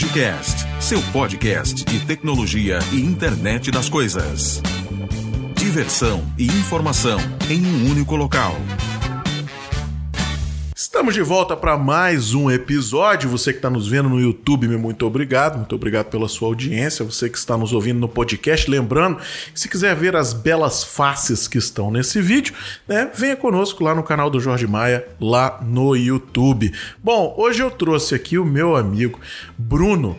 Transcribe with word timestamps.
Jorgecast, 0.00 0.66
seu 0.80 0.98
podcast 1.12 1.84
de 1.84 2.00
tecnologia 2.06 2.78
e 2.90 3.02
internet 3.02 3.70
das 3.70 3.86
coisas. 3.90 4.62
Diversão 5.54 6.24
e 6.38 6.46
informação 6.46 7.20
em 7.50 7.66
um 7.66 7.90
único 7.90 8.16
local. 8.16 8.56
Estamos 10.90 11.14
de 11.14 11.22
volta 11.22 11.56
para 11.56 11.78
mais 11.78 12.34
um 12.34 12.50
episódio. 12.50 13.30
Você 13.30 13.52
que 13.52 13.60
está 13.60 13.70
nos 13.70 13.86
vendo 13.86 14.08
no 14.08 14.20
YouTube, 14.20 14.66
muito 14.76 15.06
obrigado. 15.06 15.56
Muito 15.56 15.72
obrigado 15.72 16.06
pela 16.06 16.26
sua 16.26 16.48
audiência. 16.48 17.04
Você 17.04 17.30
que 17.30 17.38
está 17.38 17.56
nos 17.56 17.72
ouvindo 17.72 18.00
no 18.00 18.08
podcast, 18.08 18.68
lembrando, 18.68 19.18
se 19.54 19.68
quiser 19.68 19.94
ver 19.94 20.16
as 20.16 20.32
belas 20.32 20.82
faces 20.82 21.46
que 21.46 21.58
estão 21.58 21.92
nesse 21.92 22.20
vídeo, 22.20 22.52
né, 22.88 23.08
venha 23.14 23.36
conosco 23.36 23.84
lá 23.84 23.94
no 23.94 24.02
canal 24.02 24.28
do 24.28 24.40
Jorge 24.40 24.66
Maia, 24.66 25.06
lá 25.20 25.60
no 25.62 25.94
YouTube. 25.94 26.74
Bom, 27.00 27.36
hoje 27.38 27.62
eu 27.62 27.70
trouxe 27.70 28.16
aqui 28.16 28.36
o 28.36 28.44
meu 28.44 28.74
amigo 28.74 29.20
Bruno 29.56 30.18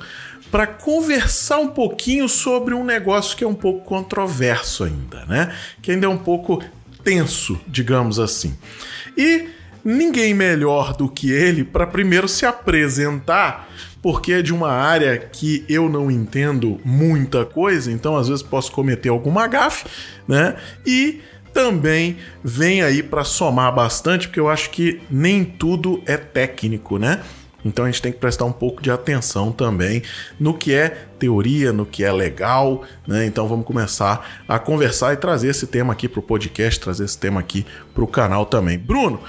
para 0.50 0.66
conversar 0.66 1.58
um 1.58 1.68
pouquinho 1.68 2.30
sobre 2.30 2.74
um 2.74 2.86
negócio 2.86 3.36
que 3.36 3.44
é 3.44 3.48
um 3.48 3.54
pouco 3.54 3.84
controverso 3.84 4.86
ainda, 4.86 5.26
né? 5.26 5.54
Que 5.82 5.92
ainda 5.92 6.06
é 6.06 6.10
um 6.10 6.18
pouco 6.18 6.64
tenso, 7.04 7.60
digamos 7.68 8.20
assim. 8.20 8.58
E 9.18 9.60
ninguém 9.84 10.34
melhor 10.34 10.94
do 10.96 11.10
que 11.10 11.32
ele 11.32 11.64
para 11.64 11.88
primeiro 11.88 12.28
se 12.28 12.46
apresentar, 12.46 13.70
porque 14.02 14.34
é 14.34 14.42
de 14.42 14.54
uma 14.54 14.72
área 14.72 15.18
que 15.18 15.64
eu 15.70 15.90
não 15.90 16.10
entendo 16.10 16.80
muita 16.84 17.46
coisa, 17.46 17.92
então 17.92 18.16
às 18.16 18.28
vezes 18.28 18.44
posso 18.44 18.72
cometer 18.72 19.10
alguma 19.10 19.48
gafe, 19.48 19.86
né? 20.28 20.56
E 20.86 21.22
também 21.54 22.18
vem 22.44 22.82
aí 22.82 23.04
para 23.04 23.24
somar 23.24 23.74
bastante, 23.74 24.28
porque 24.28 24.40
eu 24.40 24.50
acho 24.50 24.70
que 24.70 25.02
nem 25.10 25.44
tudo 25.44 26.02
é 26.06 26.18
técnico, 26.18 26.98
né? 26.98 27.22
Então 27.64 27.86
a 27.86 27.92
gente 27.92 28.02
tem 28.02 28.12
que 28.12 28.18
prestar 28.18 28.46
um 28.46 28.52
pouco 28.52 28.82
de 28.82 28.90
atenção 28.90 29.52
também 29.52 30.02
no 30.40 30.54
que 30.54 30.74
é 30.74 30.90
teoria, 31.20 31.72
no 31.72 31.86
que 31.86 32.04
é 32.04 32.12
legal, 32.12 32.84
né? 33.08 33.26
Então 33.26 33.48
vamos 33.48 33.66
começar 33.66 34.44
a 34.48 34.58
conversar 34.58 35.14
e 35.14 35.18
trazer 35.18 35.50
esse 35.50 35.68
tema 35.68 35.94
aqui 35.94 36.08
para 36.08 36.20
o 36.20 36.24
podcast, 36.24 36.80
trazer 36.80 37.06
esse 37.06 37.18
tema 37.18 37.40
aqui 37.40 37.66
para 37.94 38.04
o 38.04 38.08
canal 38.08 38.46
também. 38.46 38.78
Bruno, 38.80 39.22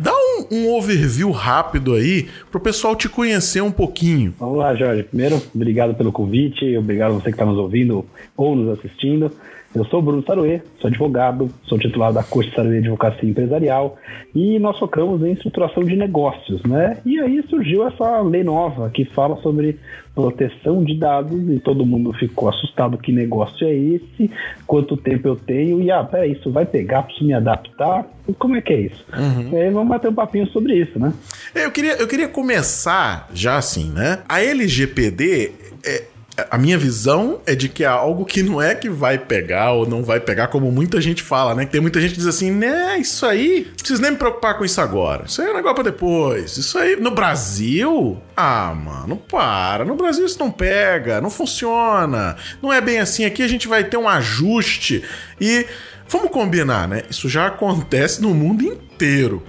Dá 0.00 0.12
um, 0.14 0.46
um 0.50 0.74
overview 0.74 1.30
rápido 1.30 1.94
aí 1.94 2.26
para 2.50 2.56
o 2.56 2.60
pessoal 2.60 2.96
te 2.96 3.06
conhecer 3.06 3.60
um 3.60 3.70
pouquinho. 3.70 4.34
Vamos 4.38 4.56
lá, 4.56 4.74
Jorge. 4.74 5.02
Primeiro, 5.02 5.42
obrigado 5.54 5.94
pelo 5.94 6.10
convite, 6.10 6.74
obrigado 6.74 7.10
a 7.10 7.14
você 7.16 7.24
que 7.24 7.30
está 7.32 7.44
nos 7.44 7.58
ouvindo 7.58 8.06
ou 8.34 8.56
nos 8.56 8.78
assistindo. 8.78 9.30
Eu 9.72 9.84
sou 9.84 10.02
Bruno 10.02 10.24
Saruê, 10.26 10.60
sou 10.80 10.88
advogado, 10.88 11.48
sou 11.64 11.78
titular 11.78 12.12
da 12.12 12.24
Corte 12.24 12.52
Saruê 12.56 12.78
Advocacia 12.78 13.28
Empresarial 13.28 13.96
e 14.34 14.58
nós 14.58 14.76
focamos 14.78 15.22
em 15.22 15.32
estruturação 15.32 15.84
de 15.84 15.94
negócios, 15.94 16.60
né? 16.64 16.98
E 17.06 17.20
aí 17.20 17.40
surgiu 17.48 17.86
essa 17.86 18.20
lei 18.20 18.42
nova 18.42 18.90
que 18.90 19.04
fala 19.04 19.40
sobre 19.42 19.78
proteção 20.12 20.82
de 20.82 20.98
dados 20.98 21.40
e 21.48 21.60
todo 21.60 21.86
mundo 21.86 22.12
ficou 22.12 22.48
assustado 22.48 22.98
que 22.98 23.12
negócio 23.12 23.64
é 23.64 23.72
esse, 23.72 24.28
quanto 24.66 24.96
tempo 24.96 25.28
eu 25.28 25.36
tenho 25.36 25.80
e 25.80 25.88
ah, 25.88 26.02
peraí, 26.02 26.32
isso 26.32 26.50
vai 26.50 26.66
pegar, 26.66 27.04
preciso 27.04 27.26
me 27.26 27.32
adaptar, 27.32 28.06
como 28.40 28.56
é 28.56 28.60
que 28.60 28.72
é 28.72 28.80
isso? 28.80 29.04
Uhum. 29.16 29.50
E 29.52 29.56
aí 29.56 29.70
vamos 29.70 29.88
bater 29.88 30.10
um 30.10 30.14
papinho 30.14 30.48
sobre 30.48 30.74
isso, 30.74 30.98
né? 30.98 31.12
Eu 31.54 31.70
queria, 31.70 31.92
eu 31.92 32.08
queria 32.08 32.28
começar 32.28 33.28
já 33.32 33.56
assim, 33.56 33.90
né? 33.90 34.18
A 34.28 34.42
LGPD 34.42 35.52
é, 35.84 36.04
a 36.50 36.58
minha 36.58 36.78
visão 36.78 37.40
é 37.46 37.54
de 37.54 37.68
que 37.68 37.84
é 37.84 37.86
algo 37.86 38.24
que 38.24 38.42
não 38.42 38.60
é 38.60 38.74
que 38.74 38.88
vai 38.88 39.18
pegar 39.18 39.72
ou 39.72 39.88
não 39.88 40.02
vai 40.02 40.20
pegar, 40.20 40.48
como 40.48 40.70
muita 40.70 41.00
gente 41.00 41.22
fala, 41.22 41.54
né? 41.54 41.66
Tem 41.66 41.80
muita 41.80 42.00
gente 42.00 42.12
que 42.12 42.18
diz 42.18 42.26
assim, 42.26 42.50
né, 42.50 42.98
isso 42.98 43.26
aí, 43.26 43.64
não 43.68 43.74
preciso 43.74 44.02
nem 44.02 44.12
me 44.12 44.16
preocupar 44.16 44.56
com 44.56 44.64
isso 44.64 44.80
agora. 44.80 45.24
Isso 45.26 45.40
aí 45.40 45.48
é 45.48 45.50
um 45.50 45.56
negócio 45.56 45.74
pra 45.74 45.84
depois. 45.84 46.56
Isso 46.56 46.78
aí, 46.78 46.96
no 46.96 47.10
Brasil, 47.10 48.20
ah, 48.36 48.74
mano, 48.74 49.16
para. 49.16 49.84
No 49.84 49.94
Brasil 49.94 50.24
isso 50.24 50.38
não 50.38 50.50
pega, 50.50 51.20
não 51.20 51.30
funciona. 51.30 52.36
Não 52.62 52.72
é 52.72 52.80
bem 52.80 52.98
assim. 52.98 53.24
Aqui 53.24 53.42
a 53.42 53.48
gente 53.48 53.68
vai 53.68 53.84
ter 53.84 53.96
um 53.96 54.08
ajuste 54.08 55.04
e 55.40 55.66
vamos 56.08 56.30
combinar, 56.30 56.88
né? 56.88 57.02
Isso 57.10 57.28
já 57.28 57.46
acontece 57.46 58.22
no 58.22 58.34
mundo 58.34 58.62
inteiro. 58.64 59.42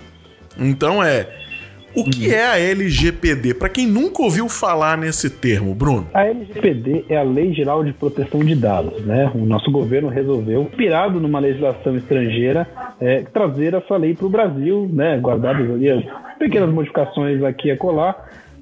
Então 0.57 1.03
é 1.03 1.40
o 1.95 2.05
que 2.05 2.27
uhum. 2.27 2.33
é 2.33 2.45
a 2.45 2.59
LGPD? 2.59 3.53
Para 3.53 3.69
quem 3.69 3.87
nunca 3.87 4.21
ouviu 4.21 4.47
falar 4.47 4.97
nesse 4.97 5.29
termo, 5.29 5.73
Bruno? 5.75 6.07
A 6.13 6.25
LGPD 6.25 7.05
é 7.09 7.17
a 7.17 7.23
Lei 7.23 7.53
Geral 7.53 7.83
de 7.83 7.93
Proteção 7.93 8.39
de 8.39 8.55
Dados. 8.55 9.03
Né? 9.05 9.31
O 9.35 9.45
nosso 9.45 9.71
governo 9.71 10.09
resolveu, 10.09 10.63
inspirado 10.63 11.19
numa 11.19 11.39
legislação 11.39 11.95
estrangeira, 11.97 12.67
é, 12.99 13.21
trazer 13.21 13.73
essa 13.73 13.97
lei 13.97 14.13
para 14.13 14.25
o 14.25 14.29
Brasil, 14.29 14.89
né? 14.91 15.17
guardadas 15.17 15.69
ali 15.69 15.89
as 15.89 16.03
pequenas 16.37 16.69
modificações 16.69 17.43
aqui 17.43 17.67
e 17.67 17.71
acolá. 17.71 18.15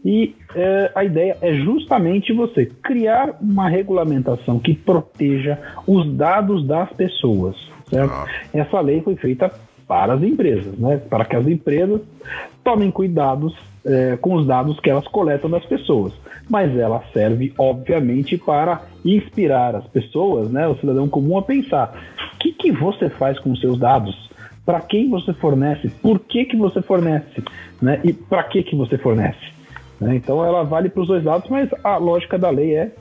E 0.03 0.34
é, 0.56 0.91
a 0.96 1.03
ideia 1.03 1.38
é 1.41 1.53
justamente 1.56 2.34
você 2.34 2.66
criar 2.66 3.38
uma 3.41 3.67
regulamentação 3.67 4.57
que 4.59 4.73
proteja 4.73 5.57
os 5.85 6.11
dados 6.13 6.66
das 6.66 6.91
pessoas. 6.94 7.56
Certo? 7.90 8.13
Ah. 8.13 8.28
Essa 8.53 8.79
lei 8.81 9.01
foi 9.01 9.16
feita 9.16 9.51
para 9.90 10.14
as 10.14 10.22
empresas, 10.22 10.78
né? 10.78 10.98
para 10.98 11.26
que 11.26 11.36
as 11.36 11.48
empresas 11.48 12.00
tomem 12.64 12.92
cuidados 12.92 13.58
é, 13.84 14.16
com 14.18 14.36
os 14.36 14.46
dados 14.46 14.80
que 14.80 14.88
elas 14.88 15.08
coletam 15.08 15.50
das 15.50 15.66
pessoas. 15.66 16.14
Mas 16.48 16.78
ela 16.78 17.04
serve, 17.12 17.52
obviamente, 17.58 18.38
para 18.38 18.84
inspirar 19.04 19.76
as 19.76 19.88
pessoas, 19.88 20.52
né, 20.52 20.68
o 20.68 20.76
cidadão 20.76 21.10
comum, 21.10 21.40
a 21.40 21.42
pensar: 21.42 22.00
o 22.36 22.38
que, 22.38 22.52
que 22.52 22.72
você 22.72 23.10
faz 23.10 23.40
com 23.40 23.52
os 23.52 23.60
seus 23.60 23.80
dados? 23.80 24.30
Para 24.64 24.82
quem 24.82 25.10
você 25.10 25.34
fornece? 25.34 25.90
Por 25.90 26.20
que, 26.20 26.46
que 26.46 26.56
você 26.56 26.84
fornece? 26.84 27.44
Né? 27.82 28.00
E 28.04 28.14
para 28.14 28.44
que, 28.44 28.62
que 28.62 28.76
você 28.76 28.96
fornece? 28.96 29.40
Né? 30.00 30.16
Então 30.16 30.46
ela 30.46 30.64
vale 30.64 30.90
para 30.90 31.02
os 31.02 31.08
dois 31.08 31.24
lados, 31.24 31.50
mas 31.50 31.68
a 31.84 31.98
lógica 31.98 32.38
da 32.38 32.52
lei 32.52 32.76
é 32.76 32.92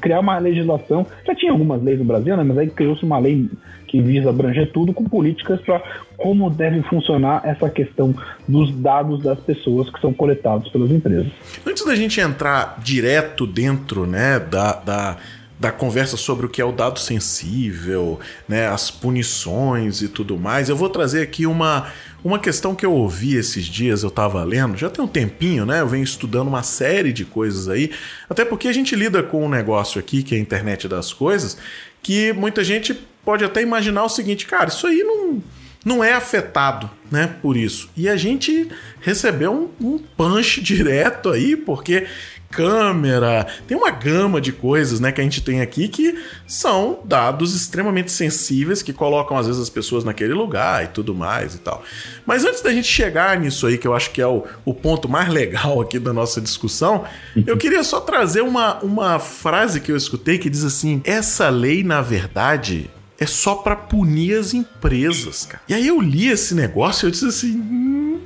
criar 0.00 0.20
uma 0.20 0.38
legislação. 0.38 1.06
Já 1.26 1.34
tinha 1.34 1.52
algumas 1.52 1.82
leis 1.82 1.98
no 1.98 2.04
Brasil, 2.04 2.36
né, 2.36 2.42
mas 2.42 2.58
aí 2.58 2.68
criou-se 2.68 3.04
uma 3.04 3.18
lei 3.18 3.48
que 3.86 4.00
visa 4.00 4.30
abranger 4.30 4.72
tudo 4.72 4.92
com 4.92 5.04
políticas 5.04 5.60
para 5.60 5.80
como 6.16 6.50
deve 6.50 6.82
funcionar 6.82 7.42
essa 7.44 7.70
questão 7.70 8.14
dos 8.48 8.74
dados 8.74 9.22
das 9.22 9.38
pessoas 9.40 9.88
que 9.88 10.00
são 10.00 10.12
coletados 10.12 10.68
pelas 10.70 10.90
empresas. 10.90 11.30
Antes 11.66 11.84
da 11.84 11.94
gente 11.94 12.20
entrar 12.20 12.80
direto 12.82 13.46
dentro 13.46 14.06
né, 14.06 14.40
da, 14.40 14.72
da 14.72 15.16
da 15.58 15.70
conversa 15.70 16.16
sobre 16.16 16.44
o 16.44 16.48
que 16.48 16.60
é 16.60 16.64
o 16.64 16.72
dado 16.72 16.98
sensível, 16.98 18.18
né, 18.48 18.66
as 18.66 18.90
punições 18.90 20.02
e 20.02 20.08
tudo 20.08 20.36
mais, 20.36 20.68
eu 20.68 20.76
vou 20.76 20.90
trazer 20.90 21.22
aqui 21.22 21.46
uma, 21.46 21.86
uma 22.24 22.38
questão 22.38 22.74
que 22.74 22.86
eu 22.86 22.92
ouvi 22.92 23.36
esses 23.36 23.66
dias, 23.66 24.02
eu 24.02 24.08
estava 24.08 24.42
lendo, 24.42 24.78
já 24.78 24.88
tem 24.88 25.04
um 25.04 25.08
tempinho, 25.08 25.66
né? 25.66 25.82
Eu 25.82 25.86
venho 25.86 26.02
estudando 26.02 26.48
uma 26.48 26.62
série 26.62 27.12
de 27.12 27.24
coisas 27.24 27.68
aí, 27.68 27.90
até 28.30 28.46
porque 28.46 28.66
a 28.66 28.72
gente 28.72 28.96
lida 28.96 29.22
com 29.22 29.44
um 29.44 29.48
negócio 29.48 30.00
aqui, 30.00 30.22
que 30.22 30.34
é 30.34 30.38
a 30.38 30.40
internet 30.40 30.88
das 30.88 31.12
coisas, 31.12 31.58
que 32.02 32.32
muita 32.32 32.64
gente 32.64 32.94
pode 33.22 33.44
até 33.44 33.60
imaginar 33.60 34.04
o 34.04 34.08
seguinte, 34.08 34.46
cara, 34.46 34.68
isso 34.68 34.86
aí 34.86 35.02
não, 35.02 35.42
não 35.84 36.02
é 36.02 36.14
afetado, 36.14 36.90
né, 37.10 37.36
por 37.42 37.58
isso. 37.58 37.90
E 37.94 38.08
a 38.08 38.16
gente 38.16 38.68
recebeu 39.00 39.70
um, 39.80 39.94
um 39.94 39.98
punch 39.98 40.60
direto 40.64 41.28
aí, 41.28 41.54
porque 41.54 42.06
câmera, 42.54 43.46
tem 43.66 43.76
uma 43.76 43.90
gama 43.90 44.40
de 44.40 44.52
coisas, 44.52 45.00
né, 45.00 45.10
que 45.10 45.20
a 45.20 45.24
gente 45.24 45.42
tem 45.42 45.60
aqui 45.60 45.88
que 45.88 46.16
são 46.46 47.00
dados 47.04 47.54
extremamente 47.54 48.12
sensíveis 48.12 48.80
que 48.80 48.92
colocam 48.92 49.36
às 49.36 49.46
vezes 49.46 49.60
as 49.60 49.68
pessoas 49.68 50.04
naquele 50.04 50.32
lugar 50.32 50.84
e 50.84 50.88
tudo 50.88 51.14
mais 51.14 51.54
e 51.54 51.58
tal. 51.58 51.82
Mas 52.24 52.44
antes 52.44 52.62
da 52.62 52.72
gente 52.72 52.86
chegar 52.86 53.38
nisso 53.38 53.66
aí, 53.66 53.76
que 53.76 53.86
eu 53.86 53.94
acho 53.94 54.10
que 54.12 54.22
é 54.22 54.26
o, 54.26 54.44
o 54.64 54.72
ponto 54.72 55.08
mais 55.08 55.28
legal 55.28 55.80
aqui 55.80 55.98
da 55.98 56.12
nossa 56.12 56.40
discussão, 56.40 57.04
eu 57.46 57.56
queria 57.56 57.82
só 57.82 58.00
trazer 58.00 58.42
uma, 58.42 58.78
uma 58.82 59.18
frase 59.18 59.80
que 59.80 59.90
eu 59.90 59.96
escutei 59.96 60.38
que 60.38 60.48
diz 60.48 60.64
assim: 60.64 61.02
essa 61.04 61.48
lei, 61.48 61.82
na 61.82 62.00
verdade, 62.00 62.90
é 63.18 63.26
só 63.26 63.56
para 63.56 63.74
punir 63.74 64.38
as 64.38 64.54
empresas, 64.54 65.46
cara. 65.46 65.62
E 65.68 65.74
aí 65.74 65.86
eu 65.86 66.00
li 66.00 66.28
esse 66.28 66.54
negócio 66.54 67.04
e 67.04 67.06
eu 67.08 67.10
disse 67.10 67.26
assim, 67.26 67.56
hum, 67.56 68.20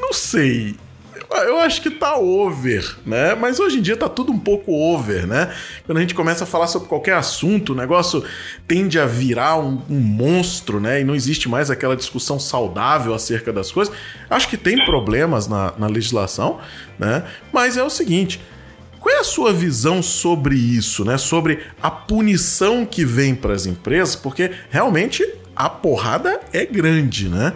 não 0.00 0.12
sei 0.12 0.76
eu 1.36 1.58
acho 1.58 1.80
que 1.80 1.90
tá 1.90 2.16
over, 2.16 2.96
né? 3.06 3.34
Mas 3.34 3.58
hoje 3.60 3.78
em 3.78 3.82
dia 3.82 3.96
tá 3.96 4.08
tudo 4.08 4.32
um 4.32 4.38
pouco 4.38 4.72
over, 4.72 5.26
né? 5.26 5.52
Quando 5.86 5.98
a 5.98 6.00
gente 6.00 6.14
começa 6.14 6.44
a 6.44 6.46
falar 6.46 6.66
sobre 6.66 6.88
qualquer 6.88 7.14
assunto, 7.14 7.72
o 7.72 7.76
negócio 7.76 8.24
tende 8.66 8.98
a 8.98 9.06
virar 9.06 9.58
um, 9.58 9.80
um 9.88 10.00
monstro, 10.00 10.80
né? 10.80 11.00
E 11.00 11.04
não 11.04 11.14
existe 11.14 11.48
mais 11.48 11.70
aquela 11.70 11.96
discussão 11.96 12.38
saudável 12.38 13.14
acerca 13.14 13.52
das 13.52 13.70
coisas. 13.70 13.94
Acho 14.28 14.48
que 14.48 14.56
tem 14.56 14.84
problemas 14.84 15.48
na, 15.48 15.72
na 15.78 15.86
legislação, 15.86 16.58
né? 16.98 17.24
Mas 17.52 17.76
é 17.76 17.82
o 17.82 17.90
seguinte. 17.90 18.40
Qual 19.00 19.12
é 19.12 19.18
a 19.18 19.24
sua 19.24 19.52
visão 19.52 20.00
sobre 20.00 20.54
isso, 20.54 21.04
né? 21.04 21.18
Sobre 21.18 21.60
a 21.82 21.90
punição 21.90 22.86
que 22.86 23.04
vem 23.04 23.34
para 23.34 23.52
as 23.52 23.66
empresas, 23.66 24.14
porque 24.14 24.52
realmente 24.70 25.26
a 25.56 25.68
porrada 25.68 26.40
é 26.52 26.64
grande, 26.64 27.28
né? 27.28 27.52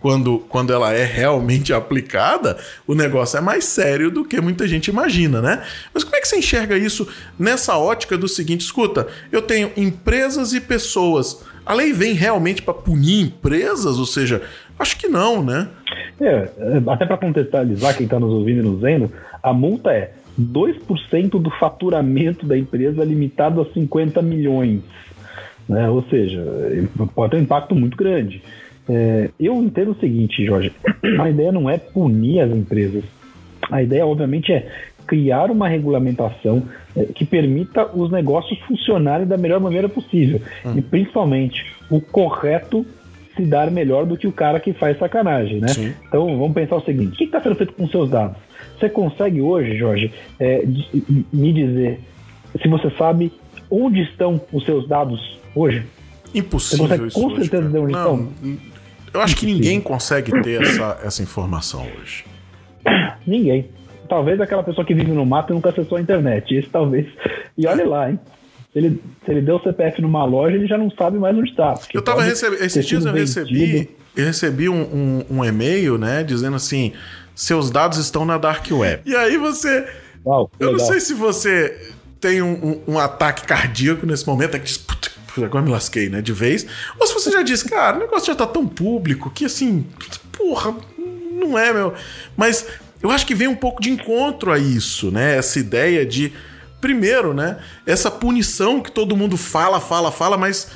Quando, 0.00 0.38
quando 0.48 0.72
ela 0.72 0.92
é 0.92 1.04
realmente 1.04 1.72
aplicada, 1.74 2.56
o 2.86 2.94
negócio 2.94 3.38
é 3.38 3.40
mais 3.40 3.64
sério 3.64 4.10
do 4.10 4.24
que 4.24 4.40
muita 4.40 4.66
gente 4.66 4.88
imagina, 4.88 5.40
né? 5.40 5.62
Mas 5.92 6.04
como 6.04 6.16
é 6.16 6.20
que 6.20 6.28
você 6.28 6.38
enxerga 6.38 6.76
isso 6.76 7.08
nessa 7.38 7.76
ótica 7.76 8.16
do 8.16 8.28
seguinte: 8.28 8.62
escuta, 8.62 9.06
eu 9.30 9.42
tenho 9.42 9.70
empresas 9.76 10.52
e 10.52 10.60
pessoas. 10.60 11.44
A 11.64 11.74
lei 11.74 11.92
vem 11.92 12.14
realmente 12.14 12.62
para 12.62 12.72
punir 12.72 13.20
empresas? 13.20 13.98
Ou 13.98 14.06
seja, 14.06 14.42
acho 14.78 14.96
que 14.96 15.06
não, 15.06 15.44
né? 15.44 15.68
É, 16.20 16.48
até 16.88 17.04
para 17.04 17.18
contextualizar 17.18 17.96
quem 17.96 18.04
está 18.04 18.18
nos 18.18 18.32
ouvindo 18.32 18.60
e 18.60 18.62
nos 18.62 18.80
vendo, 18.80 19.12
a 19.42 19.52
multa 19.52 19.90
é 19.90 20.12
2% 20.40 21.30
do 21.40 21.50
faturamento 21.50 22.46
da 22.46 22.56
empresa 22.56 23.04
limitado 23.04 23.60
a 23.60 23.66
50 23.66 24.22
milhões. 24.22 24.82
Né? 25.68 25.88
Ou 25.90 26.02
seja, 26.08 26.42
pode 27.14 27.32
ter 27.32 27.36
um 27.36 27.42
impacto 27.42 27.74
muito 27.74 27.96
grande. 27.96 28.42
É, 28.88 29.30
eu 29.38 29.54
entendo 29.56 29.92
o 29.92 30.00
seguinte, 30.00 30.44
Jorge: 30.44 30.72
a 31.20 31.28
ideia 31.28 31.52
não 31.52 31.68
é 31.68 31.78
punir 31.78 32.40
as 32.40 32.50
empresas. 32.50 33.04
A 33.70 33.82
ideia, 33.82 34.06
obviamente, 34.06 34.52
é 34.52 34.70
criar 35.06 35.50
uma 35.50 35.68
regulamentação 35.68 36.62
é, 36.96 37.04
que 37.04 37.24
permita 37.24 37.86
os 37.94 38.10
negócios 38.10 38.58
funcionarem 38.60 39.26
da 39.26 39.36
melhor 39.36 39.60
maneira 39.60 39.88
possível. 39.88 40.40
Hum. 40.64 40.74
E, 40.76 40.82
principalmente, 40.82 41.64
o 41.90 42.00
correto 42.00 42.86
se 43.36 43.42
dar 43.44 43.70
melhor 43.70 44.04
do 44.04 44.16
que 44.16 44.26
o 44.26 44.32
cara 44.32 44.58
que 44.58 44.72
faz 44.72 44.98
sacanagem, 44.98 45.60
né? 45.60 45.68
Sim. 45.68 45.94
Então, 46.06 46.26
vamos 46.38 46.52
pensar 46.52 46.76
o 46.76 46.84
seguinte: 46.84 47.14
o 47.14 47.16
que 47.16 47.24
está 47.24 47.40
sendo 47.40 47.54
feito 47.54 47.72
com 47.72 47.88
seus 47.88 48.10
dados? 48.10 48.36
Você 48.78 48.88
consegue 48.88 49.40
hoje, 49.40 49.76
Jorge, 49.76 50.12
é, 50.38 50.64
me 51.32 51.52
dizer 51.52 52.00
se 52.60 52.68
você 52.68 52.90
sabe 52.90 53.32
onde 53.70 54.02
estão 54.02 54.40
os 54.52 54.64
seus 54.64 54.88
dados 54.88 55.38
hoje? 55.54 55.84
Impossível. 56.34 56.86
Você 56.86 56.98
consegue 56.98 57.14
com 57.14 57.36
certeza 57.36 57.58
hoje, 57.58 57.66
dizer 57.66 57.78
onde 57.78 57.92
Não, 57.92 58.14
estão? 58.14 58.58
Eu 59.12 59.20
acho 59.20 59.36
que 59.36 59.46
ninguém 59.46 59.80
consegue 59.80 60.30
ter 60.42 60.62
essa, 60.62 61.00
essa 61.04 61.22
informação 61.22 61.86
hoje. 62.00 62.24
Ninguém. 63.26 63.68
Talvez 64.08 64.40
aquela 64.40 64.62
pessoa 64.62 64.86
que 64.86 64.94
vive 64.94 65.12
no 65.12 65.26
mato 65.26 65.52
e 65.52 65.54
nunca 65.54 65.70
acessou 65.70 65.98
a 65.98 66.00
internet. 66.00 66.54
Esse 66.54 66.68
talvez. 66.68 67.06
E 67.56 67.66
olha 67.66 67.86
lá, 67.86 68.10
hein? 68.10 68.18
Se 68.72 68.78
ele, 68.78 69.02
se 69.24 69.30
ele 69.30 69.40
deu 69.42 69.56
o 69.56 69.62
CPF 69.62 70.00
numa 70.02 70.24
loja, 70.24 70.56
ele 70.56 70.66
já 70.66 70.78
não 70.78 70.90
sabe 70.90 71.18
mais 71.18 71.36
onde 71.36 71.50
está. 71.50 71.74
Eu 71.92 72.02
tava 72.02 72.22
recebendo. 72.22 72.62
Esses 72.62 72.86
dias 72.86 73.04
eu 73.04 73.12
recebi, 73.12 73.90
eu 74.16 74.24
recebi 74.24 74.68
um, 74.68 74.80
um, 74.80 75.24
um, 75.30 75.44
e-mail, 75.44 75.98
né? 75.98 76.22
Dizendo 76.22 76.56
assim: 76.56 76.92
seus 77.34 77.70
dados 77.70 77.98
estão 77.98 78.24
na 78.24 78.38
Dark 78.38 78.66
Web. 78.70 79.02
E 79.04 79.16
aí 79.16 79.36
você. 79.36 79.86
Uau, 80.24 80.50
eu 80.58 80.72
legal. 80.72 80.80
não 80.80 80.92
sei 80.92 81.00
se 81.00 81.14
você 81.14 81.92
tem 82.20 82.42
um, 82.42 82.52
um, 82.86 82.94
um 82.94 82.98
ataque 82.98 83.46
cardíaco 83.46 84.04
nesse 84.04 84.26
momento, 84.26 84.56
é 84.56 84.58
que 84.58 84.66
diz, 84.66 84.76
puta, 84.76 85.10
agora 85.36 85.64
me 85.64 85.70
lasquei, 85.70 86.08
né? 86.08 86.20
De 86.20 86.32
vez. 86.32 86.66
Ou 86.98 87.06
se 87.06 87.14
você 87.14 87.30
já 87.30 87.42
disse, 87.42 87.68
cara, 87.68 87.96
o 87.96 88.00
negócio 88.00 88.26
já 88.26 88.34
tá 88.34 88.46
tão 88.46 88.66
público 88.66 89.30
que 89.30 89.44
assim, 89.44 89.86
porra, 90.32 90.74
não 91.32 91.58
é, 91.58 91.72
meu. 91.72 91.94
Mas 92.36 92.66
eu 93.02 93.10
acho 93.10 93.26
que 93.26 93.34
vem 93.34 93.48
um 93.48 93.56
pouco 93.56 93.80
de 93.80 93.90
encontro 93.90 94.52
a 94.52 94.58
isso, 94.58 95.10
né? 95.10 95.36
Essa 95.36 95.58
ideia 95.58 96.04
de, 96.04 96.32
primeiro, 96.80 97.32
né? 97.32 97.58
Essa 97.86 98.10
punição 98.10 98.80
que 98.80 98.90
todo 98.90 99.16
mundo 99.16 99.36
fala, 99.36 99.80
fala, 99.80 100.10
fala, 100.10 100.36
mas 100.36 100.68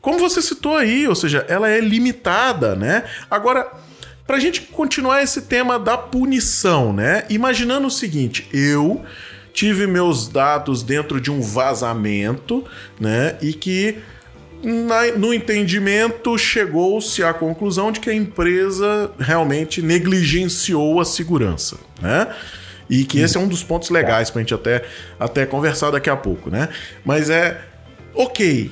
como 0.00 0.18
você 0.18 0.42
citou 0.42 0.76
aí, 0.76 1.06
ou 1.06 1.14
seja, 1.14 1.46
ela 1.48 1.68
é 1.68 1.80
limitada, 1.80 2.74
né? 2.74 3.04
Agora, 3.30 3.70
pra 4.26 4.40
gente 4.40 4.62
continuar 4.62 5.22
esse 5.22 5.42
tema 5.42 5.78
da 5.78 5.96
punição, 5.96 6.92
né? 6.92 7.24
Imaginando 7.30 7.86
o 7.86 7.90
seguinte, 7.90 8.48
eu 8.52 9.04
tive 9.52 9.86
meus 9.86 10.28
dados 10.28 10.82
dentro 10.82 11.20
de 11.20 11.30
um 11.30 11.40
vazamento, 11.40 12.64
né? 12.98 13.36
E 13.40 13.52
que 13.52 13.98
na, 14.62 15.06
no 15.18 15.34
entendimento 15.34 16.38
chegou-se 16.38 17.22
à 17.22 17.34
conclusão 17.34 17.90
de 17.90 18.00
que 18.00 18.08
a 18.08 18.14
empresa 18.14 19.10
realmente 19.18 19.82
negligenciou 19.82 21.00
a 21.00 21.04
segurança, 21.04 21.76
né? 22.00 22.28
E 22.88 23.04
que 23.04 23.20
esse 23.20 23.36
é 23.36 23.40
um 23.40 23.48
dos 23.48 23.62
pontos 23.62 23.90
legais 23.90 24.30
para 24.30 24.40
a 24.40 24.42
gente 24.42 24.54
até, 24.54 24.84
até 25.18 25.46
conversar 25.46 25.90
daqui 25.90 26.10
a 26.10 26.16
pouco, 26.16 26.50
né? 26.50 26.68
Mas 27.04 27.30
é 27.30 27.60
ok. 28.14 28.70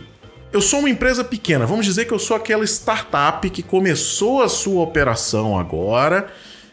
Eu 0.53 0.61
sou 0.61 0.81
uma 0.81 0.91
empresa 0.91 1.23
pequena, 1.23 1.65
vamos 1.65 1.87
dizer 1.87 2.07
que 2.07 2.13
eu 2.13 2.19
sou 2.19 2.37
aquela 2.37 2.65
startup 2.65 3.49
que 3.51 3.63
começou 3.63 4.43
a 4.43 4.49
sua 4.49 4.83
operação 4.83 5.59
agora 5.59 6.27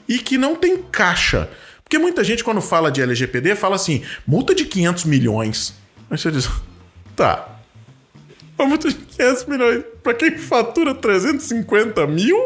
e 0.10 0.18
que 0.18 0.38
não 0.38 0.56
tem 0.56 0.78
caixa. 0.78 1.48
Porque 1.88 1.98
muita 1.98 2.22
gente, 2.22 2.44
quando 2.44 2.60
fala 2.60 2.92
de 2.92 3.02
LGPD, 3.02 3.56
fala 3.56 3.78
assim: 3.78 4.04
multa 4.28 4.54
de 4.54 4.66
500 4.66 5.06
milhões. 5.06 5.74
Aí 6.12 6.18
você 6.18 6.30
diz: 6.30 6.50
tá. 7.16 7.48
Uma 8.60 8.68
multa 8.68 8.90
de 8.90 8.96
500 8.96 9.46
milhões 9.46 9.84
para 10.04 10.14
quem 10.14 10.38
fatura 10.38 10.94
350 10.94 12.06
mil? 12.08 12.38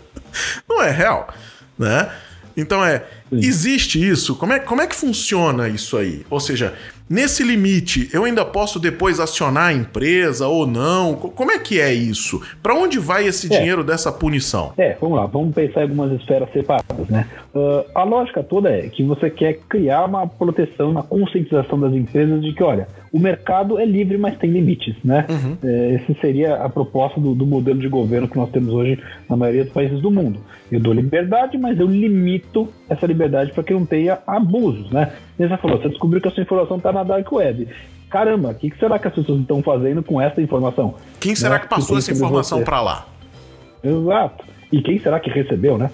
Não 0.68 0.82
é 0.82 0.90
real, 0.90 1.32
né? 1.78 2.12
Então 2.54 2.84
é. 2.84 3.06
Existe 3.32 4.06
isso? 4.06 4.36
Como 4.36 4.52
é, 4.52 4.58
como 4.58 4.82
é 4.82 4.86
que 4.86 4.94
funciona 4.94 5.66
isso 5.66 5.96
aí? 5.96 6.26
Ou 6.28 6.38
seja, 6.38 6.76
Nesse 7.12 7.44
limite, 7.44 8.08
eu 8.10 8.24
ainda 8.24 8.42
posso 8.42 8.80
depois 8.80 9.20
acionar 9.20 9.66
a 9.66 9.72
empresa 9.74 10.48
ou 10.48 10.66
não? 10.66 11.14
Como 11.14 11.50
é 11.50 11.58
que 11.58 11.78
é 11.78 11.92
isso? 11.92 12.40
Para 12.62 12.74
onde 12.74 12.98
vai 12.98 13.26
esse 13.26 13.52
é. 13.52 13.58
dinheiro 13.58 13.84
dessa 13.84 14.10
punição? 14.10 14.72
É, 14.78 14.96
vamos 14.98 15.18
lá, 15.18 15.26
vamos 15.26 15.54
pensar 15.54 15.80
em 15.80 15.82
algumas 15.82 16.10
esferas 16.18 16.50
separadas, 16.54 17.08
né? 17.10 17.28
Uh, 17.54 17.84
a 17.94 18.02
lógica 18.02 18.42
toda 18.42 18.70
é 18.70 18.88
que 18.88 19.02
você 19.02 19.28
quer 19.28 19.58
criar 19.68 20.06
uma 20.06 20.26
proteção, 20.26 20.90
uma 20.90 21.02
conscientização 21.02 21.78
das 21.78 21.92
empresas 21.92 22.40
de 22.40 22.52
que, 22.54 22.62
olha, 22.62 22.88
o 23.12 23.18
mercado 23.18 23.78
é 23.78 23.84
livre, 23.84 24.16
mas 24.16 24.38
tem 24.38 24.50
limites, 24.50 24.96
né? 25.04 25.26
Uhum. 25.28 25.58
É, 25.62 25.94
essa 25.96 26.18
seria 26.18 26.56
a 26.56 26.68
proposta 26.70 27.20
do, 27.20 27.34
do, 27.34 27.46
modelo 27.46 27.78
de 27.78 27.88
governo 27.88 28.26
que 28.26 28.38
nós 28.38 28.50
temos 28.50 28.72
hoje 28.72 28.98
na 29.28 29.36
maioria 29.36 29.64
dos 29.64 29.72
países 29.72 30.00
do 30.00 30.10
mundo. 30.10 30.40
Eu 30.70 30.80
dou 30.80 30.94
liberdade, 30.94 31.58
mas 31.58 31.78
eu 31.78 31.86
limito 31.86 32.68
essa 32.88 33.06
liberdade 33.06 33.52
para 33.52 33.62
que 33.62 33.74
não 33.74 33.84
tenha 33.84 34.18
abusos, 34.26 34.90
né? 34.90 35.12
E 35.38 35.46
você 35.46 35.56
falou, 35.58 35.76
você 35.76 35.90
descobriu 35.90 36.22
que 36.22 36.28
a 36.28 36.30
sua 36.30 36.42
informação 36.42 36.78
está 36.78 36.90
na 36.90 37.04
dark 37.04 37.30
web. 37.30 37.68
Caramba, 38.08 38.50
o 38.50 38.54
que, 38.54 38.70
que, 38.70 38.78
será 38.78 38.98
que 38.98 39.08
as 39.08 39.14
pessoas 39.14 39.40
estão 39.40 39.62
fazendo 39.62 40.02
com 40.02 40.18
essa 40.18 40.40
informação? 40.40 40.94
Quem 41.20 41.34
será 41.34 41.56
né? 41.56 41.60
que 41.60 41.68
passou 41.68 41.98
essa 41.98 42.12
informação 42.12 42.64
para 42.64 42.80
lá? 42.80 43.06
Exato. 43.84 44.44
E 44.72 44.80
quem 44.80 44.98
será 44.98 45.20
que 45.20 45.28
recebeu, 45.28 45.76
né? 45.76 45.90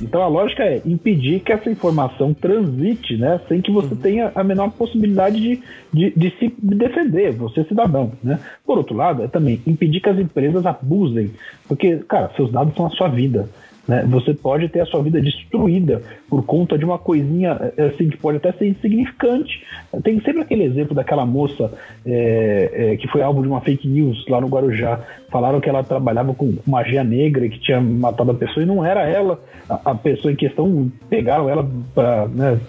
Então 0.00 0.22
a 0.22 0.28
lógica 0.28 0.62
é 0.62 0.80
impedir 0.84 1.40
que 1.40 1.52
essa 1.52 1.70
informação 1.70 2.32
transite, 2.32 3.16
né, 3.16 3.40
sem 3.48 3.60
que 3.60 3.70
você 3.70 3.94
uhum. 3.94 4.00
tenha 4.00 4.32
a 4.34 4.42
menor 4.42 4.70
possibilidade 4.70 5.40
de, 5.40 5.62
de, 5.92 6.10
de, 6.16 6.30
se 6.38 6.54
defender, 6.62 7.32
você 7.32 7.64
cidadão, 7.64 8.12
né? 8.22 8.38
Por 8.64 8.78
outro 8.78 8.96
lado, 8.96 9.22
é 9.22 9.28
também 9.28 9.60
impedir 9.66 10.00
que 10.00 10.08
as 10.08 10.18
empresas 10.18 10.64
abusem, 10.64 11.30
porque, 11.68 11.96
cara, 12.08 12.30
seus 12.36 12.50
dados 12.50 12.74
são 12.74 12.86
a 12.86 12.90
sua 12.90 13.08
vida. 13.08 13.48
Né? 13.90 14.04
Você 14.06 14.32
pode 14.32 14.68
ter 14.68 14.78
a 14.82 14.86
sua 14.86 15.02
vida 15.02 15.20
destruída 15.20 16.00
por 16.28 16.44
conta 16.44 16.78
de 16.78 16.84
uma 16.84 16.96
coisinha 16.96 17.72
eh, 17.76 17.86
assim 17.86 18.08
que 18.08 18.16
pode 18.16 18.36
até 18.36 18.52
ser 18.52 18.68
insignificante. 18.68 19.66
Tem 20.04 20.20
sempre 20.20 20.42
aquele 20.42 20.62
exemplo 20.62 20.94
daquela 20.94 21.26
moça 21.26 21.72
é, 22.06 22.92
é, 22.92 22.96
que 22.96 23.08
foi 23.08 23.20
alvo 23.20 23.42
de 23.42 23.48
uma 23.48 23.60
fake 23.60 23.88
news 23.88 24.24
lá 24.28 24.40
no 24.40 24.46
Guarujá. 24.46 25.00
Falaram 25.28 25.60
que 25.60 25.68
ela 25.68 25.82
trabalhava 25.82 26.32
com 26.32 26.54
magia 26.64 27.02
negra 27.02 27.48
que 27.48 27.58
tinha 27.58 27.80
matado 27.80 28.30
a 28.30 28.34
pessoa 28.34 28.62
e 28.62 28.66
não 28.66 28.84
era 28.86 29.08
ela. 29.08 29.42
A, 29.68 29.90
a 29.90 29.94
pessoa 29.96 30.30
em 30.30 30.36
questão 30.36 30.88
pegaram 31.08 31.48
ela 31.48 31.68
pra, 31.92 32.28
né, 32.28 32.60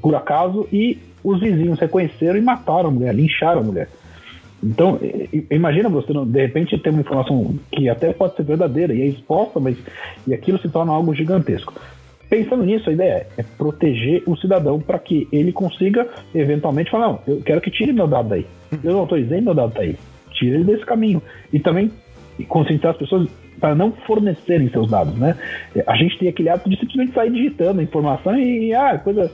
por 0.00 0.14
acaso 0.14 0.68
e 0.72 0.96
os 1.24 1.40
vizinhos 1.40 1.80
reconheceram 1.80 2.38
e 2.38 2.40
mataram 2.40 2.90
a 2.90 2.92
mulher, 2.92 3.12
lincharam 3.12 3.62
a 3.62 3.64
mulher. 3.64 3.88
Então, 4.62 4.98
imagina 5.50 5.88
você, 5.88 6.12
de 6.12 6.40
repente, 6.40 6.78
ter 6.78 6.90
uma 6.90 7.00
informação 7.00 7.54
que 7.70 7.88
até 7.88 8.12
pode 8.12 8.34
ser 8.36 8.42
verdadeira 8.42 8.92
e 8.92 9.02
é 9.02 9.06
exposta, 9.06 9.60
mas 9.60 9.76
e 10.26 10.34
aquilo 10.34 10.58
se 10.58 10.68
torna 10.68 10.92
algo 10.92 11.14
gigantesco. 11.14 11.72
Pensando 12.28 12.64
nisso, 12.64 12.90
a 12.90 12.92
ideia 12.92 13.26
é, 13.36 13.40
é 13.40 13.42
proteger 13.56 14.22
o 14.26 14.36
cidadão 14.36 14.80
para 14.80 14.98
que 14.98 15.26
ele 15.32 15.52
consiga, 15.52 16.06
eventualmente, 16.34 16.90
falar: 16.90 17.08
não, 17.08 17.20
eu 17.26 17.40
quero 17.40 17.60
que 17.60 17.70
tire 17.70 17.92
meu 17.92 18.06
dado 18.06 18.28
daí. 18.28 18.46
Eu 18.84 18.92
não 18.92 19.00
autorizei 19.00 19.40
meu 19.40 19.54
dado 19.54 19.72
daí. 19.74 19.96
Tire 20.32 20.56
ele 20.56 20.64
desse 20.64 20.84
caminho. 20.84 21.22
E 21.52 21.58
também 21.58 21.90
conscientizar 22.48 22.92
as 22.92 22.98
pessoas 22.98 23.28
para 23.60 23.74
não 23.74 23.92
fornecerem 23.92 24.68
seus 24.70 24.90
dados, 24.90 25.14
né? 25.14 25.36
A 25.86 25.96
gente 25.96 26.18
tem 26.18 26.28
aquele 26.28 26.48
hábito 26.48 26.70
de 26.70 26.78
simplesmente 26.78 27.12
sair 27.12 27.30
digitando 27.30 27.80
a 27.80 27.82
informação 27.82 28.36
e, 28.38 28.74
ah, 28.74 28.98
coisa 28.98 29.30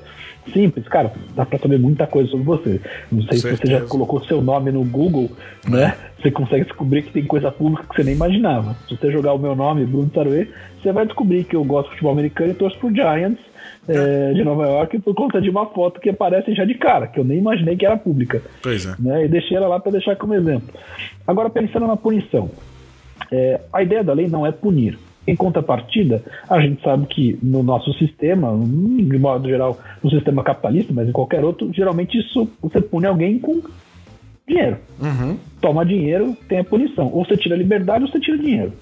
simples, 0.53 0.87
cara, 0.89 1.13
dá 1.35 1.45
para 1.47 1.59
saber 1.59 1.79
muita 1.79 2.07
coisa 2.07 2.31
sobre 2.31 2.45
você. 2.45 2.81
Não 3.11 3.23
sei 3.23 3.39
se 3.39 3.57
você 3.57 3.67
já 3.67 3.81
colocou 3.83 4.23
seu 4.25 4.43
nome 4.43 4.71
no 4.71 4.85
Google, 4.85 5.31
né? 5.69 5.95
Você 6.21 6.31
consegue 6.31 6.65
descobrir 6.65 7.03
que 7.03 7.13
tem 7.13 7.25
coisa 7.25 7.51
pública 7.51 7.87
que 7.89 7.97
você 7.97 8.05
nem 8.05 8.15
imaginava. 8.15 8.77
Se 8.89 8.97
você 8.97 9.11
jogar 9.11 9.33
o 9.33 9.39
meu 9.39 9.55
nome, 9.55 9.85
Bruno 9.85 10.09
Taruê, 10.09 10.49
você 10.83 10.93
vai 10.93 11.07
descobrir 11.07 11.45
que 11.45 11.57
eu 11.57 11.65
gosto 11.65 11.87
de 11.87 11.91
futebol 11.93 12.13
americano 12.13 12.51
e 12.51 12.55
torço 12.55 12.79
pro 12.79 12.95
Giants 12.95 13.41
é, 13.89 14.33
de 14.33 14.43
Nova 14.43 14.67
York 14.67 14.99
por 15.01 15.15
conta 15.15 15.41
de 15.41 15.51
uma 15.51 15.67
foto 15.67 16.01
que 16.01 16.11
aparece 16.11 16.55
já 16.55 16.65
de 16.65 16.75
cara, 16.75 17.07
que 17.07 17.21
eu 17.21 17.25
nem 17.25 17.39
imaginei 17.39 17.77
que 17.77 17.85
era 17.85 17.97
pública. 17.97 18.43
Pois 18.63 18.87
é. 18.87 18.95
Né? 18.99 19.27
E 19.27 19.29
deixei 19.29 19.57
ela 19.57 19.69
lá 19.69 19.81
para 19.81 19.93
deixar 19.93 20.17
como 20.17 20.35
exemplo. 20.35 20.69
Agora, 21.27 21.51
pensando 21.51 21.87
na 21.87 21.97
punição. 21.97 22.51
É, 23.31 23.61
a 23.73 23.83
ideia 23.83 24.05
da 24.05 24.13
lei 24.13 24.29
não 24.29 24.47
é 24.47 24.53
punir. 24.53 24.99
Em 25.27 25.35
contrapartida, 25.35 26.23
a 26.49 26.61
gente 26.61 26.83
sabe 26.83 27.07
que 27.07 27.39
no 27.43 27.63
nosso 27.63 27.93
sistema, 27.95 28.53
de 28.59 29.19
modo 29.19 29.49
geral, 29.49 29.79
no 30.03 30.11
sistema 30.11 30.45
capitalista, 30.45 30.93
mas 30.93 31.09
em 31.09 31.13
qualquer 31.13 31.43
outro, 31.43 31.73
geralmente 31.73 32.19
isso 32.19 32.49
você 32.61 32.81
pune 32.81 33.07
alguém 33.07 33.39
com 33.39 33.63
dinheiro. 34.47 34.77
Uhum. 35.01 35.39
Toma 35.63 35.87
dinheiro, 35.87 36.37
tem 36.47 36.59
a 36.59 36.65
punição. 36.65 37.11
Ou 37.13 37.25
você 37.25 37.37
tira 37.37 37.55
a 37.55 37.59
liberdade 37.59 38.05
ou 38.05 38.11
você 38.11 38.21
tira 38.21 38.37
dinheiro. 38.37 38.73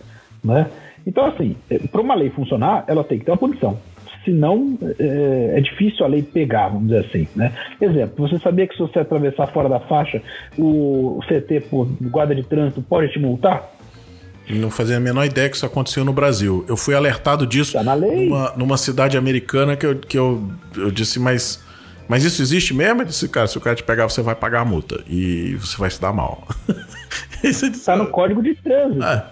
Né? 0.43 0.67
Então, 1.07 1.25
assim, 1.27 1.57
é, 1.71 1.79
para 1.79 2.01
uma 2.01 2.15
lei 2.15 2.31
funcionar, 2.31 2.85
ela 2.89 3.05
tem 3.05 3.19
que 3.19 3.25
ter 3.25 3.31
uma 3.31 3.37
punição. 3.37 3.79
Senão, 4.25 4.79
é, 4.99 5.59
é 5.59 5.61
difícil 5.61 6.05
a 6.05 6.09
lei 6.09 6.23
pegar, 6.23 6.69
vamos 6.69 6.89
dizer 6.89 7.07
assim. 7.07 7.29
Né? 7.35 7.53
Exemplo, 7.81 8.29
você 8.29 8.39
sabia 8.39 8.67
que 8.67 8.75
se 8.75 8.81
você 8.81 9.01
atravessar 9.01 9.49
fora 9.49 9.69
da 9.69 9.81
faixa, 9.81 10.23
o 10.57 11.21
CT, 11.27 11.69
por 11.69 11.89
guarda 12.01 12.35
de 12.35 12.43
trânsito, 12.45 12.83
pode 12.83 13.13
te 13.13 13.19
multar? 13.19 13.72
Não 14.59 14.71
fazia 14.71 14.97
a 14.97 15.01
menor 15.01 15.25
ideia 15.25 15.49
que 15.49 15.57
isso 15.57 15.67
aconteceu 15.67 16.05
no 16.05 16.13
Brasil. 16.13 16.65
Eu 16.69 16.77
fui 16.77 16.95
alertado 16.95 17.47
disso 17.47 17.73
tá 17.73 17.83
numa, 17.83 18.53
numa, 18.57 18.77
cidade 18.77 19.17
americana 19.17 19.77
que, 19.77 19.87
eu, 19.87 19.97
que 19.97 20.19
eu, 20.19 20.51
eu 20.77 20.91
disse, 20.91 21.19
mas 21.19 21.63
Mas 22.09 22.25
isso 22.25 22.43
existe 22.43 22.75
mesmo? 22.75 23.05
Disse, 23.05 23.29
cara, 23.29 23.47
se 23.47 23.57
o 23.57 23.61
cara 23.61 23.77
te 23.77 23.83
pegar, 23.83 24.09
você 24.09 24.21
vai 24.23 24.35
pagar 24.35 24.61
a 24.61 24.65
multa 24.65 25.03
e 25.09 25.55
você 25.55 25.77
vai 25.79 25.91
se 25.91 26.01
dar 26.01 26.13
mal. 26.13 26.47
Está 27.43 27.97
no 27.97 28.07
código 28.07 28.43
de 28.43 28.55
trânsito. 28.55 29.03
É. 29.03 29.25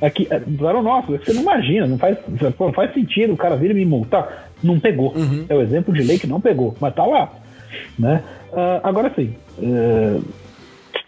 Aqui, 0.00 0.28
claro, 0.58 0.82
nossa, 0.82 1.12
você 1.12 1.32
não 1.32 1.42
imagina, 1.42 1.86
não 1.86 1.98
faz, 1.98 2.16
não 2.58 2.72
faz 2.72 2.92
sentido 2.94 3.32
o 3.32 3.36
cara 3.36 3.56
vir 3.56 3.70
e 3.72 3.74
me 3.74 3.84
multar. 3.84 4.50
Não 4.62 4.78
pegou. 4.78 5.14
Uhum. 5.14 5.46
É 5.48 5.54
o 5.54 5.60
exemplo 5.60 5.92
de 5.92 6.02
lei 6.02 6.18
que 6.18 6.26
não 6.26 6.40
pegou, 6.40 6.76
mas 6.80 6.94
tá 6.94 7.04
lá. 7.04 7.32
Né? 7.98 8.22
Uh, 8.52 8.80
agora 8.82 9.12
sim, 9.14 9.34
uh, 9.58 10.24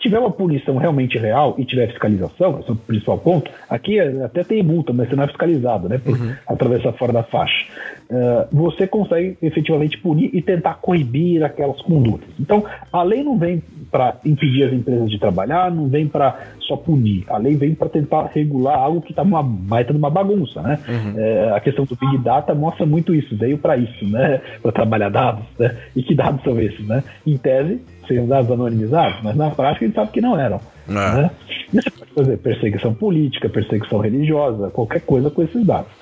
tiver 0.01 0.19
uma 0.19 0.31
punição 0.31 0.77
realmente 0.79 1.19
real 1.19 1.55
e 1.59 1.65
tiver 1.65 1.87
fiscalização, 1.89 2.59
esse 2.59 2.69
é 2.69 2.73
o 2.73 2.77
principal 2.77 3.19
ponto, 3.19 3.51
aqui 3.69 4.01
até 4.01 4.43
tem 4.43 4.63
multa, 4.63 4.93
mas 4.93 5.09
você 5.09 5.15
não 5.15 5.25
é 5.25 5.27
fiscalizado, 5.27 5.89
né? 5.89 5.99
Por 5.99 6.19
uhum. 6.19 6.35
atravessar 6.49 6.93
fora 6.95 7.13
da 7.13 7.23
faixa. 7.23 7.67
Uh, 8.11 8.49
você 8.51 8.87
consegue 8.87 9.37
efetivamente 9.41 9.99
punir 9.99 10.31
e 10.33 10.43
tentar 10.43 10.75
coibir 10.75 11.45
aquelas 11.45 11.81
condutas. 11.83 12.29
Então, 12.41 12.65
a 12.93 13.03
lei 13.03 13.23
não 13.23 13.39
vem 13.39 13.63
para 13.91 14.17
impedir 14.25 14.65
as 14.65 14.73
empresas 14.73 15.11
de 15.11 15.19
trabalhar, 15.19 15.71
não 15.71 15.89
vem 15.89 16.09
para 16.09 16.39
só 16.61 16.77
punir. 16.77 17.25
A 17.29 17.37
lei 17.37 17.57
vem 17.57 17.75
para 17.75 17.89
tentar 17.89 18.31
regular 18.33 18.79
algo 18.79 19.01
que 19.03 19.13
está 19.13 19.23
uma 19.23 19.43
baita 19.43 19.93
numa 19.93 20.11
bagunça, 20.11 20.63
né? 20.63 20.79
Uhum. 20.89 21.15
É, 21.19 21.53
a 21.55 21.61
questão 21.61 21.85
do 21.85 21.97
Big 21.97 22.19
Data 22.19 22.55
mostra 22.55 22.87
muito 22.87 23.15
isso, 23.15 23.37
veio 23.37 23.59
para 23.59 23.77
isso, 23.77 24.07
né? 24.07 24.41
Para 24.63 24.73
trabalhar 24.73 25.09
dados, 25.09 25.45
né? 25.59 25.77
E 25.95 26.03
que 26.03 26.15
dados 26.15 26.43
são 26.43 26.59
esses, 26.61 26.87
né? 26.87 27.03
Em 27.27 27.37
tese, 27.37 27.81
seriam 28.11 28.27
dados 28.27 28.51
anonimizados, 28.51 29.23
mas 29.23 29.37
na 29.37 29.51
prática 29.51 29.87
gente 29.87 29.95
sabe 29.95 30.11
que 30.11 30.21
não 30.21 30.39
eram. 30.39 30.61
É. 30.89 30.93
Né? 30.93 31.31
E 31.73 31.81
você 31.81 31.91
pode 31.91 32.11
fazer 32.13 32.37
perseguição 32.39 32.93
política, 32.93 33.49
perseguição 33.49 34.01
religiosa, 34.01 34.71
qualquer 34.71 35.01
coisa 35.03 35.31
com 35.31 35.43
esses 35.43 35.65
dados. 35.65 35.93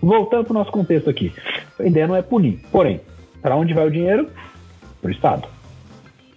Voltando 0.00 0.44
para 0.44 0.52
o 0.52 0.54
nosso 0.54 0.70
contexto 0.70 1.10
aqui, 1.10 1.32
a 1.78 1.84
ideia 1.84 2.06
não 2.06 2.14
é 2.14 2.22
punir. 2.22 2.60
Porém, 2.70 3.00
para 3.40 3.56
onde 3.56 3.74
vai 3.74 3.86
o 3.86 3.90
dinheiro? 3.90 4.28
Para 5.00 5.08
o 5.08 5.12
Estado. 5.12 5.48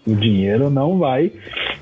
O 0.07 0.15
dinheiro 0.15 0.69
não 0.69 0.97
vai 0.97 1.31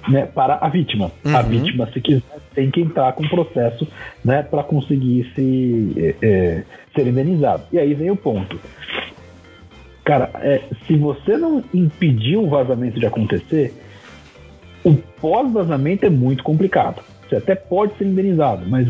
né, 0.10 0.25
para 0.25 0.56
a 0.56 0.68
vítima. 0.68 1.12
Uhum. 1.24 1.36
A 1.36 1.42
vítima, 1.42 1.89
se 1.94 2.01
quiser, 2.01 2.39
tem 2.53 2.70
que 2.70 2.82
entrar 2.82 3.13
com 3.13 3.24
o 3.24 3.30
processo 3.30 3.88
né, 4.24 4.44
para 4.44 4.63
conseguir 4.63 5.32
se, 5.36 6.15
é, 6.22 6.63
ser 6.96 7.08
indenizado. 7.08 7.63
E 7.72 7.80
aí 7.80 7.94
vem 7.94 8.12
o 8.12 8.15
ponto. 8.15 8.60
Cara, 10.03 10.29
é, 10.36 10.62
se 10.86 10.98
você 10.98 11.38
não 11.38 11.63
impedir 11.74 12.38
o 12.38 12.48
vazamento 12.48 13.00
de 13.00 13.05
acontecer, 13.05 13.74
o 14.83 14.95
pós-vazamento 15.22 16.05
é 16.05 16.10
muito 16.10 16.43
complicado. 16.43 17.01
Você 17.27 17.38
até 17.38 17.55
pode 17.55 17.98
ser 17.98 18.05
indenizado, 18.05 18.65
mas 18.67 18.88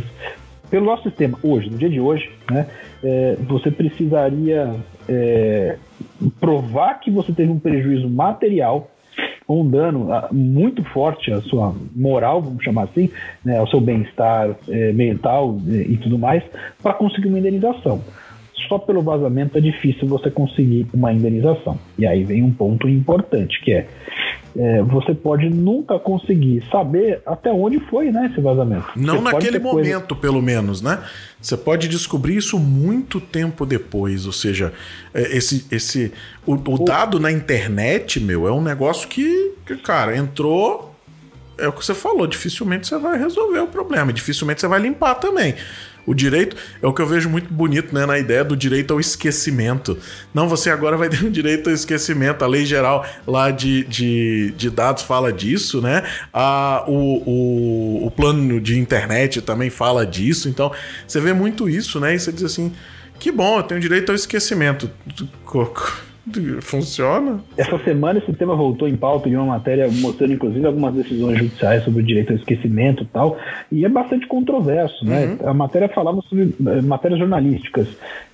pelo 0.72 0.88
nosso 0.88 1.03
sistema 1.03 1.38
hoje, 1.43 1.70
no 1.70 1.77
dia 1.77 1.89
de 1.89 2.00
hoje, 2.00 2.32
né, 2.50 2.65
é, 3.03 3.38
você 3.48 3.70
precisaria 3.70 4.74
é, 5.08 5.77
provar 6.39 7.00
que 7.00 7.12
você 7.12 7.32
teve 7.32 7.51
um 7.51 7.60
prejuízo 7.60 8.10
material 8.10 8.89
ou 9.48 9.62
um 9.62 9.70
dano 9.70 10.12
ah, 10.12 10.29
muito 10.32 10.84
forte 10.86 11.32
à 11.32 11.41
sua 11.41 11.75
moral, 11.96 12.41
vamos 12.41 12.63
chamar 12.63 12.86
assim, 12.86 13.12
né, 13.46 13.60
ao 13.60 13.67
seu 13.67 13.79
bem-estar 13.79 14.55
é, 14.67 14.91
mental 14.93 15.58
é, 15.67 15.74
e 15.74 15.98
tudo 15.98 16.17
mais, 16.17 16.43
para 16.82 16.93
conseguir 16.93 17.27
uma 17.27 17.38
indenização 17.38 18.01
só 18.67 18.77
pelo 18.77 19.01
vazamento 19.01 19.58
é 19.58 19.62
difícil 19.62 20.08
você 20.08 20.29
conseguir 20.29 20.88
uma 20.93 21.12
indenização. 21.12 21.77
E 21.98 22.05
aí 22.05 22.24
vem 22.24 22.43
um 22.43 22.51
ponto 22.51 22.88
importante, 22.88 23.62
que 23.62 23.72
é, 23.72 23.88
é 24.55 24.82
você 24.84 25.13
pode 25.13 25.50
nunca 25.50 25.98
conseguir 26.00 26.63
saber 26.72 27.22
até 27.25 27.51
onde 27.51 27.79
foi 27.89 28.12
né, 28.12 28.29
esse 28.32 28.41
vazamento. 28.41 28.86
Não 28.96 29.17
você 29.17 29.24
naquele 29.24 29.60
momento, 29.60 30.15
coisa... 30.15 30.22
pelo 30.22 30.41
menos, 30.41 30.82
né? 30.82 31.00
Você 31.41 31.58
pode 31.58 31.88
descobrir 31.88 32.38
isso 32.38 32.58
muito 32.58 33.20
tempo 33.20 33.65
depois. 33.65 34.25
Ou 34.25 34.34
seja, 34.34 34.74
é, 35.13 35.36
esse, 35.36 35.65
esse, 35.72 36.12
o, 36.46 36.53
o 36.53 36.86
dado 36.86 37.20
na 37.20 37.32
internet, 37.32 38.20
meu, 38.20 38.48
é 38.48 38.51
um 38.51 38.62
negócio 38.62 39.08
que, 39.08 39.53
que, 39.65 39.75
cara, 39.77 40.15
entrou. 40.15 40.91
É 41.55 41.67
o 41.67 41.72
que 41.72 41.86
você 41.86 41.93
falou, 41.93 42.25
dificilmente 42.25 42.88
você 42.88 42.98
vai 42.98 43.17
resolver 43.17 43.60
o 43.60 43.67
problema, 43.67 44.12
dificilmente 44.12 44.60
você 44.60 44.67
vai 44.67 44.79
limpar 44.79 45.13
também. 45.15 45.53
O 46.05 46.13
direito 46.13 46.55
é 46.81 46.88
o 46.88 46.93
que 46.93 47.01
eu 47.01 47.07
vejo 47.07 47.29
muito 47.29 47.53
bonito, 47.53 47.93
né? 47.93 48.05
Na 48.05 48.19
ideia 48.19 48.43
do 48.43 48.55
direito 48.55 48.93
ao 48.93 49.00
esquecimento. 49.00 49.98
Não, 50.33 50.48
você 50.48 50.69
agora 50.69 50.98
vai 50.98 51.07
ter 51.10 51.24
um 51.24 51.31
direito 51.31 51.69
ao 51.69 51.74
esquecimento. 51.74 52.43
A 52.43 52.48
lei 52.48 52.65
geral 52.65 53.05
lá 53.25 53.51
de, 53.51 53.83
de, 53.86 54.53
de 54.57 54.69
dados 54.69 55.03
fala 55.03 55.31
disso, 55.31 55.81
né? 55.81 56.03
A, 56.33 56.83
o, 56.88 57.24
o, 57.25 58.07
o 58.07 58.12
plano 58.12 58.60
de 58.60 58.77
internet 58.77 59.41
também 59.41 59.69
fala 59.69 60.05
disso. 60.05 60.50
Então, 60.50 60.72
você 61.07 61.19
vê 61.19 61.33
muito 61.33 61.69
isso, 61.69 62.00
né? 62.00 62.15
E 62.15 62.19
você 62.19 62.31
diz 62.31 62.43
assim: 62.43 62.74
que 63.19 63.31
bom, 63.31 63.57
eu 63.57 63.63
tenho 63.63 63.79
direito 63.79 64.10
ao 64.10 64.15
esquecimento. 64.15 64.89
Funciona? 66.62 67.42
Essa 67.58 67.77
semana 67.80 68.20
esse 68.20 68.32
tema 68.32 68.56
voltou 68.56 68.88
em 68.88 68.96
pauta 68.96 69.27
em 69.27 69.36
uma 69.36 69.46
matéria 69.46 69.89
mostrando 69.92 70.32
inclusive 70.32 70.65
algumas 70.65 70.94
decisões 70.94 71.38
judiciais 71.38 71.84
sobre 71.84 72.01
o 72.01 72.06
direito 72.06 72.32
ao 72.32 72.38
esquecimento 72.38 73.03
e 73.03 73.06
tal, 73.08 73.38
e 73.70 73.84
é 73.84 73.89
bastante 73.89 74.25
controverso, 74.25 75.03
né? 75.03 75.38
Uhum. 75.42 75.50
A 75.50 75.53
matéria 75.53 75.89
falava 75.89 76.22
sobre 76.22 76.56
eh, 76.65 76.82
matérias 76.82 77.20
jornalísticas 77.20 77.88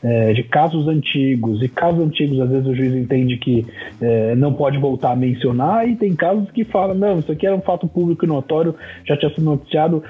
é, 0.03 0.33
de 0.33 0.43
casos 0.43 0.87
antigos, 0.87 1.63
e 1.63 1.67
casos 1.67 2.05
antigos 2.05 2.39
às 2.39 2.49
vezes 2.51 2.67
o 2.67 2.75
juiz 2.75 2.93
entende 2.93 3.37
que 3.37 3.65
é, 3.99 4.35
não 4.35 4.53
pode 4.53 4.77
voltar 4.77 5.13
a 5.13 5.15
mencionar, 5.15 5.89
e 5.89 5.95
tem 5.95 6.15
casos 6.15 6.51
que 6.51 6.63
falam, 6.63 6.93
não, 6.93 7.17
isso 7.17 7.31
aqui 7.31 7.47
era 7.47 7.55
um 7.55 7.61
fato 7.61 7.87
público 7.87 8.23
e 8.23 8.27
notório, 8.27 8.75
já 9.03 9.17
tinha 9.17 9.33
sido 9.33 9.45
noticiado, 9.45 10.03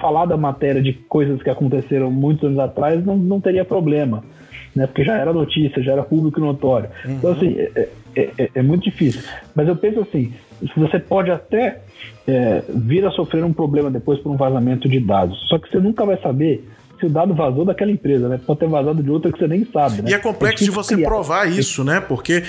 falar 0.00 0.24
da 0.24 0.38
matéria 0.38 0.80
de 0.80 0.94
coisas 0.94 1.42
que 1.42 1.50
aconteceram 1.50 2.10
muitos 2.10 2.44
anos 2.44 2.58
atrás 2.58 3.04
não, 3.04 3.16
não 3.16 3.40
teria 3.40 3.64
problema 3.64 4.24
né? 4.74 4.86
Porque 4.86 5.04
já 5.04 5.16
era 5.16 5.32
notícia, 5.32 5.82
já 5.82 5.92
era 5.92 6.02
público 6.02 6.40
notório. 6.40 6.88
Uhum. 7.04 7.12
Então, 7.12 7.32
assim, 7.32 7.56
é, 7.58 7.88
é, 8.16 8.30
é, 8.38 8.50
é, 8.54 8.62
muito 8.62 8.84
difícil. 8.84 9.22
Mas 9.54 9.68
eu 9.68 9.76
penso 9.76 10.00
assim, 10.00 10.32
você 10.76 10.98
pode 10.98 11.30
até 11.30 11.82
é, 12.26 12.62
vir 12.68 13.04
a 13.06 13.10
sofrer 13.10 13.44
um 13.44 13.52
problema 13.52 13.90
depois 13.90 14.18
por 14.20 14.30
um 14.30 14.36
vazamento 14.36 14.88
de 14.88 15.00
dados, 15.00 15.38
só 15.48 15.58
que 15.58 15.70
você 15.70 15.78
nunca 15.78 16.04
vai 16.04 16.20
saber 16.20 16.68
se 16.98 17.06
o 17.06 17.10
dado 17.10 17.34
vazou 17.34 17.64
daquela 17.64 17.90
empresa, 17.90 18.28
né? 18.28 18.40
Pode 18.44 18.60
ter 18.60 18.68
vazado 18.68 19.02
de 19.02 19.10
outra 19.10 19.32
que 19.32 19.38
você 19.38 19.48
nem 19.48 19.64
sabe, 19.64 20.02
né? 20.02 20.10
E 20.10 20.14
é 20.14 20.18
complexo 20.18 20.64
de 20.64 20.70
você 20.70 20.94
criar. 20.94 21.08
provar 21.08 21.50
isso, 21.50 21.82
né? 21.82 22.00
Porque 22.00 22.44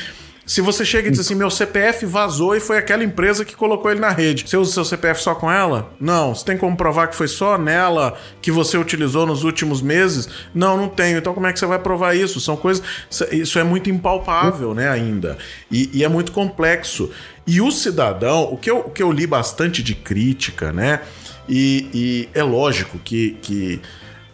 se 0.46 0.62
você 0.62 0.86
chega 0.86 1.08
e 1.08 1.12
diz 1.12 1.20
assim, 1.20 1.34
meu 1.34 1.50
CPF 1.50 2.06
vazou 2.06 2.56
e 2.56 2.60
foi 2.60 2.78
aquela 2.78 3.04
empresa 3.04 3.44
que 3.44 3.56
colocou 3.56 3.90
ele 3.90 4.00
na 4.00 4.12
rede. 4.12 4.48
Você 4.48 4.56
usa 4.56 4.74
seu 4.74 4.86
CPF 4.86 5.22
só 5.22 5.34
com 5.34 5.52
ela? 5.52 5.92
Não. 6.00 6.36
Você 6.36 6.46
tem 6.46 6.58
como 6.58 6.78
provar 6.78 7.08
que 7.08 7.16
foi 7.16 7.28
só 7.28 7.58
nela 7.58 8.16
que 8.42 8.52
você 8.52 8.78
utilizou 8.78 9.26
nos 9.26 9.44
últimos 9.44 9.82
meses? 9.82 10.30
Não, 10.54 10.78
não 10.78 10.88
tenho. 10.88 11.18
Então 11.18 11.34
como 11.34 11.48
é 11.48 11.54
que 11.54 11.60
você 11.60 11.66
vai 11.66 11.80
provar 11.80 12.16
isso? 12.16 12.40
São 12.40 12.56
coisas. 12.56 12.84
Isso 13.32 13.58
é 13.58 13.64
muito 13.64 13.90
impalpável, 13.90 14.76
né, 14.76 14.88
ainda. 14.88 15.38
E, 15.72 15.90
e 15.92 16.04
é 16.04 16.08
muito 16.08 16.32
complexo. 16.32 17.10
E 17.48 17.60
o 17.60 17.72
cidadão, 17.72 18.44
o 18.44 18.58
que 18.58 18.70
eu, 18.70 18.80
o 18.80 18.90
que 18.92 19.02
eu 19.02 19.12
li 19.12 19.26
bastante 19.26 19.82
de 19.82 19.96
crítica, 19.96 20.72
né? 20.72 21.02
E, 21.50 21.90
e 21.94 22.30
é 22.34 22.44
lógico 22.44 23.00
que. 23.00 23.38
que 23.42 23.82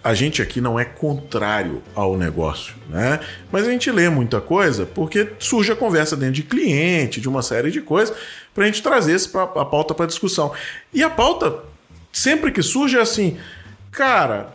a 0.04 0.14
gente 0.14 0.42
aqui 0.42 0.60
não 0.60 0.80
é 0.80 0.86
contrário 0.86 1.84
ao 1.94 2.18
negócio, 2.18 2.74
né? 2.90 3.20
Mas 3.52 3.68
a 3.68 3.72
gente 3.72 3.92
lê 3.92 4.10
muita 4.10 4.42
coisa 4.42 4.86
porque 4.86 5.34
surge 5.38 5.72
a 5.72 5.76
conversa 5.76 6.16
dentro 6.16 6.36
de 6.36 6.44
cliente, 6.44 7.22
de 7.22 7.30
uma 7.30 7.42
série 7.44 7.70
de 7.70 7.82
coisas, 7.82 8.16
para 8.54 8.64
a 8.64 8.68
gente 8.68 8.82
trazer 8.82 9.16
isso 9.16 9.32
pra, 9.32 9.44
a 9.44 9.66
pauta 9.66 9.94
para 9.94 10.08
discussão. 10.08 10.52
E 10.92 11.04
a 11.04 11.10
pauta, 11.10 11.60
sempre 12.12 12.52
que 12.52 12.64
surge, 12.64 12.98
é 12.98 13.02
assim, 13.02 13.38
cara, 13.92 14.54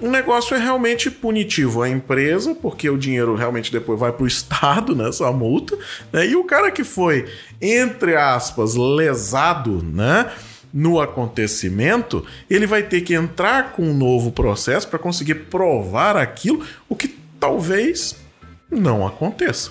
o 0.00 0.08
negócio 0.08 0.56
é 0.56 0.58
realmente 0.58 1.10
punitivo 1.10 1.82
à 1.82 1.88
empresa, 1.88 2.54
porque 2.54 2.88
o 2.88 2.96
dinheiro 2.96 3.36
realmente 3.36 3.70
depois 3.70 4.00
vai 4.00 4.10
para 4.10 4.24
o 4.24 4.26
Estado 4.26 4.96
nessa 4.96 5.30
multa, 5.30 5.78
né? 6.10 6.26
E 6.26 6.34
o 6.34 6.44
cara 6.44 6.70
que 6.70 6.82
foi, 6.82 7.28
entre 7.60 8.16
aspas, 8.16 8.74
lesado, 8.74 9.82
né? 9.84 10.32
No 10.72 11.00
acontecimento, 11.00 12.24
ele 12.48 12.66
vai 12.66 12.82
ter 12.82 13.02
que 13.02 13.14
entrar 13.14 13.72
com 13.72 13.82
um 13.82 13.94
novo 13.94 14.32
processo 14.32 14.88
para 14.88 14.98
conseguir 14.98 15.34
provar 15.46 16.16
aquilo, 16.16 16.64
o 16.88 16.96
que 16.96 17.08
talvez 17.38 18.22
não 18.70 19.06
aconteça. 19.06 19.70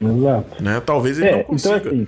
Exato. 0.00 0.62
Né? 0.62 0.80
Talvez 0.80 1.18
ele 1.18 1.28
é, 1.28 1.32
não 1.32 1.38
então, 1.40 1.50
consiga. 1.52 1.76
Então, 1.76 1.92
assim, 1.92 2.06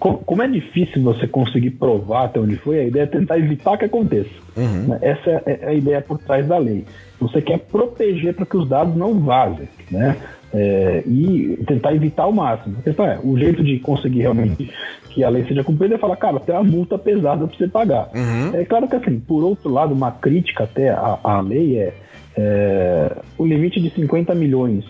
como 0.00 0.42
é 0.42 0.48
difícil 0.48 1.02
você 1.02 1.26
conseguir 1.26 1.72
provar 1.72 2.24
até 2.24 2.40
onde 2.40 2.56
foi, 2.56 2.80
a 2.80 2.84
ideia 2.84 3.02
é 3.02 3.06
tentar 3.06 3.38
evitar 3.38 3.76
que 3.76 3.84
aconteça. 3.84 4.30
Uhum. 4.56 4.88
Né? 4.88 4.98
Essa 5.02 5.42
é 5.44 5.68
a 5.68 5.74
ideia 5.74 6.00
por 6.00 6.18
trás 6.18 6.46
da 6.46 6.56
lei. 6.56 6.86
Você 7.20 7.42
quer 7.42 7.58
proteger 7.58 8.34
para 8.34 8.46
que 8.46 8.56
os 8.56 8.66
dados 8.66 8.96
não 8.96 9.20
vazem, 9.20 9.68
né? 9.90 10.16
É, 10.52 11.04
e 11.06 11.62
tentar 11.66 11.94
evitar 11.94 12.26
o 12.26 12.32
máximo. 12.32 12.76
A 12.80 12.82
questão 12.82 13.06
é, 13.06 13.20
o 13.22 13.38
jeito 13.38 13.62
de 13.62 13.78
conseguir 13.78 14.22
realmente 14.22 14.68
que 15.10 15.22
a 15.22 15.28
lei 15.28 15.44
seja 15.44 15.62
cumprida 15.62 15.94
é 15.94 15.98
falar, 15.98 16.16
cara, 16.16 16.40
tem 16.40 16.54
uma 16.54 16.64
multa 16.64 16.98
pesada 16.98 17.46
para 17.46 17.56
você 17.56 17.68
pagar. 17.68 18.08
Uhum. 18.14 18.54
É 18.54 18.64
claro 18.64 18.88
que 18.88 18.96
assim, 18.96 19.20
por 19.20 19.44
outro 19.44 19.70
lado, 19.70 19.92
uma 19.92 20.10
crítica 20.10 20.64
até 20.64 20.90
à, 20.90 21.40
lei 21.40 21.78
é, 21.78 21.94
é, 22.36 23.16
o 23.36 23.46
limite 23.46 23.80
de 23.80 23.90
50 23.90 24.34
milhões. 24.34 24.84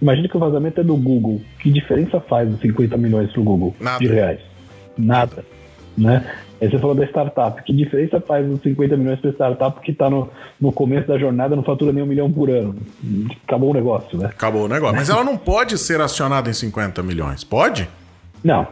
Imagina 0.00 0.28
que 0.28 0.36
o 0.36 0.40
vazamento 0.40 0.80
é 0.80 0.84
do 0.84 0.96
Google. 0.96 1.40
Que 1.58 1.70
diferença 1.70 2.20
faz 2.20 2.52
os 2.52 2.60
50 2.60 2.96
milhões 2.96 3.32
para 3.32 3.40
o 3.40 3.44
Google 3.44 3.74
Nada. 3.80 3.98
de 3.98 4.06
reais? 4.06 4.40
Nada. 4.96 5.44
Né? 5.98 6.24
Aí 6.60 6.68
você 6.68 6.78
falou 6.78 6.94
da 6.94 7.04
startup. 7.04 7.62
Que 7.62 7.72
diferença 7.72 8.20
faz 8.20 8.48
os 8.48 8.60
50 8.62 8.96
milhões 8.96 9.20
para 9.20 9.30
startup 9.30 9.80
que 9.80 9.92
está 9.92 10.10
no, 10.10 10.28
no 10.60 10.72
começo 10.72 11.06
da 11.06 11.18
jornada 11.18 11.54
não 11.54 11.62
fatura 11.62 11.92
nem 11.92 12.02
um 12.02 12.06
milhão 12.06 12.30
por 12.30 12.50
ano? 12.50 12.74
Acabou 13.46 13.70
o 13.70 13.74
negócio, 13.74 14.18
né? 14.18 14.26
Acabou 14.26 14.64
o 14.64 14.68
negócio. 14.68 14.96
Mas 14.96 15.08
ela 15.08 15.22
não 15.22 15.36
pode 15.36 15.78
ser 15.78 16.00
acionada 16.00 16.50
em 16.50 16.52
50 16.52 17.02
milhões, 17.02 17.44
pode? 17.44 17.88
Não. 18.42 18.66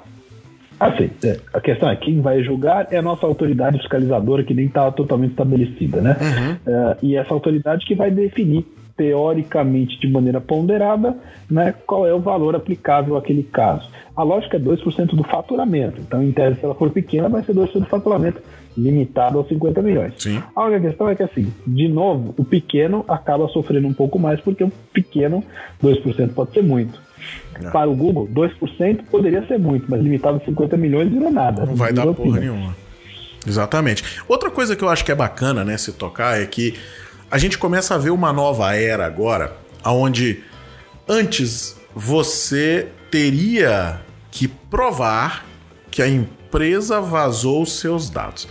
Assim, 0.79 1.11
é, 1.25 1.39
a 1.55 1.61
questão 1.61 1.89
é 1.89 1.97
quem 1.97 2.21
vai 2.21 2.43
julgar 2.43 2.89
é 2.91 2.99
a 2.99 3.03
nossa 3.03 3.25
autoridade 3.25 3.79
fiscalizadora 3.79 4.45
que 4.45 4.53
nem 4.53 4.67
está 4.67 4.91
totalmente 4.93 5.31
estabelecida, 5.31 6.03
né? 6.03 6.17
Uhum. 6.21 6.57
É, 6.67 6.97
e 7.03 7.17
essa 7.17 7.33
autoridade 7.33 7.87
que 7.87 7.95
vai 7.95 8.11
definir 8.11 8.67
teoricamente 8.97 10.01
de 10.01 10.11
maneira 10.11 10.41
ponderada, 10.41 11.17
né, 11.51 11.75
qual 11.87 12.07
é 12.07 12.15
o 12.15 12.21
valor 12.21 12.57
aplicável 12.57 13.17
àquele 13.17 13.43
caso. 13.43 13.89
A 14.17 14.23
lógica 14.23 14.57
é 14.57 14.61
2% 14.61 15.15
do 15.15 15.23
faturamento. 15.25 16.01
Então, 16.01 16.23
em 16.23 16.33
tese, 16.33 16.59
se 16.59 16.65
ela 16.65 16.75
for 16.75 16.91
pequena, 16.91 17.29
vai 17.29 17.43
ser 17.43 17.55
2% 17.55 17.81
do 17.81 17.87
faturamento, 17.87 18.41
limitado 18.77 19.39
aos 19.39 19.49
50 19.49 19.83
milhões. 19.83 20.15
Sim. 20.17 20.43
A 20.55 20.65
única 20.65 20.89
questão 20.89 21.09
é 21.09 21.15
que, 21.15 21.23
assim, 21.23 21.53
de 21.67 21.87
novo, 21.87 22.35
o 22.39 22.45
pequeno 22.45 23.05
acaba 23.07 23.47
sofrendo 23.49 23.87
um 23.87 23.93
pouco 23.93 24.19
mais, 24.19 24.41
porque 24.41 24.65
o 24.65 24.73
pequeno, 24.93 25.45
2% 25.83 26.33
pode 26.33 26.53
ser 26.53 26.63
muito. 26.63 26.99
É. 27.63 27.71
Para 27.71 27.91
o 27.91 27.95
Google, 27.95 28.29
2% 28.33 29.05
poderia 29.11 29.47
ser 29.47 29.59
muito, 29.59 29.85
mas 29.89 30.01
limitado 30.01 30.39
a 30.39 30.45
50 30.45 30.77
milhões 30.77 31.11
virou 31.11 31.31
nada. 31.31 31.67
Não 31.67 31.75
vai 31.75 31.93
dar 31.93 32.07
porra 32.15 32.41
nenhuma. 32.41 32.75
Exatamente. 33.47 34.03
Outra 34.27 34.51
coisa 34.51 34.75
que 34.75 34.83
eu 34.83 34.89
acho 34.89 35.05
que 35.05 35.13
é 35.13 35.15
bacana, 35.15 35.65
né, 35.65 35.77
se 35.77 35.93
tocar, 35.93 36.41
é 36.41 36.47
que 36.47 36.75
a 37.31 37.39
gente 37.39 37.57
começa 37.59 37.95
a 37.95 37.99
ver 37.99 38.11
uma 38.11 38.33
nova 38.33 38.75
era 38.75 39.07
agora, 39.07 39.57
onde 39.85 40.43
antes 41.09 41.77
você 41.95 42.89
teria 43.11 44.01
que 44.31 44.49
provar 44.49 45.45
que 45.91 46.03
a 46.03 46.09
empresa 46.09 47.01
vazou 47.01 47.63
os 47.63 47.79
seus 47.79 48.11
dados. 48.11 48.47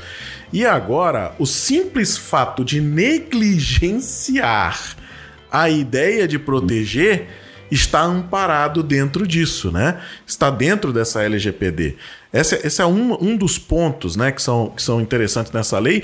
E 0.52 0.66
agora, 0.66 1.36
o 1.38 1.46
simples 1.46 2.18
fato 2.18 2.66
de 2.66 2.82
negligenciar 2.82 4.96
a 5.52 5.70
ideia 5.70 6.28
de 6.28 6.40
proteger 6.40 7.28
está 7.72 8.02
amparado 8.02 8.84
dentro 8.84 9.28
disso, 9.28 9.72
né? 9.72 10.00
Está 10.26 10.50
dentro 10.50 10.94
dessa 10.94 11.22
LGPD. 11.24 11.98
Esse, 12.36 12.56
esse 12.68 12.82
é 12.82 12.86
um, 12.86 13.18
um 13.24 13.38
dos 13.38 13.58
pontos 13.58 14.16
né, 14.16 14.32
que, 14.32 14.42
são, 14.42 14.70
que 14.70 14.82
são 14.82 15.00
interessantes 15.00 15.52
nessa 15.52 15.80
lei. 15.80 16.04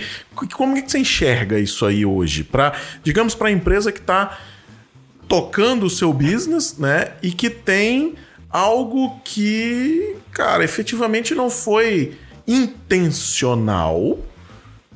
Como 0.54 0.78
é 0.78 0.82
que 0.82 0.90
você 0.90 1.00
enxerga 1.00 1.60
isso 1.60 1.86
aí 1.86 2.06
hoje? 2.06 2.44
Pra, 2.44 2.74
digamos, 3.04 3.36
para 3.36 3.50
a 3.50 3.52
empresa 3.52 3.92
que 3.92 4.00
está 4.00 4.40
tocando 5.28 5.86
o 5.86 5.90
seu 5.90 6.14
business 6.14 6.78
né, 6.78 7.10
e 7.22 7.32
que 7.32 7.50
tem 7.50 8.16
algo 8.50 9.20
que, 9.24 10.16
cara, 10.32 10.64
efetivamente 10.64 11.36
não 11.36 11.50
foi 11.50 12.14
intencional, 12.48 14.18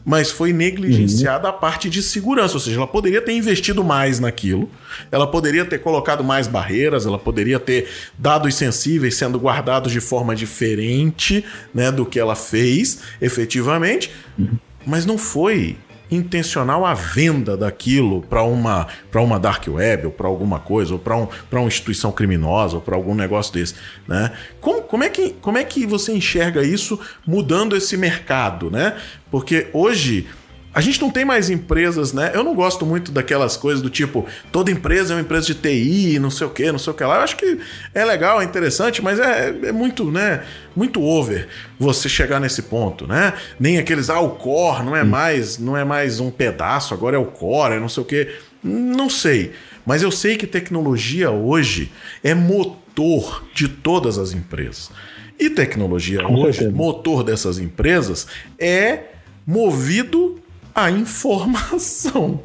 mas 0.05 0.29
foi 0.29 0.53
negligenciada 0.53 1.49
uhum. 1.49 1.55
a 1.55 1.57
parte 1.57 1.89
de 1.89 2.03
segurança. 2.03 2.53
Ou 2.53 2.59
seja, 2.59 2.77
ela 2.77 2.87
poderia 2.87 3.21
ter 3.21 3.33
investido 3.33 3.83
mais 3.83 4.19
naquilo, 4.19 4.69
ela 5.11 5.25
poderia 5.25 5.65
ter 5.65 5.79
colocado 5.79 6.23
mais 6.23 6.47
barreiras, 6.47 7.05
ela 7.05 7.17
poderia 7.17 7.59
ter 7.59 7.89
dados 8.17 8.53
sensíveis 8.53 9.15
sendo 9.15 9.39
guardados 9.39 9.91
de 9.91 9.99
forma 9.99 10.35
diferente 10.35 11.43
né, 11.73 11.91
do 11.91 12.05
que 12.05 12.19
ela 12.19 12.35
fez 12.35 12.99
efetivamente, 13.19 14.11
uhum. 14.37 14.57
mas 14.85 15.05
não 15.05 15.17
foi 15.17 15.75
intencional 16.09 16.85
a 16.85 16.93
venda 16.93 17.57
daquilo 17.57 18.21
para 18.21 18.43
uma, 18.43 18.87
uma 19.13 19.39
dark 19.39 19.67
web 19.67 20.07
ou 20.07 20.11
para 20.11 20.27
alguma 20.27 20.59
coisa, 20.59 20.93
ou 20.93 20.99
para 20.99 21.17
um, 21.17 21.27
uma 21.51 21.67
instituição 21.67 22.11
criminosa 22.11 22.75
ou 22.75 22.81
para 22.81 22.95
algum 22.95 23.15
negócio 23.15 23.53
desse. 23.53 23.75
Né? 24.07 24.31
Como, 24.59 24.81
como, 24.81 25.03
é 25.03 25.09
que, 25.09 25.35
como 25.41 25.57
é 25.57 25.63
que 25.63 25.85
você 25.85 26.13
enxerga 26.13 26.63
isso 26.63 26.99
mudando 27.25 27.75
esse 27.75 27.97
mercado? 27.97 28.69
Né? 28.69 28.95
Porque 29.29 29.67
hoje 29.73 30.27
a 30.75 30.81
gente 30.81 30.99
não 30.99 31.09
tem 31.09 31.23
mais 31.23 31.49
empresas, 31.49 32.11
né? 32.11 32.31
Eu 32.33 32.43
não 32.43 32.53
gosto 32.53 32.85
muito 32.85 33.09
daquelas 33.09 33.55
coisas 33.55 33.81
do 33.81 33.89
tipo, 33.89 34.25
toda 34.51 34.69
empresa 34.69 35.13
é 35.13 35.15
uma 35.15 35.21
empresa 35.21 35.45
de 35.45 35.55
TI, 35.55 36.19
não 36.19 36.29
sei 36.29 36.45
o 36.45 36.49
que, 36.49 36.69
não 36.69 36.77
sei 36.77 36.91
o 36.91 36.93
que 36.93 37.01
lá. 37.05 37.15
Eu 37.15 37.21
acho 37.21 37.37
que 37.37 37.57
é 37.93 38.03
legal, 38.03 38.41
é 38.41 38.43
interessante, 38.43 39.01
mas 39.01 39.17
é, 39.17 39.55
é 39.63 39.71
muito, 39.71 40.11
né? 40.11 40.43
Muito 40.75 41.01
over 41.01 41.47
você 41.79 42.09
chegar 42.09 42.41
nesse 42.41 42.63
ponto, 42.63 43.07
né? 43.07 43.35
Nem 43.57 43.77
aqueles, 43.77 44.09
ah, 44.09 44.19
o 44.19 44.31
core 44.31 44.83
não 44.83 44.93
é 44.93 45.03
hum. 45.03 45.07
mais, 45.07 45.57
não 45.57 45.77
é 45.77 45.85
mais 45.85 46.19
um 46.19 46.29
pedaço, 46.29 46.93
agora 46.93 47.15
é 47.15 47.19
o 47.19 47.25
core, 47.25 47.75
é 47.75 47.79
não 47.79 47.87
sei 47.87 48.03
o 48.03 48.05
que. 48.05 48.27
Não 48.61 49.09
sei. 49.09 49.53
Mas 49.85 50.03
eu 50.03 50.11
sei 50.11 50.35
que 50.35 50.45
tecnologia 50.45 51.31
hoje 51.31 51.89
é 52.21 52.35
motor 52.35 53.45
de 53.53 53.69
todas 53.69 54.17
as 54.17 54.33
empresas. 54.33 54.91
E 55.39 55.49
tecnologia 55.49 56.27
hoje, 56.27 56.67
motor 56.67 57.23
dessas 57.23 57.59
empresas, 57.59 58.27
é 58.59 59.03
movido 59.47 60.41
a 60.75 60.91
informação. 60.91 62.43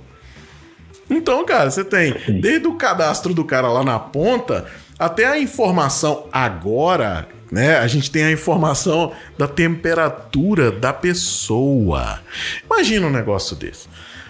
Então, 1.10 1.44
cara, 1.44 1.68
você 1.70 1.84
tem 1.84 2.14
desde 2.40 2.68
o 2.68 2.76
cadastro 2.76 3.34
do 3.34 3.44
cara 3.44 3.68
lá 3.68 3.82
na 3.82 3.98
ponta 3.98 4.66
até 4.96 5.26
a 5.26 5.38
informação 5.38 6.28
agora, 6.30 7.26
né? 7.50 7.78
A 7.78 7.86
gente 7.88 8.10
tem 8.10 8.22
a 8.22 8.30
informação 8.30 9.12
da 9.36 9.48
temperatura 9.48 10.70
da 10.70 10.92
pessoa. 10.92 12.20
Imagina 12.64 13.08
um 13.08 13.10
negócio 13.10 13.56
desse. 13.56 13.88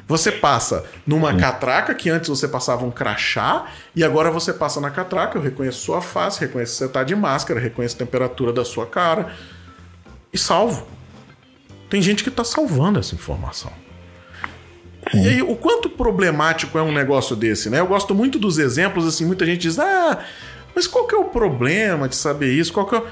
Você 0.08 0.32
passa 0.32 0.84
numa 1.06 1.36
catraca, 1.36 1.94
que 1.94 2.10
antes 2.10 2.28
você 2.28 2.48
passava 2.48 2.84
um 2.84 2.90
crachá, 2.90 3.66
e 3.94 4.02
agora 4.02 4.28
você 4.28 4.52
passa 4.52 4.80
na 4.80 4.90
catraca, 4.90 5.38
eu 5.38 5.42
reconheço 5.42 5.84
sua 5.84 6.00
face, 6.00 6.40
reconheço 6.40 6.72
que 6.72 6.78
você 6.78 6.86
está 6.86 7.04
de 7.04 7.14
máscara, 7.14 7.60
reconheço 7.60 7.94
a 7.94 7.98
temperatura 7.98 8.52
da 8.52 8.64
sua 8.64 8.86
cara 8.86 9.32
e 10.32 10.38
salvo. 10.38 10.84
Tem 11.88 12.00
gente 12.00 12.24
que 12.24 12.28
está 12.28 12.42
salvando 12.42 12.98
essa 12.98 13.14
informação. 13.14 13.72
E 15.14 15.28
aí, 15.28 15.42
o 15.42 15.56
quanto 15.56 15.90
problemático 15.90 16.78
é 16.78 16.82
um 16.82 16.92
negócio 16.92 17.34
desse, 17.34 17.68
né? 17.68 17.80
Eu 17.80 17.86
gosto 17.86 18.14
muito 18.14 18.38
dos 18.38 18.58
exemplos, 18.58 19.06
assim, 19.06 19.24
muita 19.24 19.44
gente 19.44 19.62
diz, 19.62 19.78
ah, 19.78 20.24
mas 20.74 20.86
qual 20.86 21.06
que 21.06 21.14
é 21.14 21.18
o 21.18 21.24
problema 21.24 22.08
de 22.08 22.16
saber 22.16 22.52
isso? 22.52 22.72
Qual 22.72 22.86
que 22.86 22.96
é... 22.96 23.02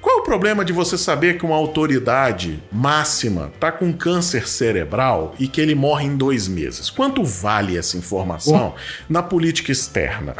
Qual 0.00 0.18
é 0.18 0.20
o 0.20 0.24
problema 0.24 0.64
de 0.64 0.72
você 0.72 0.96
saber 0.96 1.36
que 1.38 1.44
uma 1.44 1.56
autoridade 1.56 2.62
máxima 2.72 3.52
tá 3.60 3.70
com 3.70 3.92
câncer 3.92 4.48
cerebral 4.48 5.34
e 5.38 5.46
que 5.46 5.60
ele 5.60 5.74
morre 5.74 6.06
em 6.06 6.16
dois 6.16 6.48
meses? 6.48 6.88
Quanto 6.88 7.22
vale 7.22 7.76
essa 7.76 7.98
informação 7.98 8.74
na 9.08 9.22
política 9.22 9.70
externa? 9.70 10.34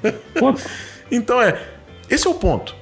então 1.10 1.42
é, 1.42 1.60
esse 2.08 2.26
é 2.26 2.30
o 2.30 2.34
ponto. 2.34 2.74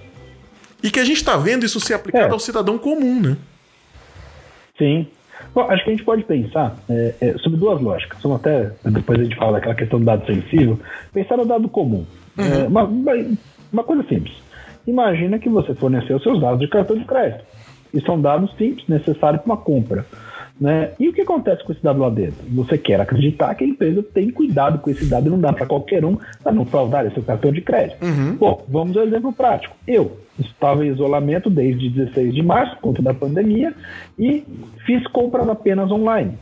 E 0.83 0.90
que 0.90 1.01
a 1.01 1.05
gente 1.05 1.16
está 1.16 1.37
vendo 1.37 1.66
isso 1.66 1.81
ser 1.81 1.94
aplicado 1.94 2.31
é. 2.31 2.33
ao 2.33 2.38
cidadão 2.38 2.79
comum, 2.79 3.20
né? 3.20 3.37
Sim. 4.77 5.09
Bom, 5.55 5.62
acho 5.62 5.85
que 5.85 5.90
a 5.90 5.92
gente 5.92 6.05
pode 6.05 6.24
pensar 6.24 6.77
é, 6.88 7.14
é, 7.20 7.38
sobre 7.38 7.59
duas 7.59 7.81
lógicas. 7.81 8.18
Vamos 8.22 8.40
até, 8.40 8.70
depois 8.85 9.20
a 9.20 9.24
gente 9.24 9.37
fala 9.37 9.53
daquela 9.53 9.74
questão 9.74 9.98
do 9.98 10.05
dado 10.05 10.27
sensível, 10.27 10.79
pensar 11.12 11.37
no 11.37 11.46
dado 11.46 11.68
comum. 11.68 12.05
Uhum. 12.37 12.44
É, 12.44 12.66
uma, 12.66 12.88
uma 13.72 13.85
coisa 13.85 14.03
simples. 14.09 14.37
Imagina 14.87 15.38
que 15.38 15.48
você 15.48 15.74
forneceu 15.74 16.18
seus 16.20 16.40
dados 16.40 16.61
de 16.61 16.68
cartão 16.68 16.96
de 16.96 17.05
crédito. 17.05 17.44
E 17.92 18.01
são 18.01 18.20
dados 18.20 18.51
simples, 18.57 18.87
necessários 18.88 19.42
para 19.42 19.53
uma 19.53 19.57
compra. 19.57 20.05
Né? 20.61 20.90
E 20.98 21.09
o 21.09 21.12
que 21.12 21.20
acontece 21.20 21.62
com 21.62 21.72
esse 21.72 21.83
dado 21.83 22.01
lá 22.01 22.11
dentro? 22.11 22.37
Você 22.55 22.77
quer 22.77 23.01
acreditar 23.01 23.55
que 23.55 23.64
a 23.64 23.66
empresa 23.66 24.03
tem 24.03 24.31
cuidado 24.31 24.79
com 24.79 24.90
esse 24.90 25.05
dado 25.05 25.27
e 25.27 25.31
não 25.31 25.40
dá 25.40 25.53
para 25.53 25.66
qualquer 25.66 26.05
um 26.05 26.16
para 26.42 26.53
não 26.53 26.64
fraudar 26.64 27.11
seu 27.12 27.22
cartão 27.22 27.53
de 27.53 27.61
crédito. 27.61 28.05
Uhum. 28.05 28.37
Bom, 28.37 28.64
vamos 28.68 28.96
ao 28.96 29.05
exemplo 29.05 29.33
prático. 29.33 29.74
Eu 29.87 30.18
estava 30.38 30.85
em 30.85 30.90
isolamento 30.90 31.51
desde 31.51 31.90
16 31.90 32.35
de 32.35 32.42
março, 32.42 32.74
por 32.77 32.83
conta 32.83 33.03
da 33.03 33.14
pandemia, 33.14 33.74
e 34.18 34.44
fiz 34.87 35.07
compras 35.09 35.48
apenas 35.48 35.90
online. 35.90 36.38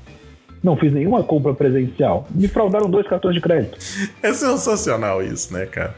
Não 0.62 0.76
fiz 0.76 0.92
nenhuma 0.92 1.22
compra 1.22 1.54
presencial. 1.54 2.26
Me 2.30 2.48
fraudaram 2.48 2.90
dois 2.90 3.06
cartões 3.06 3.35
de 3.35 3.40
crédito. 3.40 3.78
É 4.22 4.32
sensacional 4.32 5.22
isso, 5.22 5.52
né, 5.52 5.66
cara? 5.66 5.94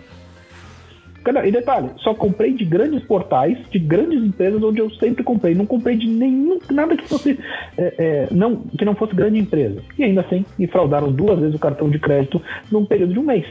E 1.44 1.50
detalhe, 1.50 1.90
só 1.98 2.14
comprei 2.14 2.54
de 2.54 2.64
grandes 2.64 3.02
portais, 3.02 3.58
de 3.70 3.78
grandes 3.78 4.22
empresas 4.22 4.62
onde 4.62 4.80
eu 4.80 4.88
sempre 4.92 5.22
comprei. 5.22 5.54
Não 5.54 5.66
comprei 5.66 5.94
de 5.94 6.06
nenhum, 6.06 6.58
nada 6.70 6.96
que 6.96 7.06
fosse 7.06 7.38
é, 7.76 7.94
é, 7.98 8.28
não, 8.30 8.56
que 8.56 8.84
não 8.84 8.94
fosse 8.94 9.14
grande 9.14 9.38
empresa. 9.38 9.82
E 9.98 10.04
ainda 10.04 10.22
assim, 10.22 10.44
me 10.58 10.66
fraudaram 10.66 11.12
duas 11.12 11.38
vezes 11.38 11.54
o 11.54 11.58
cartão 11.58 11.90
de 11.90 11.98
crédito 11.98 12.40
num 12.72 12.86
período 12.86 13.12
de 13.12 13.18
um 13.18 13.24
mês. 13.24 13.44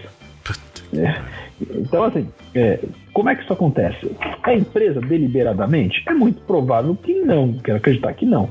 É, 0.95 1.21
então, 1.60 2.04
assim, 2.04 2.28
é, 2.54 2.80
como 3.13 3.30
é 3.30 3.36
que 3.36 3.43
isso 3.43 3.54
acontece? 3.54 4.12
A 4.43 4.54
empresa 4.54 5.02
deliberadamente? 5.02 6.04
É 6.08 6.13
muito 6.13 6.41
provável 6.41 6.96
que 6.96 7.13
não, 7.22 7.54
quero 7.54 7.78
acreditar 7.78 8.13
que 8.13 8.26
não. 8.26 8.50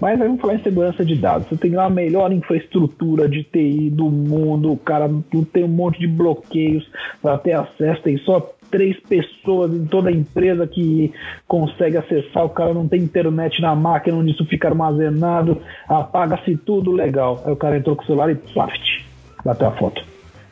Mas 0.00 0.18
vamos 0.18 0.40
falar 0.40 0.56
em 0.56 0.62
segurança 0.62 1.04
de 1.04 1.16
dados. 1.16 1.48
Você 1.48 1.56
tem 1.56 1.70
lá 1.70 1.86
a 1.86 1.90
melhor 1.90 2.32
infraestrutura 2.32 3.28
de 3.28 3.42
TI 3.44 3.88
do 3.90 4.10
mundo, 4.10 4.72
o 4.72 4.76
cara 4.76 5.08
tem 5.52 5.64
um 5.64 5.68
monte 5.68 5.98
de 5.98 6.06
bloqueios 6.06 6.86
para 7.22 7.38
ter 7.38 7.52
acesso, 7.52 8.02
tem 8.02 8.18
só 8.18 8.40
três 8.70 8.98
pessoas 9.00 9.72
em 9.72 9.84
toda 9.84 10.08
a 10.08 10.12
empresa 10.12 10.66
que 10.66 11.12
consegue 11.46 11.96
acessar, 11.96 12.44
o 12.44 12.50
cara 12.50 12.72
não 12.72 12.88
tem 12.88 13.02
internet 13.02 13.60
na 13.60 13.74
máquina 13.74 14.16
onde 14.16 14.32
isso 14.32 14.46
fica 14.46 14.68
armazenado, 14.68 15.60
apaga-se 15.86 16.56
tudo 16.56 16.90
legal. 16.90 17.42
Aí 17.46 17.52
o 17.52 17.56
cara 17.56 17.76
entrou 17.76 17.94
com 17.94 18.02
o 18.02 18.06
celular 18.06 18.30
e 18.30 18.34
plaft, 18.34 19.04
bateu 19.44 19.68
a 19.68 19.72
foto 19.72 20.02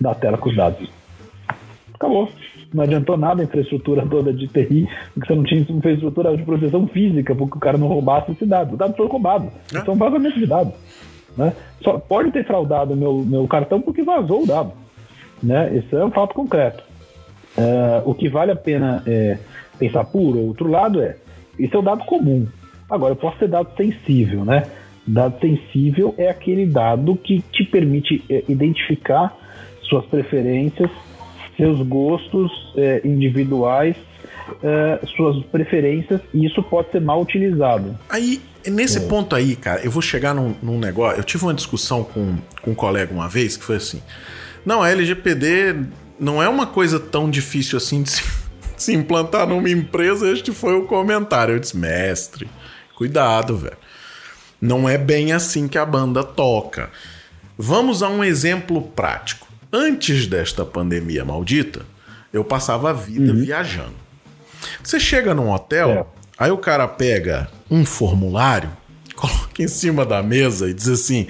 da 0.00 0.14
tela 0.14 0.38
com 0.38 0.48
os 0.50 0.56
dados. 0.56 0.99
Acabou. 2.00 2.30
Não 2.72 2.82
adiantou 2.82 3.18
nada 3.18 3.42
a 3.42 3.44
infraestrutura 3.44 4.06
toda 4.06 4.32
de 4.32 4.48
TI, 4.48 4.88
porque 5.12 5.26
você 5.26 5.34
não 5.34 5.44
tinha 5.44 5.60
infraestrutura 5.60 6.34
de 6.34 6.42
proteção 6.42 6.86
física, 6.86 7.34
porque 7.34 7.58
o 7.58 7.60
cara 7.60 7.76
não 7.76 7.88
roubasse 7.88 8.32
esse 8.32 8.46
dado. 8.46 8.72
Os 8.72 8.78
dados 8.78 8.96
foram 8.96 9.10
roubados. 9.10 9.52
É. 9.74 9.84
São 9.84 9.94
vazamentos 9.96 10.38
de 10.38 10.46
dados. 10.46 10.72
Né? 11.36 11.52
Só 11.82 11.98
pode 11.98 12.32
ter 12.32 12.46
fraudado 12.46 12.96
meu, 12.96 13.18
meu 13.18 13.46
cartão 13.46 13.82
porque 13.82 14.02
vazou 14.02 14.44
o 14.44 14.46
dado. 14.46 14.72
Né? 15.42 15.76
Esse 15.76 15.94
é 15.94 16.02
um 16.02 16.10
fato 16.10 16.34
concreto. 16.34 16.82
Uh, 17.58 18.08
o 18.08 18.14
que 18.14 18.30
vale 18.30 18.52
a 18.52 18.56
pena 18.56 19.02
é, 19.06 19.36
pensar 19.78 20.04
por 20.04 20.36
outro 20.36 20.70
lado 20.70 21.02
é, 21.02 21.16
isso 21.58 21.74
é 21.74 21.78
o 21.78 21.82
um 21.82 21.84
dado 21.84 22.04
comum. 22.06 22.46
Agora, 22.88 23.12
eu 23.12 23.16
posso 23.16 23.38
ter 23.38 23.48
dado 23.48 23.76
sensível, 23.76 24.44
né? 24.44 24.64
Dado 25.06 25.38
sensível 25.38 26.14
é 26.16 26.30
aquele 26.30 26.64
dado 26.64 27.14
que 27.16 27.42
te 27.52 27.64
permite 27.64 28.24
é, 28.30 28.44
identificar 28.48 29.36
suas 29.82 30.06
preferências, 30.06 30.90
seus 31.60 31.86
gostos 31.86 32.50
é, 32.74 33.02
individuais, 33.04 33.94
é, 34.62 35.06
suas 35.14 35.44
preferências, 35.46 36.22
e 36.32 36.46
isso 36.46 36.62
pode 36.62 36.90
ser 36.90 37.00
mal 37.02 37.20
utilizado. 37.20 37.98
Aí, 38.08 38.40
nesse 38.66 38.96
é. 38.96 39.00
ponto 39.02 39.36
aí, 39.36 39.54
cara, 39.54 39.82
eu 39.82 39.90
vou 39.90 40.00
chegar 40.00 40.34
num, 40.34 40.54
num, 40.62 40.78
negócio. 40.78 41.20
Eu 41.20 41.24
tive 41.24 41.44
uma 41.44 41.52
discussão 41.52 42.02
com, 42.02 42.36
com 42.62 42.70
um 42.70 42.74
colega 42.74 43.12
uma 43.12 43.28
vez 43.28 43.58
que 43.58 43.64
foi 43.64 43.76
assim: 43.76 44.02
não, 44.64 44.82
a 44.82 44.90
LGPD 44.90 45.76
não 46.18 46.42
é 46.42 46.48
uma 46.48 46.66
coisa 46.66 46.98
tão 46.98 47.30
difícil 47.30 47.76
assim 47.76 48.02
de 48.02 48.10
se, 48.10 48.22
se 48.76 48.94
implantar 48.94 49.46
numa 49.46 49.68
empresa. 49.68 50.30
Este 50.30 50.52
foi 50.52 50.74
o 50.74 50.86
comentário. 50.86 51.54
Eu 51.54 51.58
disse, 51.58 51.76
mestre, 51.76 52.48
cuidado, 52.96 53.56
velho. 53.56 53.76
Não 54.60 54.88
é 54.88 54.96
bem 54.96 55.32
assim 55.32 55.68
que 55.68 55.78
a 55.78 55.84
banda 55.84 56.24
toca. 56.24 56.90
Vamos 57.56 58.02
a 58.02 58.08
um 58.08 58.24
exemplo 58.24 58.80
prático. 58.80 59.49
Antes 59.72 60.26
desta 60.26 60.64
pandemia 60.64 61.24
maldita, 61.24 61.82
eu 62.32 62.44
passava 62.44 62.90
a 62.90 62.92
vida 62.92 63.32
uhum. 63.32 63.40
viajando. 63.40 63.94
Você 64.82 64.98
chega 64.98 65.34
num 65.34 65.50
hotel, 65.50 65.90
é. 65.90 66.06
aí 66.36 66.50
o 66.50 66.58
cara 66.58 66.88
pega 66.88 67.48
um 67.70 67.84
formulário, 67.84 68.70
coloca 69.14 69.62
em 69.62 69.68
cima 69.68 70.04
da 70.04 70.22
mesa 70.22 70.68
e 70.68 70.74
diz 70.74 70.88
assim: 70.88 71.28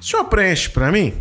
o 0.00 0.04
senhor 0.04 0.24
preenche 0.24 0.70
para 0.70 0.90
mim? 0.90 1.14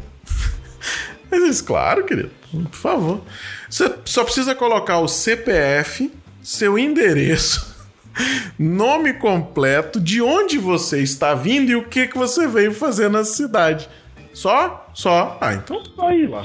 Ele 1.31 1.47
diz, 1.47 1.61
claro, 1.61 2.05
querido, 2.05 2.31
por 2.51 2.77
favor. 2.77 3.21
Você 3.69 3.93
só 4.05 4.23
precisa 4.23 4.55
colocar 4.55 4.99
o 4.99 5.07
CPF, 5.07 6.11
seu 6.41 6.77
endereço 6.77 7.71
nome 8.57 9.13
completo, 9.13 9.99
de 9.99 10.21
onde 10.21 10.57
você 10.57 11.01
está 11.01 11.33
vindo 11.33 11.71
e 11.71 11.75
o 11.75 11.87
que, 11.87 12.07
que 12.07 12.17
você 12.17 12.47
veio 12.47 12.73
fazer 12.73 13.09
na 13.09 13.23
cidade. 13.23 13.89
Só? 14.33 14.89
Só? 14.93 15.37
Ah, 15.41 15.53
então 15.53 15.81
tá 15.83 15.89
tranquilo. 15.91 16.35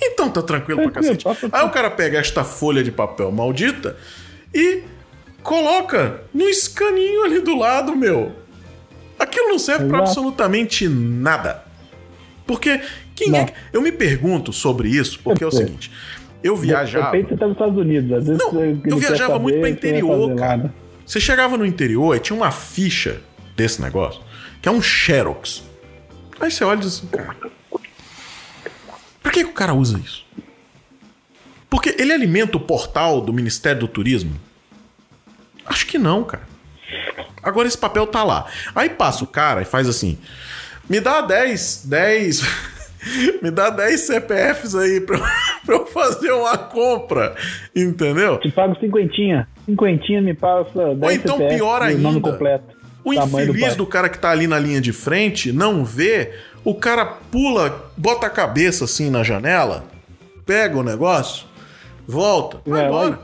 Então 0.00 0.30
tá 0.30 0.42
tranquilo 0.42 0.82
pra 0.82 0.90
cacete. 0.90 1.24
Aí 1.52 1.64
o 1.64 1.70
cara 1.70 1.90
pega 1.90 2.18
esta 2.18 2.44
folha 2.44 2.82
de 2.82 2.90
papel 2.90 3.30
maldita 3.30 3.96
e 4.52 4.82
coloca 5.42 6.22
no 6.32 6.48
escaninho 6.48 7.24
ali 7.24 7.40
do 7.40 7.56
lado, 7.56 7.94
meu. 7.94 8.32
Aquilo 9.18 9.48
não 9.48 9.58
serve 9.58 9.86
para 9.88 9.98
absolutamente 9.98 10.88
nada. 10.88 11.62
Porque 12.46 12.80
quem 13.14 13.30
não. 13.30 13.38
é 13.38 13.44
que... 13.46 13.52
Eu 13.72 13.80
me 13.80 13.92
pergunto 13.92 14.52
sobre 14.52 14.88
isso, 14.88 15.20
porque 15.22 15.44
é 15.44 15.46
o 15.46 15.50
seguinte. 15.50 15.90
Eu 16.42 16.56
viajava. 16.56 17.10
De 17.10 17.16
repente 17.16 17.30
você 17.30 17.36
tá 17.38 17.46
nos 17.46 17.54
Estados 17.54 17.78
Unidos. 17.78 18.12
Às 18.12 18.26
vezes 18.26 18.42
não, 18.42 18.60
eu 18.84 18.98
viajava 18.98 19.38
muito 19.38 19.60
pra 19.60 19.70
interior, 19.70 20.34
cara. 20.34 20.74
Você 21.06 21.20
chegava 21.20 21.56
no 21.56 21.64
interior 21.64 22.16
e 22.16 22.20
tinha 22.20 22.36
uma 22.36 22.50
ficha 22.50 23.20
desse 23.56 23.80
negócio, 23.80 24.20
que 24.60 24.68
é 24.68 24.72
um 24.72 24.82
Xerox. 24.82 25.62
Aí 26.40 26.50
você 26.50 26.64
olha 26.64 26.78
e 26.78 26.80
diz 26.80 26.96
assim, 26.98 27.06
cara. 27.06 27.36
Pra 29.22 29.32
que, 29.32 29.44
que 29.44 29.50
o 29.50 29.54
cara 29.54 29.72
usa 29.74 29.98
isso? 29.98 30.24
Porque 31.70 31.94
ele 31.98 32.12
alimenta 32.12 32.56
o 32.56 32.60
portal 32.60 33.20
do 33.20 33.32
Ministério 33.32 33.80
do 33.80 33.88
Turismo? 33.88 34.38
Acho 35.66 35.86
que 35.86 35.98
não, 35.98 36.22
cara. 36.22 36.46
Agora 37.42 37.66
esse 37.66 37.76
papel 37.78 38.06
tá 38.06 38.22
lá. 38.22 38.46
Aí 38.74 38.90
passa 38.90 39.24
o 39.24 39.26
cara 39.26 39.62
e 39.62 39.64
faz 39.64 39.88
assim: 39.88 40.18
me 40.88 41.00
dá 41.00 41.20
10, 41.20 41.86
10. 41.86 42.42
me 43.42 43.50
dá 43.50 43.70
10 43.70 44.00
CPFs 44.00 44.74
aí 44.74 45.00
pra, 45.00 45.18
pra 45.64 45.74
eu 45.76 45.86
fazer 45.86 46.32
uma 46.32 46.56
compra. 46.56 47.34
Entendeu? 47.74 48.38
Te 48.38 48.50
pago 48.50 48.78
cinquentinha. 48.78 49.48
Cinquentinha 49.66 50.22
me 50.22 50.34
passa 50.34 50.94
10 50.94 51.02
Ou 51.02 51.10
então 51.12 51.36
CPF, 51.36 51.56
pior 51.56 51.82
ainda. 51.82 52.20
completo. 52.20 52.83
O 53.04 53.12
infeliz 53.12 53.76
do, 53.76 53.84
do, 53.84 53.86
cara 53.86 54.08
que 54.08 54.18
tá 54.18 54.30
ali 54.30 54.46
na 54.46 54.58
linha 54.58 54.80
de 54.80 54.92
frente 54.92 55.52
não 55.52 55.84
vê, 55.84 56.32
o 56.64 56.74
cara 56.74 57.04
pula, 57.04 57.90
bota 57.96 58.26
a 58.26 58.30
cabeça 58.30 58.86
assim 58.86 59.10
na 59.10 59.22
janela, 59.22 59.84
pega 60.46 60.78
o 60.78 60.82
negócio, 60.82 61.46
volta, 62.08 62.60
vai 62.64 62.82
é, 62.82 62.86
embora. 62.86 63.20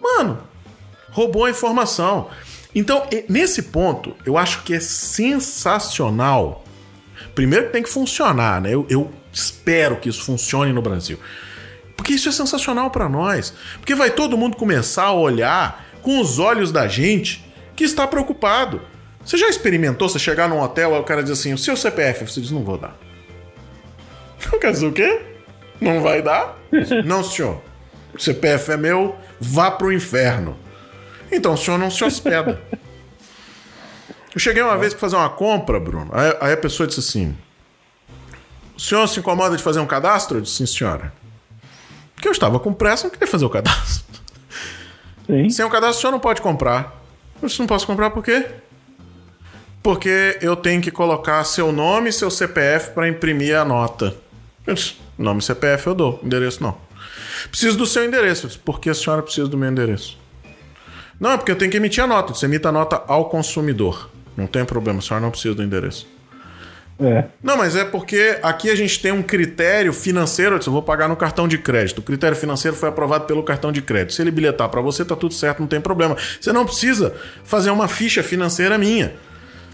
Mano, 0.00 0.38
roubou 1.10 1.44
a 1.44 1.50
informação. 1.50 2.28
Então, 2.74 3.06
nesse 3.28 3.64
ponto, 3.64 4.14
eu 4.24 4.36
acho 4.36 4.62
que 4.62 4.74
é 4.74 4.80
sensacional. 4.80 6.64
Primeiro 7.34 7.66
que 7.66 7.72
tem 7.72 7.82
que 7.82 7.88
funcionar, 7.88 8.60
né? 8.60 8.72
Eu, 8.72 8.86
eu 8.88 9.10
espero 9.32 9.96
que 9.96 10.08
isso 10.08 10.22
funcione 10.22 10.72
no 10.72 10.82
Brasil. 10.82 11.18
Porque 11.96 12.12
isso 12.12 12.28
é 12.28 12.32
sensacional 12.32 12.90
para 12.90 13.08
nós. 13.08 13.54
Porque 13.78 13.94
vai 13.94 14.10
todo 14.10 14.36
mundo 14.36 14.56
começar 14.56 15.04
a 15.04 15.12
olhar 15.12 15.86
com 16.02 16.20
os 16.20 16.38
olhos 16.38 16.70
da 16.70 16.86
gente 16.86 17.45
que 17.76 17.84
está 17.84 18.06
preocupado. 18.06 18.80
Você 19.24 19.36
já 19.36 19.48
experimentou 19.48 20.08
você 20.08 20.18
chegar 20.18 20.48
num 20.48 20.60
hotel 20.60 20.94
e 20.94 20.98
o 20.98 21.04
cara 21.04 21.22
diz 21.22 21.32
assim: 21.32 21.52
o 21.52 21.58
seu 21.58 21.76
CPF? 21.76 22.26
Você 22.26 22.40
diz: 22.40 22.50
não 22.50 22.64
vou 22.64 22.78
dar. 22.78 22.96
Quer 24.60 24.72
dizer 24.72 24.86
o 24.86 24.92
quê? 24.92 25.20
Não 25.80 26.00
vai 26.00 26.22
dar? 26.22 26.56
não, 27.04 27.22
senhor. 27.22 27.60
O 28.14 28.20
CPF 28.20 28.72
é 28.72 28.76
meu, 28.76 29.14
vá 29.38 29.70
pro 29.70 29.92
inferno. 29.92 30.56
Então 31.30 31.52
o 31.52 31.56
senhor 31.56 31.78
não 31.78 31.90
se 31.90 32.02
hospeda. 32.02 32.60
Eu 34.34 34.40
cheguei 34.40 34.62
uma 34.62 34.76
vez 34.76 34.92
para 34.92 35.00
fazer 35.00 35.16
uma 35.16 35.28
compra, 35.28 35.80
Bruno. 35.80 36.10
Aí, 36.12 36.52
a 36.52 36.56
pessoa 36.56 36.86
disse 36.86 37.00
assim: 37.00 37.36
O 38.76 38.80
senhor 38.80 39.06
se 39.08 39.18
incomoda 39.18 39.56
de 39.56 39.62
fazer 39.62 39.80
um 39.80 39.86
cadastro? 39.86 40.38
Eu 40.38 40.42
disse, 40.42 40.56
sim, 40.56 40.66
senhora. 40.66 41.12
Porque 42.14 42.28
eu 42.28 42.32
estava 42.32 42.58
com 42.60 42.72
pressa, 42.72 43.04
não 43.04 43.10
queria 43.10 43.26
fazer 43.26 43.44
o 43.44 43.50
cadastro. 43.50 44.04
Sim. 45.26 45.50
Sem 45.50 45.64
o 45.64 45.70
cadastro, 45.70 45.98
o 45.98 46.00
senhor 46.00 46.12
não 46.12 46.20
pode 46.20 46.40
comprar. 46.40 46.95
Eu 47.42 47.48
não 47.58 47.66
posso 47.66 47.86
comprar 47.86 48.10
por 48.10 48.24
quê? 48.24 48.46
Porque 49.82 50.38
eu 50.40 50.56
tenho 50.56 50.82
que 50.82 50.90
colocar 50.90 51.44
seu 51.44 51.70
nome 51.70 52.10
e 52.10 52.12
seu 52.12 52.30
CPF 52.30 52.90
para 52.90 53.08
imprimir 53.08 53.56
a 53.56 53.64
nota. 53.64 54.16
Disse, 54.66 54.96
nome 55.16 55.40
e 55.40 55.42
CPF 55.42 55.86
eu 55.86 55.94
dou, 55.94 56.20
endereço 56.24 56.62
não. 56.62 56.76
Preciso 57.50 57.76
do 57.78 57.86
seu 57.86 58.04
endereço. 58.04 58.46
Disse, 58.46 58.58
por 58.58 58.80
que 58.80 58.90
a 58.90 58.94
senhora 58.94 59.22
precisa 59.22 59.46
do 59.46 59.56
meu 59.56 59.70
endereço? 59.70 60.18
Não, 61.20 61.32
é 61.32 61.36
porque 61.36 61.52
eu 61.52 61.56
tenho 61.56 61.70
que 61.70 61.76
emitir 61.76 62.02
a 62.02 62.06
nota. 62.06 62.34
Você 62.34 62.46
emite 62.46 62.66
a 62.66 62.72
nota 62.72 63.02
ao 63.06 63.28
consumidor. 63.28 64.10
Não 64.36 64.46
tem 64.46 64.64
problema, 64.64 64.98
a 64.98 65.02
senhora 65.02 65.22
não 65.22 65.30
precisa 65.30 65.54
do 65.54 65.62
endereço. 65.62 66.06
É. 66.98 67.24
Não, 67.42 67.56
mas 67.58 67.76
é 67.76 67.84
porque 67.84 68.38
aqui 68.42 68.70
a 68.70 68.74
gente 68.74 69.00
tem 69.00 69.12
um 69.12 69.22
critério 69.22 69.92
financeiro. 69.92 70.58
Eu 70.64 70.72
vou 70.72 70.82
pagar 70.82 71.08
no 71.08 71.16
cartão 71.16 71.46
de 71.46 71.58
crédito. 71.58 71.98
O 71.98 72.02
critério 72.02 72.36
financeiro 72.36 72.76
foi 72.76 72.88
aprovado 72.88 73.26
pelo 73.26 73.42
cartão 73.42 73.70
de 73.70 73.82
crédito. 73.82 74.14
Se 74.14 74.22
ele 74.22 74.30
bilhetar 74.30 74.68
para 74.68 74.80
você, 74.80 75.04
tá 75.04 75.14
tudo 75.14 75.34
certo, 75.34 75.60
não 75.60 75.66
tem 75.66 75.80
problema. 75.80 76.16
Você 76.40 76.52
não 76.52 76.64
precisa 76.64 77.14
fazer 77.44 77.70
uma 77.70 77.86
ficha 77.86 78.22
financeira 78.22 78.78
minha. 78.78 79.14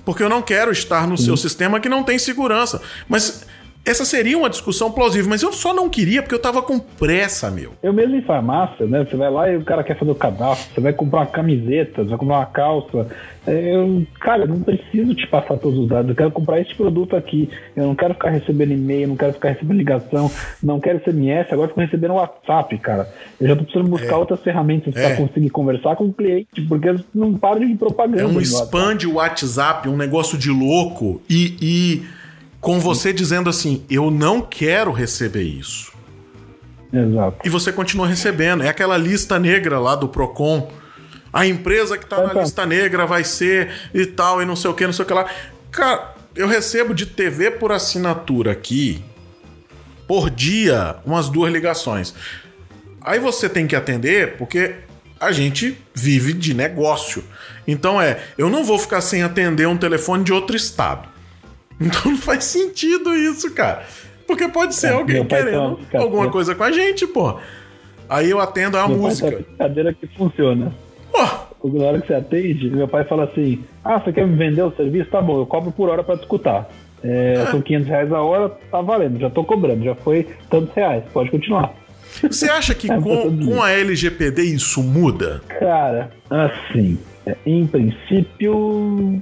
Porque 0.05 0.23
eu 0.23 0.29
não 0.29 0.43
quero 0.43 0.73
estar 0.73 1.07
no 1.07 1.17
Sim. 1.17 1.27
seu 1.27 1.37
sistema 1.37 1.79
que 1.79 1.89
não 1.89 2.03
tem 2.03 2.19
segurança. 2.19 2.83
Mas 3.09 3.47
essa 3.85 4.05
seria 4.05 4.39
uma 4.39 4.49
discussão 4.49 4.93
plausível, 4.93 5.29
mas 5.29 5.43
eu 5.43 5.53
só 5.53 5.75
não 5.75 5.89
queria 5.89 6.23
porque 6.23 6.35
eu 6.35 6.39
tava 6.39 6.63
com 6.63 6.79
pressa, 6.79 7.51
meu. 7.51 7.73
Eu 7.83 7.93
mesmo 7.93 8.15
em 8.15 8.23
farmácia, 8.23 8.87
né? 8.87 9.05
Você 9.05 9.17
vai 9.17 9.31
lá 9.31 9.51
e 9.51 9.57
o 9.57 9.65
cara 9.65 9.83
quer 9.83 9.99
fazer 9.99 10.11
o 10.13 10.15
cadastro, 10.15 10.75
você 10.75 10.81
vai 10.81 10.93
comprar 10.93 11.21
uma 11.21 11.27
camiseta, 11.27 12.03
você 12.03 12.11
vai 12.11 12.19
comprar 12.19 12.37
uma 12.39 12.47
calça. 12.47 13.09
É, 13.45 13.75
eu, 13.75 14.07
cara, 14.21 14.45
eu 14.45 14.49
não 14.49 14.61
preciso 14.61 15.15
te 15.17 15.27
passar 15.27 15.57
todos 15.57 15.77
os 15.77 15.89
dados, 15.89 16.11
eu 16.11 16.15
quero 16.15 16.31
comprar 16.31 16.61
esse 16.61 16.73
produto 16.77 17.17
aqui. 17.17 17.51
Eu 17.75 17.87
não 17.87 17.95
quero 17.97 18.15
ficar 18.15 18.31
recebendo 18.31 18.73
e-mail, 18.73 19.09
não 19.09 19.17
quero 19.17 19.33
ficar 19.33 19.49
recebendo 19.49 19.79
ligação, 19.79 20.31
não 20.63 20.79
quero 20.79 21.01
SMS, 21.01 21.53
agora 21.53 21.69
fico 21.69 21.81
recebendo 21.81 22.15
WhatsApp, 22.15 22.79
cara. 22.79 23.09
Eu 23.41 23.49
já 23.49 23.57
tô 23.57 23.65
precisando 23.65 23.91
buscar 23.91 24.15
é, 24.15 24.17
outras 24.17 24.41
ferramentas 24.41 24.95
é. 24.95 25.09
para 25.09 25.17
conseguir 25.17 25.51
conversar 25.51 25.97
com 25.97 26.05
o 26.05 26.13
cliente, 26.13 26.63
porque 26.69 26.95
não 27.13 27.35
param 27.35 27.67
de 27.67 27.75
propaganda. 27.75 28.23
É 28.23 28.27
um 28.27 28.41
spam 28.41 28.97
de 28.97 29.09
WhatsApp, 29.09 29.89
um 29.89 29.97
negócio 29.97 30.39
de 30.39 30.51
louco 30.51 31.21
e... 31.29 31.57
e 31.61 32.22
com 32.63 32.79
você 32.79 33.13
dizendo 33.13 33.51
assim: 33.51 33.85
eu 33.91 34.11
não 34.11 34.41
quero 34.41 34.91
receber 34.93 35.43
isso. 35.43 35.93
Exato. 36.91 37.39
E 37.45 37.51
você 37.51 37.73
continua 37.73 38.07
recebendo. 38.07 38.63
É 38.63 38.69
aquela 38.69 38.97
lista 38.97 39.39
negra 39.39 39.79
lá 39.79 39.95
do 39.95 40.09
Procon. 40.09 40.71
A 41.33 41.47
empresa 41.47 41.99
que 41.99 42.07
tá 42.07 42.23
na 42.27 42.41
lista 42.41 42.65
negra 42.65 43.07
vai 43.07 43.25
ser 43.25 43.71
e 43.93 44.07
tal, 44.07 44.41
e 44.41 44.47
não 44.47 44.55
sei 44.55 44.71
o 44.71 44.75
que, 44.75 44.87
não 44.87 44.93
sei 44.93 45.05
o 45.05 45.09
que 45.09 45.15
lá. 45.15 45.29
Cara, 45.71 46.15
eu 46.37 46.47
recebo 46.47 46.95
de 46.95 47.07
TV 47.07 47.51
por 47.51 47.73
assinatura 47.73 48.53
aqui, 48.53 49.03
por 50.07 50.31
dia, 50.31 50.97
umas 51.07 51.31
duas 51.31 51.51
ligações. 51.51 52.15
Aí 53.01 53.19
você 53.19 53.49
tem 53.49 53.67
que 53.67 53.75
atender, 53.75 54.37
porque 54.37 54.75
a 55.19 55.33
gente 55.33 55.79
vive 55.95 56.35
de 56.35 56.53
negócio. 56.53 57.25
Então 57.67 58.01
é, 58.01 58.23
eu 58.37 58.51
não 58.51 58.63
vou 58.63 58.79
ficar 58.79 59.01
sem 59.01 59.23
atender 59.23 59.67
um 59.67 59.77
telefone 59.77 60.23
de 60.23 60.35
outro 60.35 60.55
estado. 60.55 61.09
Então 61.87 62.11
não 62.13 62.19
faz 62.19 62.45
sentido 62.45 63.15
isso, 63.15 63.53
cara. 63.55 63.85
Porque 64.27 64.49
pode 64.49 64.75
ser 64.75 64.89
é, 64.89 64.93
alguém 64.93 65.25
querendo 65.25 65.79
alguma 65.95 66.31
coisa 66.31 66.55
com 66.55 66.63
a 66.65 66.73
gente, 66.73 67.07
pô. 67.07 67.37
Aí 68.09 68.31
eu 68.31 68.41
atendo 68.41 68.77
a 68.77 68.87
Meu 68.87 68.97
pai 68.99 69.07
música. 69.07 69.29
tem 69.29 69.37
uma 69.39 69.45
brincadeira 69.47 69.95
que 69.95 70.07
funciona. 70.09 70.73
Pô, 71.11 71.69
Na 71.69 71.85
hora 71.85 72.01
que 72.01 72.07
você 72.07 72.15
atende, 72.15 72.71
meu 72.71 72.89
pai 72.89 73.05
fala 73.05 73.25
assim: 73.25 73.63
Ah, 73.85 73.99
você 74.01 74.13
quer 74.13 74.27
me 74.27 74.37
vender 74.37 74.63
o 74.63 74.73
serviço? 74.73 75.11
Tá 75.11 75.21
bom, 75.21 75.41
eu 75.41 75.47
cobro 75.47 75.71
por 75.73 75.89
hora 75.89 76.03
pra 76.03 76.17
te 76.17 76.21
escutar. 76.21 76.69
É, 77.05 77.47
são 77.51 77.61
500 77.61 77.89
reais 77.89 78.13
a 78.13 78.21
hora, 78.23 78.49
tá 78.49 78.81
valendo, 78.81 79.19
já 79.19 79.29
tô 79.29 79.43
cobrando, 79.45 79.83
já 79.85 79.95
foi 79.97 80.27
tantos 80.49 80.73
reais, 80.75 81.03
pode 81.13 81.31
continuar. 81.33 81.75
você 82.23 82.49
acha 82.49 82.75
que 82.77 82.87
É, 82.93 82.97
com, 83.01 83.45
com 83.45 83.61
a 83.63 83.73
LGPD 83.73 84.43
isso 84.43 84.81
muda? 84.83 85.43
Cara, 85.59 86.13
assim, 86.31 86.97
é, 87.27 87.35
em 87.45 87.67
princípio, 87.67 89.21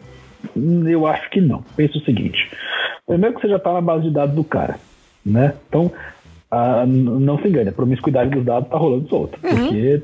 eu 0.57 1.07
acho 1.07 1.29
que 1.31 1.41
não. 1.41 1.63
Pensa 1.77 1.99
o 1.99 2.03
seguinte: 2.03 2.51
primeiro 3.07 3.35
que 3.37 3.43
você 3.43 3.49
já 3.49 3.59
tá 3.59 3.73
na 3.73 3.81
base 3.81 4.05
de 4.05 4.11
dados 4.11 4.35
do 4.35 4.45
cara, 4.45 4.77
né? 5.25 5.55
Então, 5.69 5.91
n- 6.87 7.21
não 7.21 7.39
se 7.39 7.49
engane, 7.49 7.69
a 7.69 7.73
promiscuidade 7.73 8.31
dos 8.31 8.45
dados 8.45 8.69
tá 8.69 8.77
rolando 8.77 9.09
solta, 9.09 9.39
porque 9.41 10.03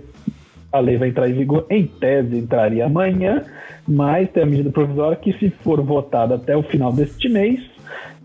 a 0.72 0.78
lei 0.80 0.96
vai 0.96 1.09
entrar 1.09 1.28
em 1.28 1.32
vigor, 1.35 1.66
em 1.70 1.87
tese 1.87 2.37
entraria 2.38 2.87
amanhã, 2.87 3.42
mas 3.88 4.28
tem 4.30 4.42
a 4.42 4.46
medida 4.46 4.70
provisória 4.70 5.16
que, 5.16 5.32
se 5.35 5.50
for 5.50 5.80
votada 5.80 6.35
até 6.35 6.56
o 6.56 6.62
final 6.62 6.92
deste 6.92 7.28
mês, 7.28 7.61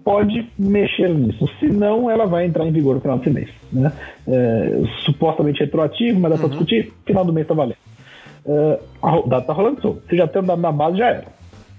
pode 0.04 0.48
mexer 0.58 1.10
nisso. 1.10 1.48
Se 1.60 1.68
não, 1.68 2.10
ela 2.10 2.26
vai 2.26 2.46
entrar 2.46 2.66
em 2.66 2.72
vigor 2.72 2.96
no 2.96 3.02
final 3.02 3.18
desse 3.20 3.30
mês. 3.30 3.50
Né? 3.72 3.92
É, 4.28 4.82
supostamente 5.06 5.60
retroativo, 5.60 6.20
mas 6.20 6.32
dá 6.32 6.38
pra 6.40 6.48
discutir, 6.50 6.92
final 7.06 7.24
do 7.24 7.32
mês 7.32 7.48
tá 7.48 7.54
valendo. 7.54 7.78
É, 8.46 8.80
a 9.04 9.10
ro- 9.12 9.28
dado 9.28 9.46
tá 9.46 9.54
rolando 9.54 9.80
solto. 9.82 10.02
Se 10.10 10.18
já 10.18 10.28
tem 10.28 10.42
o 10.42 10.46
dado 10.46 10.60
na 10.62 10.72
base, 10.72 10.98
já 10.98 11.08
era. 11.10 11.26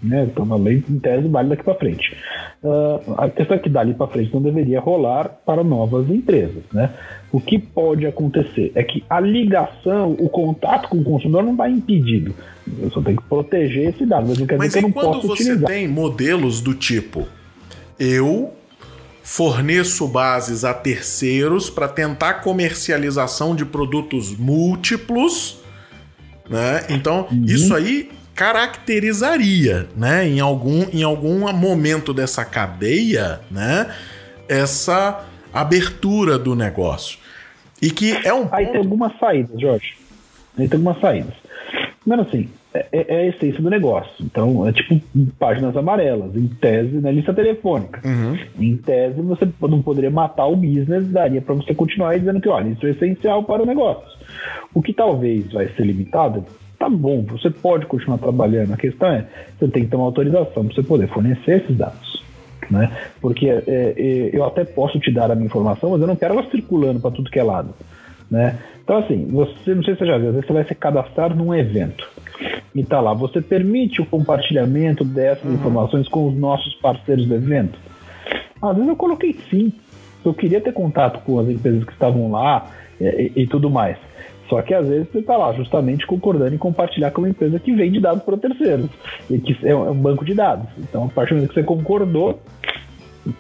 Né? 0.03 0.25
Então, 0.25 0.45
uma 0.45 0.57
lei, 0.57 0.83
em 0.89 0.99
tese, 0.99 1.29
vale 1.29 1.51
daqui 1.51 1.63
para 1.63 1.75
frente. 1.77 2.17
Ah, 2.65 3.01
a 3.19 3.29
questão 3.31 3.57
é 3.57 3.61
que 3.61 3.69
dali 3.69 3.95
para 3.95 4.09
frente 4.09 4.35
não 4.35 4.43
deveria 4.43 4.81
rolar 4.81 5.29
para 5.47 5.63
novas 5.63 6.09
empresas. 6.11 6.65
Né? 6.73 6.91
O 7.31 7.41
que 7.41 7.59
pode 7.59 8.05
acontecer 8.07 8.73
é 8.75 8.83
que 8.83 9.05
a 9.09 9.21
ligação, 9.21 10.13
o 10.19 10.29
contato 10.29 10.89
com 10.89 10.99
o 10.99 11.05
consumidor 11.05 11.45
não 11.45 11.55
vai 11.57 11.71
impedido. 11.71 12.35
Eu 12.81 12.91
só 12.91 13.01
tenho 13.01 13.17
que 13.17 13.25
proteger 13.29 13.91
esse 13.91 14.05
dado. 14.05 14.27
Mas 14.29 14.39
não 14.39 14.47
quer 14.47 14.59
Mas 14.59 14.69
dizer 14.69 14.81
que 14.81 14.85
eu 14.85 14.89
não 14.89 14.93
quando 14.93 15.13
posso 15.15 15.27
você 15.29 15.43
utilizar. 15.45 15.69
tem 15.69 15.87
modelos 15.89 16.61
do 16.61 16.75
tipo 16.75 17.27
eu 17.99 18.53
forneço 19.23 20.09
bases 20.09 20.65
a 20.65 20.75
terceiros 20.75 21.71
para 21.71 21.87
tentar 21.87 22.35
comercialização 22.35 23.55
de 23.55 23.65
produtos 23.65 24.37
múltiplos, 24.37 25.61
né? 26.51 26.85
Então, 26.91 27.29
Uhum. 27.31 27.45
isso 27.45 27.73
aí 27.75 28.11
caracterizaria, 28.35 29.89
né, 29.97 30.27
em 30.27 30.41
algum 30.41 30.85
em 30.93 31.03
algum 31.03 31.53
momento 31.53 32.13
dessa 32.15 32.45
cadeia, 32.45 33.41
né, 33.51 33.93
essa 34.49 35.27
abertura 35.53 36.39
do 36.39 36.55
negócio. 36.55 37.19
E 37.81 37.91
que 37.91 38.13
é 38.25 38.33
um 38.33 38.49
Aí 38.53 38.67
tem 38.67 38.75
ponto 38.75 38.85
algumas 38.85 39.19
saídas, 39.19 39.61
Jorge. 39.61 39.95
Aí 40.57 40.69
tem 40.69 40.79
algumas 40.79 41.01
saídas. 41.01 41.35
Primeiro 42.01 42.29
assim, 42.29 42.49
é, 42.75 42.87
é 42.93 43.17
a 43.23 43.27
essência 43.27 43.61
do 43.61 43.69
negócio. 43.69 44.13
Então, 44.21 44.67
é 44.67 44.73
tipo 44.73 45.01
páginas 45.39 45.77
amarelas, 45.77 46.35
em 46.35 46.49
tese, 46.49 47.01
na 47.01 47.11
lista 47.11 47.35
telefônica. 47.35 48.01
Em 48.59 48.77
tese, 48.77 49.21
você 49.21 49.49
não 49.61 49.83
poderia 49.83 50.11
matar 50.11 50.47
o 50.47 50.57
business, 50.57 51.07
daria 51.09 51.43
para 51.43 51.55
você 51.55 51.75
continuar 51.75 52.19
dizendo 52.19 52.41
que, 52.41 52.49
olha, 52.49 52.69
isso 52.69 52.87
é 52.87 52.91
essencial 52.91 53.45
para 53.45 53.63
o 53.63 53.67
negócio. 53.67 54.03
O 54.73 54.81
que 54.81 54.93
talvez 54.93 55.53
vai 55.53 55.69
ser 55.69 55.85
limitado, 55.85 56.45
tá 56.83 56.89
bom, 56.89 57.23
você 57.23 57.49
pode 57.49 57.87
continuar 57.87 58.19
trabalhando. 58.19 58.73
A 58.73 58.77
questão 58.77 59.09
é, 59.09 59.25
você 59.57 59.69
tem 59.69 59.85
que 59.85 59.91
ter 59.91 59.97
uma 59.97 60.07
autorização 60.07 60.65
para 60.65 60.75
você 60.75 60.83
poder 60.83 61.07
fornecer 61.09 61.63
esses 61.63 61.77
dados. 61.77 62.21
Né? 62.69 62.91
Porque 63.21 63.49
é, 63.49 63.63
é, 63.69 64.31
eu 64.33 64.45
até 64.45 64.65
posso 64.65 64.99
te 64.99 65.13
dar 65.13 65.31
a 65.31 65.35
minha 65.37 65.47
informação, 65.47 65.91
mas 65.91 66.01
eu 66.01 66.07
não 66.09 66.17
quero 66.17 66.35
ela 66.35 66.51
circulando 66.51 66.99
para 66.99 67.13
tudo 67.13 67.31
que 67.31 67.39
é 67.39 67.43
lado. 67.43 67.73
Né? 68.29 68.59
Então, 68.83 68.97
assim, 68.99 69.27
você 69.27 69.75
não 69.75 69.85
sei 69.85 69.95
se 69.95 70.01
você 70.01 70.07
já 70.07 70.19
viu, 70.19 70.29
às 70.29 70.35
vezes 70.35 70.47
você 70.49 70.53
vai 70.53 70.65
se 70.65 70.75
cadastrar 70.75 71.37
num 71.37 71.55
evento 71.55 72.09
e 72.75 72.83
tá 72.83 73.01
lá, 73.01 73.13
você 73.13 73.41
permite 73.41 74.01
o 74.01 74.07
compartilhamento 74.07 75.05
dessas 75.05 75.45
informações 75.53 76.09
com 76.09 76.27
os 76.29 76.35
nossos 76.35 76.75
parceiros 76.77 77.27
do 77.27 77.35
evento? 77.35 77.79
Às 78.61 78.75
vezes 78.75 78.89
eu 78.89 78.97
coloquei 78.97 79.37
sim. 79.51 79.73
Eu 80.25 80.35
queria 80.35 80.61
ter 80.61 80.73
contato 80.73 81.21
com 81.25 81.39
as 81.39 81.49
empresas 81.49 81.85
que 81.85 81.93
estavam 81.93 82.31
lá 82.31 82.71
e, 83.01 83.05
e- 83.37 83.43
e 83.43 83.47
tudo 83.47 83.69
mais. 83.69 83.97
Só 84.49 84.61
que 84.61 84.75
às 84.75 84.87
vezes 84.87 85.09
você 85.11 85.19
está 85.21 85.37
lá 85.37 85.53
justamente 85.55 86.07
concordando 86.07 86.55
em 86.55 86.59
compartilhar 86.59 87.11
com 87.11 87.23
uma 87.23 87.29
empresa 87.31 87.59
que 87.59 87.73
vende 87.75 88.01
dados 88.01 88.23
para 88.23 88.37
terceiros. 88.37 88.91
E 89.31 89.39
que 89.39 89.57
é 89.67 89.75
um 89.75 89.87
é 89.87 89.91
um 89.91 89.95
banco 89.95 90.25
de 90.25 90.35
dados. 90.35 90.67
Então, 90.79 91.05
a 91.05 91.09
partir 91.09 91.31
do 91.31 91.37
momento 91.37 91.49
que 91.51 91.55
você 91.55 91.63
concordou, 91.67 92.41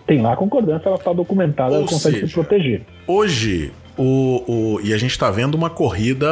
tem 0.06 0.22
lá 0.22 0.32
a 0.32 0.36
concordância, 0.36 0.88
ela 0.88 0.96
está 0.96 1.12
documentada, 1.12 1.74
ela 1.74 1.82
Ou 1.82 1.88
consegue 1.88 2.16
seja, 2.16 2.26
se 2.28 2.32
proteger. 2.34 2.82
Hoje, 3.06 3.72
o, 3.98 4.42
o- 4.76 4.80
e 4.82 4.94
a 4.94 4.96
gente 4.96 5.18
tá 5.18 5.30
vendo 5.30 5.54
uma 5.54 5.68
corrida, 5.68 6.26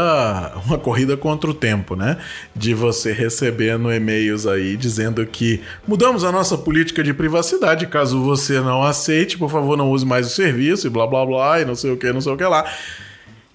uma 0.66 0.78
corrida 0.78 1.14
contra 1.16 1.50
o 1.50 1.52
tempo, 1.54 1.94
né? 1.96 2.16
De 2.56 2.72
você 2.72 3.12
recebendo 3.12 3.92
e-mails 3.92 4.46
aí 4.46 4.76
dizendo 4.76 5.26
que 5.26 5.61
mudamos 5.87 6.24
a 6.24 6.33
nossa 6.33 6.56
política 6.56 7.02
de 7.02 7.12
privacidade, 7.12 7.87
caso 7.87 8.22
você 8.22 8.61
não 8.61 8.83
aceite, 8.83 9.37
por 9.37 9.50
favor, 9.50 9.76
não 9.76 9.90
use 9.90 10.06
mais 10.06 10.26
o 10.28 10.30
serviço 10.30 10.87
e 10.87 10.90
blá 10.90 11.06
blá 11.06 11.26
blá 11.26 11.61
e 11.61 11.64
não 11.66 11.74
sei 11.74 11.90
o 11.90 11.96
que, 11.98 12.11
não 12.12 12.20
sei 12.20 12.33
o 12.33 12.37
que 12.37 12.44
lá. 12.44 12.64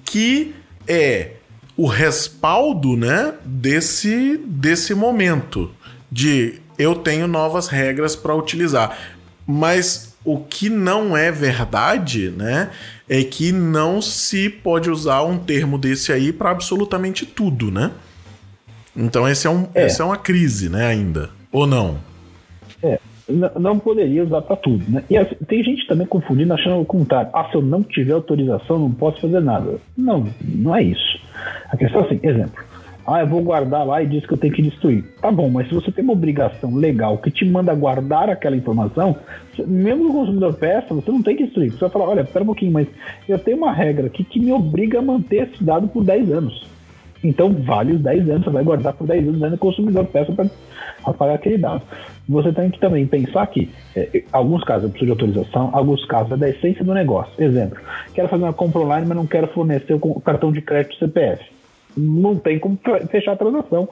Que 0.06 0.54
é 0.88 1.32
o 1.78 1.88
respaldo, 1.88 2.96
né, 2.96 3.34
desse 3.44 4.38
desse 4.46 4.94
momento 4.94 5.72
de 6.12 6.60
eu 6.78 6.96
tenho 6.96 7.28
novas 7.28 7.68
regras 7.68 8.16
para 8.16 8.34
utilizar. 8.36 8.98
Mas 9.46 10.16
o 10.24 10.40
que 10.40 10.70
não 10.70 11.16
é 11.16 11.32
verdade, 11.32 12.32
né, 12.32 12.72
é 13.08 13.24
que 13.24 13.52
não 13.52 14.02
se 14.02 14.50
pode 14.50 14.90
usar 14.90 15.22
um 15.24 15.38
termo 15.38 15.78
desse 15.78 16.12
aí 16.12 16.34
para 16.34 16.50
absolutamente 16.52 17.26
tudo, 17.26 17.70
né? 17.70 17.92
Então 18.96 19.28
esse 19.28 19.46
é 19.46 19.50
um, 19.50 19.68
É. 19.74 19.84
essa 19.84 20.02
é 20.02 20.06
uma 20.06 20.18
crise, 20.18 20.70
né, 20.70 20.88
ainda. 20.88 21.30
Ou 21.52 21.68
não? 21.68 22.00
É, 22.82 23.00
não 23.28 23.80
poderia 23.80 24.24
usar 24.24 24.42
para 24.42 24.56
tudo. 24.56 24.84
Né? 24.90 25.04
E 25.10 25.18
assim, 25.18 25.36
tem 25.48 25.64
gente 25.64 25.88
também 25.88 26.06
confundindo, 26.06 26.54
achando 26.54 26.80
o 26.80 26.86
contrário. 26.86 27.30
Ah, 27.34 27.48
se 27.50 27.56
eu 27.56 27.62
não 27.62 27.82
tiver 27.82 28.14
autorização, 28.14 28.80
não 28.80 28.92
posso 28.92 29.22
fazer 29.22 29.40
nada. 29.40 29.80
Não, 29.98 30.28
não 30.42 30.76
é 30.76 30.84
isso. 30.84 31.20
A 31.70 31.78
questão 31.78 32.02
é 32.02 32.06
assim, 32.06 32.20
exemplo. 32.22 32.64
Ah, 33.08 33.20
eu 33.20 33.28
vou 33.28 33.42
guardar 33.44 33.86
lá 33.86 34.02
e 34.02 34.08
diz 34.08 34.26
que 34.26 34.34
eu 34.34 34.38
tenho 34.38 34.54
que 34.54 34.64
destruir. 34.64 35.04
Tá 35.22 35.32
bom, 35.32 35.48
mas 35.48 35.68
se 35.68 35.76
você 35.76 35.92
tem 35.92 36.04
uma 36.04 36.14
obrigação 36.14 36.76
legal 36.76 37.20
que 37.20 37.30
te 37.30 37.46
manda 37.46 37.74
guardar 37.76 38.32
aquela 38.32 38.56
informação, 38.56 39.16
mesmo 39.68 40.10
o 40.10 40.14
consumidor 40.14 40.56
peça, 40.56 40.92
você 40.92 41.12
não 41.12 41.22
tem 41.22 41.36
que 41.36 41.44
destruir. 41.44 41.72
Você 41.72 41.80
vai 41.80 41.90
falar, 41.90 42.10
olha, 42.10 42.22
espera 42.22 42.42
um 42.42 42.48
pouquinho, 42.48 42.72
mas 42.72 42.88
eu 43.30 43.38
tenho 43.38 43.58
uma 43.58 43.72
regra 43.72 44.08
aqui 44.08 44.24
que 44.24 44.40
me 44.40 44.52
obriga 44.52 45.00
a 45.00 45.02
manter 45.04 45.48
esse 45.48 45.64
dado 45.64 45.88
por 45.88 46.04
10 46.04 46.32
anos. 46.32 46.68
Então, 47.24 47.54
vale 47.54 47.94
os 47.94 48.02
10 48.02 48.30
anos, 48.30 48.44
você 48.44 48.50
vai 48.50 48.64
guardar 48.64 48.94
por 48.94 49.06
10 49.06 49.28
anos, 49.28 49.50
que 49.50 49.56
o 49.56 49.58
consumidor 49.58 50.06
peça 50.06 50.32
para 50.32 50.50
apagar 51.04 51.36
aquele 51.36 51.60
dado. 51.60 51.84
Você 52.28 52.52
tem 52.52 52.72
que 52.72 52.80
também 52.80 53.06
pensar 53.06 53.46
que, 53.48 53.70
é, 53.96 54.24
alguns 54.32 54.64
casos 54.64 54.86
eu 54.86 54.90
preciso 54.90 55.16
de 55.16 55.24
autorização, 55.24 55.70
alguns 55.74 56.04
casos 56.06 56.32
é 56.32 56.38
da 56.38 56.50
essência 56.50 56.84
do 56.84 56.94
negócio. 56.94 57.32
Exemplo, 57.42 57.78
quero 58.14 58.28
fazer 58.28 58.44
uma 58.44 58.54
compra 58.54 58.82
online, 58.82 59.06
mas 59.08 59.18
não 59.18 59.28
quero 59.28 59.48
fornecer 59.50 59.94
o 59.94 60.20
cartão 60.22 60.52
de 60.52 60.62
crédito 60.62 60.98
CPF. 60.98 61.44
Não 61.96 62.36
tem 62.38 62.58
como 62.60 62.78
fe- 62.84 63.06
fechar 63.08 63.34
a 63.34 63.38
transação. 63.38 63.88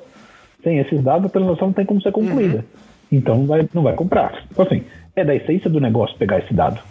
Sem 0.64 0.80
esses 0.80 1.04
dados, 1.04 1.26
a 1.28 1.30
transação 1.30 1.68
não 1.68 1.74
tem 1.74 1.86
como 1.86 2.02
ser 2.02 2.12
concluída. 2.12 2.66
Então, 3.12 3.38
não 3.38 3.46
vai, 3.46 3.70
não 3.74 3.84
vai 3.84 3.94
comprar. 3.94 4.44
Então, 4.52 4.66
assim, 4.66 4.84
é 5.16 5.24
da 5.24 5.36
essência 5.36 5.70
do 5.70 5.80
negócio 5.80 6.18
pegar 6.18 6.40
esse 6.40 6.54
dado, 6.54 6.82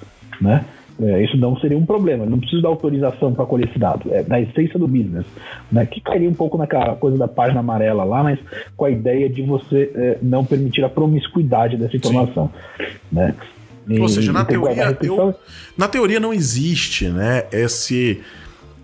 né? 0.40 0.64
É, 1.02 1.24
isso 1.24 1.36
não 1.36 1.56
seria 1.58 1.76
um 1.76 1.84
problema. 1.84 2.24
Não 2.24 2.38
preciso 2.38 2.62
da 2.62 2.68
autorização 2.68 3.32
para 3.34 3.44
colher 3.44 3.68
esse 3.68 3.78
dado. 3.78 4.12
É 4.12 4.22
da 4.22 4.40
essência 4.40 4.78
do 4.78 4.86
business. 4.86 5.26
Né? 5.70 5.84
Que 5.84 6.00
cairia 6.00 6.28
um 6.28 6.34
pouco 6.34 6.56
naquela 6.56 6.94
coisa 6.94 7.18
da 7.18 7.26
página 7.26 7.60
amarela 7.60 8.04
lá, 8.04 8.22
mas 8.22 8.38
com 8.76 8.84
a 8.84 8.90
ideia 8.90 9.28
de 9.28 9.42
você 9.42 9.90
é, 9.94 10.18
não 10.22 10.44
permitir 10.44 10.84
a 10.84 10.88
promiscuidade 10.88 11.76
dessa 11.76 11.96
informação. 11.96 12.50
Né? 13.10 13.34
E- 13.88 13.98
Ou 14.00 14.08
seja, 14.08 14.32
na 14.32 14.44
teoria, 14.44 14.96
eu- 15.02 15.34
na 15.76 15.88
teoria 15.88 16.20
não 16.20 16.32
existe, 16.32 17.08
né, 17.08 17.44
esse 17.50 18.20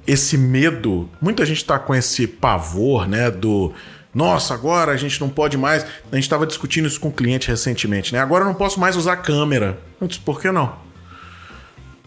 esse 0.06 0.36
medo. 0.38 1.08
Muita 1.20 1.44
gente 1.44 1.62
tá 1.64 1.78
com 1.78 1.94
esse 1.94 2.26
pavor, 2.26 3.06
né, 3.06 3.30
do 3.30 3.72
nossa, 4.14 4.54
agora 4.54 4.90
a 4.90 4.96
gente 4.96 5.20
não 5.20 5.28
pode 5.28 5.56
mais. 5.58 5.84
A 6.10 6.14
gente 6.16 6.24
estava 6.24 6.46
discutindo 6.46 6.88
isso 6.88 6.98
com 6.98 7.08
o 7.08 7.12
cliente 7.12 7.46
recentemente, 7.48 8.12
né? 8.12 8.18
Agora 8.18 8.42
eu 8.42 8.48
não 8.48 8.54
posso 8.54 8.80
mais 8.80 8.96
usar 8.96 9.16
câmera. 9.18 9.78
Eu 10.00 10.08
disse, 10.08 10.18
por 10.20 10.40
que 10.40 10.50
não? 10.50 10.72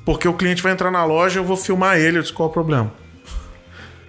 Porque 0.05 0.27
o 0.27 0.33
cliente 0.33 0.61
vai 0.63 0.71
entrar 0.71 0.89
na 0.91 1.05
loja, 1.05 1.39
eu 1.39 1.43
vou 1.43 1.55
filmar 1.57 1.97
ele. 1.97 2.17
Eu 2.17 2.21
disse, 2.21 2.33
qual 2.33 2.47
é 2.47 2.49
o 2.49 2.53
problema? 2.53 2.91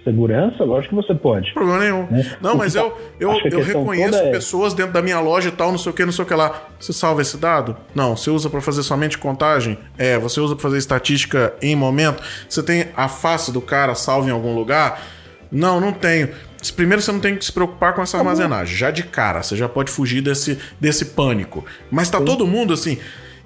Segurança, 0.03 0.65
lógico 0.65 0.89
que 0.97 1.07
você 1.07 1.15
pode. 1.15 1.53
Problema 1.53 1.79
nenhum. 1.79 2.05
Né? 2.11 2.35
Não, 2.41 2.57
mas 2.57 2.73
tá- 2.73 2.81
eu, 2.81 2.97
eu, 3.17 3.39
eu 3.49 3.63
reconheço 3.63 4.17
é- 4.17 4.31
pessoas 4.31 4.73
dentro 4.73 4.91
da 4.91 5.01
minha 5.01 5.19
loja 5.21 5.47
e 5.47 5.51
tal, 5.51 5.71
não 5.71 5.77
sei 5.77 5.91
o 5.93 5.95
que, 5.95 6.03
não 6.03 6.11
sei 6.11 6.25
o 6.25 6.27
que 6.27 6.33
lá. 6.33 6.61
Você 6.77 6.91
salva 6.91 7.21
esse 7.21 7.37
dado? 7.37 7.77
Não. 7.95 8.17
Você 8.17 8.29
usa 8.29 8.49
para 8.49 8.59
fazer 8.59 8.83
somente 8.83 9.17
contagem? 9.17 9.77
É. 9.97 10.17
Você 10.19 10.41
usa 10.41 10.55
para 10.55 10.63
fazer 10.63 10.77
estatística 10.77 11.53
em 11.61 11.73
momento? 11.73 12.21
Você 12.49 12.61
tem 12.61 12.87
a 12.97 13.07
face 13.07 13.49
do 13.49 13.61
cara 13.61 13.95
salva 13.95 14.27
em 14.27 14.31
algum 14.31 14.53
lugar? 14.53 15.01
Não, 15.49 15.79
não 15.79 15.93
tenho. 15.93 16.29
Primeiro 16.75 17.01
você 17.01 17.11
não 17.11 17.19
tem 17.21 17.37
que 17.37 17.45
se 17.45 17.51
preocupar 17.53 17.93
com 17.93 18.01
essa 18.01 18.17
armazenagem. 18.17 18.75
Já 18.75 18.91
de 18.91 19.03
cara, 19.03 19.41
você 19.41 19.55
já 19.55 19.69
pode 19.69 19.89
fugir 19.89 20.21
desse, 20.21 20.59
desse 20.81 21.05
pânico. 21.05 21.63
Mas 21.89 22.09
tá 22.09 22.19
todo 22.19 22.45
mundo 22.45 22.73
assim. 22.73 22.97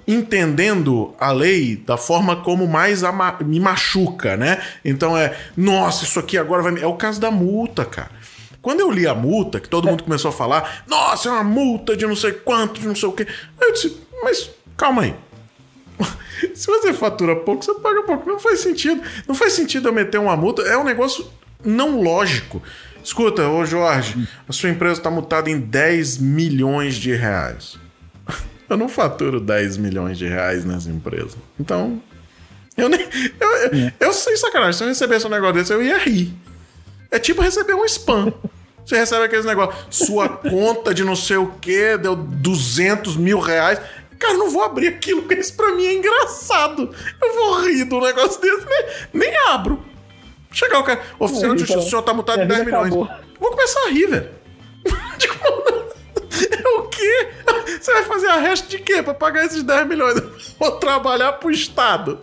Entendendo 0.08 1.14
a 1.20 1.30
lei 1.30 1.76
da 1.76 1.98
forma 1.98 2.36
como 2.36 2.66
mais 2.66 3.02
me 3.44 3.60
machuca, 3.60 4.38
né? 4.38 4.62
Então 4.82 5.14
é, 5.14 5.36
nossa, 5.54 6.04
isso 6.04 6.18
aqui 6.18 6.38
agora 6.38 6.62
vai. 6.62 6.82
É 6.82 6.86
o 6.86 6.94
caso 6.94 7.20
da 7.20 7.30
multa, 7.30 7.84
cara. 7.84 8.10
Quando 8.62 8.80
eu 8.80 8.90
li 8.90 9.06
a 9.06 9.14
multa, 9.14 9.60
que 9.60 9.68
todo 9.68 9.86
mundo 9.86 10.02
começou 10.02 10.30
a 10.30 10.32
falar, 10.32 10.82
nossa, 10.86 11.28
é 11.28 11.32
uma 11.32 11.44
multa 11.44 11.94
de 11.94 12.06
não 12.06 12.16
sei 12.16 12.32
quanto, 12.32 12.80
de 12.80 12.88
não 12.88 12.96
sei 12.96 13.08
o 13.08 13.12
quê. 13.12 13.26
Aí 13.60 13.68
eu 13.68 13.72
disse, 13.72 14.00
mas 14.22 14.50
calma 14.76 15.02
aí. 15.02 15.14
Se 16.54 16.66
você 16.66 16.92
fatura 16.94 17.36
pouco, 17.36 17.62
você 17.62 17.74
paga 17.74 18.02
pouco. 18.02 18.28
Não 18.28 18.38
faz 18.38 18.60
sentido. 18.60 19.02
Não 19.28 19.34
faz 19.34 19.52
sentido 19.52 19.88
eu 19.88 19.92
meter 19.92 20.18
uma 20.18 20.36
multa. 20.36 20.62
É 20.62 20.76
um 20.76 20.84
negócio 20.84 21.26
não 21.62 22.00
lógico. 22.00 22.62
Escuta, 23.04 23.48
ô 23.48 23.64
Jorge, 23.64 24.28
a 24.48 24.52
sua 24.52 24.70
empresa 24.70 25.00
está 25.00 25.10
multada 25.10 25.50
em 25.50 25.60
10 25.60 26.18
milhões 26.18 26.96
de 26.96 27.14
reais. 27.14 27.78
Eu 28.68 28.76
não 28.76 28.88
faturo 28.88 29.40
10 29.40 29.76
milhões 29.78 30.18
de 30.18 30.26
reais 30.26 30.64
nessa 30.64 30.90
empresa. 30.90 31.36
Então. 31.58 32.02
Eu 32.76 32.88
nem. 32.88 33.00
Eu, 33.40 33.48
eu, 33.48 33.78
é. 33.78 33.94
eu 33.98 34.12
sei 34.12 34.36
sacanagem. 34.36 34.74
Se 34.74 34.84
eu 34.84 34.88
recebesse 34.88 35.26
um 35.26 35.30
negócio 35.30 35.54
desse, 35.54 35.72
eu 35.72 35.82
ia 35.82 35.98
rir. 35.98 36.32
É 37.10 37.18
tipo 37.18 37.40
receber 37.42 37.74
um 37.74 37.84
spam. 37.84 38.32
Você 38.84 38.96
recebe 38.96 39.24
aqueles 39.24 39.44
negócios. 39.44 40.06
Sua 40.06 40.28
conta 40.28 40.94
de 40.94 41.04
não 41.04 41.16
sei 41.16 41.36
o 41.36 41.48
que 41.60 41.96
deu 41.98 42.14
200 42.14 43.16
mil 43.16 43.38
reais. 43.38 43.80
Cara, 44.18 44.34
não 44.34 44.50
vou 44.50 44.62
abrir 44.62 44.88
aquilo, 44.88 45.22
porque 45.22 45.40
isso 45.40 45.54
pra 45.54 45.74
mim 45.74 45.84
é 45.84 45.94
engraçado. 45.94 46.90
Eu 47.22 47.34
vou 47.34 47.60
rir 47.62 47.84
do 47.84 48.00
negócio 48.00 48.40
desse, 48.40 48.66
nem, 48.66 49.28
nem 49.28 49.36
abro. 49.48 49.82
Chegar 50.50 50.80
o 50.80 50.82
cara, 50.82 51.00
oficial 51.18 51.54
de 51.54 51.60
justiça, 51.60 51.78
o 51.80 51.88
senhor 51.88 52.02
tá 52.02 52.12
multado 52.12 52.42
em 52.42 52.46
10 52.46 52.64
milhões. 52.64 52.86
Acabou. 52.86 53.08
Vou 53.38 53.50
começar 53.50 53.80
a 53.86 53.90
rir, 53.90 54.06
velho. 54.06 54.30
é 54.86 55.72
o 56.78 56.82
quê? 56.88 57.28
Você 57.80 57.92
vai 57.92 58.02
fazer 58.04 58.28
a 58.28 58.36
resto 58.36 58.68
de 58.68 58.78
quê 58.78 59.02
pra 59.02 59.14
pagar 59.14 59.44
esses 59.44 59.62
10 59.62 59.88
milhões? 59.88 60.54
Vou 60.58 60.72
trabalhar 60.72 61.32
pro 61.32 61.50
Estado. 61.50 62.18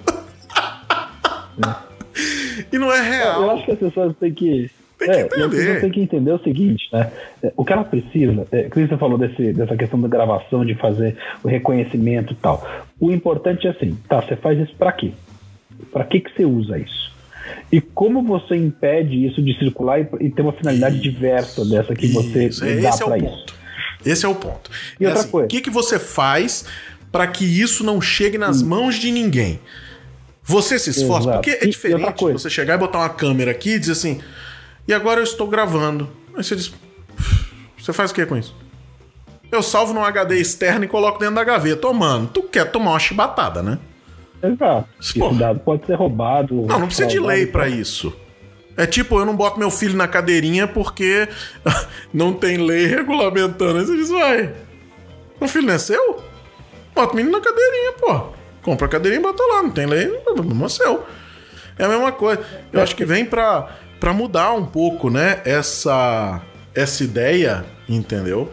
e 2.72 2.78
não 2.78 2.92
é 2.92 3.02
real. 3.02 3.44
Eu 3.44 3.52
acho 3.52 3.66
que 3.66 3.72
as 3.72 3.80
pessoas 3.80 4.16
têm 4.18 4.34
que. 4.34 4.72
Tem 4.98 5.10
que 5.10 5.16
é, 5.16 5.26
entender. 5.26 5.82
tem 5.82 5.92
que 5.92 6.00
entender 6.00 6.32
o 6.32 6.40
seguinte, 6.40 6.88
né? 6.92 7.12
É, 7.44 7.52
o 7.58 7.66
que 7.66 7.74
ela 7.74 7.84
precisa, 7.84 8.48
é, 8.50 8.70
que 8.70 8.88
você 8.88 8.98
falou 8.98 9.18
desse, 9.18 9.52
dessa 9.52 9.76
questão 9.76 10.00
da 10.00 10.08
gravação, 10.08 10.66
de 10.66 10.74
fazer 10.76 11.18
o 11.44 11.50
reconhecimento 11.50 12.32
e 12.32 12.36
tal. 12.38 12.66
O 12.98 13.12
importante 13.12 13.68
é 13.68 13.72
assim, 13.72 13.98
tá, 14.08 14.22
você 14.22 14.38
faz 14.38 14.58
isso 14.58 14.74
para 14.76 14.94
quê? 14.94 15.12
Para 15.92 16.06
que 16.06 16.22
que 16.22 16.34
você 16.34 16.46
usa 16.46 16.78
isso? 16.78 17.14
E 17.72 17.82
como 17.82 18.24
você 18.24 18.56
impede 18.56 19.26
isso 19.26 19.42
de 19.42 19.58
circular 19.60 20.00
e, 20.00 20.08
e 20.22 20.30
ter 20.30 20.42
uma 20.42 20.54
finalidade 20.54 20.96
isso, 20.96 21.04
diversa 21.04 21.66
dessa 21.66 21.94
que 21.94 22.08
você 22.08 22.48
isso, 22.48 22.62
dá 22.82 22.98
para 22.98 23.18
é 23.18 23.20
isso? 23.20 23.46
Esse 24.06 24.26
é 24.26 24.30
o 24.30 24.36
ponto. 24.36 24.70
E 25.00 25.06
é 25.06 25.08
outra 25.08 25.24
assim, 25.24 25.32
coisa. 25.32 25.46
O 25.46 25.50
que, 25.50 25.62
que 25.62 25.70
você 25.70 25.98
faz 25.98 26.66
para 27.12 27.28
que 27.28 27.44
isso 27.44 27.84
não 27.84 28.00
chegue 28.00 28.38
nas 28.38 28.62
hum. 28.62 28.68
mãos 28.68 28.96
de 28.96 29.12
ninguém? 29.12 29.60
Você 30.44 30.78
se 30.78 30.92
esforça, 30.92 31.30
Exato. 31.30 31.38
porque 31.38 31.66
é 31.66 31.68
diferente 31.68 32.24
você 32.24 32.50
chegar 32.50 32.76
e 32.76 32.78
botar 32.78 33.00
uma 33.00 33.10
câmera 33.10 33.50
aqui 33.50 33.72
e 33.72 33.80
dizer 33.80 33.94
assim, 33.94 34.22
e 34.88 34.94
agora 34.94 35.20
eu 35.20 35.24
estou 35.24 35.48
gravando. 35.48 36.08
Aí 36.36 36.44
você 36.44 36.56
diz, 36.56 36.72
você 37.78 37.92
faz 37.92 38.12
o 38.12 38.14
que 38.14 38.26
com 38.28 38.38
isso? 38.38 38.56
Eu 39.52 39.64
salvo 39.64 39.94
no 39.94 40.04
HD 40.04 40.40
externo 40.40 40.86
e 40.86 40.88
coloco 40.88 41.18
dentro 41.18 41.36
da 41.36 41.44
gaveta. 41.44 41.88
Ô, 41.88 41.94
mano, 41.94 42.28
tu 42.28 42.44
quer 42.44 42.70
tomar 42.70 42.92
uma 42.92 43.00
chibatada, 43.00 43.64
né? 43.64 43.80
Exato. 44.44 44.88
Esse 45.00 45.20
dado 45.34 45.60
pode 45.62 45.86
ser 45.86 45.96
roubado. 45.96 46.56
Não, 46.68 46.80
não 46.80 46.88
precisa 46.88 47.08
de 47.08 47.20
lei 47.20 47.48
para 47.48 47.68
isso. 47.68 48.16
É 48.78 48.86
tipo, 48.86 49.20
eu 49.20 49.26
não 49.26 49.36
boto 49.36 49.58
meu 49.58 49.72
filho 49.72 49.96
na 49.96 50.08
cadeirinha 50.08 50.68
porque 50.68 51.28
não 52.14 52.34
tem 52.34 52.58
lei 52.58 52.88
regulamentando. 52.88 53.80
Aí 53.80 53.86
você 53.86 53.96
diz, 53.96 54.10
vai. 54.10 54.54
Meu 55.40 55.50
filho 55.50 55.68
não 55.68 55.74
é 55.74 55.78
seu? 55.78 56.24
Bota 56.94 57.14
o 57.14 57.16
menino 57.16 57.38
na 57.38 57.44
cadeirinha, 57.44 57.94
pô. 57.94 58.28
Compra 58.62 58.88
a 58.88 58.90
cadeirinha 58.90 59.20
e 59.20 59.24
bota 59.24 59.44
lá. 59.44 59.64
Não 59.64 59.70
tem 59.70 59.86
lei, 59.86 60.08
não 60.28 60.66
é 60.66 60.70
seu. 60.70 61.06
É 61.78 61.86
a 61.86 61.90
mesma 61.90 62.12
coisa. 62.12 62.44
Eu 62.72 62.82
acho 62.82 62.96
que 62.96 63.06
vem 63.06 63.26
pra, 63.26 63.78
pra 64.00 64.14
mudar 64.14 64.54
um 64.54 64.66
pouco, 64.66 65.10
né? 65.10 65.42
Essa, 65.46 66.42
essa 66.74 67.04
ideia, 67.04 67.66
entendeu? 67.88 68.52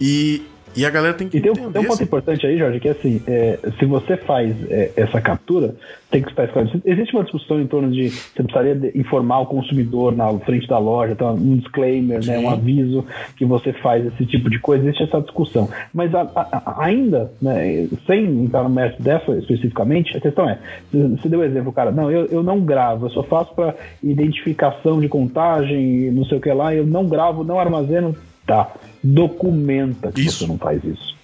E, 0.00 0.46
e 0.76 0.86
a 0.86 0.90
galera 0.90 1.14
tem 1.14 1.28
que 1.28 1.38
e 1.38 1.40
tem, 1.40 1.50
um, 1.50 1.72
tem 1.72 1.82
um 1.82 1.86
ponto 1.86 2.02
importante 2.02 2.46
aí, 2.46 2.56
Jorge, 2.56 2.80
que 2.80 2.88
é 2.88 2.92
assim, 2.92 3.22
é, 3.26 3.58
se 3.78 3.84
você 3.84 4.16
faz 4.16 4.54
é, 4.70 4.92
essa 4.96 5.20
captura, 5.20 5.74
tem 6.10 6.22
que 6.22 6.30
estar 6.30 6.44
esclarecido. 6.44 6.82
Existe 6.84 7.14
uma 7.14 7.24
discussão 7.24 7.60
em 7.60 7.66
torno 7.66 7.90
de 7.90 8.08
você 8.10 8.42
precisaria 8.42 8.92
informar 8.94 9.40
o 9.40 9.46
consumidor 9.46 10.14
na 10.14 10.32
frente 10.40 10.66
da 10.68 10.78
loja, 10.78 11.12
então 11.12 11.34
um 11.34 11.56
disclaimer, 11.56 12.24
né, 12.24 12.38
um 12.38 12.50
aviso 12.50 13.04
que 13.36 13.44
você 13.44 13.72
faz 13.72 14.06
esse 14.06 14.24
tipo 14.26 14.48
de 14.48 14.58
coisa, 14.58 14.84
existe 14.84 15.04
essa 15.04 15.20
discussão. 15.20 15.68
Mas 15.92 16.14
a, 16.14 16.22
a, 16.34 16.84
ainda, 16.84 17.32
né, 17.42 17.88
sem 18.06 18.24
entrar 18.44 18.62
no 18.62 18.70
mérito 18.70 19.02
dessa 19.02 19.32
especificamente, 19.32 20.16
a 20.16 20.20
questão 20.20 20.48
é, 20.48 20.58
você 20.92 21.28
deu 21.28 21.40
o 21.40 21.44
exemplo, 21.44 21.72
cara, 21.72 21.90
não, 21.90 22.10
eu, 22.10 22.26
eu 22.26 22.42
não 22.42 22.60
gravo, 22.60 23.06
eu 23.06 23.10
só 23.10 23.22
faço 23.22 23.54
para 23.54 23.74
identificação 24.02 25.00
de 25.00 25.08
contagem, 25.08 26.10
não 26.10 26.24
sei 26.24 26.38
o 26.38 26.40
que 26.40 26.52
lá, 26.52 26.74
eu 26.74 26.86
não 26.86 27.06
gravo, 27.06 27.44
não 27.44 27.58
armazeno, 27.58 28.14
tá 28.46 28.72
documenta 29.02 30.12
que 30.12 30.22
isso. 30.22 30.38
você 30.38 30.46
não 30.46 30.58
faz 30.58 30.82
isso. 30.84 31.16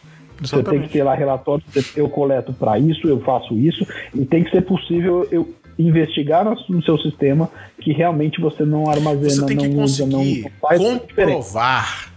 Exatamente. 0.43 0.47
Você 0.47 0.63
tem 0.63 0.83
que 0.83 0.89
ter 0.93 1.03
lá 1.03 1.15
relatório, 1.15 1.65
eu 1.97 2.09
coleto 2.09 2.53
para 2.53 2.79
isso, 2.79 3.09
eu 3.09 3.21
faço 3.21 3.55
isso, 3.55 3.87
e 4.15 4.25
tem 4.25 4.45
que 4.45 4.51
ser 4.51 4.63
possível 4.63 5.27
eu 5.31 5.55
investigar 5.79 6.45
no 6.69 6.83
seu 6.83 6.99
sistema 6.99 7.51
que 7.81 7.93
realmente 7.93 8.41
você 8.41 8.65
não 8.65 8.89
armazena, 8.89 9.31
você 9.31 9.47
tem 9.47 9.57
que 9.57 9.69
não 9.69 9.85
usa, 9.85 10.07
não, 10.07 10.25
faz 10.61 10.81
comprovar 10.81 12.13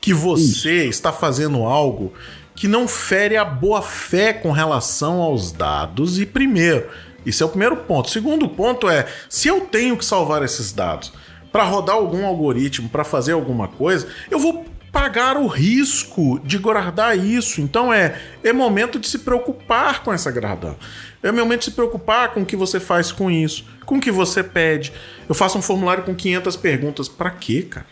que 0.00 0.12
você 0.12 0.82
isso. 0.84 0.90
está 0.90 1.12
fazendo 1.12 1.64
algo 1.64 2.12
que 2.54 2.68
não 2.68 2.86
fere 2.86 3.36
a 3.36 3.44
boa 3.44 3.80
fé 3.80 4.32
com 4.32 4.50
relação 4.50 5.20
aos 5.22 5.50
dados. 5.50 6.18
E 6.18 6.26
primeiro, 6.26 6.86
isso 7.24 7.42
é 7.42 7.46
o 7.46 7.48
primeiro 7.48 7.76
ponto. 7.76 8.10
Segundo 8.10 8.48
ponto 8.48 8.88
é, 8.88 9.06
se 9.28 9.48
eu 9.48 9.62
tenho 9.62 9.96
que 9.96 10.04
salvar 10.04 10.42
esses 10.42 10.72
dados 10.72 11.12
para 11.50 11.64
rodar 11.64 11.96
algum 11.96 12.26
algoritmo, 12.26 12.88
para 12.88 13.02
fazer 13.02 13.32
alguma 13.32 13.66
coisa, 13.66 14.06
eu 14.30 14.38
vou 14.38 14.66
pagar 14.92 15.36
o 15.36 15.46
risco 15.46 16.40
de 16.44 16.58
guardar 16.58 17.16
isso. 17.16 17.60
Então 17.60 17.92
é, 17.92 18.18
é 18.42 18.52
momento 18.52 18.98
de 18.98 19.08
se 19.08 19.20
preocupar 19.20 20.02
com 20.02 20.12
essa 20.12 20.30
grada. 20.30 20.76
É 21.22 21.30
momento 21.30 21.60
de 21.60 21.64
se 21.66 21.70
preocupar 21.72 22.32
com 22.32 22.40
o 22.40 22.46
que 22.46 22.56
você 22.56 22.80
faz 22.80 23.12
com 23.12 23.30
isso, 23.30 23.66
com 23.84 23.96
o 23.96 24.00
que 24.00 24.10
você 24.10 24.42
pede. 24.42 24.92
Eu 25.28 25.34
faço 25.34 25.58
um 25.58 25.62
formulário 25.62 26.02
com 26.02 26.14
500 26.14 26.56
perguntas. 26.56 27.08
Para 27.08 27.30
quê, 27.30 27.62
cara? 27.62 27.86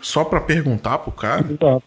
Só 0.00 0.24
para 0.24 0.40
perguntar 0.40 0.98
pro 0.98 1.12
cara? 1.12 1.46
Exato. 1.50 1.82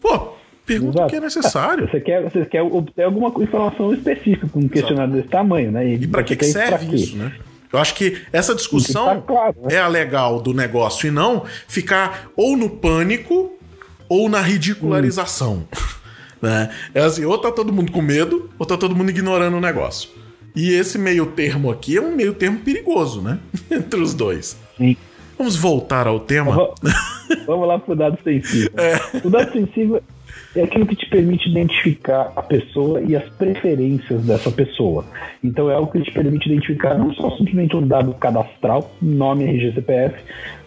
Pô, 0.00 0.34
pergunta 0.66 1.04
o 1.04 1.08
que 1.08 1.16
é 1.16 1.20
necessário. 1.20 1.88
Você 1.88 2.00
quer, 2.00 2.22
você 2.22 2.44
quer 2.44 2.62
obter 2.62 3.04
alguma 3.04 3.28
informação 3.42 3.94
específica 3.94 4.46
com 4.48 4.60
um 4.60 4.68
questionário 4.68 5.12
Exato. 5.12 5.22
desse 5.22 5.28
tamanho, 5.28 5.72
né? 5.72 5.88
E, 5.88 5.94
e 5.94 6.06
para 6.06 6.22
que, 6.22 6.36
que 6.36 6.44
serve 6.44 6.94
isso, 6.94 7.16
né? 7.16 7.32
Eu 7.76 7.80
acho 7.82 7.94
que 7.94 8.22
essa 8.32 8.54
discussão 8.54 9.06
tá 9.06 9.20
claro, 9.20 9.56
né? 9.62 9.74
é 9.74 9.78
a 9.78 9.86
legal 9.86 10.40
do 10.40 10.54
negócio 10.54 11.06
e 11.06 11.10
não 11.10 11.44
ficar 11.68 12.30
ou 12.34 12.56
no 12.56 12.70
pânico 12.70 13.52
ou 14.08 14.30
na 14.30 14.40
ridicularização. 14.40 15.56
Hum. 15.56 15.86
Né? 16.40 16.70
É 16.94 17.02
assim, 17.02 17.24
ou 17.26 17.36
tá 17.36 17.52
todo 17.52 17.72
mundo 17.72 17.92
com 17.92 18.00
medo, 18.00 18.50
ou 18.58 18.64
tá 18.64 18.78
todo 18.78 18.96
mundo 18.96 19.10
ignorando 19.10 19.58
o 19.58 19.60
negócio. 19.60 20.08
E 20.54 20.70
esse 20.72 20.96
meio 20.96 21.26
termo 21.26 21.70
aqui 21.70 21.98
é 21.98 22.00
um 22.00 22.14
meio 22.14 22.32
termo 22.32 22.60
perigoso, 22.60 23.20
né? 23.20 23.38
Entre 23.70 24.00
os 24.00 24.14
dois. 24.14 24.56
Sim. 24.78 24.96
Vamos 25.36 25.54
voltar 25.54 26.06
ao 26.06 26.20
tema. 26.20 26.72
Vamos 27.46 27.68
lá 27.68 27.78
pro 27.78 27.94
dado 27.94 28.18
sensível. 28.24 28.70
É. 28.76 29.26
O 29.26 29.28
dado 29.28 29.52
sensível 29.52 30.02
é 30.56 30.64
aquilo 30.64 30.86
que 30.86 30.96
te 30.96 31.08
permite 31.08 31.48
identificar 31.48 32.32
a 32.34 32.42
pessoa 32.42 33.00
e 33.02 33.14
as 33.14 33.28
preferências 33.30 34.24
dessa 34.24 34.50
pessoa. 34.50 35.04
Então 35.44 35.70
é 35.70 35.74
algo 35.74 35.92
que 35.92 36.00
te 36.00 36.10
permite 36.12 36.48
identificar 36.48 36.94
não 36.94 37.12
só 37.14 37.30
simplesmente 37.36 37.76
um 37.76 37.86
dado 37.86 38.12
cadastral, 38.14 38.90
nome, 39.00 39.44
RG, 39.44 39.74
CPF, 39.74 40.16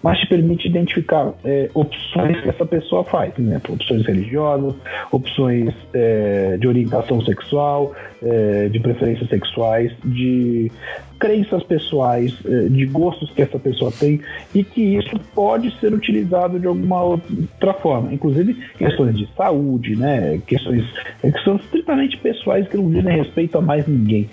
mas 0.04 0.19
te 0.19 0.28
permite 0.28 0.67
identificar 0.67 1.34
é, 1.43 1.69
opções 1.73 2.39
que 2.41 2.49
essa 2.49 2.65
pessoa 2.65 3.04
faz, 3.04 3.34
por 3.34 3.41
exemplo, 3.41 3.73
opções 3.73 4.06
religiosas, 4.06 4.75
opções 5.12 5.73
é, 5.93 6.58
de 6.58 6.67
orientação 6.67 7.21
sexual, 7.21 7.93
é, 8.21 8.69
de 8.69 8.80
preferências 8.80 9.28
sexuais, 9.30 9.91
de 10.06 10.71
crenças 11.19 11.62
pessoais, 11.63 12.33
é, 12.46 12.69
de 12.69 12.85
gostos 12.85 13.29
que 13.31 13.41
essa 13.41 13.60
pessoa 13.60 13.91
tem 13.91 14.21
e 14.56 14.63
que 14.63 14.96
isso 14.96 15.19
pode 15.35 15.71
ser 15.79 15.94
utilizado 15.94 16.60
de 16.60 16.65
alguma 16.65 17.04
outra 17.04 17.73
forma, 17.73 18.13
inclusive 18.13 18.54
questões 18.77 19.17
de 19.17 19.27
saúde, 19.35 19.96
né, 19.96 20.41
questões 20.48 20.85
é, 21.21 21.31
que 21.31 21.44
são 21.44 21.58
estritamente 21.58 22.17
pessoais 22.17 22.67
que 22.67 22.77
não 22.77 22.89
dizem 22.89 23.17
respeito 23.17 23.58
a 23.58 23.62
mais 23.62 23.85
ninguém. 23.85 24.29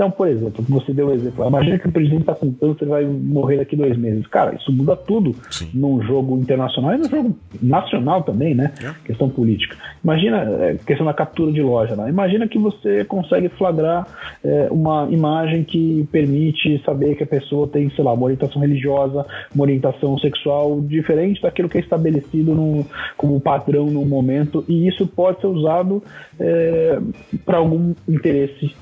Então, 0.00 0.10
por 0.10 0.28
exemplo, 0.28 0.64
você 0.66 0.94
deu 0.94 1.08
o 1.08 1.10
um 1.10 1.12
exemplo, 1.12 1.46
imagina 1.46 1.78
que 1.78 1.86
o 1.86 1.92
presidente 1.92 2.22
está 2.22 2.34
com 2.34 2.50
câncer 2.54 2.86
e 2.86 2.88
vai 2.88 3.04
morrer 3.04 3.58
daqui 3.58 3.76
dois 3.76 3.98
meses. 3.98 4.26
Cara, 4.28 4.54
isso 4.54 4.72
muda 4.72 4.96
tudo 4.96 5.36
Sim. 5.50 5.68
num 5.74 6.00
jogo 6.02 6.38
internacional 6.38 6.94
e 6.94 6.96
num 6.96 7.04
jogo 7.04 7.36
nacional 7.60 8.22
também, 8.22 8.54
né? 8.54 8.72
É. 8.82 8.94
Questão 9.04 9.28
política. 9.28 9.76
Imagina, 10.02 10.38
é, 10.38 10.76
questão 10.86 11.04
da 11.04 11.12
captura 11.12 11.52
de 11.52 11.60
loja 11.60 11.94
lá. 11.94 12.08
Imagina 12.08 12.48
que 12.48 12.58
você 12.58 13.04
consegue 13.04 13.50
flagrar 13.50 14.06
é, 14.42 14.68
uma 14.70 15.06
imagem 15.10 15.64
que 15.64 16.08
permite 16.10 16.82
saber 16.82 17.14
que 17.14 17.24
a 17.24 17.26
pessoa 17.26 17.68
tem, 17.68 17.90
sei 17.90 18.02
lá, 18.02 18.14
uma 18.14 18.24
orientação 18.24 18.62
religiosa, 18.62 19.26
uma 19.54 19.64
orientação 19.64 20.18
sexual 20.18 20.80
diferente 20.80 21.42
daquilo 21.42 21.68
que 21.68 21.76
é 21.76 21.80
estabelecido 21.82 22.54
no, 22.54 22.86
como 23.18 23.38
padrão 23.38 23.84
no 23.90 24.06
momento, 24.06 24.64
e 24.66 24.88
isso 24.88 25.06
pode 25.06 25.42
ser 25.42 25.48
usado 25.48 26.02
é, 26.38 26.98
para 27.44 27.58
algum 27.58 27.92
interesse 28.08 28.74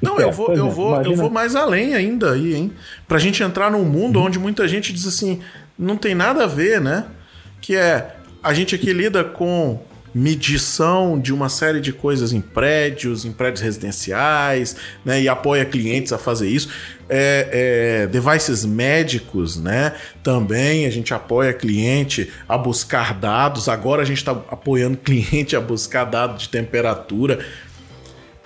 não, 0.00 0.18
eu 0.18 0.32
vou, 0.32 0.54
eu 0.54 0.70
vou, 0.70 1.02
eu 1.02 1.14
vou 1.14 1.30
mais 1.30 1.54
além 1.54 1.94
ainda 1.94 2.32
aí, 2.32 2.54
hein? 2.54 2.72
Pra 3.06 3.18
gente 3.18 3.42
entrar 3.42 3.70
num 3.70 3.84
mundo 3.84 4.20
onde 4.20 4.38
muita 4.38 4.66
gente 4.68 4.92
diz 4.92 5.06
assim, 5.06 5.40
não 5.78 5.96
tem 5.96 6.14
nada 6.14 6.44
a 6.44 6.46
ver, 6.46 6.80
né? 6.80 7.06
Que 7.60 7.76
é 7.76 8.16
a 8.42 8.54
gente 8.54 8.74
aqui 8.74 8.92
lida 8.92 9.24
com 9.24 9.80
medição 10.16 11.20
de 11.20 11.30
uma 11.30 11.50
série 11.50 11.78
de 11.78 11.92
coisas 11.92 12.32
em 12.32 12.40
prédios, 12.40 13.26
em 13.26 13.32
prédios 13.32 13.60
residenciais, 13.60 14.74
né? 15.04 15.20
E 15.20 15.28
apoia 15.28 15.62
clientes 15.62 16.10
a 16.10 16.16
fazer 16.16 16.48
isso. 16.48 16.70
É, 17.06 17.50
é, 17.52 18.06
devices 18.06 18.64
médicos, 18.64 19.58
né? 19.58 19.92
Também 20.22 20.86
a 20.86 20.90
gente 20.90 21.12
apoia 21.12 21.52
cliente 21.52 22.32
a 22.48 22.56
buscar 22.56 23.12
dados. 23.12 23.68
Agora 23.68 24.00
a 24.00 24.04
gente 24.06 24.16
está 24.16 24.30
apoiando 24.30 24.96
cliente 25.04 25.54
a 25.54 25.60
buscar 25.60 26.04
dados 26.04 26.44
de 26.44 26.48
temperatura. 26.48 27.44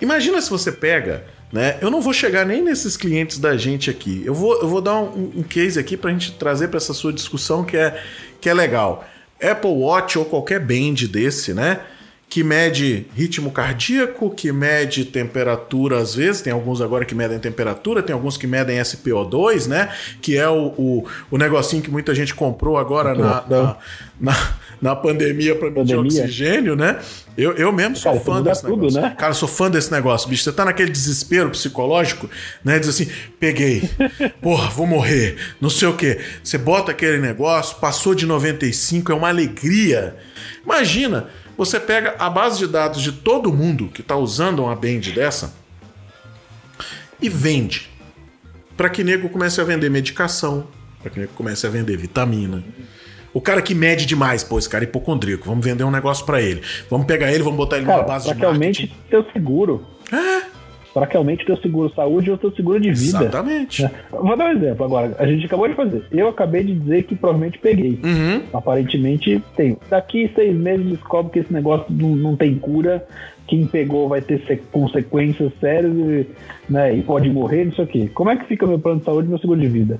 Imagina 0.01 0.41
se 0.41 0.49
você 0.49 0.71
pega, 0.71 1.23
né? 1.51 1.77
Eu 1.79 1.91
não 1.91 2.01
vou 2.01 2.11
chegar 2.13 2.45
nem 2.45 2.61
nesses 2.61 2.97
clientes 2.97 3.37
da 3.37 3.55
gente 3.55 3.89
aqui. 3.89 4.23
Eu 4.25 4.33
vou, 4.33 4.59
eu 4.61 4.67
vou 4.67 4.81
dar 4.81 4.95
um, 4.95 5.31
um 5.37 5.43
case 5.43 5.79
aqui 5.79 5.95
para 5.95 6.09
a 6.09 6.13
gente 6.13 6.31
trazer 6.33 6.69
para 6.69 6.77
essa 6.77 6.93
sua 6.93 7.13
discussão 7.13 7.63
que 7.63 7.77
é, 7.77 8.01
que 8.39 8.49
é 8.49 8.53
legal. 8.53 9.07
Apple 9.41 9.71
Watch 9.71 10.17
ou 10.17 10.25
qualquer 10.25 10.59
band 10.59 11.07
desse, 11.09 11.53
né? 11.53 11.81
Que 12.29 12.43
mede 12.43 13.05
ritmo 13.13 13.51
cardíaco, 13.51 14.29
que 14.29 14.51
mede 14.51 15.03
temperatura 15.03 15.97
às 15.97 16.15
vezes, 16.15 16.41
tem 16.41 16.53
alguns 16.53 16.79
agora 16.79 17.03
que 17.03 17.13
medem 17.13 17.37
temperatura, 17.37 18.01
tem 18.01 18.13
alguns 18.13 18.37
que 18.37 18.47
medem 18.47 18.79
SPO2, 18.79 19.67
né? 19.67 19.93
Que 20.21 20.37
é 20.37 20.47
o, 20.47 20.67
o, 20.77 21.07
o 21.29 21.37
negocinho 21.37 21.83
que 21.83 21.91
muita 21.91 22.15
gente 22.15 22.33
comprou 22.33 22.77
agora 22.77 23.13
na, 23.13 23.43
na, 23.49 23.77
na, 24.19 24.53
na 24.81 24.95
pandemia 24.95 25.55
para 25.55 25.69
medir 25.69 25.95
pandemia. 25.95 26.23
oxigênio, 26.23 26.75
né? 26.75 26.99
Eu, 27.37 27.53
eu 27.53 27.71
mesmo 27.71 27.95
sou 27.95 28.11
Cara, 28.11 28.23
fã 28.23 28.41
desse 28.41 28.61
tudo, 28.61 28.75
negócio. 28.77 29.01
Né? 29.01 29.15
Cara, 29.17 29.33
sou 29.33 29.47
fã 29.47 29.69
desse 29.69 29.91
negócio, 29.91 30.27
bicho. 30.27 30.43
Você 30.43 30.51
tá 30.51 30.65
naquele 30.65 30.89
desespero 30.89 31.51
psicológico, 31.51 32.29
né? 32.63 32.79
Diz 32.79 32.89
assim, 32.89 33.07
peguei, 33.39 33.87
porra, 34.41 34.69
vou 34.71 34.87
morrer, 34.87 35.37
não 35.61 35.69
sei 35.69 35.87
o 35.87 35.95
quê. 35.95 36.19
Você 36.43 36.57
bota 36.57 36.91
aquele 36.91 37.19
negócio, 37.19 37.77
passou 37.77 38.15
de 38.15 38.25
95, 38.25 39.11
é 39.11 39.15
uma 39.15 39.29
alegria. 39.29 40.17
Imagina, 40.65 41.29
você 41.55 41.79
pega 41.79 42.15
a 42.17 42.29
base 42.29 42.57
de 42.57 42.67
dados 42.67 43.01
de 43.03 43.11
todo 43.11 43.53
mundo 43.53 43.87
que 43.93 44.01
tá 44.01 44.15
usando 44.15 44.63
uma 44.63 44.75
band 44.75 45.01
dessa 45.13 45.53
e 47.21 47.29
vende. 47.29 47.91
Para 48.75 48.89
que 48.89 49.03
nego 49.03 49.29
comece 49.29 49.61
a 49.61 49.63
vender 49.63 49.91
medicação, 49.91 50.67
para 50.99 51.11
que 51.11 51.19
nego 51.19 51.33
comece 51.33 51.67
a 51.67 51.69
vender 51.69 51.95
vitamina 51.97 52.63
o 53.33 53.41
cara 53.41 53.61
que 53.61 53.73
mede 53.73 54.05
demais, 54.05 54.43
pô, 54.43 54.59
esse 54.59 54.69
cara 54.69 54.83
é 54.83 54.87
hipocondríaco, 54.87 55.45
vamos 55.45 55.65
vender 55.65 55.83
um 55.83 55.91
negócio 55.91 56.25
para 56.25 56.41
ele. 56.41 56.61
Vamos 56.89 57.05
pegar 57.07 57.31
ele, 57.31 57.43
vamos 57.43 57.57
botar 57.57 57.77
ele 57.77 57.85
cara, 57.85 57.99
numa 57.99 58.07
base 58.07 58.33
de 58.33 58.41
marketing. 58.41 58.91
teu 59.09 59.25
seguro. 59.31 59.85
É. 60.11 60.51
Para 60.93 61.07
que 61.07 61.15
aumente 61.15 61.45
teu 61.45 61.55
seguro 61.57 61.89
saúde 61.95 62.29
ou 62.29 62.37
teu 62.37 62.51
seguro 62.51 62.77
de 62.77 62.91
vida. 62.91 63.19
Exatamente. 63.19 63.85
É. 63.85 63.91
Vou 64.11 64.35
dar 64.35 64.47
um 64.47 64.57
exemplo 64.57 64.85
agora. 64.85 65.15
A 65.17 65.25
gente 65.25 65.45
acabou 65.45 65.67
de 65.69 65.73
fazer. 65.73 66.03
Eu 66.11 66.27
acabei 66.27 66.65
de 66.65 66.73
dizer 66.73 67.03
que 67.03 67.15
provavelmente 67.15 67.59
peguei. 67.59 67.97
Uhum. 68.03 68.41
Aparentemente 68.51 69.41
tem. 69.55 69.77
Daqui 69.89 70.29
seis 70.35 70.53
meses 70.53 70.85
descobre 70.87 71.31
que 71.31 71.39
esse 71.39 71.53
negócio 71.53 71.85
não, 71.89 72.09
não 72.09 72.35
tem 72.35 72.55
cura. 72.55 73.05
Quem 73.47 73.65
pegou 73.65 74.09
vai 74.09 74.21
ter 74.21 74.41
consequências 74.71 75.51
sérias 75.61 75.93
né, 76.69 76.95
e 76.95 77.01
pode 77.01 77.29
morrer, 77.29 77.65
não 77.65 77.73
sei 77.73 77.85
o 77.85 77.87
quê. 77.87 78.11
Como 78.13 78.29
é 78.29 78.35
que 78.35 78.45
fica 78.45 78.67
meu 78.67 78.79
plano 78.79 78.99
de 78.99 79.05
saúde 79.05 79.27
e 79.27 79.29
meu 79.29 79.39
seguro 79.39 79.59
de 79.59 79.67
vida? 79.67 79.99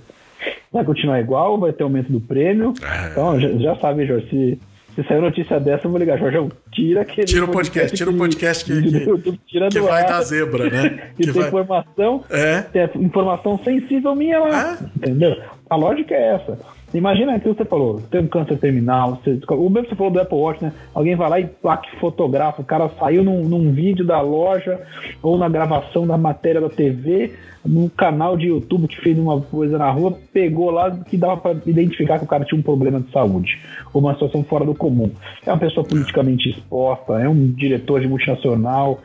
Vai 0.71 0.85
continuar 0.85 1.19
igual, 1.19 1.59
vai 1.59 1.73
ter 1.73 1.83
aumento 1.83 2.11
do 2.11 2.21
prêmio. 2.21 2.73
É. 2.81 3.11
Então, 3.11 3.39
já, 3.39 3.49
já 3.49 3.75
sabe, 3.77 4.05
Jorge, 4.05 4.29
se, 4.29 4.59
se 4.95 5.07
sair 5.07 5.21
notícia 5.21 5.59
dessa, 5.59 5.85
eu 5.85 5.91
vou 5.91 5.99
ligar, 5.99 6.17
Jorge, 6.17 6.37
tira 6.71 7.01
aquele. 7.01 7.27
Tira 7.27 7.45
o 7.45 7.49
podcast, 7.49 7.97
tira 7.97 8.09
o 8.09 8.17
podcast 8.17 8.65
que, 8.65 8.81
que, 8.81 9.21
que, 9.21 9.69
que 9.69 9.79
vai 9.79 10.05
dar 10.05 10.21
zebra, 10.21 10.69
né? 10.69 11.11
que, 11.17 11.23
tem 11.23 11.33
vai... 11.33 11.47
informação, 11.47 12.23
é. 12.29 12.61
tem 12.61 12.89
informação 13.03 13.59
sensível 13.63 14.15
minha 14.15 14.39
lá. 14.39 14.77
É. 14.81 14.85
Entendeu? 14.97 15.41
A 15.69 15.75
lógica 15.75 16.13
é 16.13 16.35
essa. 16.35 16.57
Imagina 16.93 17.35
aquilo 17.35 17.55
que 17.55 17.63
você 17.63 17.69
falou, 17.69 18.01
tem 18.11 18.21
um 18.21 18.27
câncer 18.27 18.57
terminal, 18.57 19.21
você, 19.23 19.39
o 19.49 19.69
mesmo 19.69 19.83
que 19.83 19.89
você 19.89 19.95
falou 19.95 20.11
do 20.11 20.19
Apple 20.19 20.37
Watch, 20.37 20.63
né? 20.63 20.73
Alguém 20.93 21.15
vai 21.15 21.29
lá 21.29 21.39
e 21.39 21.47
plaque 21.47 21.89
fotografa, 21.99 22.61
o 22.61 22.65
cara 22.65 22.89
saiu 22.99 23.23
num, 23.23 23.43
num 23.43 23.71
vídeo 23.71 24.05
da 24.05 24.19
loja 24.21 24.79
ou 25.23 25.37
na 25.37 25.47
gravação 25.47 26.05
da 26.05 26.17
matéria 26.17 26.59
da 26.59 26.69
TV, 26.69 27.31
num 27.65 27.87
canal 27.87 28.35
de 28.35 28.47
YouTube 28.47 28.87
que 28.87 28.99
fez 28.99 29.17
uma 29.17 29.39
coisa 29.39 29.77
na 29.77 29.89
rua, 29.89 30.17
pegou 30.33 30.71
lá 30.71 30.91
que 30.91 31.15
dava 31.15 31.37
para 31.37 31.57
identificar 31.65 32.17
que 32.17 32.25
o 32.25 32.27
cara 32.27 32.43
tinha 32.43 32.59
um 32.59 32.63
problema 32.63 32.99
de 32.99 33.11
saúde, 33.11 33.59
ou 33.93 34.01
uma 34.01 34.13
situação 34.13 34.43
fora 34.43 34.65
do 34.65 34.75
comum. 34.75 35.11
É 35.45 35.51
uma 35.51 35.59
pessoa 35.59 35.85
politicamente 35.85 36.49
exposta, 36.49 37.13
é 37.21 37.29
um 37.29 37.51
diretor 37.51 38.01
de 38.01 38.07
multinacional, 38.07 38.99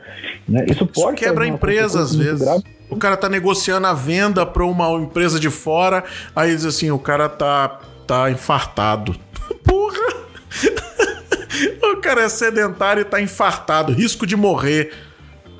né? 0.49 0.64
Isso 0.68 0.87
pode 0.87 1.16
Isso 1.16 1.24
quebra 1.24 1.45
a 1.45 1.49
empresa 1.49 2.01
às 2.01 2.14
vezes. 2.14 2.41
Grave. 2.41 2.76
O 2.89 2.97
cara 2.97 3.16
tá 3.16 3.28
negociando 3.28 3.87
a 3.87 3.93
venda 3.93 4.47
para 4.47 4.64
uma 4.64 4.91
empresa 4.93 5.41
de 5.41 5.51
fora, 5.51 6.05
aí 6.34 6.55
diz 6.55 6.64
assim, 6.64 6.91
o 6.91 6.99
cara 6.99 7.28
tá 7.28 7.80
tá 8.07 8.30
infartado. 8.30 9.16
Porra! 9.64 10.26
o 11.93 11.97
cara 11.97 12.22
é 12.22 12.28
sedentário 12.28 13.01
e 13.01 13.05
tá 13.05 13.20
infartado, 13.20 13.93
risco 13.93 14.26
de 14.26 14.37
morrer. 14.37 14.93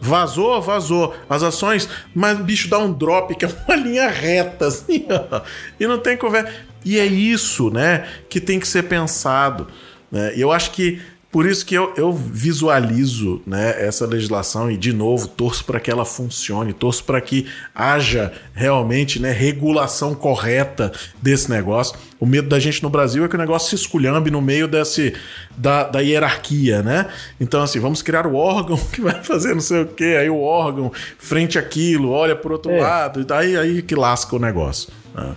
Vazou, 0.01 0.61
vazou. 0.62 1.14
As 1.29 1.43
ações, 1.43 1.89
mas 2.14 2.39
o 2.39 2.45
bicho 2.45 2.68
dá 2.68 2.79
um 2.79 2.93
drop, 2.93 3.35
que 3.35 3.45
é 3.45 3.49
uma 3.66 3.74
linha 3.77 4.09
reta, 4.09 4.66
assim, 4.66 5.07
ó. 5.11 5.43
E 5.81 5.87
não 5.87 5.99
tem 5.99 6.16
conversa. 6.16 6.53
E 6.85 6.99
é 6.99 7.05
isso, 7.05 7.70
né, 7.70 8.07
que 8.29 8.41
tem 8.41 8.61
que 8.61 8.68
ser 8.68 8.85
pensado. 8.85 9.66
Né? 10.11 10.37
E 10.37 10.41
eu 10.41 10.53
acho 10.53 10.70
que 10.70 11.03
por 11.37 11.45
isso 11.45 11.66
que 11.66 11.74
eu, 11.74 11.93
eu 11.99 12.14
visualizo 12.14 13.43
né, 13.47 13.74
essa 13.87 14.07
legislação 14.07 14.70
e, 14.70 14.76
de 14.78 14.91
novo, 14.91 15.28
torço 15.28 15.66
para 15.66 15.78
que 15.78 15.91
ela 15.91 16.07
funcione, 16.07 16.72
torço 16.72 17.05
para 17.05 17.20
que 17.20 17.47
haja 17.74 18.32
realmente 18.55 19.20
né, 19.20 19.32
regulação 19.32 20.14
correta 20.14 20.91
desse 21.20 21.51
negócio. 21.51 21.95
O 22.18 22.24
medo 22.24 22.49
da 22.49 22.59
gente 22.59 22.82
no 22.82 22.89
Brasil 22.89 23.22
é 23.22 23.28
que 23.28 23.34
o 23.34 23.39
negócio 23.39 23.68
se 23.68 23.74
esculhambe 23.74 24.30
no 24.30 24.41
meio 24.41 24.66
desse, 24.66 25.12
da, 25.55 25.82
da 25.82 26.01
hierarquia, 26.01 26.82
né? 26.82 27.07
Então, 27.39 27.62
assim, 27.62 27.80
vamos 27.80 28.01
criar 28.01 28.26
o 28.26 28.34
órgão 28.34 28.78
que 28.91 29.03
vai 29.03 29.22
fazer 29.22 29.53
não 29.53 29.61
sei 29.61 29.82
o 29.82 29.87
quê, 29.89 30.16
aí 30.18 30.30
o 30.30 30.41
órgão 30.41 30.91
frente 31.18 31.59
àquilo, 31.59 32.12
olha 32.12 32.34
por 32.34 32.51
outro 32.51 32.72
é. 32.72 32.80
lado, 32.80 33.20
e 33.20 33.24
daí 33.26 33.59
aí 33.59 33.82
que 33.82 33.95
lasca 33.95 34.34
o 34.34 34.39
negócio. 34.39 34.89
Né? 35.14 35.37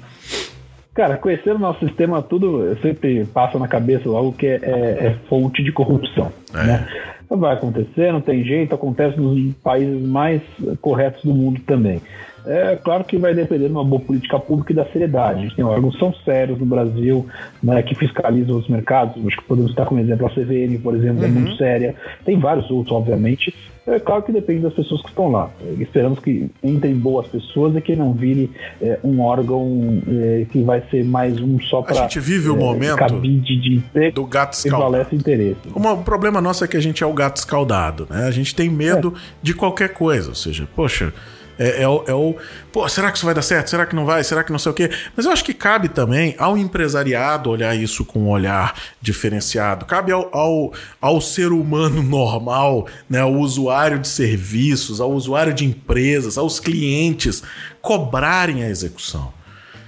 Cara, 1.00 1.16
conhecer 1.16 1.56
o 1.56 1.58
nosso 1.58 1.80
sistema, 1.88 2.22
tudo 2.22 2.78
sempre 2.82 3.24
passa 3.24 3.58
na 3.58 3.70
cabeça 3.70 4.10
algo 4.10 4.34
que 4.34 4.46
é, 4.46 4.60
é, 4.62 5.06
é 5.06 5.16
fonte 5.30 5.64
de 5.64 5.72
corrupção. 5.72 6.30
É. 6.54 6.68
Né? 6.68 6.88
Vai 7.30 7.54
acontecer, 7.54 8.12
não 8.12 8.20
tem 8.20 8.44
jeito, 8.44 8.76
acontece 8.76 9.18
nos 9.18 9.54
países 9.64 10.06
mais 10.06 10.42
corretos 10.82 11.24
do 11.24 11.34
mundo 11.34 11.62
também. 11.66 12.02
É 12.46 12.76
claro 12.76 13.04
que 13.04 13.18
vai 13.18 13.34
depender 13.34 13.68
de 13.68 13.72
uma 13.72 13.84
boa 13.84 14.02
política 14.02 14.40
pública 14.40 14.72
e 14.72 14.76
da 14.76 14.86
seriedade. 14.86 15.40
A 15.40 15.42
gente 15.44 15.56
tem 15.56 15.66
órgãos 15.66 15.98
são 15.98 16.14
sérios 16.26 16.60
no 16.60 16.66
Brasil 16.66 17.26
né, 17.62 17.82
que 17.84 17.96
fiscalizam 17.96 18.58
os 18.58 18.68
mercados. 18.68 19.16
Acho 19.26 19.38
que 19.38 19.44
podemos 19.44 19.72
citar 19.72 19.86
como 19.86 20.00
exemplo 20.00 20.26
a 20.26 20.30
CVM, 20.30 20.82
por 20.82 20.96
exemplo, 20.96 21.20
uhum. 21.20 21.26
é 21.26 21.28
muito 21.28 21.56
séria. 21.58 21.96
Tem 22.26 22.38
vários 22.40 22.70
outros, 22.70 22.96
obviamente. 22.96 23.54
É 23.88 24.00
claro 24.00 24.22
que 24.22 24.32
depende 24.32 24.62
das 24.62 24.74
pessoas 24.74 25.02
que 25.02 25.10
estão 25.10 25.32
lá. 25.32 25.50
Esperamos 25.80 26.20
que 26.20 26.50
entrem 26.64 26.94
boas 26.96 27.28
pessoas 27.28 27.76
e 27.76 27.82
que 27.82 27.96
não 27.96 28.14
vire 28.14 28.52
é, 28.80 29.00
um 29.04 29.20
órgão 29.20 30.02
é, 30.08 30.46
que 30.52 30.62
vai 30.62 30.84
ser 30.92 31.04
mais 31.04 31.42
um 31.42 31.60
só 31.62 31.82
para. 31.82 32.00
A 32.00 32.02
gente 32.04 32.20
vive 32.20 32.50
o 32.50 32.56
é, 32.56 32.60
momento 32.60 32.98
cabide 32.98 33.60
de 33.60 34.12
do 34.12 34.26
gato 34.26 34.54
escaldado. 34.54 35.16
interesse. 35.16 35.58
O 35.74 35.98
problema 36.04 36.40
nosso 36.40 36.64
é 36.64 36.68
que 36.68 36.78
a 36.78 36.80
gente 36.80 37.04
é 37.04 37.08
o 37.08 37.14
gato 37.14 37.38
escaldado, 37.38 38.06
né? 38.10 38.26
A 38.26 38.32
gente 38.32 38.54
tem 38.54 38.70
medo 38.70 39.14
é. 39.16 39.20
de 39.42 39.56
qualquer 39.56 39.90
coisa. 39.94 40.30
Ou 40.30 40.36
seja, 40.36 40.68
poxa 40.76 41.12
é, 41.60 41.84
é, 41.84 41.88
o, 41.88 42.04
é 42.08 42.14
o. 42.14 42.38
Pô, 42.72 42.88
será 42.88 43.12
que 43.12 43.18
isso 43.18 43.26
vai 43.26 43.36
dar 43.36 43.42
certo? 43.42 43.70
Será 43.70 43.86
que 43.86 43.94
não 43.94 44.06
vai? 44.06 44.24
Será 44.24 44.46
que 44.46 44.52
não 44.52 44.58
sei 44.58 44.72
o 44.72 44.76
quê? 44.76 44.90
Mas 45.16 45.26
eu 45.26 45.32
acho 45.34 45.44
que 45.44 45.54
cabe 45.54 45.90
também 45.90 46.34
ao 46.38 46.58
empresariado 46.58 47.50
olhar 47.50 47.76
isso 47.76 48.06
com 48.06 48.20
um 48.20 48.30
olhar 48.30 48.74
diferenciado. 49.02 49.86
Cabe 49.86 50.14
ao, 50.14 50.34
ao, 50.34 50.74
ao 51.02 51.20
ser 51.20 51.52
humano 51.52 52.02
normal, 52.02 52.88
né, 53.10 53.20
ao 53.20 53.34
usuário 53.34 54.00
de 54.00 54.08
serviços, 54.08 55.02
ao 55.02 55.12
usuário 55.12 55.54
de 55.54 55.66
empresas, 55.66 56.38
aos 56.38 56.62
clientes, 56.62 57.44
cobrarem 57.82 58.64
a 58.64 58.70
execução 58.70 59.38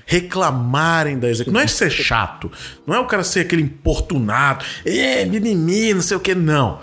reclamarem 0.03 1.17
da 1.17 1.29
execução. 1.29 1.53
Não 1.53 1.61
é 1.61 1.67
ser 1.67 1.89
chato, 1.89 2.51
não 2.85 2.93
é 2.93 2.99
o 2.99 3.05
cara 3.05 3.23
ser 3.23 3.41
aquele 3.41 3.61
importunado, 3.61 4.65
é, 4.85 5.23
mimimi, 5.23 5.93
não 5.93 6.01
sei 6.01 6.17
o 6.17 6.19
que, 6.19 6.35
não. 6.35 6.79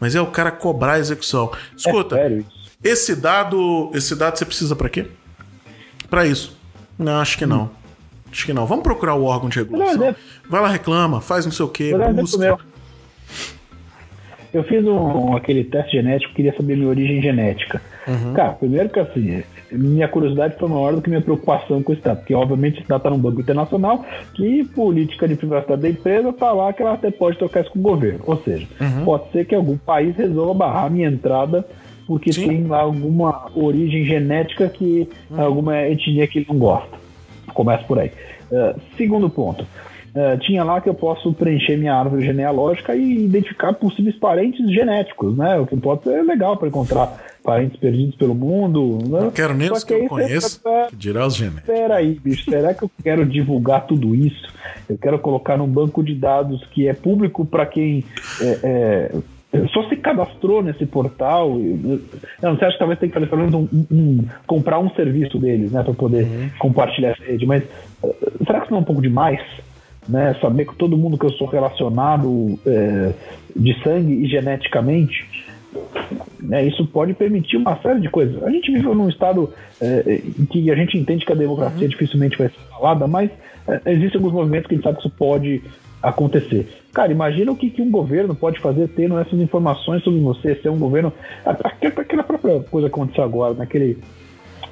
Mas 0.00 0.16
é 0.16 0.20
o 0.20 0.26
cara 0.26 0.50
cobrar 0.50 0.94
a 0.94 0.98
execução. 0.98 1.52
Escuta, 1.76 2.16
é 2.16 2.22
sério 2.22 2.40
isso. 2.40 2.51
Esse 2.82 3.14
dado, 3.14 3.90
esse 3.94 4.14
dado 4.16 4.38
você 4.38 4.44
precisa 4.44 4.74
para 4.74 4.88
quê? 4.88 5.06
Para 6.08 6.26
isso? 6.26 6.58
Não, 6.98 7.20
acho 7.20 7.38
que 7.38 7.46
não. 7.46 7.70
Acho 8.30 8.46
que 8.46 8.52
não. 8.52 8.66
Vamos 8.66 8.82
procurar 8.82 9.14
o 9.14 9.24
órgão 9.24 9.48
de 9.48 9.58
regulação. 9.58 10.14
Vai 10.48 10.60
lá, 10.60 10.68
reclama, 10.68 11.20
faz 11.20 11.44
não 11.44 11.52
sei 11.52 11.66
o 11.66 11.68
quê, 11.68 11.92
busca. 12.14 12.58
Eu 14.52 14.62
fiz 14.64 14.84
um, 14.84 15.34
aquele 15.34 15.64
teste 15.64 15.92
genético, 15.92 16.34
queria 16.34 16.54
saber 16.54 16.76
minha 16.76 16.88
origem 16.88 17.22
genética. 17.22 17.80
Uhum. 18.06 18.34
Cara, 18.34 18.52
primeiro 18.52 18.90
que 18.90 19.00
assim, 19.00 19.42
minha 19.70 20.06
curiosidade 20.06 20.56
foi 20.58 20.68
maior 20.68 20.94
do 20.94 21.00
que 21.00 21.08
minha 21.08 21.22
preocupação 21.22 21.82
com 21.82 21.92
o 21.92 21.94
Estado, 21.94 22.18
porque 22.18 22.34
obviamente 22.34 22.80
o 22.80 22.82
Estado 22.82 22.98
está 22.98 23.10
num 23.10 23.18
banco 23.18 23.40
internacional 23.40 24.04
que 24.34 24.64
política 24.64 25.26
de 25.26 25.36
privacidade 25.36 25.80
da 25.80 25.88
empresa 25.88 26.28
está 26.28 26.52
lá 26.52 26.70
que 26.72 26.82
ela 26.82 26.92
até 26.92 27.10
pode 27.10 27.38
tocar 27.38 27.62
isso 27.62 27.70
com 27.70 27.78
o 27.78 27.82
governo. 27.82 28.20
Ou 28.26 28.36
seja, 28.42 28.66
uhum. 28.78 29.04
pode 29.04 29.30
ser 29.32 29.46
que 29.46 29.54
algum 29.54 29.78
país 29.78 30.14
resolva 30.16 30.52
barrar 30.52 30.90
minha 30.90 31.08
entrada 31.08 31.64
porque 32.12 32.30
Sim. 32.30 32.46
tem 32.46 32.66
lá 32.66 32.80
alguma 32.80 33.50
origem 33.56 34.04
genética 34.04 34.68
que 34.68 35.08
uhum. 35.30 35.40
alguma 35.40 35.78
etnia 35.78 36.26
que 36.26 36.40
ele 36.40 36.46
não 36.46 36.58
gosta. 36.58 36.98
Começa 37.54 37.84
por 37.84 37.98
aí. 37.98 38.12
Uh, 38.50 38.78
segundo 38.98 39.30
ponto. 39.30 39.62
Uh, 39.62 40.38
tinha 40.40 40.62
lá 40.62 40.78
que 40.78 40.90
eu 40.90 40.94
posso 40.94 41.32
preencher 41.32 41.78
minha 41.78 41.94
árvore 41.94 42.26
genealógica 42.26 42.94
e 42.94 43.24
identificar 43.24 43.72
possíveis 43.72 44.14
parentes 44.16 44.70
genéticos, 44.70 45.34
né? 45.38 45.58
O 45.58 45.66
que 45.66 45.74
pode 45.74 46.02
ser 46.02 46.22
legal 46.22 46.58
para 46.58 46.68
encontrar 46.68 47.18
parentes 47.42 47.80
perdidos 47.80 48.14
pelo 48.16 48.34
mundo. 48.34 48.98
Né? 49.08 49.20
Não 49.22 49.30
quero 49.30 49.54
nem 49.54 49.72
os 49.72 49.82
que, 49.82 49.94
que 49.94 50.04
eu 50.04 50.08
conheço, 50.08 50.60
é, 50.66 50.88
dirá 50.92 51.26
os 51.26 51.34
genéticos. 51.34 51.64
Peraí, 51.64 52.20
bicho, 52.22 52.50
será 52.50 52.74
que 52.74 52.82
eu 52.82 52.90
quero 53.02 53.24
divulgar 53.24 53.86
tudo 53.86 54.14
isso? 54.14 54.52
Eu 54.86 54.98
quero 54.98 55.18
colocar 55.18 55.56
num 55.56 55.66
banco 55.66 56.04
de 56.04 56.14
dados 56.14 56.62
que 56.72 56.86
é 56.86 56.92
público 56.92 57.46
para 57.46 57.64
quem 57.64 58.04
é, 58.42 58.58
é, 58.62 59.12
só 59.72 59.88
se 59.88 59.96
cadastrou 59.96 60.62
nesse 60.62 60.86
portal. 60.86 61.58
Não, 62.40 62.56
você 62.56 62.64
acha 62.64 62.72
que 62.72 62.78
talvez 62.78 62.98
tem 62.98 63.08
que 63.08 63.14
fazer 63.14 63.26
pelo 63.26 63.42
menos 63.42 63.54
um, 63.54 63.86
um, 63.90 64.24
comprar 64.46 64.78
um 64.78 64.90
serviço 64.90 65.38
deles, 65.38 65.72
né, 65.72 65.82
para 65.82 65.94
poder 65.94 66.24
uhum. 66.24 66.50
compartilhar 66.58 67.10
essa 67.10 67.24
rede. 67.24 67.44
Mas 67.44 67.62
uh, 68.02 68.44
será 68.46 68.60
que 68.60 68.64
isso 68.64 68.72
não 68.72 68.78
é 68.78 68.82
um 68.82 68.84
pouco 68.84 69.02
demais? 69.02 69.40
né, 70.08 70.34
saber 70.40 70.66
que 70.66 70.74
todo 70.76 70.96
mundo 70.96 71.18
que 71.18 71.26
eu 71.26 71.32
sou 71.32 71.46
relacionado 71.46 72.58
é, 72.66 73.12
de 73.54 73.82
sangue 73.82 74.12
e 74.12 74.26
geneticamente, 74.26 75.28
né, 76.40 76.64
isso 76.64 76.86
pode 76.86 77.14
permitir 77.14 77.56
uma 77.56 77.76
série 77.80 78.00
de 78.00 78.08
coisas. 78.08 78.42
A 78.42 78.50
gente 78.50 78.70
vive 78.72 78.86
num 78.88 79.08
estado 79.08 79.52
é, 79.80 80.20
em 80.38 80.44
que 80.44 80.70
a 80.70 80.74
gente 80.74 80.98
entende 80.98 81.24
que 81.24 81.32
a 81.32 81.36
democracia 81.36 81.82
uhum. 81.82 81.88
dificilmente 81.88 82.36
vai 82.36 82.48
ser 82.48 82.60
falada, 82.70 83.06
mas 83.06 83.30
é, 83.66 83.92
existem 83.92 84.18
alguns 84.18 84.32
movimentos 84.32 84.66
que 84.66 84.74
a 84.74 84.76
gente 84.76 84.84
sabe 84.84 84.96
que 84.98 85.06
isso 85.06 85.16
pode 85.16 85.62
acontecer. 86.02 86.68
Cara, 86.92 87.12
imagina 87.12 87.52
o 87.52 87.56
que, 87.56 87.70
que 87.70 87.80
um 87.80 87.90
governo 87.90 88.34
pode 88.34 88.60
fazer 88.60 88.88
tendo 88.88 89.18
essas 89.18 89.38
informações 89.38 90.02
sobre 90.02 90.20
você, 90.20 90.54
ser 90.56 90.68
um 90.68 90.78
governo. 90.78 91.12
Aquela 91.44 92.24
própria 92.24 92.60
coisa 92.60 92.88
que 92.88 92.94
aconteceu 92.94 93.24
agora, 93.24 93.54
naquele 93.54 93.98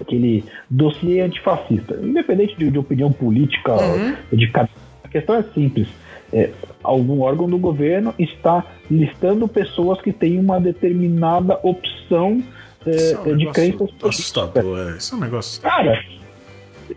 aquele 0.00 0.44
dossiê 0.68 1.20
antifascista, 1.20 1.98
independente 2.02 2.56
de, 2.56 2.70
de 2.70 2.78
opinião 2.78 3.12
política 3.12 3.74
uhum. 3.74 4.16
de 4.32 4.48
cada 4.48 4.70
a 5.04 5.08
questão 5.08 5.34
é 5.34 5.42
simples. 5.54 5.88
É, 6.32 6.50
algum 6.84 7.20
órgão 7.20 7.50
do 7.50 7.58
governo 7.58 8.14
está 8.18 8.64
listando 8.88 9.48
pessoas 9.48 10.00
que 10.00 10.12
têm 10.12 10.38
uma 10.38 10.60
determinada 10.60 11.58
opção 11.62 12.40
é, 12.86 13.12
é 13.12 13.32
um 13.32 13.36
de 13.36 13.46
crenças. 13.50 13.90
Assustador, 14.02 14.78
é. 14.78 14.96
Isso 14.96 15.14
é 15.14 15.18
um 15.18 15.20
negócio. 15.20 15.60
Cara, 15.60 16.00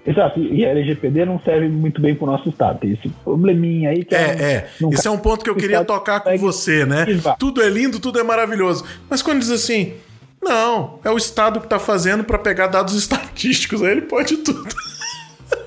Exato, 0.05 0.39
e 0.39 0.65
a 0.65 0.69
LGPD 0.69 1.25
não 1.25 1.39
serve 1.39 1.67
muito 1.67 2.01
bem 2.01 2.15
para 2.15 2.23
o 2.25 2.31
nosso 2.31 2.49
estado. 2.49 2.79
Tem 2.79 2.91
esse 2.91 3.09
probleminha 3.23 3.91
aí 3.91 4.03
que 4.03 4.15
é. 4.15 4.19
É, 4.19 4.67
Isso 4.91 5.07
é 5.07 5.11
um 5.11 5.17
ponto 5.17 5.43
que 5.43 5.49
eu 5.49 5.55
queria 5.55 5.83
tocar 5.85 6.19
com 6.21 6.37
você, 6.37 6.85
né? 6.85 7.05
Tudo 7.37 7.61
é 7.61 7.69
lindo, 7.69 7.99
tudo 7.99 8.19
é 8.19 8.23
maravilhoso. 8.23 8.83
Mas 9.09 9.21
quando 9.21 9.39
diz 9.39 9.51
assim, 9.51 9.93
não, 10.41 10.99
é 11.03 11.09
o 11.09 11.17
estado 11.17 11.59
que 11.59 11.65
está 11.65 11.79
fazendo 11.79 12.23
para 12.23 12.37
pegar 12.37 12.67
dados 12.67 12.95
estatísticos, 12.97 13.81
aí 13.81 13.91
ele 13.91 14.01
pode 14.01 14.37
tudo. 14.37 14.75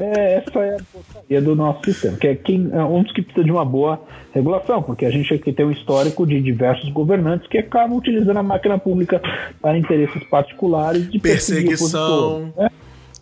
É, 0.00 0.34
essa 0.38 0.58
é 0.58 0.74
a 0.74 0.82
porcaria 0.92 1.40
do 1.40 1.54
nosso 1.54 1.84
sistema, 1.84 2.16
que 2.18 2.26
é, 2.26 2.34
quem, 2.34 2.68
é 2.72 2.82
um 2.82 3.02
dos 3.02 3.12
que 3.12 3.22
precisa 3.22 3.44
de 3.44 3.52
uma 3.52 3.64
boa 3.64 4.02
regulação, 4.34 4.82
porque 4.82 5.06
a 5.06 5.10
gente 5.10 5.32
aqui 5.32 5.52
tem 5.52 5.64
um 5.64 5.70
histórico 5.70 6.26
de 6.26 6.40
diversos 6.40 6.90
governantes 6.90 7.48
que 7.48 7.56
acabam 7.56 7.96
utilizando 7.96 8.36
a 8.36 8.42
máquina 8.42 8.78
pública 8.78 9.22
para 9.62 9.78
interesses 9.78 10.22
particulares 10.24 11.08
de 11.10 11.18
perseguição. 11.18 12.52
Né? 12.56 12.68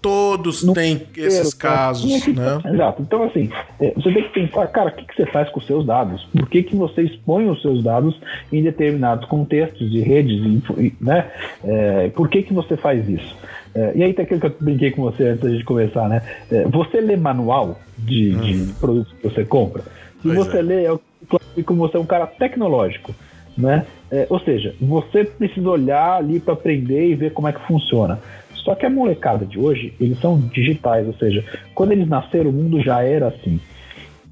Todos 0.05 0.63
no 0.63 0.75
têm 0.75 1.01
esses 1.17 1.55
casos, 1.55 2.27
né? 2.27 2.61
Exato. 2.75 3.01
Então, 3.01 3.23
assim, 3.23 3.49
é, 3.81 3.91
você 3.93 4.13
tem 4.13 4.23
que 4.23 4.35
pensar, 4.35 4.67
cara, 4.67 4.91
o 4.91 4.93
que, 4.93 5.07
que 5.07 5.17
você 5.17 5.25
faz 5.25 5.49
com 5.49 5.61
os 5.61 5.67
seus 5.67 5.87
dados? 5.87 6.23
Por 6.25 6.47
que, 6.47 6.63
que 6.63 6.77
você 6.77 7.01
expõe 7.01 7.49
os 7.49 7.63
seus 7.63 7.83
dados 7.83 8.15
em 8.53 8.63
determinados 8.63 9.27
contextos 9.27 9.91
e 9.95 10.01
redes, 10.01 10.63
né? 11.01 11.31
É, 11.65 12.11
por 12.11 12.29
que, 12.29 12.43
que 12.43 12.53
você 12.53 12.77
faz 12.77 13.09
isso? 13.09 13.35
É, 13.75 13.93
e 13.95 14.05
aí 14.05 14.13
tem 14.13 14.27
aquilo 14.27 14.41
que 14.41 14.47
eu 14.47 14.57
brinquei 14.61 14.91
com 14.91 15.01
você 15.01 15.25
antes 15.25 15.43
da 15.43 15.49
gente 15.49 15.65
começar, 15.65 16.07
né? 16.07 16.21
É, 16.53 16.65
você 16.65 17.01
lê 17.01 17.17
manual 17.17 17.81
de, 17.97 18.37
hum. 18.37 18.41
de, 18.41 18.73
produtos 18.75 19.13
que 19.15 19.27
você 19.27 19.43
compra? 19.43 19.85
Se 20.21 20.29
pois 20.29 20.37
você 20.37 20.59
é. 20.59 20.63
lê, 20.63 20.85
é 20.85 21.63
como 21.63 21.89
você 21.89 21.97
é 21.97 22.01
um 22.01 22.05
cara 22.05 22.27
tecnológico, 22.27 23.15
né? 23.57 23.87
É, 24.13 24.27
ou 24.29 24.39
seja, 24.39 24.75
você 24.81 25.25
precisa 25.25 25.69
olhar 25.69 26.17
ali 26.17 26.39
para 26.39 26.55
aprender 26.55 27.09
e 27.09 27.15
ver 27.15 27.33
como 27.33 27.49
é 27.49 27.53
que 27.53 27.67
funciona. 27.67 28.21
Só 28.65 28.75
que 28.75 28.87
a 28.87 28.91
molecada 28.91 29.45
de 29.45 29.59
hoje, 29.59 29.93
eles 30.01 30.19
são 30.21 30.41
digitais, 30.41 31.07
ou 31.07 31.15
seja, 31.15 31.45
quando 31.75 31.93
eles 31.93 32.09
nasceram, 32.09 32.49
o 32.51 32.53
mundo 32.53 32.81
já 32.81 33.03
era 33.03 33.29
assim. 33.29 33.61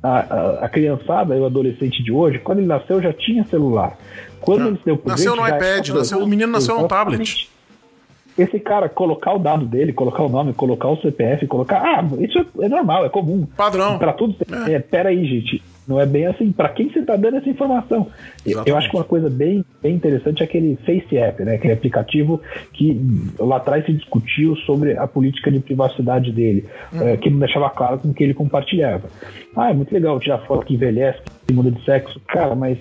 A, 0.03 0.19
a, 0.19 0.65
a 0.65 0.69
criançada, 0.69 1.35
o 1.35 1.45
adolescente 1.45 2.03
de 2.03 2.11
hoje, 2.11 2.39
quando 2.39 2.59
ele 2.59 2.67
nasceu, 2.67 3.01
já 3.01 3.13
tinha 3.13 3.45
celular. 3.45 3.97
Quando 4.41 4.69
ele 4.69 4.79
deu 4.85 5.01
Nasceu 5.05 5.37
no 5.37 5.47
iPad, 5.47 5.89
nasceu, 5.91 6.19
o 6.19 6.27
menino 6.27 6.51
nasceu 6.51 6.81
no 6.81 6.89
tablet 6.89 7.53
esse 8.37 8.59
cara 8.59 8.89
colocar 8.89 9.35
o 9.35 9.39
dado 9.39 9.67
dele, 9.67 9.93
colocar 9.93 10.23
o 10.23 10.29
nome, 10.29 10.53
colocar 10.55 10.89
o 10.89 10.97
CPF, 11.01 11.47
colocar. 11.47 11.83
Ah, 11.83 12.05
isso 12.19 12.39
é, 12.39 12.65
é 12.65 12.69
normal, 12.69 13.05
é 13.05 13.09
comum. 13.09 13.47
Padrão. 13.57 13.99
Para 13.99 14.13
tudo. 14.13 14.35
É. 14.67 14.75
é, 14.75 14.79
pera 14.79 15.11
aí, 15.11 15.25
gente. 15.27 15.63
Não 15.87 16.01
é 16.01 16.07
bem 16.07 16.27
assim. 16.27 16.53
Para 16.53 16.69
quem 16.69 16.91
você 16.91 17.01
está 17.01 17.17
dando 17.17 17.39
essa 17.39 17.49
informação? 17.49 18.09
Exatamente. 18.45 18.71
Eu 18.71 18.77
acho 18.77 18.91
que 18.91 18.97
uma 18.97 19.05
coisa 19.05 19.29
bem, 19.29 19.65
bem 19.83 19.95
interessante 19.95 20.43
é 20.43 20.45
aquele 20.45 20.77
Face 20.87 21.17
App, 21.17 21.43
né? 21.45 21.55
Aquele 21.55 21.73
aplicativo 21.73 22.41
que 22.73 23.01
lá 23.39 23.57
atrás 23.57 23.85
se 23.85 23.93
discutiu 23.93 24.57
sobre 24.57 24.97
a 24.97 25.07
política 25.07 25.51
de 25.51 25.61
privacidade 25.61 26.31
dele, 26.33 26.67
hum. 26.93 27.03
é, 27.03 27.17
que 27.17 27.29
não 27.31 27.39
deixava 27.39 27.69
claro 27.71 27.99
com 27.99 28.13
que 28.13 28.23
ele 28.23 28.35
compartilhava. 28.35 29.09
Ah, 29.57 29.71
é 29.71 29.75
muito 29.75 29.93
legal 29.93 30.19
tirar 30.21 30.39
foto 30.47 30.67
que 30.67 30.75
envelhece, 30.75 31.21
que 31.47 31.53
muda 31.53 31.71
de 31.71 31.85
sexo. 31.85 32.21
Cara, 32.29 32.55
mas 32.55 32.79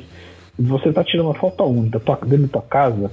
você 0.57 0.89
está 0.89 1.03
tirando 1.03 1.25
uma 1.25 1.35
foto 1.35 1.63
única 1.63 1.99
dentro 1.99 2.43
da 2.43 2.47
tua 2.47 2.61
casa 2.61 3.11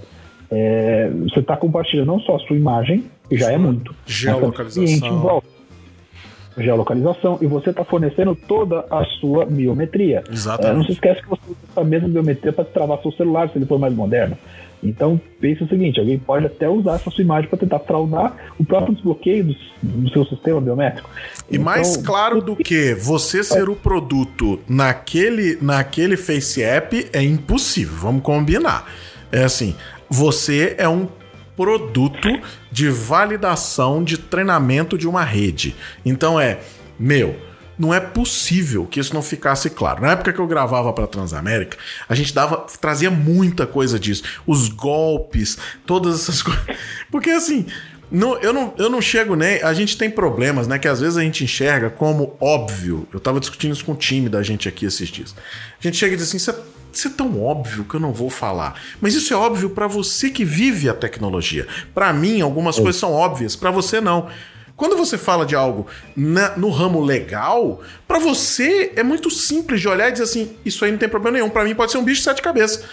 é, 0.51 1.11
você 1.29 1.41
está 1.41 1.57
compartilhando 1.57 2.07
não 2.07 2.21
só 2.21 2.37
a 2.37 2.39
sua 2.41 2.57
imagem, 2.57 3.05
que 3.29 3.37
já 3.37 3.53
é 3.53 3.59
muito, 3.59 3.95
geolocalização. 4.07 5.43
Geolocalização 6.59 7.39
e 7.41 7.47
você 7.47 7.71
está 7.71 7.85
fornecendo 7.85 8.35
toda 8.35 8.85
a 8.91 9.05
sua 9.21 9.45
biometria. 9.45 10.23
Exatamente. 10.31 10.73
É, 10.73 10.77
não 10.77 10.85
se 10.85 10.93
esquece 10.93 11.23
que 11.23 11.29
você 11.29 11.43
usa 11.47 11.81
a 11.81 11.85
mesma 11.85 12.09
biometria 12.09 12.53
para 12.53 12.65
travar 12.65 13.01
seu 13.01 13.13
celular 13.13 13.49
se 13.51 13.59
ele 13.59 13.67
for 13.67 13.79
mais 13.79 13.95
moderno. 13.95 14.37
Então, 14.83 15.21
pense 15.41 15.63
o 15.63 15.69
seguinte: 15.69 15.99
alguém 15.99 16.19
pode 16.19 16.47
até 16.47 16.69
usar 16.69 16.95
essa 16.95 17.11
sua 17.11 17.23
imagem 17.23 17.49
para 17.49 17.59
tentar 17.59 17.81
fraudar 17.81 18.37
o 18.59 18.65
próprio 18.65 18.95
desbloqueio 18.95 19.45
do, 19.45 19.57
do 19.83 20.11
seu 20.11 20.25
sistema 20.25 20.61
biométrico. 20.61 21.11
E 21.51 21.55
então, 21.55 21.65
mais 21.65 21.97
claro 21.97 22.41
do 22.41 22.55
que 22.55 22.95
você 22.95 23.43
ser 23.43 23.69
o 23.69 23.75
produto 23.75 24.61
naquele, 24.69 25.59
naquele 25.61 26.17
Face 26.17 26.63
App 26.63 27.09
é 27.13 27.23
impossível, 27.23 27.97
vamos 27.97 28.23
combinar. 28.23 28.89
É 29.33 29.43
assim, 29.43 29.75
você 30.09 30.75
é 30.79 30.89
um 30.89 31.07
produto 31.59 32.29
de 32.71 32.89
validação 32.89 34.05
de 34.05 34.17
treinamento 34.17 34.97
de 34.97 35.09
uma 35.09 35.25
rede. 35.25 35.75
Então 36.07 36.39
é, 36.39 36.61
meu, 36.97 37.37
não 37.77 37.93
é 37.93 37.99
possível 37.99 38.87
que 38.87 39.01
isso 39.01 39.13
não 39.13 39.23
ficasse 39.23 39.69
claro. 39.69 40.03
Na 40.03 40.13
época 40.13 40.33
que 40.33 40.39
eu 40.39 40.47
gravava 40.47 40.93
para 40.93 41.09
Transamérica, 41.09 41.77
a 42.09 42.15
gente 42.15 42.33
dava, 42.33 42.65
trazia 42.81 43.11
muita 43.11 43.67
coisa 43.67 43.99
disso, 43.99 44.23
os 44.47 44.69
golpes, 44.69 45.59
todas 45.85 46.15
essas 46.15 46.43
coisas. 46.43 46.65
Porque 47.11 47.31
assim, 47.31 47.67
não, 48.09 48.39
eu, 48.39 48.53
não, 48.53 48.73
eu 48.79 48.89
não 48.89 49.03
chego 49.03 49.35
nem. 49.35 49.61
A 49.61 49.75
gente 49.75 49.99
tem 49.99 50.09
problemas, 50.09 50.69
né? 50.69 50.79
Que 50.79 50.87
às 50.87 51.01
vezes 51.01 51.17
a 51.17 51.23
gente 51.23 51.43
enxerga 51.43 51.91
como 51.91 52.37
óbvio. 52.41 53.07
Eu 53.13 53.19
tava 53.19 53.41
discutindo 53.41 53.73
isso 53.73 53.85
com 53.85 53.93
o 53.93 53.97
time 53.97 54.29
da 54.29 54.45
gente 54.45 54.69
aqui 54.69 54.87
esses 54.87 55.09
dias. 55.09 55.35
A 55.79 55.83
gente 55.83 55.97
chega 55.97 56.15
e 56.15 56.17
diz 56.17 56.29
assim: 56.29 56.39
isso 56.99 57.09
é 57.09 57.11
tão 57.11 57.43
óbvio 57.43 57.85
que 57.85 57.95
eu 57.95 58.01
não 58.01 58.13
vou 58.13 58.29
falar. 58.29 58.81
Mas 59.01 59.15
isso 59.15 59.33
é 59.33 59.37
óbvio 59.37 59.71
para 59.71 59.87
você 59.87 60.31
que 60.31 60.45
vive 60.45 60.89
a 60.89 60.95
tecnologia. 60.95 61.67
Para 61.95 62.13
mim, 62.13 62.41
algumas 62.41 62.79
é. 62.79 62.83
coisas 62.83 63.01
são 63.01 63.13
óbvias, 63.13 63.55
para 63.55 63.71
você 63.71 64.01
não. 64.01 64.29
Quando 64.77 64.97
você 64.97 65.19
fala 65.19 65.45
de 65.45 65.57
algo 65.57 65.87
na, 66.17 66.57
no 66.57 66.71
ramo 66.71 67.01
legal, 67.01 67.83
para 68.07 68.19
você 68.19 68.93
é 68.95 69.03
muito 69.03 69.31
simples 69.31 69.81
de 69.81 69.89
olhar 69.89 70.09
e 70.09 70.13
dizer 70.13 70.25
assim: 70.25 70.57
isso 70.65 70.85
aí 70.85 70.91
não 70.91 70.99
tem 70.99 71.09
problema 71.09 71.39
nenhum. 71.39 71.51
Para 71.51 71.65
mim 71.65 71.75
pode 71.75 71.93
ser 71.93 71.99
um 71.99 72.05
bicho 72.05 72.21
de 72.21 72.25
sete 72.25 72.43
cabeças. 72.43 72.85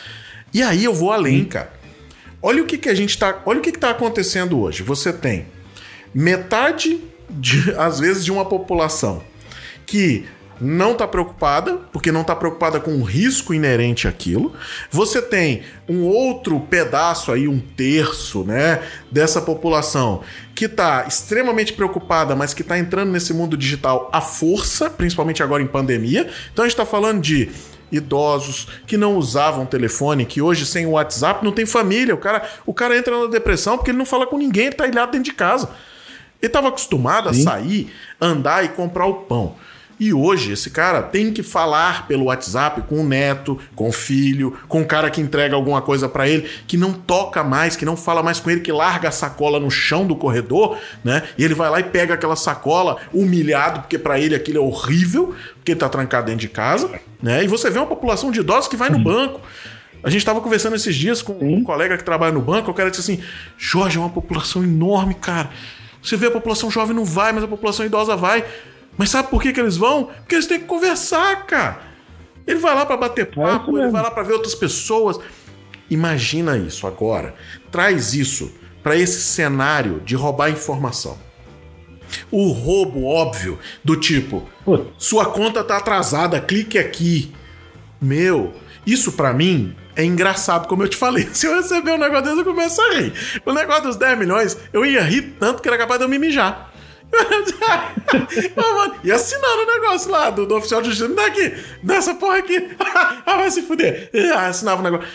E 0.54 0.64
aí 0.64 0.84
eu 0.84 0.94
vou 0.94 1.12
além, 1.12 1.42
hum. 1.42 1.46
cara. 1.46 1.74
Olha 2.42 2.62
o 2.62 2.66
que, 2.66 2.78
que 2.78 2.90
a 2.90 2.96
gente 2.96 3.18
tá. 3.18 3.42
Olha 3.46 3.60
o 3.60 3.62
que, 3.62 3.72
que 3.72 3.80
tá 3.80 3.90
acontecendo 3.90 4.60
hoje. 4.60 4.84
Você 4.84 5.12
tem 5.12 5.48
metade, 6.14 7.02
de, 7.30 7.72
às 7.78 8.00
vezes, 8.00 8.24
de 8.24 8.32
uma 8.32 8.46
população 8.46 9.24
que 9.86 10.26
não 10.60 10.94
está 10.94 11.08
preocupada, 11.08 11.80
porque 11.92 12.12
não 12.12 12.22
está 12.22 12.36
preocupada 12.36 12.80
com 12.80 12.96
o 12.96 13.04
risco 13.04 13.54
inerente 13.54 14.08
àquilo. 14.08 14.54
Você 14.90 15.22
tem 15.22 15.64
um 15.88 16.04
outro 16.04 16.60
pedaço 16.60 17.32
aí, 17.32 17.48
um 17.48 17.60
terço, 17.60 18.44
né, 18.44 18.82
dessa 19.12 19.42
população 19.42 20.22
que 20.54 20.66
está 20.66 21.06
extremamente 21.06 21.74
preocupada, 21.74 22.36
mas 22.36 22.54
que 22.54 22.62
está 22.62 22.80
entrando 22.80 23.12
nesse 23.12 23.34
mundo 23.34 23.58
digital 23.58 24.10
à 24.14 24.22
força, 24.22 24.90
principalmente 24.90 25.44
agora 25.44 25.62
em 25.62 25.68
pandemia. 25.68 26.30
Então 26.54 26.64
a 26.64 26.68
gente 26.68 26.74
está 26.74 26.86
falando 26.86 27.22
de 27.22 27.50
idosos 27.92 28.68
que 28.88 28.98
não 28.98 29.18
usavam 29.18 29.66
telefone, 29.66 30.26
que 30.26 30.42
hoje 30.42 30.66
sem 30.66 30.86
o 30.86 30.92
WhatsApp 30.92 31.44
não 31.44 31.52
tem 31.52 31.66
família. 31.66 32.16
O 32.16 32.18
cara, 32.18 32.48
o 32.66 32.74
cara 32.74 32.98
entra 32.98 33.20
na 33.20 33.28
depressão 33.28 33.78
porque 33.78 33.92
ele 33.92 33.98
não 33.98 34.06
fala 34.06 34.26
com 34.26 34.38
ninguém, 34.38 34.68
ele 34.68 34.76
tá 34.76 34.88
ilhado 34.88 35.12
dentro 35.12 35.26
de 35.26 35.34
casa. 35.34 35.70
Ele 36.42 36.50
estava 36.50 36.70
acostumado 36.70 37.34
Sim. 37.34 37.42
a 37.42 37.44
sair, 37.44 37.94
andar 38.20 38.64
e 38.64 38.70
comprar 38.70 39.06
o 39.06 39.14
pão. 39.14 39.56
E 40.00 40.14
hoje 40.14 40.52
esse 40.52 40.70
cara 40.70 41.02
tem 41.02 41.32
que 41.32 41.42
falar 41.42 42.06
pelo 42.08 42.26
WhatsApp 42.26 42.82
com 42.82 43.00
o 43.00 43.04
neto, 43.08 43.58
com 43.76 43.88
o 43.88 43.92
filho, 43.94 44.58
com 44.68 44.82
o 44.82 44.86
cara 44.86 45.10
que 45.10 45.22
entrega 45.22 45.56
alguma 45.56 45.82
coisa 45.82 46.10
para 46.10 46.28
ele, 46.28 46.50
que 46.68 46.76
não 46.76 46.92
toca 46.92 47.44
mais, 47.44 47.78
que 47.78 47.86
não 47.86 47.96
fala 47.96 48.22
mais 48.22 48.40
com 48.40 48.52
ele, 48.52 48.60
que 48.60 48.72
larga 48.72 49.08
a 49.08 49.12
sacola 49.12 49.60
no 49.60 49.72
chão 49.72 50.06
do 50.06 50.16
corredor, 50.16 50.78
né? 51.04 51.24
E 51.38 51.44
ele 51.46 51.54
vai 51.54 51.70
lá 51.70 51.80
e 51.80 51.84
pega 51.84 52.14
aquela 52.14 52.36
sacola 52.36 52.98
humilhado, 53.14 53.82
porque 53.82 53.98
para 53.98 54.20
ele 54.20 54.36
aquilo 54.36 54.58
é 54.58 54.62
horrível, 54.62 55.34
porque 55.56 55.72
ele 55.72 55.80
tá 55.80 55.88
trancado 55.88 56.26
dentro 56.26 56.42
de 56.42 56.50
casa, 56.50 56.92
né? 57.22 57.44
E 57.44 57.48
você 57.48 57.70
vê 57.70 57.80
uma 57.80 57.88
população 57.88 58.32
de 58.32 58.42
idosos 58.42 58.68
que 58.68 58.76
vai 58.76 58.90
no 58.90 59.00
banco. 59.00 59.40
A 60.04 60.10
gente 60.10 60.20
estava 60.20 60.42
conversando 60.42 60.76
esses 60.76 60.96
dias 60.96 61.22
com 61.22 61.34
um 61.42 61.64
colega 61.64 61.98
que 61.98 62.04
trabalha 62.04 62.34
no 62.34 62.42
banco, 62.42 62.70
o 62.70 62.74
cara 62.74 62.92
disse 62.92 63.02
assim: 63.02 63.24
Jorge, 63.58 63.98
é 63.98 64.00
uma 64.00 64.10
população 64.10 64.62
enorme, 64.62 65.16
cara. 65.16 65.50
Você 66.04 66.16
vê 66.16 66.28
a 66.28 66.32
população 66.32 66.70
jovem 66.70 66.96
não 66.96 67.04
vai, 67.04 67.32
mas 67.32 67.44
a 67.44 67.48
população 67.48 67.86
idosa 67.86 68.16
vai. 68.16 68.46
Mas 68.98 69.10
sabe 69.10 69.30
por 69.30 69.42
que, 69.42 69.52
que 69.52 69.60
eles 69.60 69.78
vão? 69.78 70.06
Porque 70.06 70.36
eles 70.36 70.48
têm 70.48 70.60
que 70.60 70.66
conversar, 70.66 71.46
cara. 71.46 71.80
Ele 72.48 72.60
vai 72.60 72.76
lá 72.76 72.86
para 72.86 72.98
bater 72.98 73.24
é 73.24 73.26
papo, 73.26 73.78
é 73.78 73.82
ele 73.82 73.92
vai 73.92 74.02
lá 74.02 74.12
para 74.12 74.24
ver 74.24 74.34
outras 74.34 74.56
pessoas. 74.56 75.20
Imagina 75.90 76.58
isso 76.58 76.88
agora. 76.88 77.36
Traz 77.72 78.14
isso 78.14 78.52
para 78.82 78.96
esse 78.96 79.22
cenário 79.22 80.02
de 80.06 80.16
roubar 80.16 80.50
informação. 80.50 81.18
O 82.32 82.52
roubo 82.52 83.06
óbvio, 83.06 83.58
do 83.84 83.96
tipo, 83.96 84.48
sua 84.98 85.26
conta 85.26 85.64
tá 85.64 85.78
atrasada, 85.78 86.40
clique 86.40 86.78
aqui. 86.78 87.34
Meu, 88.00 88.54
isso 88.86 89.14
para 89.14 89.34
mim 89.34 89.76
é 89.96 90.04
engraçado, 90.04 90.68
como 90.68 90.84
eu 90.84 90.88
te 90.88 90.98
falei. 90.98 91.28
Se 91.34 91.48
eu 91.48 91.56
receber 91.56 91.94
um 91.94 91.98
negócio 91.98 92.26
desse, 92.26 92.38
eu 92.38 92.46
começo 92.46 92.82
a 92.82 92.94
rir. 92.94 93.14
O 93.46 93.54
negócio 93.54 93.84
dos 93.84 93.96
10 93.96 94.20
milhões, 94.20 94.58
eu 94.72 94.86
ia 94.86 95.02
rir 95.02 95.36
tanto 95.40 95.62
que 95.62 95.68
era 95.68 95.78
capaz 95.78 96.00
de 96.00 96.06
eu 96.06 96.10
me 96.10 96.20
mijar. 96.20 96.72
E 99.04 99.12
assinando 99.12 99.62
o 99.62 99.66
negócio 99.66 100.12
lá 100.12 100.30
do, 100.30 100.46
do 100.46 100.56
oficial 100.56 100.82
de 100.82 100.90
justiça. 100.90 101.10
Me 101.10 101.16
dá 101.16 101.26
aqui, 101.26 102.14
porra 102.20 102.38
aqui. 102.38 102.76
ah, 103.26 103.38
vai 103.38 103.52
se 103.52 103.62
fuder. 103.62 104.10
Ah, 104.36 104.48
assinava 104.48 104.82
o 104.82 104.84
negócio. 104.84 105.08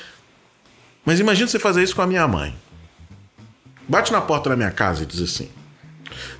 Mas 1.04 1.18
imagina 1.20 1.48
você 1.48 1.58
fazer 1.58 1.82
isso 1.82 1.94
com 1.94 2.02
a 2.02 2.06
minha 2.06 2.26
mãe. 2.28 2.54
Bate 3.88 4.12
na 4.12 4.20
porta 4.20 4.50
da 4.50 4.56
minha 4.56 4.70
casa 4.70 5.02
e 5.02 5.06
diz 5.06 5.20
assim: 5.20 5.50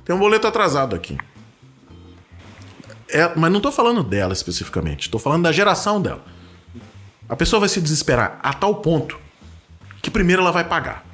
tem 0.05 0.15
um 0.15 0.19
boleto 0.19 0.47
atrasado 0.47 0.95
aqui. 0.95 1.17
É, 3.09 3.33
mas 3.35 3.51
não 3.51 3.59
tô 3.59 3.71
falando 3.71 4.03
dela 4.03 4.31
especificamente, 4.31 5.09
tô 5.09 5.19
falando 5.19 5.43
da 5.43 5.51
geração 5.51 6.01
dela. 6.01 6.23
A 7.27 7.35
pessoa 7.35 7.59
vai 7.59 7.67
se 7.69 7.81
desesperar 7.81 8.39
a 8.41 8.53
tal 8.53 8.75
ponto 8.75 9.19
que 10.01 10.09
primeiro 10.09 10.41
ela 10.41 10.51
vai 10.51 10.63
pagar 10.63 11.10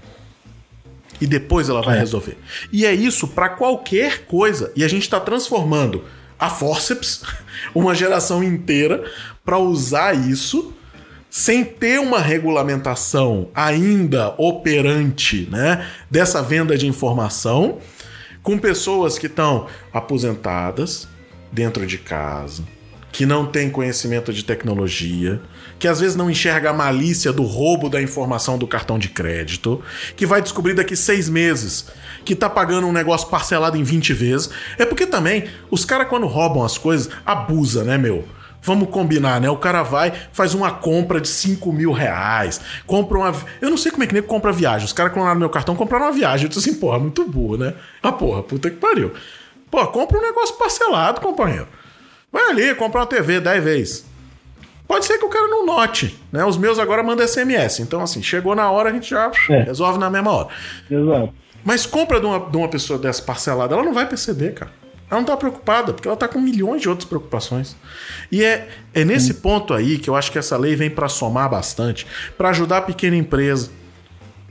e 1.19 1.27
depois 1.27 1.69
ela 1.69 1.81
vai 1.81 1.97
é. 1.97 1.99
resolver. 1.99 2.37
E 2.71 2.85
é 2.85 2.93
isso 2.93 3.27
para 3.27 3.49
qualquer 3.49 4.25
coisa. 4.25 4.71
E 4.75 4.83
a 4.83 4.87
gente 4.87 5.03
está 5.03 5.19
transformando 5.19 6.03
a 6.39 6.49
forceps, 6.49 7.23
uma 7.73 7.95
geração 7.95 8.43
inteira, 8.43 9.03
para 9.43 9.57
usar 9.57 10.13
isso 10.13 10.73
sem 11.29 11.63
ter 11.63 11.99
uma 11.99 12.19
regulamentação 12.19 13.49
ainda 13.53 14.33
operante, 14.37 15.47
né, 15.51 15.87
dessa 16.09 16.41
venda 16.41 16.77
de 16.77 16.87
informação, 16.87 17.79
com 18.41 18.57
pessoas 18.57 19.19
que 19.19 19.27
estão 19.27 19.67
aposentadas 19.93 21.07
dentro 21.51 21.85
de 21.85 21.97
casa, 21.97 22.63
que 23.17 23.25
não 23.25 23.47
têm 23.47 23.67
conhecimento 23.67 24.31
de 24.31 24.45
tecnologia, 24.45 25.41
que 25.79 25.87
às 25.87 25.99
vezes 25.99 26.15
não 26.15 26.29
enxerga 26.29 26.69
a 26.69 26.73
malícia 26.73 27.33
do 27.33 27.41
roubo 27.41 27.89
da 27.89 27.99
informação 27.99 28.59
do 28.59 28.67
cartão 28.67 28.99
de 28.99 29.09
crédito, 29.09 29.81
que 30.15 30.23
vai 30.23 30.39
descobrir 30.39 30.75
daqui 30.75 30.95
seis 30.95 31.27
meses 31.27 31.87
que 32.23 32.35
tá 32.35 32.47
pagando 32.47 32.85
um 32.85 32.91
negócio 32.91 33.27
parcelado 33.27 33.75
em 33.75 33.81
20 33.81 34.13
vezes. 34.13 34.51
É 34.77 34.85
porque 34.85 35.07
também 35.07 35.45
os 35.71 35.83
caras, 35.83 36.07
quando 36.07 36.27
roubam 36.27 36.63
as 36.63 36.77
coisas, 36.77 37.09
abusa, 37.25 37.83
né, 37.83 37.97
meu? 37.97 38.23
Vamos 38.61 38.87
combinar, 38.91 39.41
né? 39.41 39.49
O 39.49 39.57
cara 39.57 39.81
vai, 39.81 40.13
faz 40.31 40.53
uma 40.53 40.69
compra 40.69 41.19
de 41.19 41.27
5 41.27 41.73
mil 41.73 41.91
reais, 41.93 42.61
compra 42.85 43.17
uma. 43.17 43.33
Eu 43.59 43.71
não 43.71 43.77
sei 43.77 43.91
como 43.91 44.03
é 44.03 44.05
que 44.05 44.13
nem 44.13 44.21
compra 44.21 44.51
viagem. 44.51 44.85
Os 44.85 44.93
caras 44.93 45.11
clonaram 45.11 45.39
meu 45.39 45.49
cartão 45.49 45.75
compraram 45.75 46.05
uma 46.05 46.11
viagem. 46.11 46.45
Eu 46.45 46.49
disse 46.49 46.69
assim, 46.69 46.79
porra, 46.79 46.99
muito 46.99 47.27
burro, 47.27 47.57
né? 47.57 47.73
Ah, 48.03 48.11
porra, 48.11 48.43
puta 48.43 48.69
que 48.69 48.77
pariu. 48.77 49.11
Pô, 49.71 49.83
compra 49.87 50.19
um 50.19 50.21
negócio 50.21 50.55
parcelado, 50.55 51.19
companheiro. 51.19 51.67
Vai 52.31 52.49
ali, 52.49 52.75
compra 52.75 53.01
uma 53.01 53.07
TV 53.07 53.39
10 53.39 53.63
vezes. 53.63 54.05
Pode 54.87 55.05
ser 55.05 55.17
que 55.17 55.25
o 55.25 55.29
cara 55.29 55.47
não 55.47 55.65
note, 55.65 56.17
né? 56.31 56.45
Os 56.45 56.57
meus 56.57 56.79
agora 56.79 57.03
mandam 57.03 57.27
SMS. 57.27 57.79
Então, 57.81 58.01
assim, 58.01 58.23
chegou 58.23 58.55
na 58.55 58.71
hora, 58.71 58.89
a 58.89 58.93
gente 58.93 59.09
já 59.09 59.29
é. 59.49 59.63
resolve 59.63 59.99
na 59.99 60.09
mesma 60.09 60.31
hora. 60.31 60.47
Exato. 60.89 61.33
Mas 61.63 61.85
compra 61.85 62.19
de 62.19 62.25
uma, 62.25 62.39
de 62.39 62.55
uma 62.55 62.69
pessoa 62.69 62.97
dessa 62.97 63.21
parcelada, 63.21 63.73
ela 63.73 63.83
não 63.83 63.93
vai 63.93 64.07
perceber, 64.07 64.53
cara. 64.53 64.71
Ela 65.09 65.19
não 65.19 65.25
tá 65.25 65.35
preocupada, 65.35 65.93
porque 65.93 66.07
ela 66.07 66.17
tá 66.17 66.27
com 66.27 66.39
milhões 66.39 66.81
de 66.81 66.89
outras 66.89 67.07
preocupações. 67.07 67.75
E 68.31 68.43
é, 68.43 68.67
é 68.93 69.05
nesse 69.05 69.35
ponto 69.35 69.73
aí 69.73 69.97
que 69.97 70.09
eu 70.09 70.15
acho 70.15 70.31
que 70.31 70.37
essa 70.37 70.57
lei 70.57 70.75
vem 70.75 70.89
para 70.89 71.07
somar 71.09 71.49
bastante, 71.49 72.05
para 72.37 72.49
ajudar 72.49 72.77
a 72.77 72.81
pequena 72.81 73.15
empresa, 73.15 73.69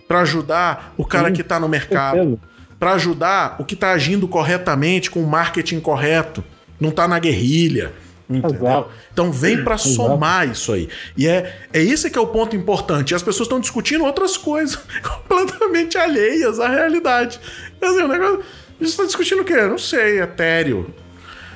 para 0.09 0.21
ajudar 0.21 0.95
o 0.97 1.05
cara 1.05 1.29
Sim. 1.29 1.35
que 1.35 1.43
tá 1.43 1.61
no 1.61 1.69
mercado, 1.69 2.41
para 2.79 2.93
ajudar 2.93 3.57
o 3.59 3.65
que 3.65 3.77
tá 3.77 3.93
agindo 3.93 4.27
corretamente 4.27 5.11
com 5.11 5.23
o 5.23 5.27
marketing 5.27 5.81
correto, 5.81 6.43
não 6.81 6.91
tá 6.91 7.07
na 7.09 7.19
guerrilha 7.19 7.93
Entendeu? 8.29 8.89
Então 9.13 9.31
vem 9.31 9.63
para 9.63 9.79
somar 9.79 10.49
isso 10.49 10.73
aí. 10.73 10.89
E 11.17 11.29
é, 11.29 11.59
é 11.73 11.81
esse 11.81 12.11
que 12.11 12.19
é 12.19 12.21
o 12.21 12.27
ponto 12.27 12.57
importante. 12.57 13.15
As 13.15 13.23
pessoas 13.23 13.47
estão 13.47 13.61
discutindo 13.61 14.05
outras 14.05 14.37
coisas 14.37 14.77
completamente 15.03 15.97
alheias 15.97 16.59
à 16.59 16.69
realidade. 16.69 17.39
Quer 17.79 17.87
dizer, 17.87 18.05
o 18.05 18.09
negócio. 18.09 18.41
Você 18.79 18.85
está 18.87 19.05
discutindo 19.05 19.43
o 19.43 19.45
quê? 19.45 19.57
Não 19.63 19.79
sei, 19.79 20.21
etéreo. 20.21 20.93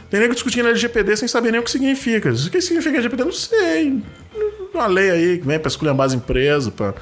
Tem 0.08 0.20
nego 0.20 0.32
discutindo 0.32 0.68
LGPD 0.68 1.16
sem 1.16 1.28
saber 1.28 1.50
nem 1.50 1.60
o 1.60 1.64
que 1.64 1.70
significa. 1.70 2.30
O 2.30 2.50
que 2.50 2.60
significa 2.60 2.96
LGPD? 2.96 3.24
Não 3.24 3.32
sei. 3.32 4.02
Uma 4.72 4.86
lei 4.86 5.10
aí 5.10 5.38
que 5.38 5.46
vem 5.46 5.58
para 5.58 5.68
escolher 5.68 6.00
as 6.00 6.12
empresas. 6.12 6.72
Pra... 6.72 6.94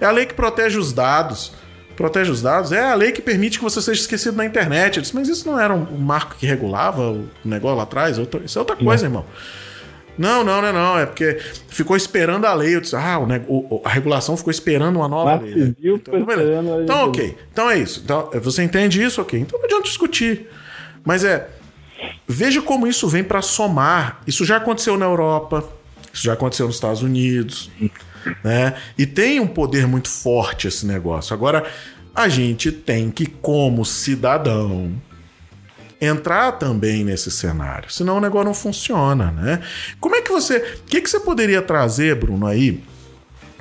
É 0.00 0.06
a 0.06 0.10
lei 0.10 0.24
que 0.24 0.34
protege 0.34 0.78
os 0.78 0.92
dados 0.92 1.52
protege 2.00 2.30
os 2.30 2.40
dados. 2.40 2.72
É 2.72 2.82
a 2.82 2.94
lei 2.94 3.12
que 3.12 3.20
permite 3.20 3.58
que 3.58 3.64
você 3.64 3.82
seja 3.82 4.00
esquecido 4.00 4.34
na 4.34 4.46
internet. 4.46 4.96
Eu 4.96 5.02
disse, 5.02 5.14
mas 5.14 5.28
isso 5.28 5.46
não 5.46 5.60
era 5.60 5.74
um 5.74 5.98
marco 5.98 6.34
que 6.36 6.46
regulava 6.46 7.10
o 7.10 7.28
negócio 7.44 7.76
lá 7.76 7.82
atrás? 7.82 8.16
Isso 8.16 8.58
é 8.58 8.60
outra 8.60 8.74
coisa, 8.74 9.02
não. 9.02 9.10
irmão. 9.10 9.26
Não, 10.16 10.42
não, 10.42 10.62
não, 10.62 10.72
não. 10.72 10.98
É 10.98 11.04
porque 11.04 11.38
ficou 11.68 11.94
esperando 11.94 12.46
a 12.46 12.54
lei. 12.54 12.74
Eu 12.74 12.80
disse, 12.80 12.96
ah, 12.96 13.18
o, 13.46 13.82
a 13.84 13.90
regulação 13.90 14.34
ficou 14.34 14.50
esperando 14.50 14.96
uma 14.96 15.08
nova 15.08 15.36
Mas 15.42 15.54
lei. 15.54 15.74
Então, 16.82 16.82
então, 16.82 17.08
ok. 17.08 17.36
Então 17.52 17.70
é 17.70 17.78
isso. 17.78 18.00
Então, 18.02 18.30
você 18.40 18.62
entende 18.62 19.02
isso? 19.02 19.20
Ok. 19.20 19.38
Então 19.38 19.58
não 19.58 19.66
adianta 19.66 19.84
discutir. 19.84 20.48
Mas 21.04 21.22
é. 21.22 21.48
Veja 22.26 22.62
como 22.62 22.86
isso 22.86 23.06
vem 23.08 23.22
para 23.22 23.42
somar. 23.42 24.22
Isso 24.26 24.42
já 24.42 24.56
aconteceu 24.56 24.96
na 24.96 25.04
Europa. 25.04 25.68
Isso 26.10 26.24
já 26.24 26.32
aconteceu 26.32 26.66
nos 26.66 26.76
Estados 26.76 27.02
Unidos. 27.02 27.70
Né? 28.44 28.74
E 28.96 29.06
tem 29.06 29.40
um 29.40 29.46
poder 29.46 29.86
muito 29.86 30.08
forte 30.08 30.68
esse 30.68 30.86
negócio. 30.86 31.34
Agora, 31.34 31.64
a 32.14 32.28
gente 32.28 32.70
tem 32.72 33.10
que, 33.10 33.26
como 33.26 33.84
cidadão, 33.84 34.92
entrar 36.00 36.52
também 36.52 37.04
nesse 37.04 37.30
cenário. 37.30 37.90
Senão 37.90 38.16
o 38.16 38.20
negócio 38.20 38.46
não 38.46 38.54
funciona, 38.54 39.30
né? 39.30 39.60
Como 40.00 40.16
é 40.16 40.22
que 40.22 40.30
você. 40.30 40.56
O 40.56 40.84
que, 40.84 41.00
que 41.00 41.10
você 41.10 41.20
poderia 41.20 41.60
trazer, 41.60 42.16
Bruno, 42.16 42.46
aí? 42.46 42.82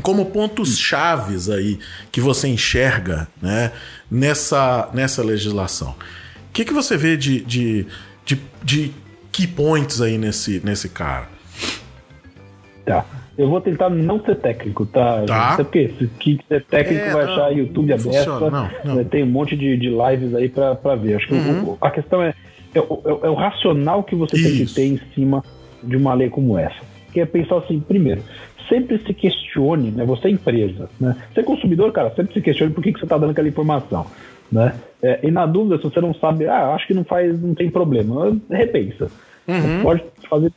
Como 0.01 0.27
pontos 0.27 0.77
chaves 0.77 1.49
aí 1.49 1.77
que 2.09 2.21
você 2.21 2.47
enxerga 2.47 3.27
né, 3.41 3.73
nessa, 4.09 4.89
nessa 4.93 5.21
legislação. 5.21 5.89
O 5.89 6.53
que, 6.53 6.63
que 6.63 6.73
você 6.73 6.95
vê 6.95 7.17
de, 7.17 7.41
de, 7.41 7.85
de, 8.23 8.41
de 8.63 8.93
key 9.29 9.45
points 9.45 9.99
aí 9.99 10.17
nesse, 10.17 10.61
nesse 10.63 10.87
cara? 10.87 11.27
Tá. 12.85 13.05
Eu 13.39 13.47
vou 13.47 13.61
tentar 13.61 13.89
não 13.89 14.21
ser 14.21 14.35
técnico, 14.35 14.85
tá? 14.85 15.23
tá. 15.25 15.53
Até 15.53 15.63
porque 15.63 15.93
se 15.97 16.07
quer 16.19 16.43
ser 16.45 16.65
técnico 16.65 17.05
é, 17.05 17.13
vai 17.13 17.25
não, 17.25 17.31
achar 17.31 17.57
YouTube 17.57 17.93
aberto. 17.93 18.51
Não, 18.51 18.69
não. 18.83 19.03
Tem 19.05 19.23
um 19.23 19.27
monte 19.27 19.55
de, 19.55 19.77
de 19.77 19.87
lives 19.87 20.35
aí 20.35 20.49
pra, 20.49 20.75
pra 20.75 20.95
ver. 20.95 21.15
Acho 21.15 21.27
que 21.27 21.35
uhum. 21.35 21.69
o, 21.69 21.77
a 21.79 21.89
questão 21.89 22.21
é, 22.21 22.33
é, 22.75 22.79
é, 22.79 22.81
é, 22.81 23.29
o 23.29 23.33
racional 23.35 24.03
que 24.03 24.13
você 24.13 24.35
Isso. 24.35 24.43
tem 24.43 24.65
que 24.65 24.73
ter 24.73 24.85
em 24.87 25.13
cima 25.15 25.41
de 25.81 25.95
uma 25.95 26.13
lei 26.13 26.29
como 26.29 26.57
essa. 26.57 26.81
Que 27.13 27.21
é 27.21 27.25
pensar 27.25 27.59
assim, 27.59 27.79
primeiro, 27.79 28.21
sempre 28.67 28.99
se 28.99 29.13
questione, 29.13 29.89
né? 29.89 30.03
Você 30.03 30.27
é 30.27 30.31
empresa, 30.31 30.89
né? 30.99 31.15
Você 31.33 31.39
é 31.39 31.43
consumidor, 31.43 31.93
cara, 31.93 32.13
sempre 32.13 32.33
se 32.33 32.41
questione 32.41 32.73
por 32.73 32.83
que, 32.83 32.91
que 32.91 32.99
você 32.99 33.05
está 33.05 33.17
dando 33.17 33.31
aquela 33.31 33.47
informação, 33.47 34.05
né? 34.51 34.75
É, 35.01 35.21
e 35.23 35.31
na 35.31 35.45
dúvida, 35.45 35.77
se 35.77 35.83
você 35.83 36.01
não 36.01 36.13
sabe, 36.13 36.45
ah, 36.45 36.73
acho 36.73 36.85
que 36.85 36.93
não 36.93 37.05
faz, 37.05 37.41
não 37.41 37.55
tem 37.55 37.69
problema, 37.69 38.37
repensa. 38.51 39.09
Uhum. 39.47 39.61
Você 39.61 39.81
pode 39.81 40.03
fazer 40.29 40.51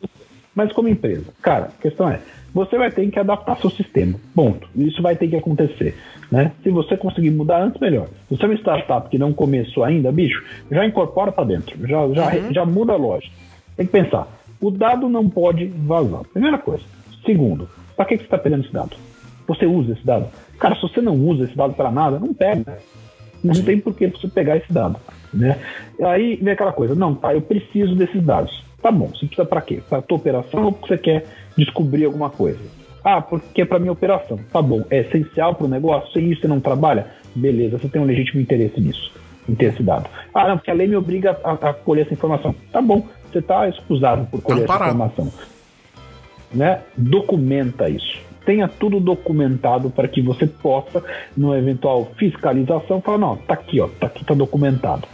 mas 0.54 0.72
como 0.72 0.88
empresa. 0.88 1.26
Cara, 1.40 1.66
a 1.66 1.82
questão 1.82 2.08
é, 2.08 2.20
você 2.54 2.76
vai 2.76 2.90
ter 2.90 3.08
que 3.10 3.18
adaptar 3.18 3.56
seu 3.58 3.70
sistema. 3.70 4.18
Ponto. 4.34 4.68
Isso 4.76 5.00
vai 5.02 5.16
ter 5.16 5.28
que 5.28 5.36
acontecer. 5.36 5.94
Né? 6.30 6.52
Se 6.62 6.70
você 6.70 6.96
conseguir 6.96 7.30
mudar 7.30 7.62
antes, 7.62 7.80
melhor. 7.80 8.08
Se 8.28 8.36
você 8.36 8.44
é 8.44 8.46
uma 8.48 8.54
startup 8.54 9.08
que 9.08 9.18
não 9.18 9.32
começou 9.32 9.84
ainda, 9.84 10.12
bicho, 10.12 10.42
já 10.70 10.84
incorpora 10.84 11.32
para 11.32 11.44
dentro. 11.44 11.76
Já, 11.86 12.08
já, 12.08 12.34
uhum. 12.34 12.52
já 12.52 12.66
muda 12.66 12.92
a 12.92 12.96
loja. 12.96 13.28
Tem 13.76 13.86
que 13.86 13.92
pensar. 13.92 14.28
O 14.60 14.70
dado 14.70 15.08
não 15.08 15.28
pode 15.28 15.66
vazar. 15.66 16.22
Primeira 16.32 16.58
coisa. 16.58 16.84
Segundo, 17.24 17.68
para 17.96 18.04
que, 18.04 18.14
que 18.14 18.22
você 18.22 18.26
está 18.26 18.38
pegando 18.38 18.64
esse 18.64 18.72
dado? 18.72 18.96
Você 19.48 19.66
usa 19.66 19.92
esse 19.92 20.04
dado? 20.04 20.26
Cara, 20.58 20.74
se 20.74 20.82
você 20.82 21.00
não 21.00 21.16
usa 21.16 21.44
esse 21.44 21.56
dado 21.56 21.74
para 21.74 21.90
nada, 21.90 22.18
não 22.18 22.32
pega. 22.32 22.78
Não 23.42 23.54
tem 23.54 23.80
por 23.80 23.94
que 23.94 24.06
você 24.06 24.28
pegar 24.28 24.56
esse 24.56 24.72
dado. 24.72 24.96
Né? 25.34 25.58
Aí 26.00 26.36
vem 26.36 26.52
aquela 26.52 26.72
coisa, 26.72 26.94
não, 26.94 27.14
tá, 27.14 27.34
eu 27.34 27.40
preciso 27.40 27.96
desses 27.96 28.22
dados. 28.22 28.62
Tá 28.82 28.90
bom, 28.90 29.06
você 29.06 29.26
precisa 29.26 29.44
para 29.44 29.60
quê? 29.60 29.80
Para 29.88 30.02
tua 30.02 30.18
operação 30.18 30.64
ou 30.64 30.72
porque 30.72 30.88
você 30.88 30.98
quer 30.98 31.26
descobrir 31.56 32.04
alguma 32.04 32.28
coisa? 32.28 32.58
Ah, 33.04 33.20
porque 33.20 33.62
é 33.62 33.64
para 33.64 33.78
minha 33.78 33.92
operação. 33.92 34.38
Tá 34.52 34.60
bom, 34.60 34.84
é 34.90 35.00
essencial 35.00 35.54
para 35.54 35.66
o 35.66 35.70
negócio, 35.70 36.12
sem 36.12 36.30
isso 36.30 36.42
você 36.42 36.48
não 36.48 36.60
trabalha? 36.60 37.06
Beleza, 37.34 37.78
você 37.78 37.88
tem 37.88 38.02
um 38.02 38.04
legítimo 38.04 38.40
interesse 38.40 38.80
nisso, 38.80 39.12
em 39.48 39.54
ter 39.54 39.66
esse 39.66 39.82
dado. 39.82 40.08
Ah, 40.34 40.48
não, 40.48 40.56
porque 40.56 40.70
a 40.70 40.74
lei 40.74 40.86
me 40.86 40.96
obriga 40.96 41.38
a, 41.44 41.52
a 41.52 41.72
colher 41.72 42.06
essa 42.06 42.14
informação. 42.14 42.54
Tá 42.72 42.82
bom, 42.82 43.06
você 43.30 43.38
está 43.38 43.68
excusado 43.68 44.26
por 44.26 44.42
colher 44.42 44.64
essa 44.64 44.74
informação. 44.74 45.32
Né? 46.52 46.80
Documenta 46.96 47.88
isso 47.88 48.31
tenha 48.44 48.68
tudo 48.68 49.00
documentado 49.00 49.90
para 49.90 50.08
que 50.08 50.20
você 50.20 50.46
possa, 50.46 51.02
numa 51.36 51.58
eventual 51.58 52.10
fiscalização, 52.16 53.00
falar, 53.00 53.18
não, 53.18 53.36
tá 53.36 53.54
aqui, 53.54 53.80
ó, 53.80 53.88
tá 53.88 54.06
aqui, 54.06 54.24
tá 54.24 54.34
documentado. 54.34 55.06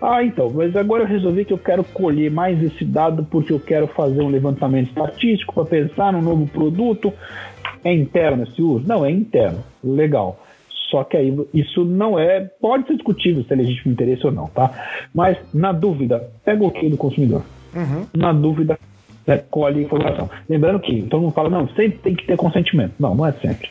Ah, 0.00 0.22
então, 0.22 0.50
mas 0.50 0.76
agora 0.76 1.04
eu 1.04 1.08
resolvi 1.08 1.44
que 1.44 1.52
eu 1.52 1.58
quero 1.58 1.82
colher 1.84 2.30
mais 2.30 2.62
esse 2.62 2.84
dado 2.84 3.24
porque 3.24 3.52
eu 3.52 3.60
quero 3.60 3.86
fazer 3.88 4.22
um 4.22 4.28
levantamento 4.28 4.88
estatístico 4.88 5.54
para 5.54 5.64
pensar 5.64 6.12
no 6.12 6.20
novo 6.20 6.46
produto. 6.46 7.12
É 7.82 7.92
interno 7.92 8.44
esse 8.44 8.62
uso? 8.62 8.86
Não, 8.86 9.04
é 9.04 9.10
interno. 9.10 9.62
Legal. 9.82 10.40
Só 10.90 11.04
que 11.04 11.16
aí 11.16 11.34
isso 11.52 11.84
não 11.84 12.18
é. 12.18 12.40
Pode 12.60 12.86
ser 12.86 12.94
discutível 12.94 13.42
se 13.44 13.52
é 13.52 13.56
legítimo 13.56 13.92
interesse 13.92 14.26
ou 14.26 14.32
não, 14.32 14.46
tá? 14.46 14.70
Mas, 15.14 15.36
na 15.52 15.72
dúvida, 15.72 16.30
pega 16.44 16.64
o 16.64 16.70
que 16.70 16.88
do 16.88 16.96
consumidor. 16.96 17.42
Uhum. 17.74 18.06
Na 18.14 18.32
dúvida, 18.32 18.78
né, 19.26 19.42
colhe 19.50 19.82
informação. 19.82 20.28
Lembrando 20.48 20.80
que 20.80 21.02
todo 21.02 21.22
mundo 21.22 21.32
fala, 21.32 21.50
não, 21.50 21.68
sempre 21.68 21.98
tem 21.98 22.14
que 22.14 22.26
ter 22.26 22.36
consentimento. 22.36 22.92
Não, 22.98 23.14
não 23.14 23.26
é 23.26 23.32
sempre. 23.32 23.68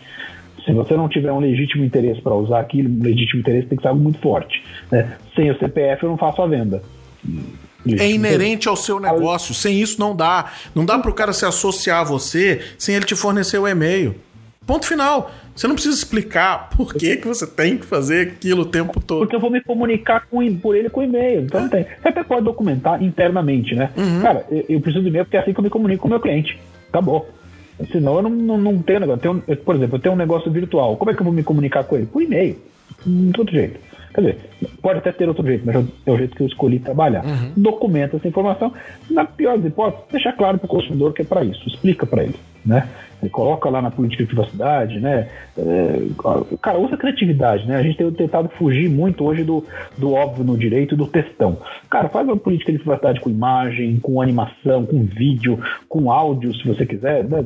Se 0.66 0.72
você 0.72 0.96
não 0.96 1.10
tiver 1.10 1.32
um 1.32 1.40
legítimo 1.40 1.84
interesse 1.84 2.22
para 2.22 2.34
usar 2.34 2.60
aquilo, 2.60 2.90
um 2.90 3.04
legítimo 3.04 3.42
interesse 3.42 3.68
tem 3.68 3.78
que 3.78 3.82
ser 3.82 3.90
algo 3.90 4.02
muito 4.02 4.20
forte. 4.20 4.64
Né? 4.92 5.18
Sem 5.36 5.52
o 5.52 5.60
CPF 5.60 6.04
eu 6.04 6.10
não 6.10 6.18
faço 6.18 6.42
a 6.42 6.48
venda. 6.48 6.82
É 8.00 8.10
inerente 8.10 8.70
ao 8.70 8.78
seu 8.78 9.00
negócio. 9.00 9.54
Sem 9.54 9.82
isso 9.82 10.00
não 10.00 10.16
dá. 10.16 10.52
Não 10.74 10.86
dá 10.86 10.98
para 10.98 11.12
o 11.12 11.14
cara 11.14 11.34
se 11.34 11.46
associar 11.46 12.00
a 12.00 12.04
você 12.04 12.62
sem 12.78 12.96
ele 12.96 13.06
te 13.06 13.16
fornecer 13.16 13.58
o 13.58 13.68
e-mail. 13.68 14.16
Ponto 14.66 14.86
final. 14.86 15.32
Você 15.56 15.68
não 15.68 15.76
precisa 15.76 15.96
explicar 15.96 16.70
por 16.70 16.94
que, 16.94 17.18
que 17.18 17.28
você 17.28 17.46
tem 17.46 17.78
que 17.78 17.86
fazer 17.86 18.28
aquilo 18.28 18.64
o 18.64 18.66
tempo 18.66 19.00
todo. 19.00 19.20
Porque 19.20 19.36
eu 19.36 19.40
vou 19.40 19.52
me 19.52 19.62
comunicar 19.62 20.26
com, 20.28 20.56
por 20.58 20.76
ele 20.76 20.90
com 20.90 21.04
e-mail. 21.04 21.42
Então 21.42 21.60
é. 21.60 21.64
não 21.64 21.70
tem. 21.70 21.84
Você 21.84 22.08
até 22.08 22.24
pode 22.24 22.46
documentar 22.46 23.02
internamente, 23.04 23.76
né? 23.76 23.92
Uhum. 23.96 24.22
Cara, 24.22 24.46
eu, 24.50 24.66
eu, 24.70 24.82
preciso 24.82 25.04
de 25.04 25.10
e-mail 25.10 25.26
porque 25.26 25.38
é 25.38 25.42
assim 25.42 25.54
que 25.54 25.60
eu 25.60 25.64
me 25.64 25.70
comunico 25.70 26.02
com 26.02 26.08
o 26.08 26.12
meu 26.12 26.20
cliente. 26.20 26.60
Acabou. 26.90 27.30
Senão 27.92 28.16
eu 28.16 28.24
não, 28.24 28.30
não, 28.30 28.58
não 28.58 28.78
tenho 28.80 29.02
negócio. 29.02 29.28
Eu 29.28 29.42
tenho, 29.42 29.58
por 29.58 29.76
exemplo, 29.76 29.98
eu 29.98 30.02
tenho 30.02 30.16
um 30.16 30.18
negócio 30.18 30.52
virtual. 30.52 30.98
Como 30.98 31.12
é 31.12 31.14
que 31.14 31.20
eu 31.20 31.26
vou 31.26 31.34
me 31.34 31.44
comunicar 31.44 31.84
com 31.84 31.96
ele? 31.96 32.06
Por 32.06 32.22
e-mail. 32.22 32.58
De 33.06 33.40
outro 33.40 33.54
jeito. 33.54 33.80
Quer 34.14 34.22
dizer, 34.22 34.38
pode 34.82 35.00
até 35.00 35.12
ter 35.12 35.28
outro 35.28 35.46
jeito, 35.46 35.66
mas 35.66 35.76
é 36.06 36.12
o 36.12 36.18
jeito 36.18 36.36
que 36.36 36.44
eu 36.44 36.48
escolhi 36.48 36.78
trabalhar. 36.80 37.26
Uhum. 37.26 37.52
Documenta 37.58 38.18
essa 38.18 38.28
informação. 38.28 38.72
Na 39.10 39.26
pior 39.26 39.58
das 39.58 39.66
hipóteses, 39.66 40.06
deixa 40.12 40.32
claro 40.32 40.60
para 40.60 40.66
o 40.66 40.70
consumidor 40.70 41.14
que 41.14 41.24
é 41.24 41.26
para 41.26 41.44
isso. 41.44 41.68
Explica 41.68 42.06
para 42.06 42.24
ele. 42.24 42.36
Né? 42.64 42.88
Coloca 43.30 43.70
lá 43.70 43.82
na 43.82 43.92
política 43.92 44.24
de 44.24 44.28
privacidade, 44.28 45.00
né? 45.00 45.30
É, 45.58 46.02
cara, 46.62 46.78
usa 46.78 46.98
criatividade, 46.98 47.68
né? 47.68 47.78
A 47.78 47.84
gente 47.84 47.98
tem 47.98 48.12
tentado 48.12 48.50
fugir 48.58 48.90
muito 48.90 49.24
hoje 49.24 49.44
do, 49.44 49.66
do 49.98 50.14
óbvio 50.14 50.44
no 50.44 50.58
direito 50.58 50.96
do 50.96 51.08
textão. 51.08 51.58
Cara, 51.90 52.10
faz 52.10 52.28
uma 52.28 52.38
política 52.38 52.72
de 52.72 52.80
privacidade 52.80 53.20
com 53.20 53.30
imagem, 53.30 54.00
com 54.00 54.22
animação, 54.22 54.86
com 54.86 55.04
vídeo, 55.04 55.60
com 55.88 56.12
áudio, 56.12 56.54
se 56.56 56.68
você 56.68 56.86
quiser, 56.86 57.24
né? 57.26 57.46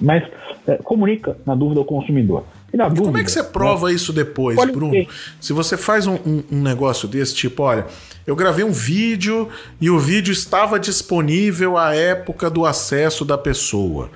Mas 0.00 0.24
é, 0.66 0.76
comunica, 0.76 1.36
na 1.46 1.54
dúvida, 1.54 1.80
ao 1.80 1.84
consumidor. 1.84 2.44
E, 2.72 2.76
e 2.76 2.78
dúvida, 2.78 3.02
como 3.04 3.18
é 3.18 3.24
que 3.24 3.30
você 3.30 3.42
prova 3.44 3.88
né? 3.88 3.94
isso 3.94 4.12
depois, 4.12 4.56
Pode 4.56 4.72
Bruno? 4.72 4.92
Ter. 4.92 5.08
Se 5.40 5.52
você 5.52 5.76
faz 5.76 6.06
um, 6.06 6.14
um, 6.14 6.42
um 6.50 6.62
negócio 6.62 7.06
desse, 7.06 7.34
tipo, 7.34 7.62
olha, 7.62 7.86
eu 8.26 8.34
gravei 8.34 8.64
um 8.64 8.72
vídeo 8.72 9.48
e 9.80 9.90
o 9.90 9.98
vídeo 9.98 10.32
estava 10.32 10.78
disponível 10.78 11.76
à 11.76 11.94
época 11.94 12.48
do 12.48 12.64
acesso 12.64 13.24
da 13.24 13.36
pessoa. 13.36 14.10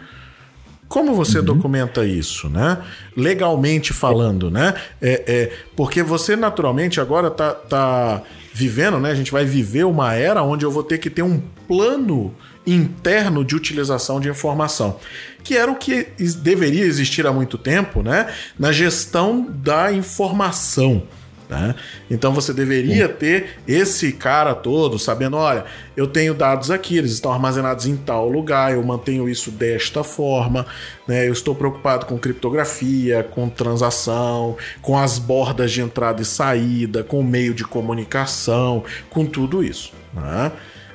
Como 0.88 1.14
você 1.14 1.38
uhum. 1.38 1.44
documenta 1.44 2.04
isso, 2.04 2.48
né? 2.48 2.78
Legalmente 3.16 3.92
falando, 3.92 4.50
né? 4.50 4.74
É, 5.00 5.24
é, 5.26 5.52
porque 5.74 6.02
você 6.02 6.36
naturalmente 6.36 7.00
agora 7.00 7.30
tá, 7.30 7.52
tá 7.52 8.22
vivendo, 8.52 8.98
né? 9.00 9.10
A 9.10 9.14
gente 9.14 9.32
vai 9.32 9.44
viver 9.44 9.84
uma 9.84 10.14
era 10.14 10.42
onde 10.42 10.64
eu 10.64 10.70
vou 10.70 10.82
ter 10.82 10.98
que 10.98 11.10
ter 11.10 11.22
um 11.22 11.40
plano 11.66 12.34
interno 12.66 13.44
de 13.44 13.54
utilização 13.54 14.20
de 14.20 14.28
informação, 14.28 14.98
que 15.42 15.56
era 15.56 15.70
o 15.70 15.76
que 15.76 16.08
deveria 16.42 16.84
existir 16.84 17.26
há 17.26 17.32
muito 17.32 17.58
tempo, 17.58 18.02
né? 18.02 18.32
Na 18.58 18.72
gestão 18.72 19.46
da 19.48 19.92
informação. 19.92 21.02
Né? 21.48 21.74
Então 22.10 22.32
você 22.32 22.52
deveria 22.52 23.08
ter 23.08 23.58
esse 23.68 24.12
cara 24.12 24.54
todo 24.54 24.98
sabendo: 24.98 25.36
olha, 25.36 25.64
eu 25.96 26.06
tenho 26.06 26.34
dados 26.34 26.70
aqui, 26.70 26.96
eles 26.96 27.12
estão 27.12 27.32
armazenados 27.32 27.86
em 27.86 27.96
tal 27.96 28.28
lugar, 28.28 28.72
eu 28.72 28.82
mantenho 28.82 29.28
isso 29.28 29.50
desta 29.50 30.02
forma, 30.02 30.66
né? 31.06 31.28
eu 31.28 31.32
estou 31.32 31.54
preocupado 31.54 32.06
com 32.06 32.18
criptografia, 32.18 33.22
com 33.22 33.48
transação, 33.48 34.56
com 34.82 34.98
as 34.98 35.18
bordas 35.18 35.70
de 35.70 35.80
entrada 35.80 36.20
e 36.20 36.24
saída, 36.24 37.04
com 37.04 37.20
o 37.20 37.24
meio 37.24 37.54
de 37.54 37.64
comunicação, 37.64 38.82
com 39.08 39.24
tudo 39.24 39.62
isso. 39.62 39.92
Né? 40.12 40.50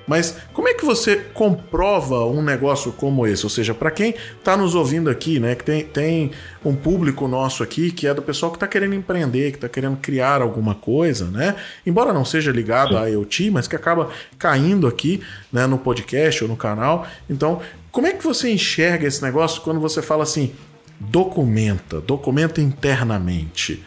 Mas 0.07 0.37
como 0.53 0.67
é 0.67 0.73
que 0.73 0.85
você 0.85 1.15
comprova 1.15 2.25
um 2.25 2.41
negócio 2.41 2.91
como 2.91 3.25
esse? 3.25 3.45
Ou 3.45 3.49
seja, 3.49 3.73
para 3.73 3.91
quem 3.91 4.15
está 4.37 4.57
nos 4.57 4.75
ouvindo 4.75 5.09
aqui, 5.09 5.39
né, 5.39 5.55
que 5.55 5.63
tem, 5.63 5.83
tem 5.83 6.31
um 6.65 6.75
público 6.75 7.27
nosso 7.27 7.63
aqui 7.63 7.91
que 7.91 8.07
é 8.07 8.13
do 8.13 8.21
pessoal 8.21 8.51
que 8.51 8.57
está 8.57 8.67
querendo 8.67 8.95
empreender, 8.95 9.51
que 9.51 9.57
está 9.57 9.69
querendo 9.69 9.97
criar 9.97 10.41
alguma 10.41 10.75
coisa, 10.75 11.25
né? 11.25 11.55
Embora 11.85 12.13
não 12.13 12.25
seja 12.25 12.51
ligado 12.51 12.97
à 12.97 13.07
IoT, 13.07 13.51
mas 13.51 13.67
que 13.67 13.75
acaba 13.75 14.09
caindo 14.37 14.87
aqui 14.87 15.21
né, 15.51 15.67
no 15.67 15.77
podcast 15.77 16.43
ou 16.43 16.49
no 16.49 16.57
canal. 16.57 17.07
Então, 17.29 17.61
como 17.91 18.07
é 18.07 18.13
que 18.13 18.23
você 18.23 18.51
enxerga 18.51 19.07
esse 19.07 19.21
negócio 19.21 19.61
quando 19.61 19.79
você 19.79 20.01
fala 20.01 20.23
assim, 20.23 20.53
documenta, 20.99 21.99
documenta 21.99 22.61
internamente? 22.61 23.83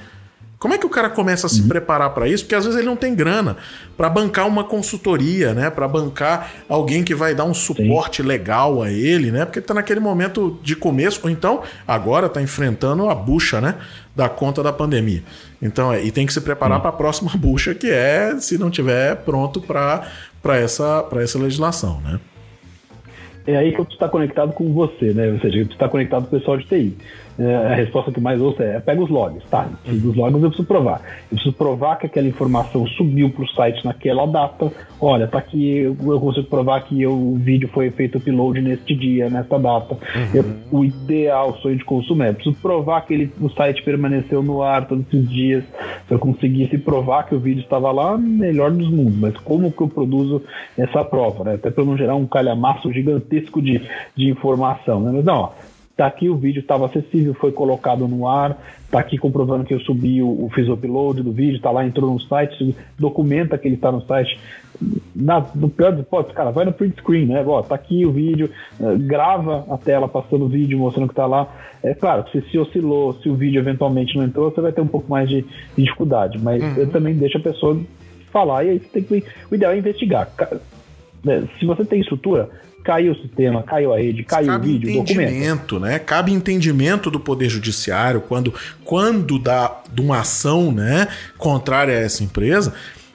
Como 0.64 0.72
é 0.72 0.78
que 0.78 0.86
o 0.86 0.88
cara 0.88 1.10
começa 1.10 1.46
a 1.46 1.50
se 1.50 1.60
uhum. 1.60 1.68
preparar 1.68 2.14
para 2.14 2.26
isso? 2.26 2.42
Porque 2.44 2.54
às 2.54 2.64
vezes 2.64 2.78
ele 2.78 2.88
não 2.88 2.96
tem 2.96 3.14
grana 3.14 3.58
para 3.98 4.08
bancar 4.08 4.48
uma 4.48 4.64
consultoria, 4.64 5.52
né? 5.52 5.68
Para 5.68 5.86
bancar 5.86 6.54
alguém 6.66 7.04
que 7.04 7.14
vai 7.14 7.34
dar 7.34 7.44
um 7.44 7.52
suporte 7.52 8.22
Sim. 8.22 8.28
legal 8.28 8.82
a 8.82 8.90
ele, 8.90 9.30
né? 9.30 9.44
Porque 9.44 9.58
está 9.58 9.74
naquele 9.74 10.00
momento 10.00 10.58
de 10.62 10.74
começo, 10.74 11.20
ou 11.22 11.28
então 11.28 11.62
agora 11.86 12.28
está 12.28 12.40
enfrentando 12.40 13.10
a 13.10 13.14
bucha, 13.14 13.60
né? 13.60 13.74
Da 14.16 14.26
conta 14.26 14.62
da 14.62 14.72
pandemia. 14.72 15.22
Então, 15.60 15.92
é, 15.92 16.02
e 16.02 16.10
tem 16.10 16.24
que 16.24 16.32
se 16.32 16.40
preparar 16.40 16.80
para 16.80 16.88
a 16.88 16.94
próxima 16.94 17.30
bucha, 17.36 17.74
que 17.74 17.90
é 17.90 18.34
se 18.38 18.56
não 18.56 18.70
tiver 18.70 19.16
pronto 19.16 19.60
para 19.60 20.08
essa, 20.46 21.06
essa 21.20 21.38
legislação, 21.38 22.00
né? 22.00 22.18
É 23.46 23.54
aí 23.58 23.70
que 23.70 23.78
eu 23.78 23.84
estou 23.84 24.08
conectado 24.08 24.54
com 24.54 24.72
você, 24.72 25.12
né? 25.12 25.30
Ou 25.30 25.40
seja, 25.40 25.58
eu 25.58 25.64
estou 25.64 25.88
conectado 25.90 26.26
com 26.26 26.34
o 26.34 26.40
pessoal 26.40 26.56
de 26.56 26.64
TI 26.64 26.96
a 27.38 27.74
resposta 27.74 28.12
que 28.12 28.20
mais 28.20 28.40
ouço 28.40 28.62
é, 28.62 28.78
pega 28.78 29.02
os 29.02 29.10
logs, 29.10 29.42
tá? 29.50 29.68
Os 29.86 30.16
logs 30.16 30.42
eu 30.42 30.48
preciso 30.48 30.68
provar. 30.68 31.00
Eu 31.30 31.36
preciso 31.36 31.52
provar 31.52 31.96
que 31.96 32.06
aquela 32.06 32.28
informação 32.28 32.86
subiu 32.86 33.30
para 33.30 33.44
o 33.44 33.48
site 33.48 33.84
naquela 33.84 34.26
data. 34.26 34.70
Olha, 35.00 35.26
tá 35.26 35.38
aqui, 35.38 35.78
eu 35.78 36.20
consigo 36.20 36.46
provar 36.46 36.80
que 36.82 37.04
o 37.06 37.34
vídeo 37.34 37.68
foi 37.68 37.90
feito 37.90 38.18
upload 38.18 38.60
neste 38.60 38.94
dia, 38.94 39.28
nessa 39.28 39.58
data. 39.58 39.94
Uhum. 39.94 40.28
Eu, 40.32 40.44
o 40.70 40.84
ideal, 40.84 41.56
sonho 41.56 41.76
de 41.76 41.84
consumo 41.84 42.22
é, 42.22 42.32
preciso 42.32 42.56
provar 42.56 43.02
que 43.02 43.14
ele, 43.14 43.32
o 43.40 43.48
site 43.50 43.82
permaneceu 43.82 44.42
no 44.42 44.62
ar 44.62 44.86
todos 44.86 45.04
esses 45.06 45.28
dias. 45.28 45.64
Se 46.06 46.14
eu 46.14 46.18
conseguisse 46.18 46.78
provar 46.78 47.24
que 47.24 47.34
o 47.34 47.40
vídeo 47.40 47.62
estava 47.62 47.90
lá, 47.90 48.16
melhor 48.16 48.70
dos 48.70 48.88
mundos. 48.90 49.16
Mas 49.18 49.36
como 49.38 49.72
que 49.72 49.80
eu 49.80 49.88
produzo 49.88 50.42
essa 50.78 51.04
prova, 51.04 51.44
né? 51.44 51.54
Até 51.54 51.70
para 51.70 51.84
não 51.84 51.96
gerar 51.96 52.14
um 52.14 52.26
calhamaço 52.26 52.92
gigantesco 52.92 53.60
de, 53.60 53.80
de 54.14 54.30
informação, 54.30 55.00
né? 55.00 55.10
Mas 55.12 55.24
não, 55.24 55.34
ó, 55.34 55.50
Tá 55.96 56.06
aqui 56.06 56.28
o 56.28 56.36
vídeo 56.36 56.58
estava 56.58 56.86
acessível, 56.86 57.34
foi 57.34 57.52
colocado 57.52 58.08
no 58.08 58.26
ar. 58.26 58.58
Tá 58.90 58.98
aqui 58.98 59.16
comprovando 59.16 59.64
que 59.64 59.72
eu 59.72 59.78
subi 59.80 60.20
o, 60.20 60.26
o 60.26 60.50
fiz 60.52 60.68
o 60.68 60.72
upload 60.72 61.22
do 61.22 61.30
vídeo, 61.30 61.60
tá 61.60 61.70
lá, 61.70 61.86
entrou 61.86 62.12
no 62.12 62.20
site, 62.20 62.74
documenta 62.98 63.56
que 63.56 63.68
ele 63.68 63.76
está 63.76 63.92
no 63.92 64.00
site. 64.02 64.38
Na, 65.14 65.46
no 65.54 65.68
pior 65.68 65.92
dos 65.92 66.00
hipóteses, 66.00 66.34
cara, 66.34 66.50
vai 66.50 66.64
no 66.64 66.72
print 66.72 66.96
screen, 67.00 67.26
né? 67.26 67.44
Ó, 67.46 67.62
tá 67.62 67.76
aqui 67.76 68.04
o 68.04 68.10
vídeo, 68.10 68.50
uh, 68.80 68.98
grava 68.98 69.64
a 69.70 69.78
tela 69.78 70.08
passando 70.08 70.46
o 70.46 70.48
vídeo, 70.48 70.78
mostrando 70.80 71.08
que 71.08 71.14
tá 71.14 71.26
lá. 71.26 71.48
É 71.80 71.94
claro, 71.94 72.24
se, 72.32 72.40
se 72.50 72.58
oscilou, 72.58 73.14
se 73.14 73.28
o 73.28 73.36
vídeo 73.36 73.60
eventualmente 73.60 74.16
não 74.16 74.24
entrou, 74.24 74.50
você 74.50 74.60
vai 74.60 74.72
ter 74.72 74.80
um 74.80 74.88
pouco 74.88 75.08
mais 75.08 75.28
de, 75.28 75.42
de 75.42 75.84
dificuldade. 75.84 76.42
Mas 76.42 76.60
uhum. 76.60 76.74
eu 76.76 76.90
também 76.90 77.14
deixo 77.14 77.38
a 77.38 77.40
pessoa 77.40 77.80
falar 78.32 78.64
e 78.64 78.70
aí 78.70 78.78
você 78.80 78.88
tem 78.88 79.02
que. 79.04 79.24
O 79.48 79.54
ideal 79.54 79.72
é 79.72 79.78
investigar. 79.78 80.28
Né? 81.24 81.48
Se 81.58 81.64
você 81.64 81.84
tem 81.84 82.00
estrutura, 82.00 82.50
caiu 82.84 83.12
o 83.12 83.16
sistema, 83.16 83.62
caiu 83.62 83.94
a 83.94 83.96
rede, 83.96 84.22
caiu 84.22 84.48
Cabe 84.48 84.68
o 84.68 84.72
vídeo, 84.72 84.90
entendimento, 84.90 85.80
né? 85.80 85.98
Cabe 85.98 86.32
entendimento 86.32 87.10
do 87.10 87.18
Poder 87.18 87.48
Judiciário 87.48 88.20
quando, 88.20 88.52
quando 88.84 89.38
dá 89.38 89.82
de 89.90 90.02
uma 90.02 90.20
ação 90.20 90.70
né, 90.70 91.08
contrária 91.38 91.94
a 91.94 92.00
essa 92.00 92.22
empresa, 92.22 92.74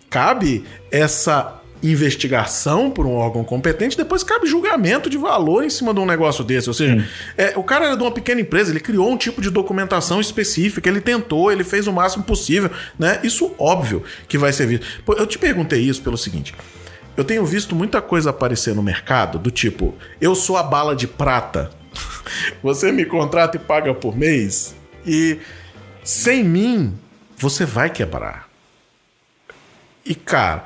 cabe 0.09 0.65
essa 0.91 1.59
investigação 1.81 2.91
por 2.91 3.05
um 3.05 3.13
órgão 3.13 3.43
competente, 3.43 3.95
depois 3.95 4.21
cabe 4.21 4.47
julgamento 4.47 5.09
de 5.09 5.17
valor 5.17 5.63
em 5.63 5.69
cima 5.69 5.93
de 5.93 5.99
um 5.99 6.05
negócio 6.05 6.43
desse. 6.43 6.67
Ou 6.67 6.73
seja, 6.73 7.07
é, 7.37 7.53
o 7.55 7.63
cara 7.63 7.85
era 7.85 7.95
de 7.95 8.03
uma 8.03 8.11
pequena 8.11 8.41
empresa, 8.41 8.71
ele 8.71 8.81
criou 8.81 9.09
um 9.09 9.15
tipo 9.15 9.41
de 9.41 9.49
documentação 9.49 10.19
específica, 10.19 10.89
ele 10.89 10.99
tentou, 10.99 11.51
ele 11.51 11.63
fez 11.63 11.87
o 11.87 11.93
máximo 11.93 12.23
possível, 12.23 12.69
né? 12.97 13.19
Isso 13.23 13.53
óbvio 13.57 14.03
que 14.27 14.37
vai 14.37 14.51
ser 14.51 14.65
visto. 14.65 14.85
eu 15.07 15.25
te 15.25 15.37
perguntei 15.37 15.79
isso 15.79 16.01
pelo 16.01 16.17
seguinte. 16.17 16.53
Eu 17.19 17.25
tenho 17.25 17.45
visto 17.45 17.75
muita 17.75 18.01
coisa 18.01 18.29
aparecer 18.29 18.73
no 18.73 18.81
mercado 18.81 19.37
do 19.37 19.51
tipo, 19.51 19.93
eu 20.21 20.33
sou 20.33 20.55
a 20.55 20.63
bala 20.63 20.95
de 20.95 21.05
prata. 21.05 21.69
Você 22.63 22.93
me 22.93 23.03
contrata 23.03 23.57
e 23.57 23.59
paga 23.59 23.93
por 23.93 24.15
mês 24.15 24.73
e 25.05 25.37
sem 26.01 26.45
mim 26.45 26.97
você 27.35 27.65
vai 27.65 27.89
quebrar. 27.89 28.47
E 30.05 30.15
cara, 30.15 30.63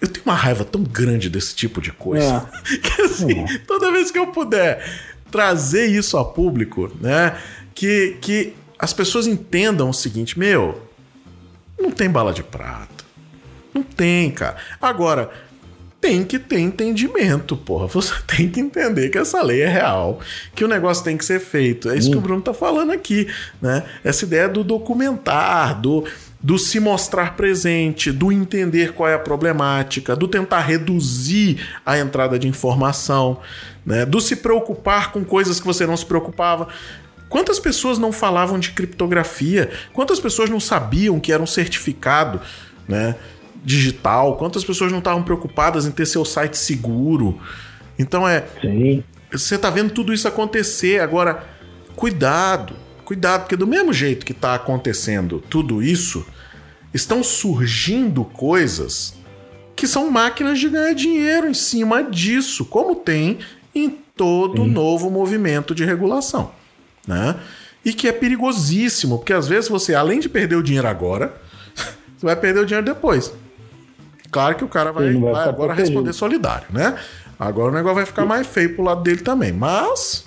eu 0.00 0.08
tenho 0.08 0.24
uma 0.24 0.34
raiva 0.34 0.64
tão 0.64 0.82
grande 0.82 1.28
desse 1.28 1.54
tipo 1.54 1.82
de 1.82 1.92
coisa 1.92 2.48
é. 2.72 2.76
que 2.80 3.02
assim, 3.02 3.38
é. 3.38 3.58
toda 3.66 3.92
vez 3.92 4.10
que 4.10 4.18
eu 4.18 4.28
puder 4.28 4.82
trazer 5.30 5.84
isso 5.84 6.16
a 6.16 6.24
público, 6.24 6.90
né, 6.98 7.38
que 7.74 8.16
que 8.22 8.54
as 8.78 8.94
pessoas 8.94 9.26
entendam 9.26 9.90
o 9.90 9.94
seguinte, 9.94 10.38
meu, 10.38 10.82
não 11.78 11.90
tem 11.90 12.08
bala 12.08 12.32
de 12.32 12.42
prata. 12.42 13.04
Não 13.74 13.82
tem, 13.82 14.30
cara. 14.30 14.56
Agora, 14.80 15.30
tem 16.00 16.24
que 16.24 16.38
ter 16.38 16.58
entendimento, 16.58 17.56
porra. 17.56 17.86
Você 17.88 18.14
tem 18.26 18.48
que 18.48 18.58
entender 18.58 19.10
que 19.10 19.18
essa 19.18 19.42
lei 19.42 19.62
é 19.62 19.68
real, 19.68 20.20
que 20.54 20.64
o 20.64 20.68
negócio 20.68 21.04
tem 21.04 21.16
que 21.16 21.24
ser 21.24 21.40
feito. 21.40 21.90
É 21.90 21.96
isso 21.96 22.08
hum. 22.08 22.12
que 22.12 22.18
o 22.18 22.20
Bruno 22.20 22.40
tá 22.40 22.54
falando 22.54 22.90
aqui, 22.90 23.28
né? 23.60 23.84
Essa 24.02 24.24
ideia 24.24 24.48
do 24.48 24.64
documentar, 24.64 25.78
do, 25.78 26.04
do 26.40 26.58
se 26.58 26.80
mostrar 26.80 27.36
presente, 27.36 28.10
do 28.10 28.32
entender 28.32 28.92
qual 28.94 29.08
é 29.08 29.14
a 29.14 29.18
problemática, 29.18 30.16
do 30.16 30.26
tentar 30.26 30.60
reduzir 30.60 31.60
a 31.84 31.98
entrada 31.98 32.38
de 32.38 32.48
informação, 32.48 33.38
né? 33.84 34.06
Do 34.06 34.20
se 34.20 34.36
preocupar 34.36 35.12
com 35.12 35.22
coisas 35.22 35.60
que 35.60 35.66
você 35.66 35.86
não 35.86 35.96
se 35.96 36.06
preocupava. 36.06 36.68
Quantas 37.28 37.60
pessoas 37.60 37.98
não 37.98 38.10
falavam 38.10 38.58
de 38.58 38.72
criptografia? 38.72 39.70
Quantas 39.92 40.18
pessoas 40.18 40.50
não 40.50 40.58
sabiam 40.58 41.20
que 41.20 41.32
era 41.32 41.42
um 41.42 41.46
certificado, 41.46 42.40
né? 42.88 43.14
Digital, 43.64 44.36
quantas 44.36 44.64
pessoas 44.64 44.90
não 44.90 44.98
estavam 44.98 45.22
preocupadas 45.22 45.86
em 45.86 45.90
ter 45.90 46.06
seu 46.06 46.24
site 46.24 46.56
seguro. 46.56 47.38
Então 47.98 48.26
é. 48.28 48.46
Sim. 48.60 49.04
Você 49.30 49.54
está 49.54 49.70
vendo 49.70 49.92
tudo 49.92 50.12
isso 50.12 50.26
acontecer. 50.26 51.00
Agora, 51.00 51.44
cuidado, 51.94 52.74
cuidado, 53.04 53.42
porque 53.42 53.56
do 53.56 53.66
mesmo 53.66 53.92
jeito 53.92 54.26
que 54.26 54.32
está 54.32 54.54
acontecendo 54.54 55.42
tudo 55.48 55.82
isso, 55.82 56.26
estão 56.92 57.22
surgindo 57.22 58.24
coisas 58.24 59.14
que 59.76 59.86
são 59.86 60.10
máquinas 60.10 60.58
de 60.58 60.68
ganhar 60.68 60.92
dinheiro 60.92 61.48
em 61.48 61.54
cima 61.54 62.02
disso, 62.02 62.64
como 62.64 62.96
tem 62.96 63.38
em 63.74 63.88
todo 64.14 64.64
Sim. 64.64 64.70
novo 64.70 65.10
movimento 65.10 65.74
de 65.74 65.84
regulação. 65.84 66.50
Né? 67.06 67.36
E 67.84 67.92
que 67.92 68.06
é 68.06 68.12
perigosíssimo, 68.12 69.18
porque 69.18 69.32
às 69.32 69.48
vezes 69.48 69.70
você, 69.70 69.94
além 69.94 70.20
de 70.20 70.28
perder 70.28 70.56
o 70.56 70.62
dinheiro 70.62 70.86
agora, 70.86 71.34
você 72.16 72.26
vai 72.26 72.36
perder 72.36 72.60
o 72.60 72.66
dinheiro 72.66 72.84
depois. 72.84 73.32
Claro 74.30 74.54
que 74.54 74.64
o 74.64 74.68
cara 74.68 74.92
vai, 74.92 75.12
vai, 75.12 75.32
vai 75.32 75.48
agora 75.48 75.74
responder 75.74 76.12
solidário, 76.12 76.66
né? 76.70 76.96
Agora 77.38 77.72
o 77.72 77.74
negócio 77.74 77.96
vai 77.96 78.06
ficar 78.06 78.24
mais 78.24 78.46
feio 78.46 78.74
pro 78.74 78.84
lado 78.84 79.02
dele 79.02 79.22
também. 79.22 79.52
Mas 79.52 80.24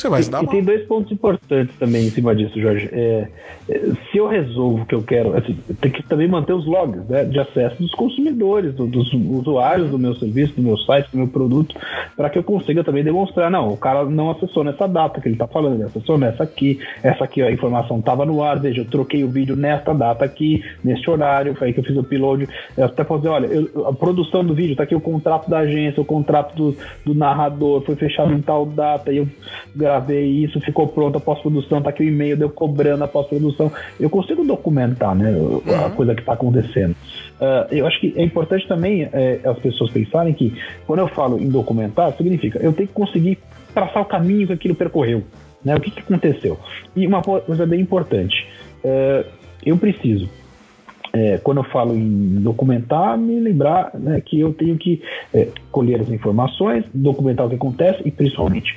você 0.00 0.08
vai 0.08 0.20
e, 0.20 0.22
se 0.24 0.30
dar 0.30 0.42
E 0.42 0.46
mal. 0.46 0.52
tem 0.52 0.62
dois 0.62 0.86
pontos 0.86 1.12
importantes 1.12 1.76
também 1.78 2.06
em 2.06 2.10
cima 2.10 2.34
disso, 2.34 2.60
Jorge. 2.60 2.88
É, 2.92 3.28
é, 3.68 3.80
se 4.10 4.18
eu 4.18 4.28
resolvo 4.28 4.82
o 4.82 4.86
que 4.86 4.94
eu 4.94 5.02
quero, 5.02 5.36
assim, 5.36 5.56
tem 5.80 5.90
que 5.90 6.02
também 6.02 6.28
manter 6.28 6.52
os 6.52 6.66
logs 6.66 7.02
né, 7.08 7.24
de 7.24 7.38
acesso 7.38 7.76
dos 7.80 7.92
consumidores, 7.92 8.74
do, 8.74 8.86
dos 8.86 9.12
usuários 9.12 9.90
do 9.90 9.98
meu 9.98 10.14
serviço, 10.14 10.54
do 10.54 10.62
meu 10.62 10.76
site, 10.78 11.10
do 11.10 11.18
meu 11.18 11.28
produto, 11.28 11.76
para 12.16 12.30
que 12.30 12.38
eu 12.38 12.42
consiga 12.42 12.82
também 12.82 13.04
demonstrar, 13.04 13.50
não, 13.50 13.68
o 13.68 13.76
cara 13.76 14.04
não 14.04 14.30
acessou 14.30 14.64
nessa 14.64 14.86
data 14.86 15.20
que 15.20 15.28
ele 15.28 15.34
está 15.34 15.46
falando, 15.46 15.74
ele 15.74 15.84
acessou 15.84 16.18
nessa 16.18 16.42
aqui, 16.42 16.78
essa 17.02 17.24
aqui 17.24 17.42
a 17.42 17.50
informação 17.50 17.98
estava 17.98 18.24
no 18.24 18.42
ar, 18.42 18.58
veja, 18.58 18.80
eu 18.80 18.84
troquei 18.84 19.24
o 19.24 19.28
vídeo 19.28 19.56
nesta 19.56 19.92
data 19.92 20.24
aqui, 20.24 20.62
neste 20.82 21.10
horário, 21.10 21.54
foi 21.54 21.68
aí 21.68 21.72
que 21.72 21.80
eu 21.80 21.84
fiz 21.84 21.96
o 21.96 22.00
upload. 22.00 22.48
Eu 22.76 22.86
até 22.86 23.04
posso 23.04 23.22
dizer, 23.22 23.32
olha, 23.32 23.46
eu, 23.46 23.86
a 23.86 23.92
produção 23.92 24.44
do 24.44 24.54
vídeo, 24.54 24.72
está 24.72 24.84
aqui 24.84 24.94
o 24.94 25.00
contrato 25.00 25.48
da 25.48 25.58
agência, 25.58 26.00
o 26.00 26.04
contrato 26.04 26.54
do, 26.54 26.76
do 27.04 27.14
narrador, 27.14 27.82
foi 27.82 27.96
fechado 27.96 28.32
em 28.32 28.40
tal 28.40 28.66
data, 28.66 29.12
e 29.12 29.18
eu 29.18 29.28
gravei 29.88 30.26
isso, 30.44 30.60
ficou 30.60 30.86
pronto 30.86 31.16
a 31.16 31.20
pós-produção, 31.20 31.80
tá 31.80 31.88
aqui 31.88 32.02
o 32.02 32.06
e-mail, 32.06 32.36
deu 32.36 32.50
cobrando 32.50 33.02
a 33.02 33.08
pós-produção. 33.08 33.72
Eu 33.98 34.10
consigo 34.10 34.44
documentar, 34.44 35.14
né, 35.14 35.30
a 35.30 35.86
uhum. 35.86 35.90
coisa 35.92 36.14
que 36.14 36.20
está 36.20 36.34
acontecendo. 36.34 36.92
Uh, 37.40 37.74
eu 37.74 37.86
acho 37.86 37.98
que 37.98 38.12
é 38.14 38.22
importante 38.22 38.68
também 38.68 39.08
é, 39.10 39.40
as 39.44 39.58
pessoas 39.58 39.90
pensarem 39.90 40.34
que 40.34 40.52
quando 40.86 41.00
eu 41.00 41.08
falo 41.08 41.38
em 41.40 41.48
documentar, 41.48 42.14
significa 42.16 42.58
eu 42.58 42.72
tenho 42.72 42.88
que 42.88 42.94
conseguir 42.94 43.38
traçar 43.72 44.02
o 44.02 44.04
caminho 44.04 44.46
que 44.46 44.52
aquilo 44.52 44.74
percorreu, 44.74 45.22
né? 45.64 45.74
O 45.74 45.80
que, 45.80 45.90
que 45.90 46.00
aconteceu? 46.00 46.58
E 46.94 47.06
uma 47.06 47.22
coisa 47.22 47.64
bem 47.64 47.80
importante, 47.80 48.46
uh, 48.84 49.24
eu 49.64 49.76
preciso 49.78 50.28
é, 51.12 51.38
quando 51.38 51.58
eu 51.58 51.64
falo 51.64 51.94
em 51.94 52.40
documentar, 52.40 53.16
me 53.16 53.40
lembrar 53.40 53.90
né, 53.94 54.20
que 54.20 54.38
eu 54.38 54.52
tenho 54.52 54.76
que 54.76 55.02
é, 55.32 55.48
colher 55.70 56.00
as 56.00 56.10
informações, 56.10 56.84
documentar 56.92 57.46
o 57.46 57.48
que 57.48 57.56
acontece 57.56 58.02
e, 58.04 58.10
principalmente, 58.10 58.76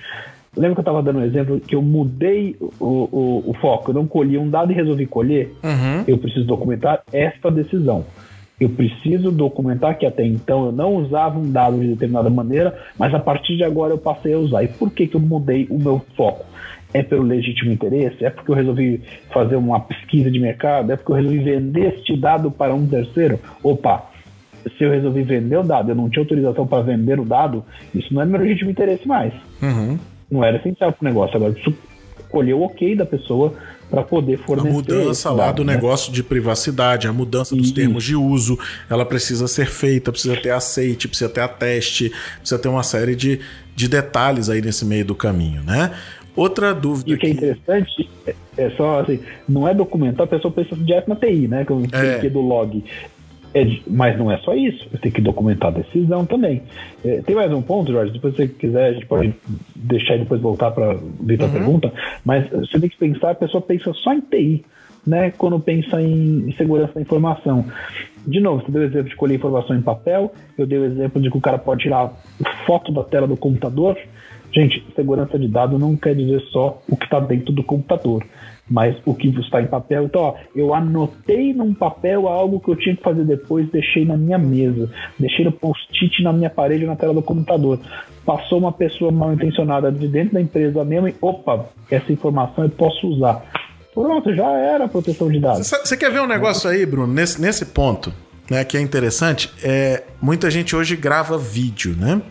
Lembra 0.55 0.75
que 0.75 0.79
eu 0.79 0.81
estava 0.81 1.01
dando 1.01 1.19
um 1.19 1.23
exemplo 1.23 1.59
que 1.61 1.75
eu 1.75 1.81
mudei 1.81 2.57
o, 2.59 2.85
o, 2.85 3.43
o, 3.47 3.53
foco, 3.61 3.91
eu 3.91 3.95
não 3.95 4.05
colhi 4.05 4.37
um 4.37 4.49
dado 4.49 4.71
e 4.71 4.75
resolvi 4.75 5.05
colher? 5.05 5.53
Uhum. 5.63 6.03
Eu 6.05 6.17
preciso 6.17 6.45
documentar 6.45 7.03
esta 7.13 7.49
decisão. 7.49 8.05
Eu 8.59 8.69
preciso 8.69 9.31
documentar 9.31 9.97
que 9.97 10.05
até 10.05 10.25
então 10.25 10.65
eu 10.65 10.71
não 10.73 10.95
usava 10.97 11.39
um 11.39 11.49
dado 11.49 11.79
de 11.79 11.87
determinada 11.87 12.29
maneira, 12.29 12.77
mas 12.99 13.13
a 13.13 13.19
partir 13.19 13.55
de 13.55 13.63
agora 13.63 13.93
eu 13.93 13.97
passei 13.97 14.33
a 14.33 14.37
usar. 14.37 14.61
E 14.61 14.67
por 14.67 14.91
que, 14.91 15.07
que 15.07 15.15
eu 15.15 15.21
mudei 15.21 15.67
o 15.69 15.79
meu 15.79 16.01
foco? 16.17 16.45
É 16.93 17.01
pelo 17.01 17.23
legítimo 17.23 17.71
interesse? 17.71 18.23
É 18.25 18.29
porque 18.29 18.51
eu 18.51 18.55
resolvi 18.55 19.01
fazer 19.33 19.55
uma 19.55 19.79
pesquisa 19.79 20.29
de 20.29 20.37
mercado? 20.37 20.91
É 20.91 20.97
porque 20.97 21.13
eu 21.13 21.15
resolvi 21.15 21.39
vender 21.39 21.93
este 21.93 22.17
dado 22.17 22.51
para 22.51 22.75
um 22.75 22.85
terceiro? 22.85 23.39
Opa, 23.63 24.11
se 24.77 24.83
eu 24.83 24.91
resolvi 24.91 25.23
vender 25.23 25.57
o 25.57 25.63
dado, 25.63 25.89
eu 25.89 25.95
não 25.95 26.09
tinha 26.09 26.21
autorização 26.21 26.67
para 26.67 26.83
vender 26.83 27.21
o 27.21 27.25
dado, 27.25 27.63
isso 27.95 28.13
não 28.13 28.21
é 28.21 28.25
meu 28.25 28.41
legítimo 28.41 28.69
interesse 28.69 29.07
mais. 29.07 29.33
Uhum 29.63 29.97
não 30.31 30.43
era 30.43 30.57
essencial 30.57 30.93
para 30.93 31.05
o 31.05 31.07
negócio. 31.07 31.35
Agora, 31.35 31.53
isso 31.57 31.73
colheu 32.29 32.59
o 32.59 32.63
ok 32.63 32.95
da 32.95 33.05
pessoa 33.05 33.53
para 33.89 34.03
poder 34.03 34.37
fornecer. 34.37 34.69
A 34.69 34.71
mudança 34.71 35.31
lá 35.31 35.47
dado, 35.47 35.57
do 35.57 35.65
né? 35.65 35.75
negócio 35.75 36.13
de 36.13 36.23
privacidade, 36.23 37.07
a 37.07 37.13
mudança 37.13 37.53
dos 37.53 37.71
termos 37.71 38.05
de 38.05 38.15
uso, 38.15 38.57
ela 38.89 39.05
precisa 39.05 39.47
ser 39.49 39.67
feita, 39.67 40.11
precisa 40.11 40.37
ter 40.37 40.51
aceite, 40.51 41.09
precisa 41.09 41.29
ter 41.29 41.41
ateste, 41.41 42.09
precisa 42.39 42.57
ter 42.57 42.69
uma 42.69 42.83
série 42.83 43.15
de, 43.15 43.41
de 43.75 43.89
detalhes 43.89 44.49
aí 44.49 44.61
nesse 44.61 44.85
meio 44.85 45.03
do 45.03 45.13
caminho, 45.13 45.61
né? 45.63 45.91
Outra 46.33 46.73
dúvida. 46.73 47.11
E 47.11 47.13
o 47.15 47.17
que 47.17 47.27
é 47.27 47.29
interessante 47.31 48.09
é, 48.25 48.33
é 48.57 48.69
só 48.71 49.01
assim, 49.01 49.19
não 49.47 49.67
é 49.67 49.73
documentar, 49.73 50.23
a 50.23 50.29
pessoa 50.29 50.53
pensa 50.53 50.73
direto 50.77 51.09
na 51.09 51.15
TI, 51.17 51.49
né? 51.49 51.65
Que 51.65 52.27
é. 52.27 52.29
do 52.29 52.39
log. 52.39 52.81
É, 53.53 53.65
mas 53.85 54.17
não 54.17 54.31
é 54.31 54.37
só 54.37 54.53
isso, 54.53 54.87
eu 54.93 54.99
tenho 54.99 55.13
que 55.13 55.21
documentar 55.21 55.69
a 55.69 55.77
decisão 55.77 56.25
também. 56.25 56.61
É, 57.03 57.21
tem 57.21 57.35
mais 57.35 57.51
um 57.51 57.61
ponto, 57.61 57.91
Jorge, 57.91 58.13
depois 58.13 58.33
se 58.35 58.43
você 58.43 58.47
quiser, 58.47 58.85
a 58.89 58.93
gente 58.93 59.05
pode 59.05 59.33
deixar 59.75 60.15
e 60.15 60.19
depois 60.19 60.39
voltar 60.39 60.71
para 60.71 60.97
ver 61.19 61.41
a 61.41 61.45
uhum. 61.45 61.51
pergunta, 61.51 61.93
mas 62.23 62.49
você 62.49 62.79
tem 62.79 62.89
que 62.89 62.97
pensar, 62.97 63.31
a 63.31 63.35
pessoa 63.35 63.61
pensa 63.61 63.91
só 63.93 64.13
em 64.13 64.21
TI, 64.21 64.63
né, 65.05 65.31
quando 65.31 65.59
pensa 65.59 66.01
em, 66.01 66.49
em 66.49 66.53
segurança 66.53 66.93
da 66.93 67.01
informação. 67.01 67.65
De 68.25 68.39
novo, 68.39 68.63
você 68.63 68.71
deu 68.71 68.81
o 68.83 68.85
exemplo 68.85 69.09
de 69.09 69.15
colher 69.15 69.35
informação 69.35 69.75
em 69.75 69.81
papel, 69.81 70.31
eu 70.57 70.65
dei 70.65 70.77
o 70.77 70.85
exemplo 70.85 71.21
de 71.21 71.29
que 71.29 71.37
o 71.37 71.41
cara 71.41 71.57
pode 71.57 71.81
tirar 71.81 72.13
foto 72.65 72.91
da 72.93 73.03
tela 73.03 73.27
do 73.27 73.35
computador. 73.35 73.97
Gente, 74.53 74.85
segurança 74.95 75.39
de 75.39 75.47
dados 75.47 75.79
não 75.79 75.95
quer 75.95 76.15
dizer 76.15 76.41
só 76.51 76.81
o 76.87 76.95
que 76.95 77.05
está 77.05 77.19
dentro 77.19 77.51
do 77.51 77.63
computador 77.63 78.23
mas 78.71 78.95
o 79.05 79.13
que 79.13 79.27
está 79.27 79.61
em 79.61 79.67
papel. 79.67 80.05
Então, 80.05 80.21
ó, 80.21 80.35
eu 80.55 80.73
anotei 80.73 81.53
num 81.53 81.73
papel 81.73 82.25
algo 82.27 82.61
que 82.61 82.69
eu 82.69 82.75
tinha 82.77 82.95
que 82.95 83.03
fazer 83.03 83.25
depois, 83.25 83.69
deixei 83.69 84.05
na 84.05 84.15
minha 84.15 84.37
mesa, 84.37 84.89
deixei 85.19 85.43
no 85.43 85.51
post-it 85.51 86.23
na 86.23 86.31
minha 86.31 86.49
parede 86.49 86.85
na 86.85 86.95
tela 86.95 87.13
do 87.13 87.21
computador. 87.21 87.77
Passou 88.25 88.59
uma 88.59 88.71
pessoa 88.71 89.11
mal 89.11 89.33
intencionada 89.33 89.91
de 89.91 90.07
dentro 90.07 90.35
da 90.35 90.41
empresa 90.41 90.85
mesmo 90.85 91.09
e, 91.09 91.15
opa, 91.21 91.65
essa 91.91 92.13
informação 92.13 92.63
eu 92.63 92.69
posso 92.69 93.05
usar. 93.07 93.43
Pronto, 93.93 94.33
já 94.33 94.49
era 94.51 94.87
proteção 94.87 95.29
de 95.29 95.39
dados. 95.39 95.69
Você 95.69 95.97
quer 95.97 96.09
ver 96.09 96.21
um 96.21 96.27
negócio 96.27 96.69
aí, 96.69 96.85
Bruno, 96.85 97.13
nesse, 97.13 97.41
nesse 97.41 97.65
ponto, 97.65 98.13
né, 98.49 98.63
que 98.63 98.77
é 98.77 98.81
interessante? 98.81 99.51
É, 99.61 100.03
muita 100.21 100.49
gente 100.49 100.73
hoje 100.73 100.95
grava 100.95 101.37
vídeo, 101.37 101.93
né? 101.97 102.21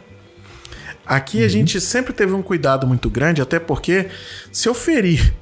Aqui 1.05 1.41
uhum. 1.41 1.45
a 1.45 1.49
gente 1.49 1.81
sempre 1.83 2.15
teve 2.15 2.33
um 2.33 2.41
cuidado 2.41 2.87
muito 2.87 3.11
grande, 3.11 3.43
até 3.43 3.59
porque 3.59 4.07
se 4.51 4.67
eu 4.69 4.75
ferir 4.75 5.35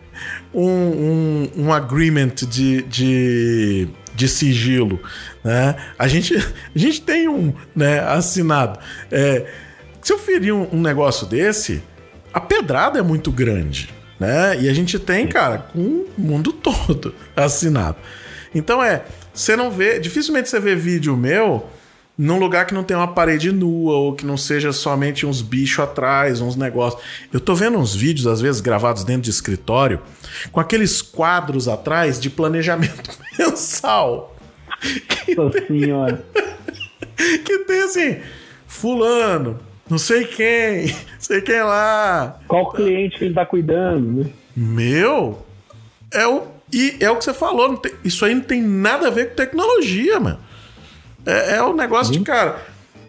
um, 0.53 0.69
um, 0.69 1.51
um 1.57 1.73
agreement 1.73 2.35
de, 2.49 2.83
de, 2.83 3.89
de 4.14 4.29
sigilo. 4.29 5.01
Né? 5.43 5.77
A, 5.99 6.09
gente, 6.09 6.35
a 6.75 6.79
gente 6.79 7.01
tem 7.01 7.29
um 7.29 7.53
né, 7.75 8.01
assinado. 8.01 8.79
É, 9.11 9.47
se 10.03 10.12
eu 10.12 10.19
ferir 10.19 10.53
um, 10.53 10.69
um 10.73 10.81
negócio 10.81 11.27
desse, 11.27 11.83
a 12.33 12.41
pedrada 12.41 12.99
é 12.99 13.03
muito 13.03 13.31
grande. 13.31 13.95
Né? 14.19 14.62
E 14.62 14.69
a 14.69 14.75
gente 14.75 14.99
tem, 14.99 15.27
cara, 15.27 15.59
com 15.59 15.79
o 15.81 16.09
mundo 16.16 16.53
todo 16.53 17.14
assinado. 17.37 17.97
Então 18.55 18.83
é, 18.83 19.05
você 19.33 19.55
não 19.55 19.71
vê, 19.71 19.99
dificilmente 19.99 20.49
você 20.49 20.59
vê 20.59 20.75
vídeo 20.75 21.16
meu 21.16 21.69
num 22.19 22.37
lugar 22.37 22.66
que 22.66 22.75
não 22.75 22.83
tem 22.83 22.97
uma 22.97 23.07
parede 23.07 23.53
nua 23.53 23.95
ou 23.95 24.12
que 24.12 24.27
não 24.27 24.37
seja 24.37 24.73
somente 24.73 25.25
uns 25.25 25.41
bichos 25.41 25.79
atrás, 25.79 26.41
uns 26.41 26.57
negócios. 26.57 27.01
Eu 27.33 27.39
tô 27.39 27.55
vendo 27.55 27.79
uns 27.79 27.95
vídeos, 27.95 28.27
às 28.27 28.41
vezes, 28.41 28.61
gravados 28.61 29.05
dentro 29.05 29.23
de 29.23 29.31
escritório, 29.31 30.01
com 30.51 30.59
aqueles 30.59 31.01
quadros 31.01 31.69
atrás 31.69 32.19
de 32.19 32.29
planejamento 32.29 33.16
mensal. 33.39 34.37
Nossa 35.37 35.64
senhora. 35.66 36.25
que 37.45 37.59
tem 37.61 37.83
assim, 37.83 38.16
fulano, 38.66 39.61
não 39.89 39.99
sei 39.99 40.25
quem, 40.25 40.93
sei 41.21 41.41
quem 41.41 41.62
lá. 41.62 42.41
Qual 42.49 42.73
cliente 42.73 43.16
que 43.16 43.27
ele 43.27 43.35
tá 43.35 43.47
cuidando, 43.47 44.25
né? 44.25 44.31
Meu, 44.57 45.47
é 46.12 46.27
o, 46.27 46.43
e 46.73 46.97
é 46.99 47.09
o 47.09 47.16
que 47.16 47.25
você 47.25 47.33
falou, 47.33 47.77
tem, 47.77 47.93
isso 48.05 48.25
aí 48.25 48.35
não 48.35 48.43
tem 48.43 48.61
nada 48.61 49.07
a 49.07 49.11
ver 49.11 49.31
com 49.31 49.37
tecnologia, 49.37 50.19
mano. 50.19 50.47
É, 51.29 51.57
é 51.57 51.62
o 51.62 51.74
negócio 51.74 52.11
de, 52.11 52.20
cara, 52.20 52.59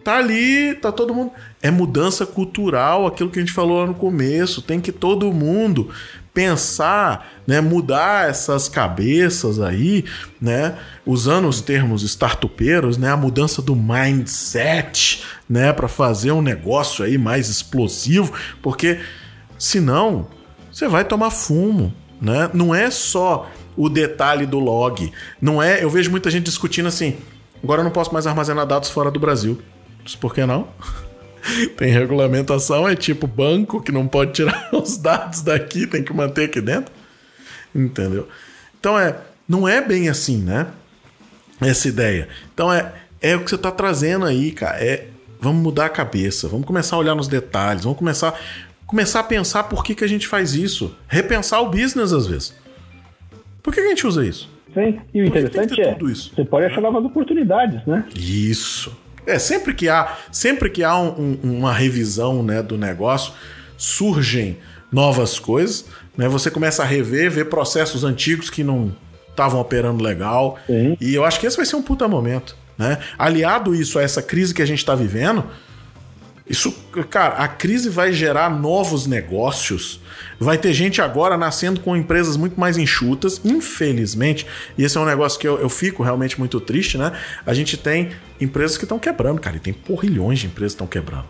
tá 0.03 0.17
ali, 0.17 0.76
tá 0.76 0.91
todo 0.91 1.15
mundo. 1.15 1.32
É 1.61 1.72
mudança 1.72 2.26
cultural, 2.26 3.07
aquilo 3.07 3.30
que 3.30 3.39
a 3.39 3.41
gente 3.41 3.53
falou 3.53 3.80
lá 3.80 3.88
no 3.88 3.93
começo. 3.93 4.61
Tem 4.61 4.82
que 4.82 4.91
todo 4.91 5.32
mundo 5.32 5.89
pensar, 6.34 7.32
né, 7.47 7.59
mudar 7.59 8.30
essas 8.30 8.70
cabeças 8.70 9.59
aí, 9.59 10.05
né, 10.39 10.78
usando 11.05 11.47
os 11.47 11.59
termos 11.59 12.03
startupeiros, 12.03 12.97
né, 12.97 13.09
a 13.09 13.17
mudança 13.17 13.61
do 13.61 13.76
mindset, 13.76 15.24
né, 15.49 15.74
para 15.74 15.88
fazer 15.88 16.32
um 16.32 16.41
negócio 16.41 17.03
aí 17.03 17.17
mais 17.17 17.49
explosivo, 17.49 18.32
porque 18.61 18.99
senão 19.57 20.28
você 20.72 20.88
vai 20.88 21.03
tomar 21.03 21.32
fumo, 21.32 21.93
né? 22.22 22.49
Não 22.53 22.74
é 22.74 22.91
só 22.91 23.49
o 23.76 23.89
detalhe 23.89 24.45
do 24.45 24.59
log, 24.59 25.11
não 25.41 25.61
é, 25.61 25.84
eu 25.84 25.89
vejo 25.89 26.11
muita 26.11 26.30
gente 26.30 26.43
discutindo 26.43 26.88
assim, 26.88 27.17
Agora 27.64 27.82
eu 27.82 27.84
não 27.84 27.91
posso 27.91 28.14
mais 28.14 28.26
armazenar 28.26 28.66
dados 28.66 28.89
fora 28.89 29.12
do 29.12 29.20
Brasil. 29.20 29.62
Por 30.20 30.34
que 30.34 30.45
não? 30.45 30.68
tem 31.78 31.91
regulamentação, 31.91 32.88
é 32.88 32.95
tipo 32.95 33.28
banco 33.28 33.82
que 33.82 33.91
não 33.91 34.07
pode 34.07 34.34
tirar 34.34 34.70
os 34.74 34.97
dados 34.97 35.41
daqui, 35.41 35.88
tem 35.88 36.03
que 36.03 36.14
manter 36.14 36.45
aqui 36.45 36.62
dentro. 36.62 36.93
Entendeu? 37.74 38.28
Então 38.80 38.97
é, 38.97 39.18
não 39.47 39.68
é 39.68 39.82
bem 39.82 40.10
assim, 40.10 40.38
né? 40.38 40.68
Essa 41.62 41.88
ideia. 41.88 42.30
Então 42.53 42.72
é, 42.72 42.93
é 43.22 43.36
o 43.36 43.43
que 43.43 43.49
você 43.49 43.55
está 43.55 43.72
trazendo 43.72 44.26
aí, 44.26 44.51
cara. 44.51 44.78
É, 44.84 45.07
vamos 45.39 45.62
mudar 45.62 45.86
a 45.86 45.89
cabeça, 45.89 46.47
vamos 46.47 46.66
começar 46.66 46.95
a 46.95 46.99
olhar 46.99 47.16
nos 47.16 47.28
detalhes, 47.28 47.84
vamos 47.84 47.99
começar, 47.99 48.39
começar 48.86 49.20
a 49.20 49.24
pensar 49.24 49.64
por 49.64 49.84
que, 49.84 49.95
que 49.95 50.03
a 50.03 50.07
gente 50.07 50.28
faz 50.28 50.53
isso. 50.53 50.95
Repensar 51.07 51.62
o 51.62 51.70
business 51.70 52.14
às 52.14 52.28
vezes. 52.28 52.53
Por 53.62 53.74
que, 53.74 53.82
que 53.82 53.88
a 53.88 53.89
gente 53.89 54.07
usa 54.07 54.26
isso? 54.26 54.49
Sim. 54.74 54.99
E 55.13 55.22
o 55.22 55.26
interessante 55.26 55.82
é, 55.82 55.97
você 55.97 56.45
pode 56.45 56.65
achar 56.65 56.82
novas 56.82 57.03
oportunidades, 57.03 57.86
né? 57.86 58.05
Isso. 58.15 58.95
É, 59.26 59.38
sempre 59.38 59.74
que 59.74 59.89
há, 59.89 60.17
sempre 60.32 60.70
que 60.70 60.84
há 60.84 60.97
um, 60.97 61.38
um, 61.43 61.57
uma 61.57 61.74
revisão 61.74 62.41
né, 62.41 62.61
do 62.63 62.78
negócio, 62.78 63.34
surgem 63.78 64.57
novas 64.91 65.38
coisas, 65.38 65.86
né? 66.17 66.28
Você 66.28 66.49
começa 66.49 66.84
a 66.84 66.86
rever, 66.86 67.30
ver 67.30 67.45
processos 67.45 68.03
antigos 68.03 68.49
que 68.49 68.63
não 68.63 68.91
estavam 69.30 69.61
operando 69.61 70.03
legal. 70.03 70.57
Sim. 70.67 70.97
E 70.99 71.13
eu 71.13 71.24
acho 71.24 71.39
que 71.39 71.47
esse 71.47 71.55
vai 71.55 71.65
ser 71.65 71.76
um 71.76 71.82
puta 71.82 72.07
momento. 72.07 72.55
Né? 72.78 72.97
Aliado 73.17 73.76
isso 73.76 73.99
a 73.99 74.01
essa 74.01 74.22
crise 74.22 74.53
que 74.53 74.61
a 74.61 74.65
gente 74.65 74.80
está 74.80 74.95
vivendo, 74.95 75.45
isso, 76.50 76.74
cara, 77.12 77.36
a 77.36 77.47
crise 77.47 77.89
vai 77.89 78.12
gerar 78.12 78.50
novos 78.50 79.06
negócios. 79.06 80.00
Vai 80.39 80.58
ter 80.58 80.74
gente 80.74 81.00
agora 81.00 81.38
nascendo 81.38 81.80
com 81.80 81.95
empresas 81.95 82.36
muito 82.36 82.60
mais 82.60 82.76
enxutas, 82.76 83.39
infelizmente. 83.45 84.47
E 84.76 84.84
esse 84.84 84.97
é 84.97 85.00
um 85.00 85.06
negócio 85.06 85.39
que 85.39 85.47
eu, 85.47 85.60
eu 85.60 85.70
fico 85.70 86.02
realmente 86.02 86.39
muito 86.39 86.60
triste, 86.60 86.97
né? 86.97 87.12
A 87.45 87.54
gente 87.54 87.78
tem 87.78 88.12
empresas 88.41 88.78
que 88.78 88.86
estão 88.86 88.97
quebrando, 88.97 89.39
cara. 89.39 89.58
E 89.58 89.60
tem 89.60 89.74
porrilhões 89.74 90.39
de 90.39 90.47
empresas 90.47 90.74
que 90.74 90.84
estão 90.84 90.88
quebrando. 90.88 91.28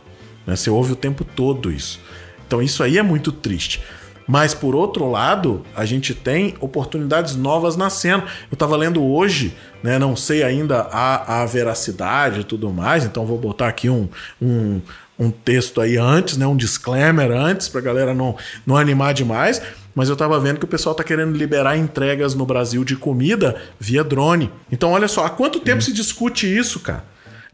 Né? 0.47 0.55
Você 0.55 0.69
ouve 0.69 0.93
o 0.93 0.95
tempo 0.95 1.25
todo 1.25 1.69
isso. 1.69 1.99
Então 2.47 2.61
isso 2.61 2.81
aí 2.81 2.97
é 2.97 3.03
muito 3.03 3.31
triste. 3.31 3.83
Mas 4.29 4.53
por 4.53 4.75
outro 4.75 5.09
lado, 5.09 5.65
a 5.75 5.85
gente 5.85 6.13
tem 6.13 6.53
oportunidades 6.59 7.35
novas 7.35 7.75
nascendo. 7.75 8.25
Eu 8.51 8.53
estava 8.53 8.77
lendo 8.77 9.03
hoje, 9.03 9.55
né? 9.81 9.97
Não 9.97 10.15
sei 10.15 10.43
ainda 10.43 10.81
a, 10.91 11.41
a 11.41 11.45
veracidade 11.47 12.41
e 12.41 12.43
tudo 12.43 12.71
mais, 12.71 13.03
então 13.03 13.25
vou 13.25 13.39
botar 13.39 13.67
aqui 13.67 13.89
um, 13.89 14.07
um, 14.39 14.81
um 15.19 15.29
texto 15.29 15.81
aí 15.81 15.97
antes, 15.97 16.37
né? 16.37 16.47
Um 16.47 16.55
disclaimer 16.55 17.29
antes, 17.29 17.67
pra 17.67 17.81
galera 17.81 18.13
não, 18.13 18.37
não 18.65 18.77
animar 18.77 19.13
demais. 19.13 19.61
Mas 19.93 20.07
eu 20.07 20.15
tava 20.15 20.39
vendo 20.39 20.59
que 20.59 20.65
o 20.65 20.67
pessoal 20.67 20.95
tá 20.95 21.03
querendo 21.03 21.35
liberar 21.35 21.75
entregas 21.75 22.33
no 22.33 22.45
Brasil 22.45 22.85
de 22.85 22.95
comida 22.95 23.61
via 23.77 24.03
drone. 24.03 24.49
Então, 24.71 24.91
olha 24.91 25.09
só, 25.09 25.25
há 25.25 25.29
quanto 25.29 25.59
tempo 25.59 25.81
se 25.81 25.91
discute 25.91 26.47
isso, 26.47 26.79
cara? 26.79 27.03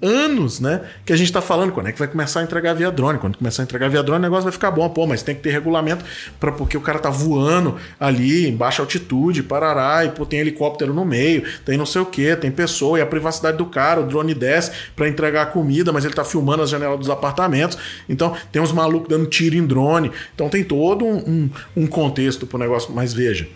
Anos, 0.02 0.60
né? 0.60 0.82
Que 1.06 1.14
a 1.14 1.16
gente 1.16 1.28
está 1.28 1.42
falando 1.42 1.72
quando 1.72 1.88
é 1.88 1.92
que 1.92 2.00
vai 2.00 2.08
começar 2.08 2.42
a 2.42 2.44
entregar 2.44 2.74
via 2.74 2.92
drone. 2.92 3.20
Quando 3.20 3.38
começar 3.38 3.64
a 3.64 3.66
entregar 3.66 3.90
via 3.90 4.04
drone, 4.04 4.20
o 4.20 4.22
negócio 4.22 4.44
vai 4.44 4.52
ficar 4.52 4.72
bom. 4.72 4.88
Pô, 4.90 5.08
mas 5.08 5.24
tem 5.24 5.36
que 5.36 5.42
ter 5.42 5.52
regulamento 5.52 6.04
para 6.40 6.52
porque 6.52 6.78
o 6.78 6.82
cara 6.82 7.00
tá 7.00 7.10
voando 7.10 7.76
ali 8.00 8.48
em 8.48 8.56
baixa 8.56 8.82
altitude, 8.82 9.44
parará, 9.44 10.06
e 10.06 10.10
pô, 10.10 10.26
tem 10.26 10.40
helicóptero 10.40 10.94
no 10.94 11.06
meio, 11.06 11.44
tem 11.64 11.78
não 11.78 11.86
sei 11.86 12.02
o 12.02 12.06
que, 12.06 12.36
tem 12.36 12.52
pessoa, 12.52 13.00
e 13.00 13.02
a 13.02 13.06
privacidade 13.06 13.58
do 13.58 13.66
cara, 13.66 14.02
o 14.02 14.06
drone 14.06 14.34
desce 14.34 14.72
para 14.96 15.08
entregar 15.08 15.44
a 15.44 15.46
comida, 15.46 15.92
mas 15.92 16.06
ele 16.06 16.14
tá 16.14 16.24
filmando 16.24 16.64
as 16.64 16.70
janelas 16.70 17.00
dos 17.00 17.10
apartamentos. 17.10 17.78
Então, 18.10 18.36
tem 18.52 18.62
uns 18.62 18.72
malucos 18.72 19.10
dando 19.10 19.26
tiro 19.28 19.56
em 19.56 19.66
drone. 19.66 20.12
Então 20.34 20.50
tem 20.50 20.64
todo 20.64 21.06
um, 21.06 21.18
um, 21.18 21.50
um 21.84 21.88
contexto 21.88 22.46
pro 22.46 22.58
negócio. 22.58 22.94
Mas 22.94 23.14
veja. 23.14 23.48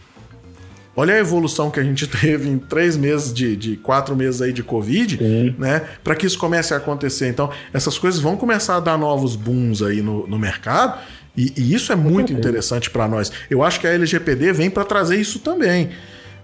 Olha 1.00 1.14
a 1.14 1.18
evolução 1.18 1.72
que 1.72 1.80
a 1.80 1.84
gente 1.84 2.06
teve 2.12 2.50
em 2.50 2.58
três 2.58 2.98
meses 2.98 3.34
de, 3.34 3.56
de 3.56 3.78
quatro 3.78 4.18
meses 4.18 4.42
aí 4.42 4.52
de 4.52 4.62
Covid, 4.62 5.18
Sim. 5.18 5.56
né? 5.58 5.82
Para 6.04 6.14
que 6.14 6.26
isso 6.26 6.38
comece 6.38 6.74
a 6.74 6.78
acontecer. 6.78 7.30
Então, 7.30 7.50
essas 7.74 7.98
coisas 7.98 8.20
vão 8.20 8.36
começar 8.36 8.76
a 8.76 8.80
dar 8.82 8.98
novos 8.98 9.34
booms 9.34 9.82
aí 9.82 10.02
no, 10.02 10.28
no 10.28 10.38
mercado. 10.38 11.00
E, 11.38 11.54
e, 11.56 11.74
isso 11.74 11.94
é 11.94 11.96
muito 11.96 12.34
interessante 12.34 12.90
para 12.90 13.08
nós. 13.08 13.32
Eu 13.50 13.64
acho 13.64 13.80
que 13.80 13.88
a 13.88 13.92
LGPD 13.92 14.52
vem 14.52 14.70
para 14.70 14.84
trazer 14.84 15.16
isso 15.16 15.40
também. 15.40 15.92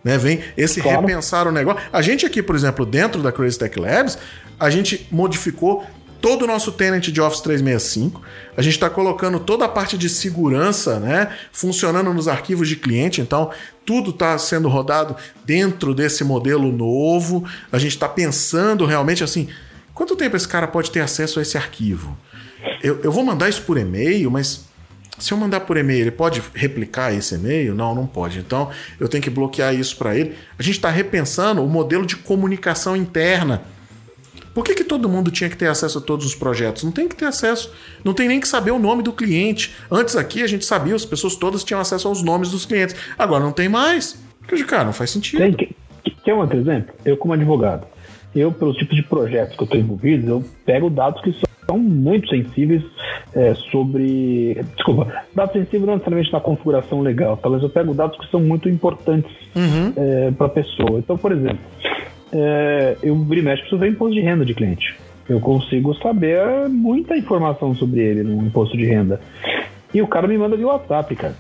Né, 0.01 0.17
vem 0.17 0.39
esse 0.55 0.81
claro. 0.81 1.01
repensar 1.01 1.47
o 1.47 1.51
negócio. 1.51 1.81
A 1.91 2.01
gente 2.01 2.25
aqui, 2.25 2.41
por 2.41 2.55
exemplo, 2.55 2.85
dentro 2.85 3.21
da 3.21 3.33
Crazy 3.33 3.59
Tech 3.59 3.77
Labs, 3.77 4.17
a 4.57 4.69
gente 4.69 5.05
modificou 5.11 5.83
todo 6.25 6.41
o 6.41 6.47
nosso 6.47 6.71
tenant 6.71 7.03
de 7.03 7.21
Office 7.21 7.41
365. 7.41 8.19
A 8.57 8.61
gente 8.63 8.73
está 8.73 8.89
colocando 8.89 9.39
toda 9.39 9.65
a 9.65 9.69
parte 9.69 9.95
de 9.95 10.09
segurança, 10.09 10.99
né, 10.99 11.31
funcionando 11.51 12.11
nos 12.15 12.27
arquivos 12.27 12.67
de 12.67 12.75
cliente. 12.75 13.21
Então, 13.21 13.51
tudo 13.85 14.09
está 14.09 14.35
sendo 14.39 14.67
rodado 14.67 15.15
dentro 15.45 15.93
desse 15.93 16.23
modelo 16.23 16.71
novo. 16.71 17.47
A 17.71 17.77
gente 17.77 17.91
está 17.91 18.09
pensando 18.09 18.87
realmente 18.87 19.23
assim: 19.23 19.49
quanto 19.93 20.15
tempo 20.15 20.35
esse 20.35 20.47
cara 20.47 20.65
pode 20.65 20.89
ter 20.89 21.01
acesso 21.01 21.37
a 21.37 21.43
esse 21.43 21.59
arquivo? 21.59 22.17
Eu, 22.81 23.01
eu 23.03 23.11
vou 23.11 23.23
mandar 23.23 23.47
isso 23.47 23.61
por 23.61 23.77
e-mail, 23.77 24.31
mas 24.31 24.65
se 25.19 25.31
eu 25.31 25.37
mandar 25.37 25.59
por 25.59 25.77
e-mail, 25.77 26.01
ele 26.01 26.11
pode 26.11 26.41
replicar 26.55 27.13
esse 27.13 27.35
e-mail? 27.35 27.75
Não, 27.75 27.93
não 27.93 28.07
pode. 28.07 28.39
Então 28.39 28.71
eu 28.99 29.07
tenho 29.07 29.21
que 29.21 29.29
bloquear 29.29 29.75
isso 29.75 29.95
para 29.95 30.17
ele. 30.17 30.35
A 30.57 30.63
gente 30.63 30.77
está 30.77 30.89
repensando 30.89 31.63
o 31.63 31.69
modelo 31.69 32.03
de 32.03 32.15
comunicação 32.15 32.95
interna 32.95 33.74
por 34.55 34.63
que, 34.63 34.73
que 34.73 34.85
todo 34.85 35.09
mundo 35.09 35.29
tinha 35.29 35.49
que 35.49 35.57
ter 35.57 35.67
acesso 35.67 35.97
a 35.97 36.01
todos 36.01 36.25
os 36.25 36.33
projetos? 36.33 36.85
Não 36.85 36.91
tem 36.91 37.09
que 37.09 37.15
ter 37.15 37.25
acesso, 37.25 37.73
não 38.05 38.13
tem 38.13 38.29
nem 38.29 38.39
que 38.39 38.47
saber 38.47 38.71
o 38.71 38.79
nome 38.79 39.03
do 39.03 39.11
cliente. 39.11 39.75
Antes 39.91 40.15
aqui 40.15 40.41
a 40.41 40.47
gente 40.47 40.63
sabia, 40.63 40.95
as 40.95 41.03
pessoas 41.03 41.35
todas 41.35 41.61
tinham 41.61 41.81
acesso 41.81 42.07
aos 42.07 42.23
nomes 42.23 42.49
dos 42.49 42.65
clientes. 42.65 42.95
Agora 43.19 43.43
não 43.43 43.51
tem 43.51 43.67
mais. 43.67 44.17
Cara, 44.65 44.85
não 44.85 44.93
faz 44.93 45.11
sentido. 45.11 45.39
Tem, 45.39 45.75
quer 46.23 46.33
um 46.33 46.37
outro 46.37 46.57
exemplo? 46.57 46.95
Eu, 47.03 47.17
como 47.17 47.33
advogado, 47.33 47.85
eu, 48.33 48.49
pelos 48.49 48.77
tipos 48.77 48.95
de 48.95 49.03
projetos 49.03 49.57
que 49.57 49.61
eu 49.61 49.65
estou 49.65 49.77
envolvido, 49.77 50.29
eu 50.29 50.45
pego 50.65 50.89
dados 50.89 51.21
que 51.21 51.35
são 51.67 51.77
muito 51.77 52.29
sensíveis 52.29 52.81
é, 53.33 53.55
sobre. 53.71 54.63
Desculpa, 54.77 55.21
dados 55.35 55.51
sensíveis 55.51 55.85
não 55.85 55.95
necessariamente 55.95 56.31
na 56.31 56.39
configuração 56.39 57.01
legal, 57.01 57.35
talvez 57.35 57.61
eu 57.61 57.69
pego 57.69 57.93
dados 57.93 58.17
que 58.17 58.31
são 58.31 58.39
muito 58.39 58.69
importantes 58.69 59.29
uhum. 59.53 59.91
é, 59.97 60.31
para 60.31 60.47
a 60.47 60.49
pessoa. 60.49 60.99
Então, 60.99 61.17
por 61.17 61.33
exemplo, 61.33 61.59
é, 62.35 62.97
eu 63.01 63.15
vira 63.15 63.41
e 63.41 63.43
mexe 63.43 63.61
preciso 63.61 63.79
ver 63.79 63.89
imposto 63.89 64.13
de 64.13 64.21
renda 64.21 64.45
de 64.45 64.53
cliente. 64.53 64.95
Eu 65.27 65.39
consigo 65.39 65.93
saber 65.95 66.69
muita 66.69 67.17
informação 67.17 67.73
sobre 67.73 68.01
ele 68.01 68.23
no 68.23 68.45
imposto 68.45 68.77
de 68.77 68.85
renda. 68.85 69.19
E 69.93 70.01
o 70.01 70.07
cara 70.07 70.27
me 70.27 70.37
manda 70.37 70.55
via 70.55 70.67
WhatsApp, 70.67 71.15
cara. 71.15 71.35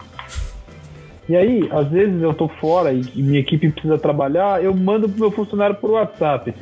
E 1.27 1.35
aí, 1.35 1.67
às 1.71 1.89
vezes 1.89 2.21
eu 2.21 2.33
tô 2.33 2.47
fora 2.47 2.93
e 2.93 3.03
minha 3.15 3.39
equipe 3.39 3.69
precisa 3.69 3.97
trabalhar, 3.97 4.63
eu 4.63 4.73
mando 4.73 5.09
pro 5.09 5.19
meu 5.19 5.31
funcionário 5.31 5.75
por 5.75 5.91
WhatsApp. 5.91 6.53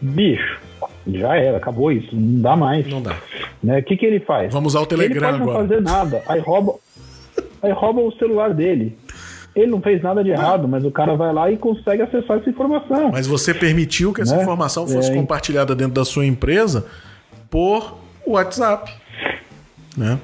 Bicho, 0.00 0.60
já 1.06 1.36
era, 1.36 1.56
acabou 1.56 1.90
isso, 1.90 2.14
não 2.14 2.40
dá 2.40 2.56
mais. 2.56 2.86
Não 2.86 3.00
dá. 3.00 3.16
Né? 3.62 3.78
O 3.78 3.82
que, 3.82 3.96
que 3.96 4.06
ele 4.06 4.20
faz? 4.20 4.52
Vamos 4.52 4.74
usar 4.74 4.82
o 4.82 4.86
Telegram 4.86 5.28
ele 5.28 5.38
pode 5.38 5.42
agora. 5.42 5.58
não 5.58 5.68
fazer 5.68 5.80
nada, 5.82 6.22
aí 6.26 6.40
rouba, 6.40 6.74
aí 7.62 7.72
rouba 7.72 8.00
o 8.00 8.12
celular 8.12 8.52
dele 8.52 8.96
Ele 9.60 9.70
não 9.70 9.80
fez 9.80 10.02
nada 10.02 10.22
de 10.24 10.30
errado, 10.30 10.66
mas 10.66 10.84
o 10.84 10.90
cara 10.90 11.14
vai 11.14 11.32
lá 11.32 11.50
e 11.50 11.56
consegue 11.56 12.02
acessar 12.02 12.38
essa 12.38 12.48
informação. 12.50 13.10
Mas 13.12 13.26
você 13.26 13.52
permitiu 13.54 14.12
que 14.12 14.20
essa 14.22 14.36
Né? 14.36 14.42
informação 14.42 14.86
fosse 14.86 15.10
É, 15.10 15.14
compartilhada 15.14 15.74
dentro 15.74 15.94
da 15.94 16.04
sua 16.04 16.24
empresa 16.26 16.86
por 17.50 17.98
WhatsApp. 18.26 18.92
Né? 19.96 20.18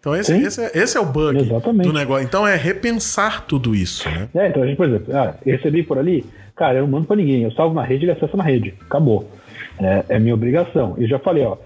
Então 0.00 0.14
esse, 0.14 0.32
esse, 0.32 0.62
é, 0.62 0.70
esse 0.74 0.96
é 0.96 1.00
o 1.00 1.04
bug 1.06 1.38
Exatamente. 1.38 1.86
do 1.86 1.92
negócio. 1.92 2.24
Então 2.24 2.46
é 2.46 2.54
repensar 2.56 3.44
tudo 3.46 3.74
isso, 3.74 4.08
né? 4.08 4.28
É, 4.34 4.48
então 4.48 4.62
a 4.62 4.66
gente, 4.66 4.76
por 4.76 4.86
exemplo, 4.86 5.16
ah, 5.16 5.34
recebi 5.44 5.82
por 5.82 5.98
ali, 5.98 6.24
cara, 6.54 6.78
eu 6.78 6.82
não 6.82 6.88
mando 6.88 7.06
pra 7.06 7.16
ninguém, 7.16 7.42
eu 7.42 7.50
salvo 7.52 7.74
na 7.74 7.82
rede, 7.82 8.04
ele 8.04 8.12
acessa 8.12 8.36
na 8.36 8.44
rede, 8.44 8.72
acabou. 8.88 9.28
É, 9.78 10.04
é 10.10 10.18
minha 10.18 10.32
obrigação. 10.34 10.94
Eu 10.96 11.08
já 11.08 11.18
falei, 11.18 11.44
ó, 11.44 11.56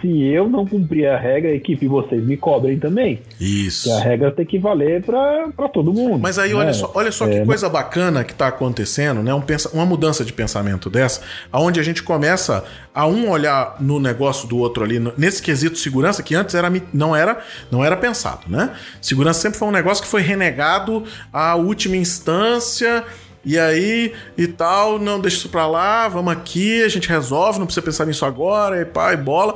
se 0.00 0.22
eu 0.24 0.48
não 0.48 0.66
cumprir 0.66 1.06
a 1.06 1.18
regra, 1.18 1.50
a 1.50 1.54
equipe, 1.54 1.86
vocês 1.86 2.24
me 2.24 2.36
cobrem 2.36 2.78
também. 2.78 3.20
Isso. 3.40 3.84
Que 3.88 3.90
a 3.94 4.00
regra 4.00 4.30
tem 4.30 4.44
que 4.46 4.58
valer 4.58 5.02
pra 5.02 5.68
todo 5.72 5.92
mundo. 5.92 6.18
Mas 6.18 6.38
aí, 6.38 6.50
né? 6.50 6.56
olha 6.56 6.72
só, 6.72 6.90
olha 6.94 7.10
só 7.12 7.26
que 7.26 7.36
É, 7.36 7.44
coisa 7.44 7.68
bacana 7.68 8.24
que 8.24 8.32
está 8.32 8.48
acontecendo, 8.48 9.22
né? 9.22 9.32
Um 9.34 9.40
pensa- 9.40 9.70
uma 9.72 9.84
mudança 9.86 10.24
de 10.24 10.32
pensamento 10.32 10.88
dessa, 10.90 11.20
aonde 11.52 11.80
a 11.80 11.82
gente 11.82 12.02
começa 12.02 12.64
a 12.94 13.06
um 13.06 13.30
olhar 13.30 13.76
no 13.80 14.00
negócio 14.00 14.48
do 14.48 14.56
outro 14.58 14.82
ali, 14.84 14.98
nesse 15.16 15.40
quesito 15.42 15.78
segurança, 15.78 16.22
que 16.22 16.34
antes 16.34 16.54
era, 16.54 16.70
não, 16.92 17.14
era, 17.14 17.38
não 17.70 17.84
era 17.84 17.96
pensado, 17.96 18.42
né? 18.48 18.70
Segurança 19.00 19.40
sempre 19.40 19.58
foi 19.58 19.68
um 19.68 19.72
negócio 19.72 20.02
que 20.02 20.10
foi 20.10 20.22
renegado 20.22 21.04
à 21.32 21.54
última 21.54 21.96
instância. 21.96 23.04
E 23.48 23.58
aí, 23.58 24.12
e 24.36 24.46
tal, 24.46 24.98
não 24.98 25.18
deixa 25.18 25.38
isso 25.38 25.48
pra 25.48 25.66
lá, 25.66 26.06
vamos 26.06 26.30
aqui, 26.30 26.82
a 26.82 26.88
gente 26.88 27.08
resolve, 27.08 27.58
não 27.58 27.64
precisa 27.64 27.82
pensar 27.82 28.04
nisso 28.04 28.26
agora, 28.26 28.82
e 28.82 28.84
pá, 28.84 29.14
e 29.14 29.16
bola. 29.16 29.54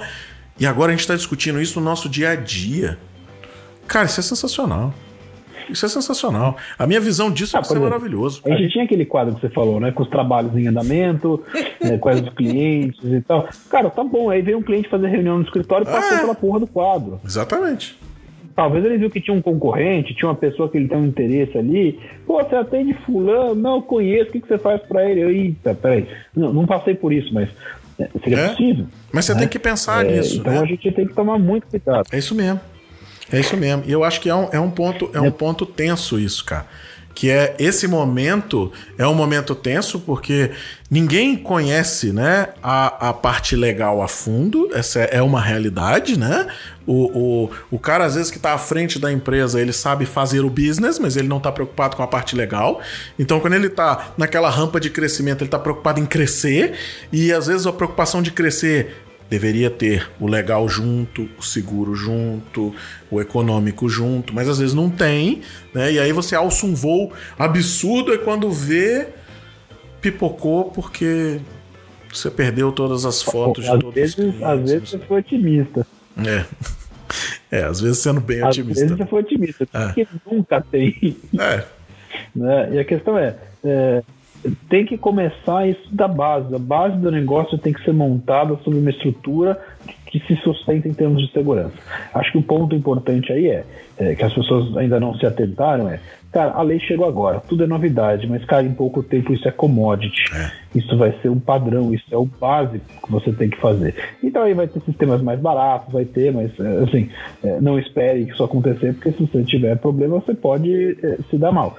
E 0.58 0.64
agora 0.64 0.90
a 0.92 0.96
gente 0.96 1.06
tá 1.06 1.14
discutindo 1.14 1.60
isso 1.60 1.78
no 1.78 1.84
nosso 1.84 2.08
dia 2.08 2.30
a 2.30 2.34
dia. 2.34 2.96
Cara, 3.86 4.06
isso 4.06 4.18
é 4.18 4.22
sensacional. 4.22 4.94
Isso 5.68 5.84
é 5.84 5.88
sensacional. 5.90 6.56
A 6.78 6.86
minha 6.86 7.00
visão 7.00 7.30
disso 7.30 7.54
Ah, 7.54 7.60
é 7.60 7.62
isso 7.62 7.72
é 7.74 7.76
exemplo, 7.76 7.90
maravilhoso. 7.90 8.40
A 8.46 8.56
gente 8.56 8.72
tinha 8.72 8.84
aquele 8.84 9.04
quadro 9.04 9.34
que 9.34 9.42
você 9.42 9.50
falou, 9.50 9.78
né? 9.78 9.92
Com 9.92 10.02
os 10.04 10.08
trabalhos 10.08 10.56
em 10.56 10.66
andamento, 10.66 11.42
né, 11.78 11.98
com 11.98 12.08
os 12.08 12.28
clientes 12.30 12.98
e 13.04 13.20
tal. 13.20 13.46
Cara, 13.68 13.90
tá 13.90 14.02
bom. 14.02 14.30
Aí 14.30 14.40
veio 14.40 14.56
um 14.56 14.62
cliente 14.62 14.88
fazer 14.88 15.08
reunião 15.08 15.36
no 15.36 15.44
escritório 15.44 15.86
e 15.86 15.90
passou 15.92 16.16
É. 16.16 16.20
pela 16.20 16.34
porra 16.34 16.60
do 16.60 16.66
quadro. 16.66 17.20
Exatamente. 17.24 17.98
Talvez 18.54 18.84
ele 18.84 18.98
viu 18.98 19.10
que 19.10 19.20
tinha 19.20 19.36
um 19.36 19.40
concorrente, 19.42 20.14
tinha 20.14 20.28
uma 20.28 20.34
pessoa 20.34 20.68
que 20.68 20.76
ele 20.76 20.88
tem 20.88 20.98
um 20.98 21.06
interesse 21.06 21.56
ali. 21.56 21.98
Pô, 22.26 22.42
você 22.42 22.54
atende 22.54 22.94
fulano, 23.06 23.54
não, 23.54 23.76
eu 23.76 23.82
conheço, 23.82 24.30
o 24.30 24.32
que, 24.32 24.40
que 24.40 24.48
você 24.48 24.58
faz 24.58 24.80
pra 24.82 25.08
ele? 25.08 25.20
Eu, 25.20 25.30
Eita, 25.30 25.74
peraí. 25.74 26.06
Não, 26.36 26.52
não 26.52 26.66
passei 26.66 26.94
por 26.94 27.12
isso, 27.12 27.32
mas 27.32 27.48
é, 27.98 28.08
seria 28.22 28.38
É. 28.38 28.48
possível. 28.50 28.86
Mas 29.12 29.24
você 29.24 29.34
né? 29.34 29.40
tem 29.40 29.48
que 29.48 29.58
pensar 29.58 30.04
É, 30.04 30.16
nisso. 30.16 30.38
Então 30.40 30.52
né? 30.52 30.60
a 30.60 30.64
gente 30.66 30.90
tem 30.92 31.06
que 31.06 31.14
tomar 31.14 31.38
muito 31.38 31.66
cuidado. 31.66 32.06
É 32.12 32.18
isso 32.18 32.34
mesmo. 32.34 32.60
É 33.32 33.40
isso 33.40 33.56
mesmo. 33.56 33.84
E 33.86 33.92
eu 33.92 34.04
acho 34.04 34.20
que 34.20 34.28
é 34.28 34.34
um, 34.34 34.48
é 34.52 34.60
um 34.60 34.70
ponto 34.70 35.10
é 35.14 35.20
um 35.20 35.30
ponto 35.30 35.64
tenso 35.64 36.18
isso, 36.18 36.44
cara. 36.44 36.66
Que 37.14 37.30
é 37.30 37.54
esse 37.58 37.86
momento 37.86 38.72
é 38.96 39.06
um 39.06 39.14
momento 39.14 39.54
tenso 39.54 40.00
porque 40.00 40.50
ninguém 40.90 41.36
conhece, 41.36 42.12
né, 42.12 42.48
a, 42.62 43.08
a 43.08 43.12
parte 43.12 43.56
legal 43.56 44.02
a 44.02 44.08
fundo. 44.08 44.70
Essa 44.74 45.00
é 45.00 45.22
uma 45.22 45.40
realidade, 45.40 46.18
né? 46.18 46.46
O, 46.86 47.46
o, 47.46 47.50
o 47.70 47.78
cara, 47.78 48.04
às 48.04 48.14
vezes, 48.14 48.30
que 48.30 48.38
está 48.38 48.54
à 48.54 48.58
frente 48.58 48.98
da 48.98 49.12
empresa, 49.12 49.60
ele 49.60 49.72
sabe 49.72 50.04
fazer 50.04 50.40
o 50.40 50.50
business, 50.50 50.98
mas 50.98 51.16
ele 51.16 51.28
não 51.28 51.36
está 51.36 51.52
preocupado 51.52 51.96
com 51.96 52.02
a 52.02 52.06
parte 52.06 52.34
legal. 52.34 52.80
Então, 53.18 53.38
quando 53.40 53.54
ele 53.54 53.68
está 53.68 54.12
naquela 54.18 54.50
rampa 54.50 54.80
de 54.80 54.90
crescimento, 54.90 55.42
ele 55.42 55.48
está 55.48 55.58
preocupado 55.58 56.00
em 56.00 56.06
crescer. 56.06 56.74
E 57.12 57.32
às 57.32 57.46
vezes 57.46 57.66
a 57.66 57.72
preocupação 57.72 58.20
de 58.20 58.30
crescer 58.30 59.01
deveria 59.32 59.70
ter 59.70 60.10
o 60.20 60.26
legal 60.26 60.68
junto, 60.68 61.26
o 61.38 61.42
seguro 61.42 61.94
junto, 61.94 62.74
o 63.10 63.18
econômico 63.18 63.88
junto, 63.88 64.34
mas 64.34 64.46
às 64.46 64.58
vezes 64.58 64.74
não 64.74 64.90
tem, 64.90 65.40
né? 65.72 65.90
E 65.90 65.98
aí 65.98 66.12
você 66.12 66.36
alça 66.36 66.66
um 66.66 66.74
voo 66.74 67.14
absurdo 67.38 68.12
e 68.12 68.18
quando 68.18 68.50
vê, 68.50 69.08
pipocou 70.02 70.66
porque 70.66 71.40
você 72.12 72.30
perdeu 72.30 72.72
todas 72.72 73.06
as 73.06 73.22
fotos 73.22 73.64
de 73.64 73.70
às 73.70 73.78
todos 73.78 73.94
vezes, 73.94 74.10
os 74.10 74.22
clientes. 74.22 74.42
às 74.42 74.60
vezes 74.60 74.90
você 74.90 74.98
foi 74.98 75.20
otimista. 75.20 75.86
É. 76.18 76.44
É, 77.50 77.64
às 77.64 77.82
vezes 77.82 77.98
sendo 77.98 78.22
bem 78.22 78.40
Às 78.40 78.56
otimista. 78.56 78.80
vezes 78.86 78.96
você 78.96 79.06
foi 79.06 79.20
otimista. 79.20 79.68
É. 79.74 79.86
Porque 79.86 80.08
nunca 80.24 80.62
tem. 80.62 81.14
É, 81.38 81.62
né? 82.34 82.70
E 82.72 82.78
a 82.78 82.84
questão 82.86 83.18
é, 83.18 83.36
é, 83.62 84.02
tem 84.68 84.84
que 84.84 84.98
começar 84.98 85.68
isso 85.68 85.94
da 85.94 86.08
base. 86.08 86.54
A 86.54 86.58
base 86.58 86.96
do 86.96 87.10
negócio 87.10 87.56
tem 87.58 87.72
que 87.72 87.82
ser 87.84 87.92
montada 87.92 88.56
sobre 88.64 88.78
uma 88.78 88.90
estrutura 88.90 89.60
que 90.06 90.20
se 90.20 90.36
sustenta 90.42 90.88
em 90.88 90.92
termos 90.92 91.22
de 91.22 91.32
segurança. 91.32 91.74
Acho 92.12 92.32
que 92.32 92.38
o 92.38 92.42
ponto 92.42 92.74
importante 92.74 93.32
aí 93.32 93.46
é, 93.48 93.64
é, 93.96 94.14
que 94.14 94.22
as 94.22 94.32
pessoas 94.32 94.76
ainda 94.76 95.00
não 95.00 95.14
se 95.14 95.24
atentaram 95.24 95.88
é, 95.88 96.00
cara, 96.32 96.52
a 96.52 96.62
lei 96.62 96.80
chegou 96.80 97.06
agora, 97.06 97.40
tudo 97.40 97.64
é 97.64 97.66
novidade, 97.66 98.26
mas 98.26 98.44
cara, 98.44 98.64
em 98.64 98.72
pouco 98.72 99.02
tempo 99.02 99.32
isso 99.32 99.46
é 99.46 99.50
commodity. 99.50 100.30
Isso 100.74 100.96
vai 100.96 101.12
ser 101.20 101.28
um 101.28 101.38
padrão, 101.38 101.92
isso 101.92 102.06
é 102.10 102.16
o 102.16 102.24
básico 102.24 102.84
que 103.04 103.12
você 103.12 103.32
tem 103.32 103.50
que 103.50 103.60
fazer. 103.60 103.94
Então 104.22 104.42
aí 104.42 104.54
vai 104.54 104.66
ter 104.66 104.80
sistemas 104.80 105.20
mais 105.20 105.38
baratos, 105.38 105.92
vai 105.92 106.06
ter, 106.06 106.32
mas 106.32 106.50
é, 106.58 106.84
assim, 106.84 107.10
é, 107.44 107.60
não 107.60 107.78
espere 107.78 108.24
que 108.24 108.32
isso 108.32 108.42
acontecer, 108.42 108.94
porque 108.94 109.12
se 109.12 109.26
você 109.26 109.42
tiver 109.44 109.76
problema, 109.76 110.18
você 110.20 110.34
pode 110.34 110.96
é, 111.02 111.18
se 111.30 111.36
dar 111.36 111.52
mal. 111.52 111.76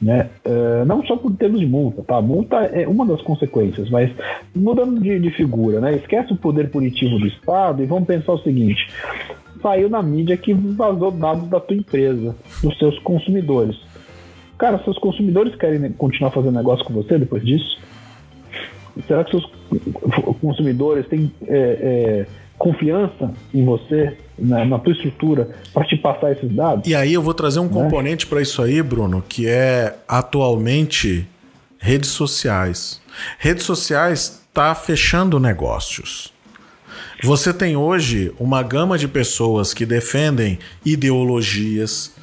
Né? 0.00 0.28
É, 0.44 0.84
não 0.84 1.04
só 1.04 1.16
por 1.16 1.34
termos 1.36 1.58
de 1.58 1.66
multa, 1.66 2.02
tá? 2.02 2.20
Multa 2.20 2.56
é 2.56 2.86
uma 2.86 3.04
das 3.06 3.20
consequências, 3.22 3.90
mas 3.90 4.10
mudando 4.54 5.00
de, 5.00 5.18
de 5.18 5.30
figura, 5.30 5.80
né? 5.80 5.96
Esquece 5.96 6.32
o 6.32 6.36
poder 6.36 6.70
punitivo 6.70 7.18
do 7.18 7.26
Estado 7.26 7.82
e 7.82 7.86
vamos 7.86 8.06
pensar 8.06 8.32
o 8.32 8.38
seguinte: 8.38 8.86
saiu 9.62 9.88
na 9.88 10.02
mídia 10.02 10.36
que 10.36 10.52
vazou 10.52 11.10
dados 11.10 11.48
da 11.48 11.58
tua 11.58 11.76
empresa, 11.76 12.36
dos 12.62 12.78
seus 12.78 12.98
consumidores. 13.00 13.85
Cara, 14.58 14.82
seus 14.84 14.98
consumidores 14.98 15.54
querem 15.54 15.92
continuar 15.92 16.30
fazendo 16.30 16.54
negócio 16.54 16.84
com 16.84 16.94
você 16.94 17.18
depois 17.18 17.44
disso? 17.44 17.78
Será 19.06 19.22
que 19.24 19.30
seus 19.30 19.44
consumidores 20.40 21.06
têm 21.06 21.30
é, 21.46 21.46
é, 21.48 22.26
confiança 22.56 23.30
em 23.52 23.64
você, 23.64 24.16
na, 24.38 24.64
na 24.64 24.78
tua 24.78 24.92
estrutura, 24.92 25.50
para 25.74 25.84
te 25.84 25.96
passar 25.96 26.32
esses 26.32 26.50
dados? 26.50 26.88
E 26.88 26.94
aí 26.94 27.12
eu 27.12 27.20
vou 27.20 27.34
trazer 27.34 27.60
um 27.60 27.68
componente 27.68 28.26
para 28.26 28.40
isso 28.40 28.62
aí, 28.62 28.82
Bruno, 28.82 29.22
que 29.28 29.46
é 29.46 29.96
atualmente 30.08 31.28
redes 31.78 32.10
sociais. 32.10 33.02
Redes 33.38 33.64
sociais 33.64 34.42
tá 34.54 34.74
fechando 34.74 35.38
negócios. 35.38 36.32
Você 37.22 37.52
tem 37.52 37.76
hoje 37.76 38.32
uma 38.38 38.62
gama 38.62 38.96
de 38.96 39.08
pessoas 39.08 39.74
que 39.74 39.84
defendem 39.84 40.58
ideologias, 40.84 42.14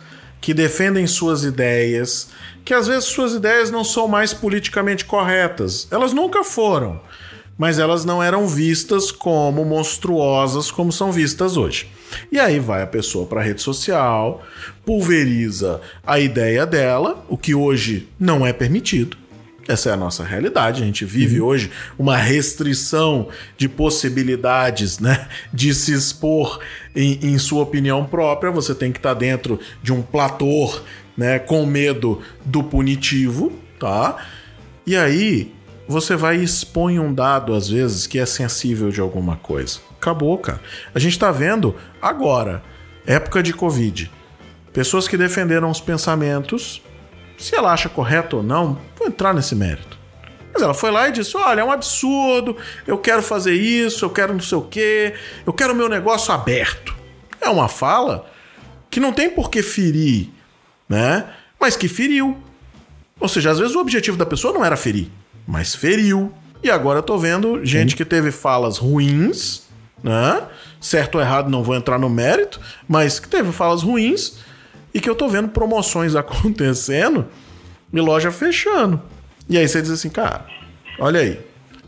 que 0.44 0.54
defendem 0.54 1.08
suas 1.08 1.46
ideias, 1.46 2.28
que 2.66 2.74
às 2.74 2.86
vezes 2.86 3.06
suas 3.06 3.32
ideias 3.32 3.72
não 3.72 3.82
são 3.82 4.10
mais 4.10 4.34
politicamente 4.34 5.06
corretas. 5.06 5.88
Elas 5.90 6.12
nunca 6.12 6.44
foram, 6.44 7.00
mas 7.58 7.80
elas 7.80 8.04
não 8.04 8.22
eram 8.22 8.46
vistas 8.46 9.10
como 9.10 9.64
monstruosas 9.64 10.70
como 10.70 10.92
são 10.92 11.14
vistas 11.14 11.56
hoje. 11.56 11.88
E 12.30 12.38
aí 12.38 12.60
vai 12.60 12.82
a 12.82 12.88
pessoa 12.88 13.26
para 13.26 13.40
a 13.40 13.44
rede 13.44 13.62
social, 13.62 14.44
pulveriza 14.86 15.80
a 16.06 16.20
ideia 16.20 16.66
dela, 16.66 17.24
o 17.30 17.38
que 17.38 17.56
hoje 17.56 18.10
não 18.20 18.46
é 18.46 18.52
permitido. 18.52 19.16
Essa 19.68 19.90
é 19.90 19.94
a 19.94 19.98
nossa 19.98 20.24
realidade. 20.24 20.82
A 20.82 20.86
gente 20.86 21.06
vive 21.06 21.40
hoje 21.40 21.72
uma 21.98 22.18
restrição 22.18 23.30
de 23.58 23.70
possibilidades, 23.70 25.00
né? 25.00 25.28
De 25.54 25.74
se 25.74 25.94
expor 25.94 26.60
em, 26.96 27.20
em 27.22 27.38
sua 27.38 27.64
opinião 27.64 28.06
própria. 28.06 28.52
Você 28.52 28.76
tem 28.76 28.92
que 28.92 29.00
estar 29.00 29.14
dentro 29.14 29.60
de 29.82 29.94
um 29.94 30.02
platô, 30.02 30.74
né? 31.16 31.40
Com 31.40 31.66
medo 31.66 32.22
do 32.44 32.64
punitivo, 32.64 33.54
tá? 33.80 34.18
E 34.86 34.98
aí 34.98 35.54
você 35.88 36.16
vai 36.16 36.40
e 36.40 36.44
expõe 36.44 37.00
um 37.00 37.14
dado, 37.14 37.54
às 37.54 37.70
vezes, 37.70 38.08
que 38.08 38.20
é 38.20 38.26
sensível 38.26 38.90
de 38.90 39.00
alguma 39.00 39.38
coisa. 39.38 39.80
Acabou, 39.98 40.38
cara. 40.38 40.60
A 40.94 41.00
gente 41.00 41.18
tá 41.18 41.32
vendo 41.32 41.76
agora, 42.02 42.62
época 43.06 43.42
de 43.42 43.54
Covid, 43.54 44.12
pessoas 44.74 45.08
que 45.08 45.18
defenderam 45.18 45.70
os 45.70 45.80
pensamentos 45.80 46.82
se 47.44 47.56
ela 47.56 47.74
acha 47.74 47.90
correto 47.90 48.38
ou 48.38 48.44
não, 48.44 48.80
vou 48.98 49.08
entrar 49.08 49.34
nesse 49.34 49.54
mérito. 49.54 50.00
Mas 50.54 50.62
ela 50.62 50.74
foi 50.74 50.92
lá 50.92 51.10
e 51.10 51.12
disse: 51.12 51.36
Olha, 51.36 51.60
é 51.60 51.64
um 51.64 51.72
absurdo, 51.72 52.56
eu 52.88 52.98
quero 52.98 53.22
fazer 53.22 53.54
isso, 53.54 54.06
eu 54.06 54.10
quero 54.10 54.34
não 54.34 54.40
sei 54.40 54.58
o 54.58 54.62
quê, 54.62 55.14
eu 55.46 55.52
quero 55.52 55.74
o 55.74 55.76
meu 55.76 55.90
negócio 55.90 56.34
aberto. 56.34 56.96
É 57.42 57.50
uma 57.50 57.68
fala 57.68 58.26
que 58.90 59.00
não 59.00 59.12
tem 59.12 59.30
por 59.30 59.50
que 59.50 59.62
ferir, 59.62 60.30
né? 60.88 61.26
Mas 61.60 61.76
que 61.76 61.90
feriu. 61.90 62.38
Ou 63.20 63.28
seja, 63.28 63.52
às 63.52 63.60
vezes 63.60 63.76
o 63.76 63.80
objetivo 63.80 64.16
da 64.16 64.26
pessoa 64.26 64.54
não 64.54 64.64
era 64.64 64.78
ferir, 64.78 65.10
mas 65.46 65.76
feriu. 65.76 66.32
E 66.64 66.72
agora 66.72 67.00
eu 67.00 67.04
tô 67.04 67.18
vendo 67.18 67.66
gente 67.66 67.94
que 67.94 68.06
teve 68.06 68.32
falas 68.32 68.78
ruins, 68.78 69.64
né? 70.02 70.44
Certo 70.80 71.16
ou 71.16 71.22
errado, 71.22 71.50
não 71.50 71.62
vou 71.62 71.76
entrar 71.76 72.00
no 72.00 72.10
mérito, 72.10 72.62
mas 72.88 73.20
que 73.20 73.28
teve 73.28 73.52
falas 73.52 73.82
ruins 73.82 74.38
e 74.94 75.00
que 75.00 75.10
eu 75.10 75.16
tô 75.16 75.28
vendo 75.28 75.50
promoções 75.50 76.16
acontecendo 76.16 77.26
e 77.92 78.00
loja 78.00 78.32
fechando. 78.32 79.02
E 79.50 79.58
aí 79.58 79.68
você 79.68 79.82
diz 79.82 79.92
assim, 79.92 80.10
cara, 80.10 80.46
olha 81.00 81.20
aí. 81.20 81.40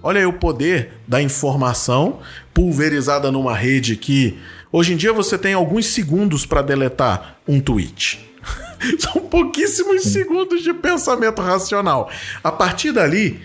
Olha 0.04 0.20
aí 0.20 0.26
o 0.26 0.34
poder 0.34 0.92
da 1.08 1.20
informação 1.20 2.20
pulverizada 2.54 3.32
numa 3.32 3.56
rede 3.56 3.96
que 3.96 4.38
hoje 4.72 4.94
em 4.94 4.98
dia 4.98 5.12
você 5.12 5.36
tem 5.36 5.54
alguns 5.54 5.88
segundos 5.88 6.46
para 6.46 6.62
deletar 6.62 7.38
um 7.48 7.60
tweet. 7.60 8.24
São 9.00 9.24
pouquíssimos 9.24 10.04
segundos 10.04 10.62
de 10.62 10.74
pensamento 10.74 11.42
racional. 11.42 12.10
A 12.44 12.52
partir 12.52 12.92
dali, 12.92 13.42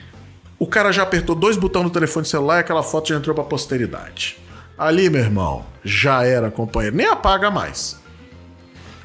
o 0.58 0.66
cara 0.66 0.92
já 0.92 1.02
apertou 1.02 1.34
dois 1.34 1.56
botões 1.56 1.84
no 1.84 1.90
telefone 1.90 2.26
celular 2.26 2.58
e 2.58 2.60
aquela 2.60 2.82
foto 2.82 3.08
já 3.08 3.16
entrou 3.16 3.34
pra 3.34 3.44
posteridade. 3.44 4.36
Ali, 4.76 5.08
meu 5.08 5.22
irmão, 5.22 5.64
já 5.82 6.24
era, 6.24 6.50
companheiro. 6.50 6.96
Nem 6.96 7.06
apaga 7.06 7.50
mais. 7.50 7.99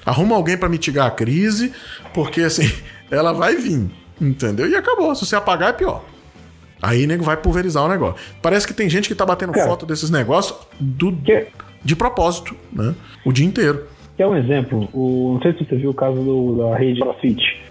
Arruma 0.06 0.36
alguém 0.36 0.58
para 0.58 0.70
mitigar 0.70 1.08
a 1.08 1.12
crise, 1.12 1.74
porque 2.14 2.42
assim, 2.42 2.70
ela 3.10 3.34
vai 3.34 3.56
vir, 3.56 3.90
entendeu? 4.22 4.70
E 4.70 4.76
acabou. 4.76 5.14
Se 5.16 5.26
você 5.26 5.36
apagar, 5.36 5.70
é 5.70 5.74
pior. 5.74 6.04
Aí 6.82 7.08
nego 7.08 7.24
vai 7.24 7.38
pulverizar 7.38 7.84
o 7.84 7.88
negócio. 7.88 8.16
Parece 8.42 8.68
que 8.68 8.74
tem 8.74 8.90
gente 8.90 9.08
que 9.08 9.16
tá 9.16 9.26
batendo 9.26 9.54
cara, 9.54 9.68
foto 9.68 9.86
desses 9.86 10.10
negócios 10.10 10.58
do, 10.80 11.12
que... 11.12 11.48
de 11.84 11.96
propósito, 11.96 12.56
né? 12.72 12.94
O 13.26 13.32
dia 13.32 13.46
inteiro. 13.46 13.88
Quer 14.18 14.28
um 14.28 14.36
exemplo? 14.36 14.88
O, 14.94 15.34
não 15.34 15.42
sei 15.42 15.54
se 15.54 15.66
você 15.66 15.76
viu 15.76 15.90
o 15.90 15.94
caso 15.94 16.16
do, 16.16 16.58
da 16.58 16.78
rede 16.78 17.00
CrossFit. 17.00 17.65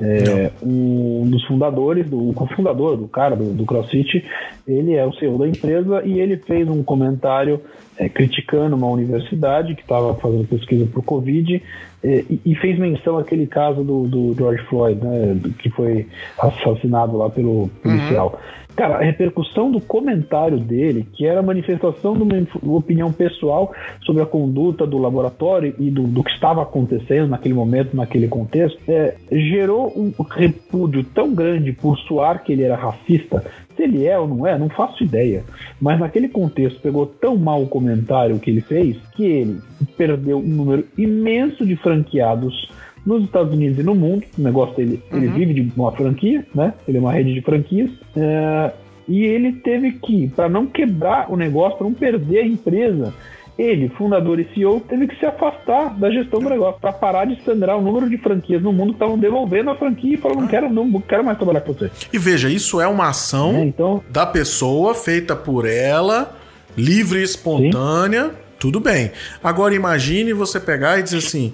É, 0.00 0.50
um 0.62 1.28
dos 1.30 1.44
fundadores, 1.44 2.08
do, 2.08 2.30
o 2.30 2.34
cofundador 2.34 2.96
do 2.96 3.06
cara 3.06 3.36
do, 3.36 3.52
do, 3.52 3.64
CrossFit, 3.64 4.24
ele 4.66 4.94
é 4.94 5.06
o 5.06 5.12
CEO 5.14 5.38
da 5.38 5.46
empresa 5.46 6.02
e 6.04 6.20
ele 6.20 6.36
fez 6.36 6.68
um 6.68 6.82
comentário 6.82 7.60
é, 7.96 8.08
criticando 8.08 8.74
uma 8.74 8.88
universidade 8.88 9.74
que 9.74 9.82
estava 9.82 10.14
fazendo 10.14 10.48
pesquisa 10.48 10.86
para 10.86 10.98
o 10.98 11.02
Covid 11.02 11.62
é, 12.02 12.24
e, 12.28 12.40
e, 12.44 12.54
fez 12.56 12.78
menção 12.78 13.18
àquele 13.18 13.46
caso 13.46 13.84
do, 13.84 14.06
do 14.06 14.34
George 14.34 14.62
Floyd, 14.64 15.00
né, 15.02 15.38
que 15.58 15.70
foi 15.70 16.06
assassinado 16.38 17.16
lá 17.16 17.30
pelo 17.30 17.70
policial. 17.82 18.32
Uhum. 18.32 18.63
Cara, 18.76 18.96
a 18.96 19.02
repercussão 19.02 19.70
do 19.70 19.80
comentário 19.80 20.58
dele, 20.58 21.06
que 21.12 21.24
era 21.24 21.38
a 21.38 21.42
manifestação 21.42 22.16
de 22.16 22.22
uma 22.60 22.76
opinião 22.76 23.12
pessoal 23.12 23.72
sobre 24.04 24.22
a 24.22 24.26
conduta 24.26 24.84
do 24.84 24.98
laboratório 24.98 25.74
e 25.78 25.90
do, 25.90 26.02
do 26.02 26.24
que 26.24 26.32
estava 26.32 26.62
acontecendo 26.62 27.28
naquele 27.28 27.54
momento, 27.54 27.96
naquele 27.96 28.26
contexto, 28.26 28.78
é, 28.88 29.14
gerou 29.30 29.92
um 29.96 30.12
repúdio 30.28 31.04
tão 31.04 31.32
grande 31.32 31.72
por 31.72 31.96
soar 31.98 32.42
que 32.42 32.52
ele 32.52 32.64
era 32.64 32.74
racista. 32.74 33.44
Se 33.76 33.84
ele 33.84 34.06
é 34.06 34.18
ou 34.18 34.26
não 34.26 34.46
é, 34.46 34.58
não 34.58 34.68
faço 34.68 35.04
ideia. 35.04 35.44
Mas 35.80 36.00
naquele 36.00 36.28
contexto 36.28 36.80
pegou 36.80 37.06
tão 37.06 37.36
mal 37.36 37.62
o 37.62 37.68
comentário 37.68 38.38
que 38.40 38.50
ele 38.50 38.60
fez 38.60 38.96
que 39.14 39.24
ele 39.24 39.60
perdeu 39.96 40.38
um 40.38 40.42
número 40.42 40.84
imenso 40.98 41.64
de 41.64 41.76
franqueados 41.76 42.68
nos 43.04 43.24
Estados 43.24 43.52
Unidos 43.52 43.78
e 43.78 43.82
no 43.82 43.94
mundo. 43.94 44.24
O 44.38 44.42
negócio 44.42 44.76
dele, 44.76 45.02
uhum. 45.10 45.18
ele 45.18 45.28
vive 45.28 45.54
de 45.54 45.72
uma 45.76 45.92
franquia, 45.92 46.46
né? 46.54 46.74
Ele 46.86 46.98
é 46.98 47.00
uma 47.00 47.12
rede 47.12 47.34
de 47.34 47.40
franquias. 47.40 47.90
É, 48.16 48.72
e 49.06 49.24
ele 49.24 49.52
teve 49.52 49.92
que, 49.92 50.28
para 50.28 50.48
não 50.48 50.66
quebrar 50.66 51.30
o 51.30 51.36
negócio, 51.36 51.78
para 51.78 51.86
não 51.86 51.94
perder 51.94 52.40
a 52.40 52.46
empresa, 52.46 53.12
ele, 53.56 53.88
fundador 53.90 54.40
e 54.40 54.48
CEO, 54.52 54.80
teve 54.80 55.06
que 55.06 55.16
se 55.16 55.24
afastar 55.24 55.96
da 55.98 56.10
gestão 56.10 56.40
do 56.40 56.50
negócio 56.50 56.80
para 56.80 56.92
parar 56.92 57.24
de 57.24 57.40
sangrar 57.44 57.76
o 57.76 57.82
número 57.82 58.10
de 58.10 58.18
franquias 58.18 58.60
no 58.60 58.72
mundo 58.72 58.88
que 58.88 58.94
estavam 58.94 59.16
devolvendo 59.16 59.70
a 59.70 59.76
franquia 59.76 60.14
e 60.14 60.16
falando: 60.16 60.40
não 60.40 60.48
quero, 60.48 60.72
não, 60.72 61.00
quero 61.00 61.24
mais 61.24 61.38
trabalhar 61.38 61.60
com 61.60 61.72
você. 61.72 61.90
E 62.12 62.18
veja, 62.18 62.48
isso 62.48 62.80
é 62.80 62.88
uma 62.88 63.10
ação 63.10 63.54
é, 63.56 63.64
então... 63.64 64.02
da 64.10 64.26
pessoa 64.26 64.94
feita 64.94 65.36
por 65.36 65.66
ela, 65.66 66.36
livre 66.76 67.20
e 67.20 67.22
espontânea. 67.22 68.24
Sim. 68.24 68.44
Tudo 68.58 68.80
bem. 68.80 69.12
Agora 69.42 69.74
imagine 69.74 70.32
você 70.32 70.58
pegar 70.58 70.98
e 70.98 71.02
dizer 71.02 71.18
assim: 71.18 71.52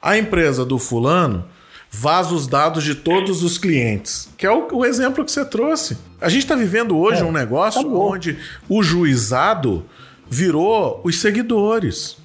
a 0.00 0.16
empresa 0.16 0.64
do 0.64 0.78
fulano 0.78 1.44
vaza 1.90 2.34
os 2.34 2.46
dados 2.46 2.84
de 2.84 2.94
todos 2.94 3.42
os 3.42 3.58
clientes, 3.58 4.28
que 4.36 4.46
é 4.46 4.50
o, 4.50 4.68
o 4.72 4.84
exemplo 4.84 5.24
que 5.24 5.32
você 5.32 5.44
trouxe. 5.44 5.98
A 6.20 6.28
gente 6.28 6.42
está 6.42 6.54
vivendo 6.54 6.96
hoje 6.96 7.22
é, 7.22 7.24
um 7.24 7.32
negócio 7.32 7.94
onde 7.96 8.38
o 8.68 8.82
juizado 8.82 9.84
virou 10.28 11.00
os 11.02 11.20
seguidores. 11.20 12.16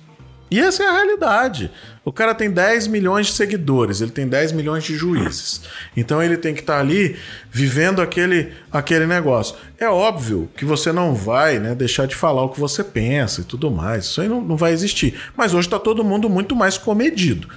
E 0.52 0.60
essa 0.60 0.84
é 0.84 0.88
a 0.88 0.94
realidade. 0.94 1.72
O 2.06 2.14
cara 2.14 2.36
tem 2.36 2.52
10 2.52 2.86
milhões 2.86 3.26
de 3.26 3.34
seguidores, 3.34 4.00
ele 4.00 4.12
tem 4.12 4.28
10 4.28 4.52
milhões 4.52 4.84
de 4.84 4.96
juízes. 4.96 5.62
Então 5.98 6.22
ele 6.22 6.38
tem 6.38 6.54
que 6.54 6.60
estar 6.60 6.76
tá 6.76 6.80
ali 6.80 7.18
vivendo 7.52 8.00
aquele, 8.00 8.54
aquele 8.72 9.08
negócio. 9.08 9.56
É 9.80 9.90
óbvio 9.90 10.48
que 10.56 10.64
você 10.64 10.92
não 10.92 11.16
vai 11.16 11.58
né, 11.58 11.74
deixar 11.74 12.06
de 12.06 12.16
falar 12.16 12.44
o 12.44 12.50
que 12.50 12.60
você 12.60 12.84
pensa 12.84 13.42
e 13.42 13.44
tudo 13.44 13.72
mais. 13.72 14.06
Isso 14.06 14.22
aí 14.22 14.30
não, 14.30 14.40
não 14.40 14.56
vai 14.56 14.72
existir. 14.72 15.20
Mas 15.36 15.56
hoje 15.56 15.66
está 15.66 15.80
todo 15.80 16.04
mundo 16.04 16.30
muito 16.30 16.56
mais 16.56 16.78
comedido. 16.78 17.50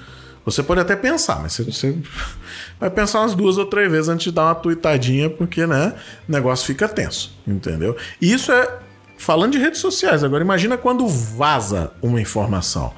Você 0.47 0.63
pode 0.63 0.81
até 0.81 0.97
pensar, 0.97 1.43
mas 1.43 1.59
você, 1.59 1.95
vai 2.81 2.89
pensar 2.89 3.21
umas 3.21 3.35
duas 3.35 3.59
ou 3.59 3.67
três 3.67 3.91
vezes 3.91 4.09
antes 4.09 4.25
de 4.25 4.33
dar 4.33 4.47
uma 4.47 4.55
tuitadinha, 4.55 5.29
porque 5.29 5.67
né, 5.67 5.93
o 6.27 6.33
negócio 6.33 6.67
fica 6.67 6.89
tenso, 6.89 7.39
entendeu? 7.47 7.95
E 8.19 8.33
isso 8.33 8.51
é 8.51 8.79
falando 9.19 9.53
de 9.53 9.59
redes 9.59 9.81
sociais. 9.81 10.25
Agora, 10.25 10.43
imagina 10.43 10.79
quando 10.79 11.07
vaza 11.07 11.93
uma 12.01 12.19
informação. 12.19 12.95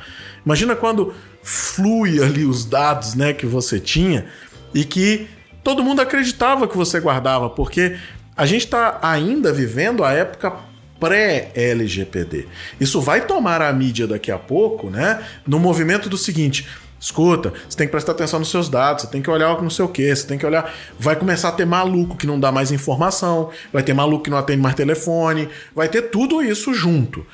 Imagina 0.46 0.76
quando 0.76 1.12
flui 1.50 2.22
ali 2.22 2.44
os 2.44 2.64
dados 2.64 3.14
né, 3.14 3.32
que 3.32 3.44
você 3.44 3.80
tinha 3.80 4.26
e 4.72 4.84
que 4.84 5.26
todo 5.64 5.82
mundo 5.82 6.00
acreditava 6.00 6.68
que 6.68 6.76
você 6.76 7.00
guardava, 7.00 7.50
porque 7.50 7.96
a 8.36 8.46
gente 8.46 8.64
está 8.64 9.00
ainda 9.02 9.52
vivendo 9.52 10.04
a 10.04 10.12
época 10.12 10.52
pré-LGPD. 11.00 12.46
Isso 12.80 13.00
vai 13.00 13.26
tomar 13.26 13.62
a 13.62 13.72
mídia 13.72 14.06
daqui 14.06 14.30
a 14.30 14.38
pouco, 14.38 14.90
né? 14.90 15.24
No 15.44 15.58
movimento 15.58 16.08
do 16.08 16.16
seguinte: 16.16 16.68
Escuta, 17.00 17.52
você 17.68 17.76
tem 17.76 17.86
que 17.86 17.90
prestar 17.90 18.12
atenção 18.12 18.38
nos 18.38 18.50
seus 18.50 18.68
dados, 18.68 19.02
você 19.02 19.10
tem 19.10 19.20
que 19.20 19.30
olhar 19.30 19.60
não 19.60 19.70
sei 19.70 19.84
o 19.84 19.88
que, 19.88 20.14
você 20.14 20.26
tem 20.26 20.38
que 20.38 20.46
olhar. 20.46 20.72
Vai 20.98 21.16
começar 21.16 21.48
a 21.48 21.52
ter 21.52 21.64
maluco 21.64 22.16
que 22.16 22.26
não 22.26 22.38
dá 22.38 22.52
mais 22.52 22.70
informação, 22.70 23.50
vai 23.72 23.82
ter 23.82 23.92
maluco 23.92 24.24
que 24.24 24.30
não 24.30 24.38
atende 24.38 24.62
mais 24.62 24.76
telefone, 24.76 25.48
vai 25.74 25.88
ter 25.88 26.02
tudo 26.02 26.42
isso 26.42 26.72
junto. 26.72 27.26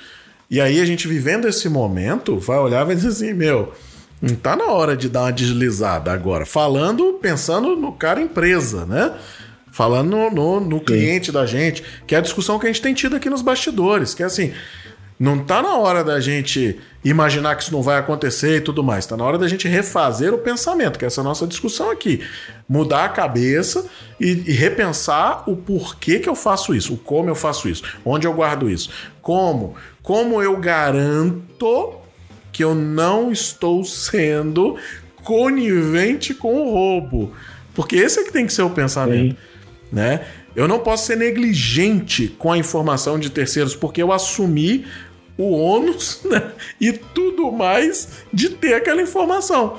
E 0.48 0.60
aí 0.60 0.80
a 0.80 0.84
gente 0.84 1.09
vivendo 1.09 1.48
esse 1.48 1.68
momento, 1.68 2.38
vai 2.38 2.59
olhar 2.59 2.82
e 2.82 2.86
vai 2.86 2.94
dizer 2.94 3.09
assim: 3.09 3.34
meu, 3.34 3.74
não 4.20 4.34
tá 4.34 4.56
na 4.56 4.66
hora 4.66 4.97
de 4.97 5.09
dar 5.09 5.22
uma 5.22 5.32
deslizada 5.32 6.12
agora. 6.12 6.47
Falando, 6.47 7.18
pensando 7.20 7.76
no 7.76 7.93
cara 7.93 8.20
empresa, 8.20 8.86
né? 8.86 9.12
Falando 9.70 10.10
no, 10.10 10.30
no, 10.30 10.60
no 10.60 10.80
cliente 10.80 11.30
da 11.30 11.44
gente, 11.44 11.82
que 12.06 12.14
é 12.14 12.18
a 12.18 12.22
discussão 12.22 12.59
que 12.59 12.66
a 12.66 12.68
gente 12.68 12.80
tem 12.80 12.94
tido 12.94 13.16
aqui 13.16 13.28
nos 13.28 13.43
bastidores, 13.43 14.14
que 14.14 14.22
é 14.22 14.26
assim. 14.26 14.52
Não 15.18 15.38
tá 15.38 15.62
na 15.62 15.76
hora 15.78 16.05
da 16.05 16.20
gente 16.20 16.78
imaginar 17.02 17.56
que 17.56 17.62
isso 17.62 17.72
não 17.72 17.82
vai 17.82 17.97
acontecer 17.97 18.56
e 18.56 18.60
tudo 18.60 18.82
mais. 18.82 19.06
Tá 19.06 19.16
na 19.16 19.24
hora 19.24 19.38
da 19.38 19.48
gente 19.48 19.66
refazer 19.66 20.34
o 20.34 20.38
pensamento, 20.38 20.98
que 20.98 21.06
é 21.06 21.09
essa 21.09 21.22
nossa 21.22 21.47
discussão 21.47 21.90
aqui. 21.90 22.22
Mudar 22.68 23.06
a 23.06 23.09
cabeça 23.09 23.86
e, 24.20 24.44
e, 24.47 24.52
repensar 24.52 25.48
o 25.48 25.56
porquê 25.56 26.18
que 26.18 26.28
eu 26.28 26.34
faço 26.34 26.74
isso, 26.74 26.94
o 26.94 26.98
como 26.98 27.30
eu 27.30 27.34
faço 27.34 27.66
isso, 27.66 27.82
onde 28.05 28.26
eu 28.26 28.34
guardo 28.34 28.68
isso. 28.68 28.90
Como? 29.22 29.74
Como 30.02 30.43
eu 30.43 30.56
garanto 30.59 32.06
que 32.57 32.65
eu 32.65 32.74
não 32.74 33.31
estou 33.31 33.85
sendo 33.85 34.78
conivente 35.23 36.33
com 36.33 36.55
o 36.55 36.70
roubo? 36.70 37.35
Porque 37.74 37.97
esse 37.97 38.20
é 38.20 38.24
que 38.24 38.33
tem 38.33 38.47
que 38.47 38.53
ser 38.55 38.62
o 38.62 38.70
pensamento. 38.70 39.37
Sim. 39.37 39.39
Né? 39.93 40.24
Eu 40.55 40.66
não 40.66 40.78
posso 40.78 41.05
ser 41.05 41.19
negligente 41.19 42.28
com 42.39 42.51
a 42.51 42.57
informação 42.57 43.19
de 43.19 43.28
terceiros, 43.28 43.77
porque 43.77 44.03
eu 44.03 44.11
assumi 44.11 44.87
o 45.37 45.51
ônus 45.51 46.20
né? 46.24 46.51
e 46.81 46.93
tudo 46.93 47.53
mais 47.53 48.24
de 48.33 48.49
ter 48.49 48.73
aquela 48.73 49.03
informação. 49.03 49.77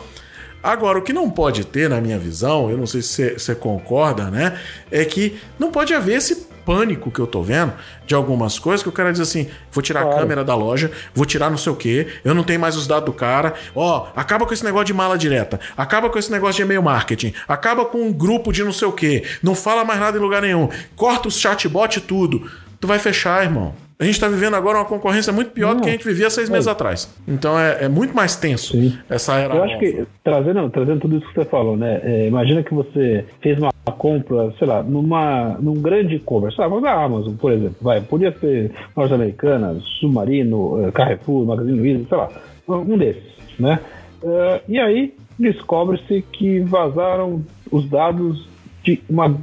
Agora, 0.61 0.99
o 0.99 1.01
que 1.01 1.11
não 1.11 1.31
pode 1.31 1.65
ter, 1.65 1.89
na 1.89 1.99
minha 1.99 2.19
visão, 2.19 2.69
eu 2.69 2.77
não 2.77 2.85
sei 2.85 3.01
se 3.01 3.33
você 3.39 3.55
concorda, 3.55 4.29
né? 4.29 4.59
É 4.91 5.03
que 5.03 5.39
não 5.57 5.71
pode 5.71 5.95
haver 5.95 6.17
esse 6.17 6.46
pânico 6.67 7.09
que 7.09 7.19
eu 7.19 7.25
tô 7.25 7.41
vendo 7.41 7.71
de 8.05 8.13
algumas 8.13 8.59
coisas 8.59 8.83
que 8.83 8.89
o 8.89 8.91
cara 8.91 9.13
diz 9.13 9.21
assim: 9.21 9.49
vou 9.71 9.81
tirar 9.81 10.01
claro. 10.01 10.17
a 10.17 10.19
câmera 10.19 10.43
da 10.43 10.53
loja, 10.53 10.91
vou 11.15 11.25
tirar 11.25 11.49
não 11.49 11.57
sei 11.57 11.71
o 11.71 11.75
que, 11.77 12.07
eu 12.25 12.35
não 12.35 12.43
tenho 12.43 12.59
mais 12.59 12.75
os 12.75 12.85
dados 12.85 13.05
do 13.05 13.13
cara. 13.13 13.53
Ó, 13.73 14.09
acaba 14.13 14.45
com 14.45 14.53
esse 14.53 14.65
negócio 14.65 14.87
de 14.87 14.93
mala 14.93 15.17
direta, 15.17 15.61
acaba 15.77 16.09
com 16.09 16.19
esse 16.19 16.29
negócio 16.29 16.57
de 16.57 16.63
e-mail 16.63 16.83
marketing, 16.83 17.33
acaba 17.47 17.85
com 17.85 17.99
um 17.99 18.11
grupo 18.11 18.51
de 18.51 18.65
não 18.65 18.73
sei 18.73 18.89
o 18.89 18.91
que, 18.91 19.23
não 19.41 19.55
fala 19.55 19.85
mais 19.85 19.97
nada 19.97 20.17
em 20.17 20.21
lugar 20.21 20.41
nenhum, 20.41 20.67
corta 20.93 21.29
os 21.29 21.39
chatbot 21.39 21.97
e 21.97 22.01
tudo. 22.01 22.51
Tu 22.81 22.85
vai 22.85 22.99
fechar, 22.99 23.43
irmão. 23.43 23.86
A 23.99 24.03
gente 24.03 24.13
está 24.13 24.27
vivendo 24.27 24.55
agora 24.55 24.77
uma 24.77 24.85
concorrência 24.85 25.33
muito 25.33 25.49
pior 25.49 25.69
Não. 25.69 25.77
do 25.77 25.81
que 25.81 25.89
a 25.89 25.91
gente 25.91 26.05
vivia 26.05 26.29
seis 26.29 26.49
meses 26.49 26.67
atrás. 26.67 27.11
Então 27.27 27.59
é, 27.59 27.85
é 27.85 27.89
muito 27.89 28.15
mais 28.15 28.35
tenso 28.35 28.73
Sim. 28.73 28.95
essa 29.09 29.35
era. 29.35 29.55
Eu 29.55 29.63
acho 29.63 29.73
nova. 29.73 29.85
que, 29.85 30.07
trazendo, 30.23 30.69
trazendo 30.69 30.99
tudo 30.99 31.17
isso 31.17 31.27
que 31.27 31.33
você 31.33 31.45
falou, 31.45 31.75
né? 31.75 31.99
É, 32.03 32.27
imagina 32.27 32.61
que 32.61 32.73
você 32.75 33.25
fez 33.41 33.57
uma 33.57 33.71
compra, 33.97 34.53
sei 34.59 34.67
lá, 34.67 34.83
numa, 34.83 35.57
num 35.59 35.81
grande 35.81 36.15
e-commerce. 36.15 36.61
Ah, 36.61 36.67
vamos 36.67 36.83
da 36.83 36.93
Amazon, 36.93 37.33
por 37.35 37.51
exemplo. 37.51 37.75
Vai, 37.81 37.99
podia 38.01 38.31
ser 38.37 38.71
Lojas 38.95 39.13
Americanas, 39.13 39.83
Submarino, 39.99 40.85
eh, 40.85 40.91
Carrefour, 40.91 41.45
Magazine 41.45 41.79
Luiza, 41.79 42.05
sei 42.07 42.17
lá. 42.17 42.29
Um 42.67 42.97
desses, 42.97 43.23
né? 43.57 43.79
Uh, 44.21 44.61
e 44.67 44.77
aí 44.79 45.13
descobre-se 45.39 46.21
que 46.33 46.59
vazaram 46.59 47.43
os 47.71 47.89
dados 47.89 48.47
de, 48.83 49.01
uma, 49.09 49.35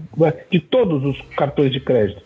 de 0.51 0.61
todos 0.61 1.05
os 1.05 1.21
cartões 1.37 1.73
de 1.73 1.81
crédito. 1.81 2.24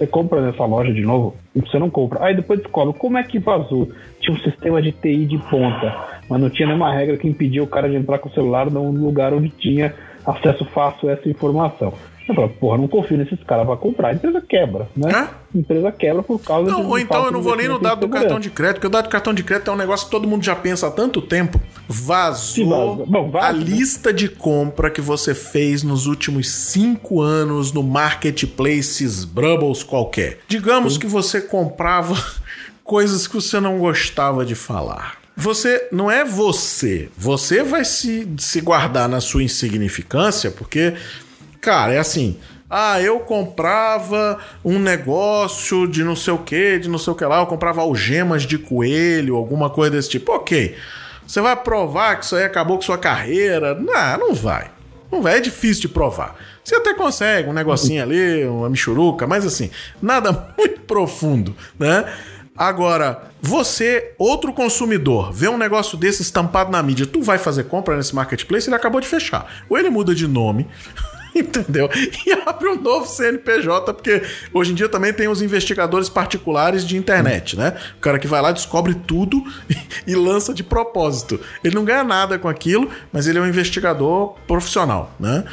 Você 0.00 0.06
compra 0.06 0.40
nessa 0.40 0.64
loja 0.64 0.94
de 0.94 1.02
novo? 1.02 1.36
Você 1.54 1.78
não 1.78 1.90
compra. 1.90 2.24
Aí 2.24 2.34
depois 2.34 2.58
descobre 2.58 2.98
como 2.98 3.18
é 3.18 3.22
que 3.22 3.38
vazou. 3.38 3.86
Tinha 4.18 4.34
um 4.34 4.40
sistema 4.40 4.80
de 4.80 4.92
TI 4.92 5.26
de 5.26 5.36
ponta, 5.36 5.94
mas 6.26 6.40
não 6.40 6.48
tinha 6.48 6.66
nenhuma 6.66 6.90
regra 6.90 7.18
que 7.18 7.28
impedia 7.28 7.62
o 7.62 7.66
cara 7.66 7.86
de 7.86 7.96
entrar 7.96 8.18
com 8.18 8.30
o 8.30 8.32
celular 8.32 8.70
num 8.70 8.92
lugar 8.92 9.34
onde 9.34 9.50
tinha 9.50 9.92
acesso 10.24 10.64
fácil 10.64 11.10
a 11.10 11.12
essa 11.12 11.28
informação. 11.28 11.92
Eu 12.28 12.34
falo, 12.34 12.48
porra, 12.48 12.78
não 12.78 12.86
confio 12.86 13.16
nesses 13.16 13.42
caras 13.42 13.66
pra 13.66 13.76
comprar. 13.76 14.08
A 14.08 14.12
empresa 14.14 14.40
quebra, 14.40 14.88
né? 14.96 15.10
É? 15.10 15.16
A 15.16 15.58
empresa 15.58 15.90
quebra 15.90 16.22
por 16.22 16.40
causa 16.40 16.70
Não, 16.70 16.82
de. 16.82 16.86
ou 16.86 16.98
então 16.98 17.24
eu 17.26 17.32
não 17.32 17.42
vou 17.42 17.56
nem 17.56 17.66
no 17.66 17.78
dado 17.78 18.06
do 18.06 18.08
cartão 18.08 18.38
de 18.38 18.50
crédito, 18.50 18.74
porque 18.76 18.86
o 18.86 18.90
dado 18.90 19.04
do 19.04 19.10
cartão 19.10 19.34
de 19.34 19.42
crédito 19.42 19.70
é 19.70 19.74
um 19.74 19.76
negócio 19.76 20.06
que 20.06 20.12
todo 20.12 20.28
mundo 20.28 20.44
já 20.44 20.54
pensa 20.54 20.86
há 20.86 20.90
tanto 20.90 21.20
tempo. 21.20 21.60
Vazou 21.88 22.96
vaza. 22.96 23.10
Bom, 23.10 23.30
vaza, 23.30 23.46
a 23.48 23.52
né? 23.52 23.58
lista 23.64 24.12
de 24.12 24.28
compra 24.28 24.90
que 24.90 25.00
você 25.00 25.34
fez 25.34 25.82
nos 25.82 26.06
últimos 26.06 26.48
cinco 26.48 27.20
anos 27.20 27.72
no 27.72 27.82
marketplaces 27.82 29.24
Brubbles 29.24 29.82
qualquer. 29.82 30.38
Digamos 30.46 30.96
que 30.96 31.06
você 31.06 31.40
comprava 31.40 32.14
coisas 32.84 33.26
que 33.26 33.34
você 33.34 33.58
não 33.58 33.78
gostava 33.78 34.44
de 34.44 34.54
falar. 34.54 35.18
Você 35.36 35.88
não 35.90 36.10
é 36.10 36.24
você. 36.24 37.08
Você 37.16 37.62
vai 37.62 37.84
se, 37.84 38.28
se 38.38 38.60
guardar 38.60 39.08
na 39.08 39.20
sua 39.20 39.42
insignificância, 39.42 40.50
porque, 40.50 40.94
cara, 41.60 41.92
é 41.92 41.98
assim. 41.98 42.36
Ah, 42.68 43.00
eu 43.00 43.18
comprava 43.20 44.38
um 44.64 44.78
negócio 44.78 45.88
de 45.88 46.04
não 46.04 46.14
sei 46.14 46.32
o 46.32 46.38
que, 46.38 46.78
de 46.78 46.88
não 46.88 46.98
sei 46.98 47.12
o 47.12 47.16
que 47.16 47.24
lá, 47.24 47.40
eu 47.40 47.46
comprava 47.46 47.80
algemas 47.80 48.44
de 48.44 48.58
coelho, 48.58 49.34
alguma 49.34 49.68
coisa 49.68 49.96
desse 49.96 50.08
tipo. 50.08 50.32
Ok. 50.32 50.76
Você 51.26 51.40
vai 51.40 51.56
provar 51.56 52.16
que 52.16 52.24
isso 52.24 52.36
aí 52.36 52.44
acabou 52.44 52.76
com 52.76 52.82
sua 52.82 52.98
carreira? 52.98 53.74
Não, 53.74 54.18
não 54.18 54.34
vai. 54.34 54.70
Não 55.10 55.20
vai, 55.20 55.38
é 55.38 55.40
difícil 55.40 55.82
de 55.82 55.88
provar. 55.88 56.36
Você 56.62 56.76
até 56.76 56.94
consegue 56.94 57.48
um 57.48 57.52
negocinho 57.52 58.02
ali, 58.02 58.44
uma 58.44 58.70
michuruca, 58.70 59.26
mas 59.26 59.44
assim, 59.44 59.70
nada 60.00 60.32
muito 60.56 60.80
profundo, 60.82 61.54
né? 61.78 62.04
Agora, 62.56 63.30
você, 63.40 64.12
outro 64.18 64.52
consumidor, 64.52 65.32
vê 65.32 65.48
um 65.48 65.56
negócio 65.56 65.96
desse 65.96 66.22
estampado 66.22 66.70
na 66.70 66.82
mídia, 66.82 67.06
tu 67.06 67.22
vai 67.22 67.38
fazer 67.38 67.64
compra 67.64 67.96
nesse 67.96 68.14
marketplace, 68.14 68.68
ele 68.68 68.76
acabou 68.76 69.00
de 69.00 69.08
fechar. 69.08 69.64
Ou 69.68 69.78
ele 69.78 69.88
muda 69.88 70.14
de 70.14 70.28
nome, 70.28 70.68
entendeu? 71.34 71.88
E 72.26 72.32
abre 72.46 72.68
um 72.68 72.80
novo 72.80 73.06
CNPJ, 73.06 73.92
porque 73.94 74.22
hoje 74.52 74.72
em 74.72 74.74
dia 74.74 74.88
também 74.88 75.12
tem 75.12 75.28
os 75.28 75.42
investigadores 75.42 76.08
particulares 76.08 76.84
de 76.84 76.96
internet, 76.96 77.56
né? 77.56 77.76
O 77.96 78.00
cara 78.00 78.18
que 78.18 78.26
vai 78.26 78.40
lá, 78.42 78.52
descobre 78.52 78.94
tudo 78.94 79.42
e 80.06 80.14
lança 80.14 80.52
de 80.52 80.62
propósito. 80.62 81.40
Ele 81.62 81.74
não 81.74 81.84
ganha 81.84 82.04
nada 82.04 82.38
com 82.38 82.48
aquilo, 82.48 82.90
mas 83.12 83.26
ele 83.26 83.38
é 83.38 83.42
um 83.42 83.48
investigador 83.48 84.34
profissional, 84.46 85.14
né? 85.18 85.44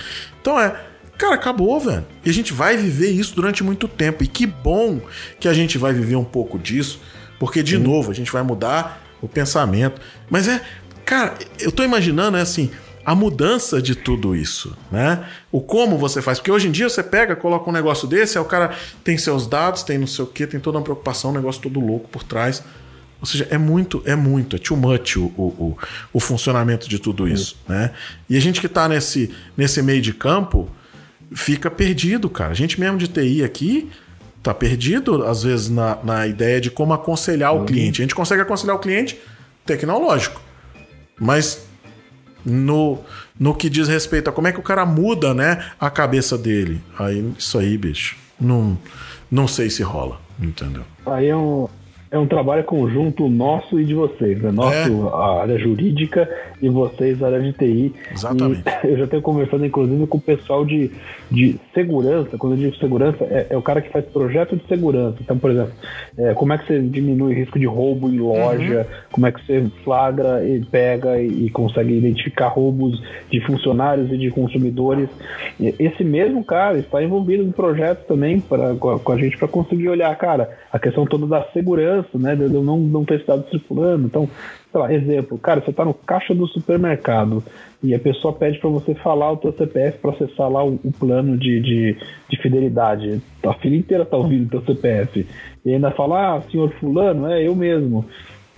Então 0.42 0.60
é. 0.60 0.84
Cara, 1.18 1.34
acabou, 1.34 1.80
velho. 1.80 2.06
E 2.24 2.30
a 2.30 2.34
gente 2.34 2.54
vai 2.54 2.78
viver 2.78 3.10
isso 3.10 3.34
durante 3.34 3.64
muito 3.64 3.88
tempo. 3.88 4.24
E 4.24 4.28
que 4.28 4.46
bom 4.46 5.02
que 5.40 5.48
a 5.48 5.54
gente 5.54 5.76
vai 5.76 5.92
viver 5.92 6.16
um 6.16 6.24
pouco 6.24 6.60
disso, 6.60 7.02
porque, 7.40 7.64
de 7.64 7.76
novo, 7.76 8.12
a 8.12 8.14
gente 8.14 8.32
vai 8.32 8.44
mudar 8.44 9.02
o 9.20 9.28
pensamento. 9.28 10.00
Mas 10.30 10.48
é. 10.48 10.62
Cara, 11.04 11.34
eu 11.60 11.72
tô 11.72 11.84
imaginando, 11.84 12.38
é 12.38 12.42
assim 12.42 12.70
a 13.08 13.16
mudança 13.16 13.82
de 13.82 13.96
tudo 13.96 14.36
isso, 14.36 14.76
né? 14.92 15.26
O 15.50 15.62
como 15.62 15.98
você 15.98 16.22
faz. 16.22 16.40
Porque 16.40 16.52
hoje 16.52 16.68
em 16.68 16.72
dia 16.72 16.90
você 16.90 17.02
pega, 17.02 17.38
coloca 17.38 17.70
um 17.70 17.72
negócio 17.72 18.06
desse, 18.06 18.38
aí 18.38 18.44
o 18.44 18.46
cara 18.46 18.76
tem 19.02 19.18
seus 19.18 19.48
dados, 19.48 19.82
tem 19.82 19.98
não 19.98 20.06
sei 20.06 20.26
o 20.26 20.28
que, 20.28 20.46
tem 20.46 20.60
toda 20.60 20.78
uma 20.78 20.84
preocupação, 20.84 21.32
um 21.32 21.34
negócio 21.34 21.62
todo 21.62 21.80
louco 21.80 22.10
por 22.10 22.22
trás. 22.22 22.62
Ou 23.22 23.26
seja, 23.26 23.48
é 23.50 23.58
muito, 23.58 24.04
é 24.06 24.14
muito, 24.14 24.58
é 24.58 24.60
too 24.60 24.76
much 24.76 25.16
o, 25.16 25.24
o, 25.38 25.78
o, 26.12 26.20
funcionamento 26.20 26.90
de 26.90 27.00
tudo 27.00 27.30
isso, 27.30 27.58
né? 27.66 27.94
E 28.30 28.36
a 28.36 28.42
gente 28.42 28.60
que 28.60 28.68
tá 28.68 28.90
nesse, 28.90 29.34
nesse 29.56 29.82
meio 29.82 30.02
de 30.02 30.14
campo 30.14 30.70
fica 31.34 31.72
perdido, 31.72 32.30
cara. 32.30 32.52
A 32.52 32.56
gente 32.56 32.78
mesmo 32.78 32.98
de 32.98 33.08
TI 33.08 33.42
aqui 33.42 33.90
tá 34.44 34.54
perdido, 34.54 35.24
às 35.24 35.44
vezes, 35.44 35.70
na, 35.70 35.98
na 36.04 36.28
ideia 36.28 36.60
de 36.60 36.70
como 36.70 36.94
aconselhar 36.94 37.56
o 37.56 37.64
cliente. 37.64 38.02
A 38.02 38.04
gente 38.04 38.14
consegue 38.14 38.42
aconselhar 38.42 38.76
o 38.76 38.80
cliente 38.80 39.18
tecnológico, 39.66 40.42
mas 41.18 41.67
no, 42.48 43.00
no 43.40 43.54
que 43.54 43.70
diz 43.70 43.88
respeito 43.88 44.30
a 44.30 44.34
como 44.34 44.48
é 44.48 44.52
que 44.52 44.60
o 44.60 44.64
cara 44.64 44.86
muda, 44.86 45.34
né, 45.34 45.72
a 45.80 45.90
cabeça 45.90 46.38
dele. 46.38 46.82
Aí, 46.98 47.34
isso 47.38 47.58
aí, 47.58 47.78
bicho, 47.78 48.16
não, 48.40 48.78
não 49.30 49.48
sei 49.48 49.70
se 49.70 49.84
rola, 49.84 50.20
entendeu? 50.40 50.84
Aí 51.06 51.28
é 51.28 51.36
um, 51.36 51.68
é 52.10 52.18
um 52.18 52.26
trabalho 52.28 52.64
conjunto 52.64 53.28
nosso 53.28 53.80
e 53.80 53.86
de 53.86 53.94
vocês, 53.94 54.42
né? 54.42 54.52
Nosso, 54.52 54.74
É. 54.74 55.10
a 55.14 55.42
área 55.42 55.58
jurídica 55.58 56.30
e 56.62 56.70
vocês, 56.70 57.22
a 57.22 57.28
área 57.28 57.42
de 57.42 57.54
TI. 57.54 57.94
Exatamente. 58.12 58.64
E 58.84 58.88
eu 58.88 58.98
já 58.98 59.08
tenho 59.08 59.22
conversando, 59.22 59.66
inclusive, 59.66 60.08
com 60.08 60.18
o 60.18 60.22
pessoal 60.22 60.66
de, 60.66 60.92
de 61.30 61.60
segurança. 61.74 62.38
Quando 62.38 62.54
eu 62.54 62.60
digo 62.60 62.76
segurança, 62.78 63.24
é, 63.26 63.48
é 63.50 63.58
o 63.58 63.62
cara 63.62 63.82
que 63.82 63.90
faz 63.90 64.06
projeto 64.06 64.56
de 64.56 64.66
segurança. 64.68 65.18
Então, 65.22 65.38
por 65.38 65.52
exemplo, 65.52 65.74
é, 66.18 66.34
como 66.34 66.54
é 66.54 66.58
que 66.58 66.68
você 66.68 66.80
diminui 66.80 67.34
o 67.34 67.36
risco 67.36 67.60
de 67.60 67.66
roubo 67.66 68.10
em 68.10 68.20
loja, 68.20 68.88
como 69.12 69.28
é 69.28 69.32
que 69.32 69.46
você 69.46 69.66
flagra 69.84 70.46
e 70.48 70.64
pega 70.66 71.20
e, 71.20 71.46
e 71.46 71.50
consegue 71.50 71.94
identificar 71.98 72.48
roubos 72.48 73.02
de 73.30 73.40
funcionários 73.42 74.12
e 74.12 74.18
de 74.18 74.30
consumidores. 74.32 75.10
E 75.60 75.74
Esse 75.80 76.04
mesmo 76.04 76.44
cara 76.44 76.78
está 76.78 77.04
envolvido 77.04 77.44
em 77.44 77.52
projetos 77.52 78.06
também 78.06 78.40
pra, 78.40 78.76
com, 78.76 78.90
a, 78.92 79.00
com 79.00 79.12
a 79.12 79.18
gente 79.18 79.38
para 79.38 79.48
conseguir 79.48 79.90
olhar, 79.90 80.16
cara, 80.18 80.50
a 80.72 80.80
questão 80.80 81.06
toda 81.06 81.26
da 81.28 81.44
segurança, 81.54 81.97
né? 82.14 82.36
De 82.36 82.44
eu 82.44 82.64
não, 82.64 82.78
não 82.78 83.06
ter 83.06 83.20
estado 83.20 83.50
circulando. 83.50 84.06
Então, 84.06 84.30
sei 84.72 84.82
lá, 84.82 84.94
exemplo, 84.94 85.38
cara, 85.38 85.62
você 85.62 85.72
está 85.72 85.86
no 85.86 85.94
caixa 85.94 86.34
do 86.34 86.48
supermercado 86.48 87.44
e 87.84 87.94
a 87.94 88.00
pessoa 88.00 88.34
pede 88.34 88.60
para 88.60 88.70
você 88.70 88.94
falar 88.96 89.32
o 89.32 89.38
teu 89.38 89.54
CPF 89.54 90.00
para 90.00 90.12
acessar 90.12 90.50
lá 90.50 90.64
o, 90.64 90.80
o 90.84 90.92
plano 90.92 91.38
de, 91.38 91.60
de, 91.62 91.98
de 92.30 92.42
fidelidade. 92.42 93.22
A 93.46 93.54
filha 93.56 93.78
inteira 93.78 94.06
tá 94.06 94.18
ouvindo 94.18 94.46
o 94.46 94.62
teu 94.62 94.76
CPF. 94.76 95.26
E 95.66 95.74
ainda 95.74 95.92
fala, 95.92 96.38
ah, 96.38 96.42
senhor 96.50 96.72
fulano, 96.80 97.28
é 97.28 97.48
eu 97.48 97.56
mesmo. 97.56 98.06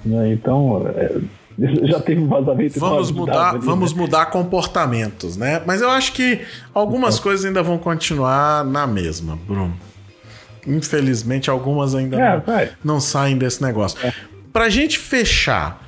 Né? 0.05 0.33
Então, 0.33 0.83
é, 0.87 1.19
já 1.87 1.99
teve 1.99 2.21
um 2.21 2.27
vazamento. 2.27 2.79
Vamos 2.79 3.11
mudar, 3.11 3.51
ali, 3.51 3.59
vamos 3.59 3.93
né? 3.93 4.01
mudar 4.01 4.25
comportamentos, 4.27 5.35
né? 5.35 5.61
Mas 5.65 5.81
eu 5.81 5.89
acho 5.89 6.13
que 6.13 6.41
algumas 6.73 7.19
coisas 7.19 7.45
ainda 7.45 7.61
vão 7.61 7.77
continuar 7.77 8.63
na 8.63 8.87
mesma, 8.87 9.37
Bruno. 9.47 9.73
Infelizmente, 10.67 11.49
algumas 11.49 11.95
ainda 11.95 12.17
É, 12.19 12.65
não, 12.83 12.95
não 12.95 13.01
saem 13.01 13.37
desse 13.37 13.61
negócio. 13.61 13.97
Pra 14.51 14.69
gente 14.69 14.97
fechar, 14.97 15.85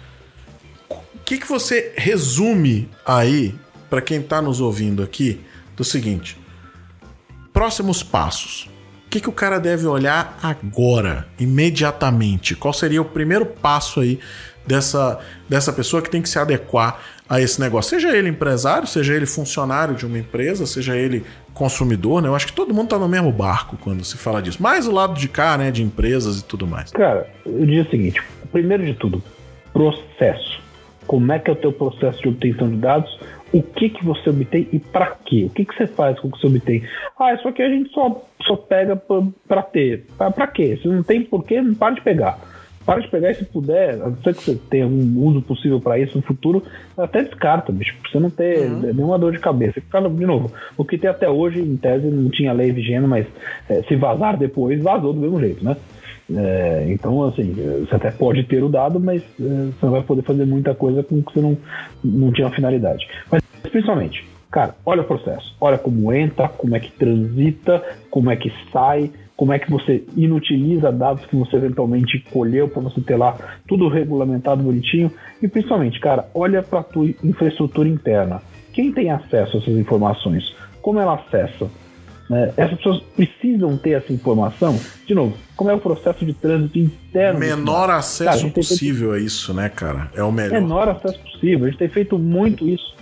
o 0.89 0.99
que, 1.25 1.37
que 1.37 1.47
você 1.47 1.93
resume 1.97 2.89
aí, 3.05 3.55
pra 3.89 4.01
quem 4.01 4.21
tá 4.21 4.41
nos 4.41 4.59
ouvindo 4.61 5.03
aqui, 5.03 5.41
do 5.75 5.83
seguinte: 5.83 6.37
próximos 7.53 8.03
passos. 8.03 8.69
O 9.05 9.09
que, 9.11 9.19
que 9.19 9.29
o 9.29 9.33
cara 9.33 9.59
deve 9.59 9.85
olhar 9.85 10.39
agora, 10.41 11.27
imediatamente? 11.37 12.55
Qual 12.55 12.73
seria 12.73 13.01
o 13.01 13.05
primeiro 13.05 13.45
passo 13.45 13.99
aí 13.99 14.19
dessa, 14.65 15.19
dessa 15.49 15.73
pessoa 15.73 16.01
que 16.01 16.09
tem 16.09 16.21
que 16.21 16.29
se 16.29 16.39
adequar 16.39 16.97
a 17.27 17.41
esse 17.41 17.59
negócio? 17.59 17.89
Seja 17.89 18.15
ele 18.15 18.29
empresário, 18.29 18.87
seja 18.87 19.13
ele 19.13 19.25
funcionário 19.25 19.95
de 19.95 20.05
uma 20.05 20.17
empresa, 20.17 20.65
seja 20.65 20.95
ele 20.95 21.25
consumidor, 21.53 22.21
né? 22.21 22.29
Eu 22.29 22.35
acho 22.35 22.47
que 22.47 22.53
todo 22.53 22.73
mundo 22.73 22.89
tá 22.89 22.99
no 22.99 23.07
mesmo 23.07 23.31
barco 23.31 23.77
quando 23.77 24.03
se 24.03 24.17
fala 24.17 24.41
disso. 24.41 24.61
Mais 24.61 24.87
o 24.87 24.91
lado 24.91 25.13
de 25.13 25.27
cá, 25.27 25.57
né? 25.57 25.71
De 25.71 25.83
empresas 25.83 26.39
e 26.39 26.43
tudo 26.43 26.67
mais. 26.67 26.91
Cara, 26.91 27.29
eu 27.45 27.65
diria 27.65 27.83
o 27.83 27.89
seguinte: 27.89 28.21
primeiro 28.51 28.85
de 28.85 28.93
tudo, 28.93 29.21
processo. 29.73 30.61
Como 31.07 31.31
é 31.31 31.39
que 31.39 31.49
é 31.49 31.53
o 31.53 31.55
teu 31.55 31.73
processo 31.73 32.21
de 32.21 32.29
obtenção 32.29 32.69
de 32.69 32.77
dados? 32.77 33.19
O 33.51 33.61
que 33.61 33.89
que 33.89 34.05
você 34.05 34.29
obtém 34.29 34.67
e 34.71 34.79
para 34.79 35.07
quê? 35.25 35.45
O 35.47 35.49
que 35.49 35.65
que 35.65 35.75
você 35.75 35.85
faz 35.85 36.17
com 36.19 36.29
o 36.29 36.31
que 36.31 36.39
você 36.39 36.47
obtém? 36.47 36.83
Ah, 37.19 37.33
isso 37.33 37.47
aqui 37.47 37.61
a 37.61 37.69
gente 37.69 37.91
só, 37.91 38.23
só 38.43 38.55
pega 38.55 38.95
para 39.47 39.61
ter. 39.61 40.05
Para 40.17 40.47
quê? 40.47 40.79
Se 40.81 40.87
não 40.87 41.03
tem 41.03 41.21
porquê, 41.21 41.61
não 41.61 41.73
para 41.73 41.95
de 41.95 42.01
pegar. 42.01 42.39
Para 42.85 42.99
de 42.99 43.07
pegar 43.09 43.31
e 43.31 43.35
se 43.35 43.45
puder, 43.45 43.93
a 44.01 44.09
não 44.09 44.17
ser 44.17 44.33
que 44.33 44.43
você 44.43 44.55
tenha 44.69 44.85
algum 44.85 45.25
uso 45.25 45.41
possível 45.41 45.79
para 45.79 45.99
isso 45.99 46.17
no 46.17 46.23
futuro, 46.23 46.63
até 46.97 47.23
descarta, 47.23 47.71
bicho, 47.71 47.95
pra 48.01 48.11
você 48.11 48.19
não 48.19 48.29
ter 48.29 48.69
nenhuma 48.69 49.19
dor 49.19 49.31
de 49.31 49.39
cabeça. 49.39 49.79
Cara, 49.89 50.09
de 50.09 50.25
novo, 50.25 50.51
o 50.75 50.83
que 50.83 50.97
tem 50.97 51.09
até 51.09 51.29
hoje, 51.29 51.59
em 51.59 51.77
tese, 51.77 52.07
não 52.07 52.29
tinha 52.29 52.51
lei 52.53 52.71
vigendo, 52.71 53.07
mas 53.07 53.27
eh, 53.69 53.83
se 53.87 53.95
vazar 53.95 54.37
depois, 54.37 54.81
vazou 54.81 55.13
do 55.13 55.19
mesmo 55.19 55.39
jeito, 55.39 55.63
né? 55.63 55.77
É, 56.35 56.85
então, 56.89 57.23
assim, 57.23 57.53
você 57.53 57.95
até 57.95 58.11
pode 58.11 58.43
ter 58.43 58.63
o 58.63 58.69
dado, 58.69 58.99
mas 58.99 59.21
é, 59.21 59.43
você 59.43 59.85
não 59.85 59.91
vai 59.91 60.01
poder 60.01 60.21
fazer 60.21 60.45
muita 60.45 60.73
coisa 60.73 61.03
com 61.03 61.21
que 61.21 61.33
você 61.33 61.41
não, 61.41 61.57
não 62.03 62.31
tinha 62.31 62.47
uma 62.47 62.55
finalidade. 62.55 63.07
Mas, 63.29 63.41
principalmente, 63.63 64.25
cara, 64.49 64.75
olha 64.85 65.01
o 65.01 65.05
processo. 65.05 65.55
Olha 65.59 65.77
como 65.77 66.13
entra, 66.13 66.47
como 66.47 66.75
é 66.75 66.79
que 66.79 66.91
transita, 66.91 67.83
como 68.09 68.31
é 68.31 68.35
que 68.35 68.51
sai, 68.71 69.11
como 69.41 69.53
é 69.53 69.57
que 69.57 69.71
você 69.71 70.03
inutiliza 70.15 70.91
dados 70.91 71.25
que 71.25 71.35
você 71.35 71.55
eventualmente 71.55 72.23
colheu 72.31 72.67
para 72.67 72.79
você 72.83 73.01
ter 73.01 73.15
lá 73.15 73.35
tudo 73.67 73.87
regulamentado 73.87 74.61
bonitinho. 74.61 75.11
E, 75.41 75.47
principalmente, 75.47 75.99
cara, 75.99 76.29
olha 76.35 76.61
para 76.61 76.81
a 76.81 76.83
tua 76.83 77.09
infraestrutura 77.23 77.89
interna. 77.89 78.39
Quem 78.71 78.91
tem 78.91 79.09
acesso 79.09 79.57
a 79.57 79.59
essas 79.59 79.75
informações? 79.75 80.43
Como 80.79 80.99
ela 80.99 81.15
acessa? 81.15 81.67
né? 82.29 82.53
Essas 82.55 82.77
pessoas 82.77 83.01
precisam 83.15 83.75
ter 83.77 83.93
essa 83.93 84.13
informação. 84.13 84.79
De 85.07 85.15
novo, 85.15 85.35
como 85.55 85.71
é 85.71 85.73
o 85.73 85.79
processo 85.79 86.23
de 86.23 86.35
trânsito 86.35 86.77
interno? 86.77 87.39
Menor? 87.39 87.87
Cara, 87.87 87.95
a 87.95 87.97
acesso 87.97 88.33
gente 88.33 88.53
tem 88.53 88.63
feito 88.63 88.69
possível 88.69 89.13
a 89.13 89.19
isso, 89.19 89.55
né, 89.55 89.69
cara? 89.69 90.11
É 90.13 90.21
o 90.21 90.31
melhor. 90.31 90.61
menor 90.61 90.87
acesso 90.87 91.17
possível. 91.17 91.65
A 91.65 91.69
gente 91.71 91.79
tem 91.79 91.89
feito 91.89 92.19
muito 92.19 92.69
isso 92.69 93.00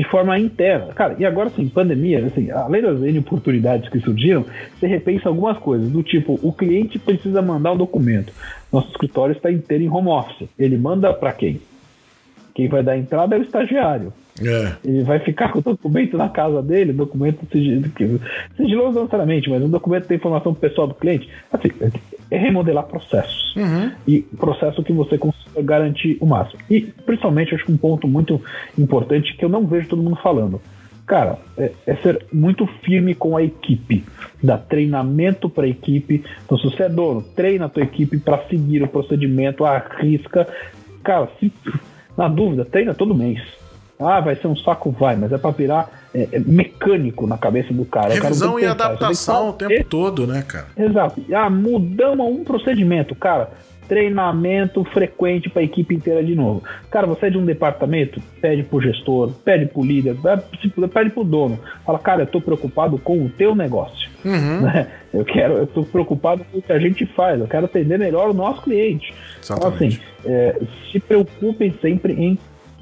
de 0.00 0.08
forma 0.08 0.38
interna. 0.38 0.94
Cara, 0.94 1.14
e 1.18 1.26
agora 1.26 1.50
sim, 1.50 1.68
pandemia, 1.68 2.24
assim, 2.24 2.50
além 2.50 2.80
das 2.80 3.02
N 3.02 3.18
oportunidades 3.18 3.86
que 3.90 4.00
surgiram, 4.00 4.46
você 4.78 4.86
repensa 4.86 5.28
algumas 5.28 5.58
coisas, 5.58 5.90
do 5.90 6.02
tipo, 6.02 6.40
o 6.42 6.54
cliente 6.54 6.98
precisa 6.98 7.42
mandar 7.42 7.72
um 7.72 7.76
documento. 7.76 8.32
Nosso 8.72 8.88
escritório 8.88 9.34
está 9.36 9.52
inteiro 9.52 9.84
em 9.84 9.90
home 9.90 10.08
office. 10.08 10.48
Ele 10.58 10.78
manda 10.78 11.12
para 11.12 11.34
quem? 11.34 11.60
Quem 12.54 12.66
vai 12.66 12.82
dar 12.82 12.96
entrada 12.96 13.36
é 13.36 13.40
o 13.40 13.42
estagiário. 13.42 14.10
É. 14.42 14.76
Ele 14.84 15.02
vai 15.02 15.18
ficar 15.18 15.52
com 15.52 15.58
o 15.58 15.62
documento 15.62 16.16
na 16.16 16.28
casa 16.28 16.62
dele, 16.62 16.92
documento 16.92 17.46
sigiloso 17.50 18.94
não 18.94 19.02
necessariamente, 19.02 19.50
mas 19.50 19.62
um 19.62 19.68
documento 19.68 20.06
tem 20.06 20.16
informação 20.16 20.54
pessoal 20.54 20.86
do 20.86 20.94
cliente. 20.94 21.28
Assim, 21.52 21.68
é 22.30 22.38
remodelar 22.38 22.84
processos. 22.84 23.54
Uhum. 23.56 23.90
E 24.06 24.20
processo 24.38 24.82
que 24.82 24.92
você 24.92 25.18
consiga 25.18 25.62
garantir 25.62 26.16
o 26.20 26.26
máximo. 26.26 26.60
E 26.70 26.80
principalmente, 26.80 27.54
acho 27.54 27.64
que 27.64 27.72
um 27.72 27.76
ponto 27.76 28.08
muito 28.08 28.40
importante 28.78 29.36
que 29.36 29.44
eu 29.44 29.48
não 29.48 29.66
vejo 29.66 29.88
todo 29.88 30.02
mundo 30.02 30.16
falando. 30.22 30.60
Cara, 31.06 31.38
é, 31.58 31.72
é 31.86 31.96
ser 31.96 32.24
muito 32.32 32.66
firme 32.84 33.16
com 33.16 33.36
a 33.36 33.42
equipe. 33.42 34.04
Dar 34.40 34.58
treinamento 34.58 35.50
para 35.50 35.64
a 35.64 35.68
equipe. 35.68 36.24
Então, 36.44 36.56
se 36.56 36.64
você 36.64 36.84
é 36.84 36.88
dono, 36.88 37.20
treina 37.20 37.66
a 37.66 37.68
tua 37.68 37.82
equipe 37.82 38.16
para 38.18 38.46
seguir 38.48 38.82
o 38.82 38.88
procedimento, 38.88 39.64
arrisca. 39.64 40.46
Cara, 41.02 41.28
se, 41.40 41.52
na 42.16 42.28
dúvida, 42.28 42.64
treina 42.64 42.94
todo 42.94 43.14
mês 43.14 43.40
ah, 44.00 44.20
vai 44.20 44.34
ser 44.36 44.46
um 44.46 44.56
saco, 44.56 44.90
vai, 44.90 45.14
mas 45.14 45.30
é 45.32 45.38
para 45.38 45.50
virar 45.50 45.90
é, 46.14 46.28
é 46.32 46.38
mecânico 46.38 47.26
na 47.26 47.36
cabeça 47.36 47.72
do 47.72 47.84
cara. 47.84 48.14
Revisão 48.14 48.58
e 48.58 48.64
adaptação 48.64 49.50
o 49.50 49.52
tempo 49.52 49.84
todo, 49.84 50.26
né, 50.26 50.42
cara? 50.46 50.66
Exato. 50.76 51.22
Ah, 51.32 51.50
mudamos 51.50 52.26
um 52.26 52.42
procedimento, 52.42 53.14
cara. 53.14 53.50
Treinamento 53.86 54.84
frequente 54.84 55.50
para 55.50 55.62
a 55.62 55.64
equipe 55.64 55.94
inteira 55.94 56.22
de 56.22 56.34
novo. 56.34 56.62
Cara, 56.90 57.06
você 57.06 57.26
é 57.26 57.30
de 57.30 57.38
um 57.38 57.44
departamento, 57.44 58.20
pede 58.40 58.62
pro 58.62 58.80
gestor, 58.80 59.32
pede 59.44 59.66
pro 59.66 59.84
líder, 59.84 60.16
pede 60.92 61.10
pro 61.10 61.24
dono. 61.24 61.58
Fala, 61.84 61.98
cara, 61.98 62.22
eu 62.22 62.26
tô 62.26 62.40
preocupado 62.40 62.98
com 62.98 63.24
o 63.24 63.28
teu 63.28 63.54
negócio. 63.54 64.08
Uhum. 64.24 64.60
Né? 64.70 64.86
Eu 65.12 65.24
quero, 65.24 65.54
eu 65.54 65.66
tô 65.66 65.82
preocupado 65.82 66.44
com 66.44 66.58
o 66.58 66.62
que 66.62 66.72
a 66.72 66.78
gente 66.78 67.04
faz, 67.04 67.40
eu 67.40 67.48
quero 67.48 67.64
atender 67.64 67.98
melhor 67.98 68.30
o 68.30 68.34
nosso 68.34 68.62
cliente. 68.62 69.12
Exatamente. 69.42 70.00
Então, 70.22 70.32
assim, 70.32 70.32
é, 70.32 70.60
se 70.92 71.00
preocupem 71.00 71.74
sempre 71.82 72.12
em 72.12 72.38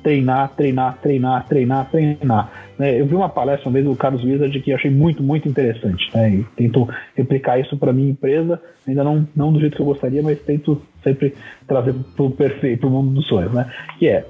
treinar, 0.09 0.49
treinar, 0.57 0.99
treinar, 1.03 1.47
treinar, 1.47 1.91
treinar. 1.91 2.51
Né? 2.79 2.99
Eu 2.99 3.07
vi 3.07 3.15
uma 3.15 3.29
palestra 3.29 3.69
uma 3.69 3.75
vez 3.75 3.85
do 3.85 3.95
Carlos 3.95 4.25
Wizard 4.25 4.59
que 4.61 4.71
eu 4.71 4.77
achei 4.77 4.91
muito, 4.91 5.23
muito 5.23 5.47
interessante. 5.47 6.11
Né? 6.15 6.31
E 6.31 6.47
tento 6.57 6.89
replicar 7.15 7.59
isso 7.59 7.77
para 7.77 7.93
minha 7.93 8.11
empresa, 8.11 8.61
ainda 8.87 9.05
não, 9.05 9.29
não 9.37 9.53
do 9.53 9.61
jeito 9.61 9.77
que 9.77 9.83
eu 9.83 9.87
gostaria, 9.87 10.23
mas 10.23 10.41
tento 10.41 10.81
sempre 11.05 11.35
trazer 11.67 11.95
para 12.17 12.25
o 12.25 12.31
perfeito, 12.31 12.87
o 12.87 12.91
mundo 12.91 13.11
dos 13.11 13.27
sonhos. 13.27 13.53
Né? 13.53 13.71
Que 13.99 14.09
é, 14.09 14.25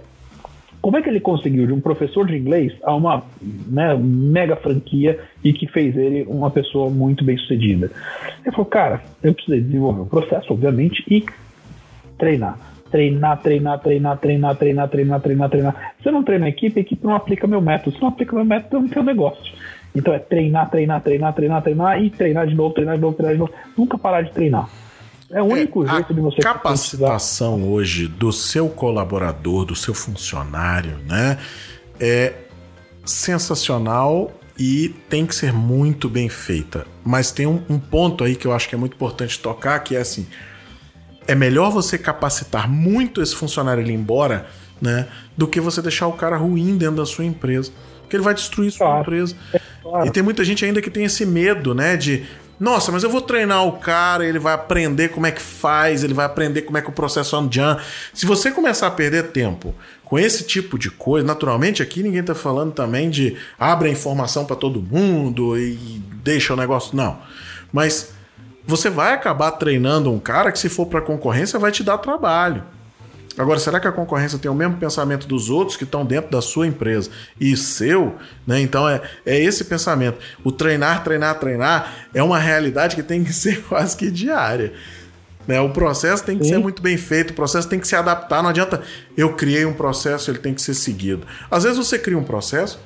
como 0.83 0.97
é 0.97 1.03
que 1.03 1.09
ele 1.09 1.21
conseguiu 1.21 1.65
de 1.65 1.73
um 1.73 1.81
professor 1.81 2.27
de 2.27 2.37
inglês 2.37 2.73
a 2.83 2.93
uma 2.93 3.23
né, 3.41 3.95
mega 3.97 4.57
franquia 4.57 5.21
e 5.45 5.53
que 5.53 5.69
fez 5.69 5.97
ele 5.97 6.25
uma 6.29 6.51
pessoa 6.51 6.91
muito 6.91 7.23
bem 7.25 7.37
sucedida? 7.37 7.89
Ele 8.45 8.51
falou, 8.51 8.67
cara, 8.67 9.01
eu 9.23 9.33
precisei 9.33 9.61
desenvolver 9.61 10.01
um 10.01 10.07
processo, 10.07 10.53
obviamente, 10.53 11.05
e 11.09 11.25
treinar 12.19 12.59
treinar, 12.90 13.40
treinar, 13.40 13.78
treinar, 13.81 14.19
treinar, 14.19 14.56
treinar, 14.56 14.89
treinar, 14.89 15.20
treinar, 15.20 15.51
treinar. 15.51 15.94
Se 16.02 16.09
eu 16.09 16.12
não 16.12 16.23
treino 16.23 16.44
a 16.44 16.48
equipe, 16.48 16.78
a 16.78 16.82
equipe 16.82 17.05
não 17.05 17.15
aplica 17.15 17.47
meu 17.47 17.60
método. 17.60 17.97
Se 17.97 18.02
não 18.02 18.09
aplica 18.09 18.35
meu 18.35 18.44
método, 18.44 18.77
eu 18.77 18.81
não 18.81 18.89
tenho 18.89 19.05
negócio. 19.05 19.55
Então 19.94 20.12
é 20.12 20.19
treinar, 20.19 20.70
treinar, 20.70 21.01
treinar, 21.02 21.35
treinar, 21.35 21.62
treinar 21.62 22.02
e 22.02 22.10
treinar 22.10 22.47
de 22.47 22.55
novo, 22.55 22.74
treinar 22.74 22.97
de 22.97 23.02
novo, 23.02 23.16
treinar 23.16 23.35
de 23.35 23.40
novo. 23.40 23.52
Nunca 23.77 23.98
parar 23.98 24.23
de 24.23 24.32
treinar. 24.32 24.69
É 25.31 25.43
o 25.43 25.44
único 25.44 25.85
é, 25.85 25.89
jeito 25.90 26.15
de 26.15 26.20
você 26.20 26.40
capacitação 26.40 27.70
hoje 27.70 28.06
do 28.06 28.32
seu 28.32 28.69
colaborador, 28.69 29.66
do 29.66 29.74
seu 29.74 29.93
funcionário, 29.93 30.97
né, 31.06 31.39
é 32.01 32.32
sensacional 33.05 34.32
e 34.59 34.89
tem 35.09 35.27
que 35.27 35.35
ser 35.35 35.52
muito 35.52 36.09
bem 36.09 36.31
feita. 36.31 36.86
Mas 37.05 37.31
tem 37.31 37.47
um, 37.47 37.62
um 37.69 37.78
ponto 37.78 38.24
aí 38.24 38.35
que 38.35 38.47
eu 38.47 38.52
acho 38.52 38.69
que 38.69 38.74
é 38.74 38.78
muito 38.78 38.94
importante 38.94 39.39
tocar, 39.39 39.78
que 39.81 39.94
é 39.94 40.01
assim, 40.01 40.27
é 41.29 41.35
melhor 41.35 41.71
você 41.71 41.99
capacitar 41.99 42.69
muito 42.69 43.21
esse 43.21 43.37
funcionário 43.37 43.83
ali 43.83 43.93
embora, 43.93 44.47
né? 44.81 45.07
Do 45.37 45.47
que 45.47 45.61
você 45.61 45.83
deixar 45.83 46.07
o 46.07 46.15
cara 46.15 46.39
ruim 46.39 46.79
dentro 46.79 46.97
da 46.97 47.07
sua 47.07 47.25
empresa. 47.25 47.71
Porque 48.01 48.17
ele 48.17 48.25
vai 48.25 48.33
destruir 48.33 48.73
sua 48.73 48.87
claro. 48.87 49.03
empresa. 49.03 49.37
É 49.53 49.61
claro. 49.83 50.07
E 50.07 50.11
tem 50.11 50.23
muita 50.23 50.43
gente 50.43 50.65
ainda 50.65 50.81
que 50.81 50.91
tem 50.91 51.05
esse 51.05 51.27
medo, 51.27 51.75
né? 51.75 51.99
De, 51.99 52.25
nossa, 52.59 52.91
mas 52.91 53.03
eu 53.03 53.11
vou 53.11 53.21
treinar 53.21 53.63
o 53.67 53.73
cara, 53.73 54.27
ele 54.27 54.39
vai 54.39 54.55
aprender 54.55 55.11
como 55.11 55.27
é 55.27 55.31
que 55.31 55.43
faz, 55.43 56.03
ele 56.03 56.15
vai 56.15 56.25
aprender 56.25 56.63
como 56.63 56.79
é 56.79 56.81
que 56.81 56.89
o 56.89 56.93
processo 56.93 57.37
anda. 57.37 57.79
Se 58.15 58.25
você 58.25 58.51
começar 58.51 58.87
a 58.87 58.91
perder 58.91 59.25
tempo 59.25 59.75
com 60.03 60.19
esse 60.19 60.45
tipo 60.45 60.79
de 60.79 60.91
coisa, 60.91 61.27
naturalmente 61.27 61.83
aqui 61.83 62.03
ninguém 62.03 62.23
tá 62.23 62.35
falando 62.35 62.73
também 62.73 63.11
de 63.11 63.37
abre 63.59 63.91
a 63.91 63.93
informação 63.93 64.47
para 64.47 64.57
todo 64.57 64.81
mundo 64.81 65.59
e 65.59 66.03
deixa 66.25 66.55
o 66.55 66.57
negócio. 66.57 66.97
Não. 66.97 67.19
Mas 67.71 68.17
você 68.69 68.90
vai 68.90 69.15
acabar 69.15 69.53
treinando 69.53 70.12
um 70.12 70.19
cara 70.19 70.53
que, 70.53 70.59
se 70.59 70.69
for 70.69 70.85
para 70.85 71.01
concorrência, 71.01 71.59
vai 71.59 71.73
te 71.73 71.82
dar 71.82 71.97
trabalho. 71.97 72.62
Agora, 73.39 73.59
será 73.59 73.81
que 73.81 73.89
a 73.89 73.93
concorrência 73.93 74.39
tem 74.39 74.51
o 74.51 74.55
mesmo 74.55 74.77
pensamento 74.77 75.27
dos 75.27 75.49
outros 75.49 75.74
que 75.74 75.85
estão 75.85 76.05
dentro 76.05 76.31
da 76.31 76.43
sua 76.43 76.66
empresa 76.66 77.09
e 77.40 77.57
seu? 77.57 78.16
Né? 78.47 78.61
Então 78.61 78.86
é, 78.86 79.01
é 79.24 79.40
esse 79.40 79.65
pensamento. 79.65 80.19
O 80.45 80.53
treinar, 80.53 81.03
treinar, 81.03 81.39
treinar 81.39 82.09
é 82.12 82.23
uma 82.23 82.39
realidade 82.39 82.95
que 82.95 83.03
tem 83.03 83.24
que 83.24 83.32
ser 83.32 83.62
quase 83.62 83.97
que 83.97 84.11
diária. 84.11 84.74
Né? 85.47 85.59
O 85.62 85.70
processo 85.70 86.23
tem 86.23 86.36
que 86.36 86.45
Sim. 86.45 86.51
ser 86.51 86.59
muito 86.59 86.82
bem 86.82 86.99
feito, 86.99 87.31
o 87.31 87.35
processo 87.35 87.66
tem 87.66 87.81
que 87.81 87.89
se 87.89 87.97
adaptar. 87.97 88.43
Não 88.43 88.51
adianta 88.51 88.82
eu 89.16 89.32
criei 89.32 89.65
um 89.65 89.73
processo, 89.73 90.31
ele 90.31 90.40
tem 90.40 90.53
que 90.53 90.61
ser 90.61 90.74
seguido. 90.74 91.27
Às 91.51 91.62
vezes 91.62 91.78
você 91.78 91.99
cria 91.99 92.19
um 92.19 92.24
processo 92.24 92.78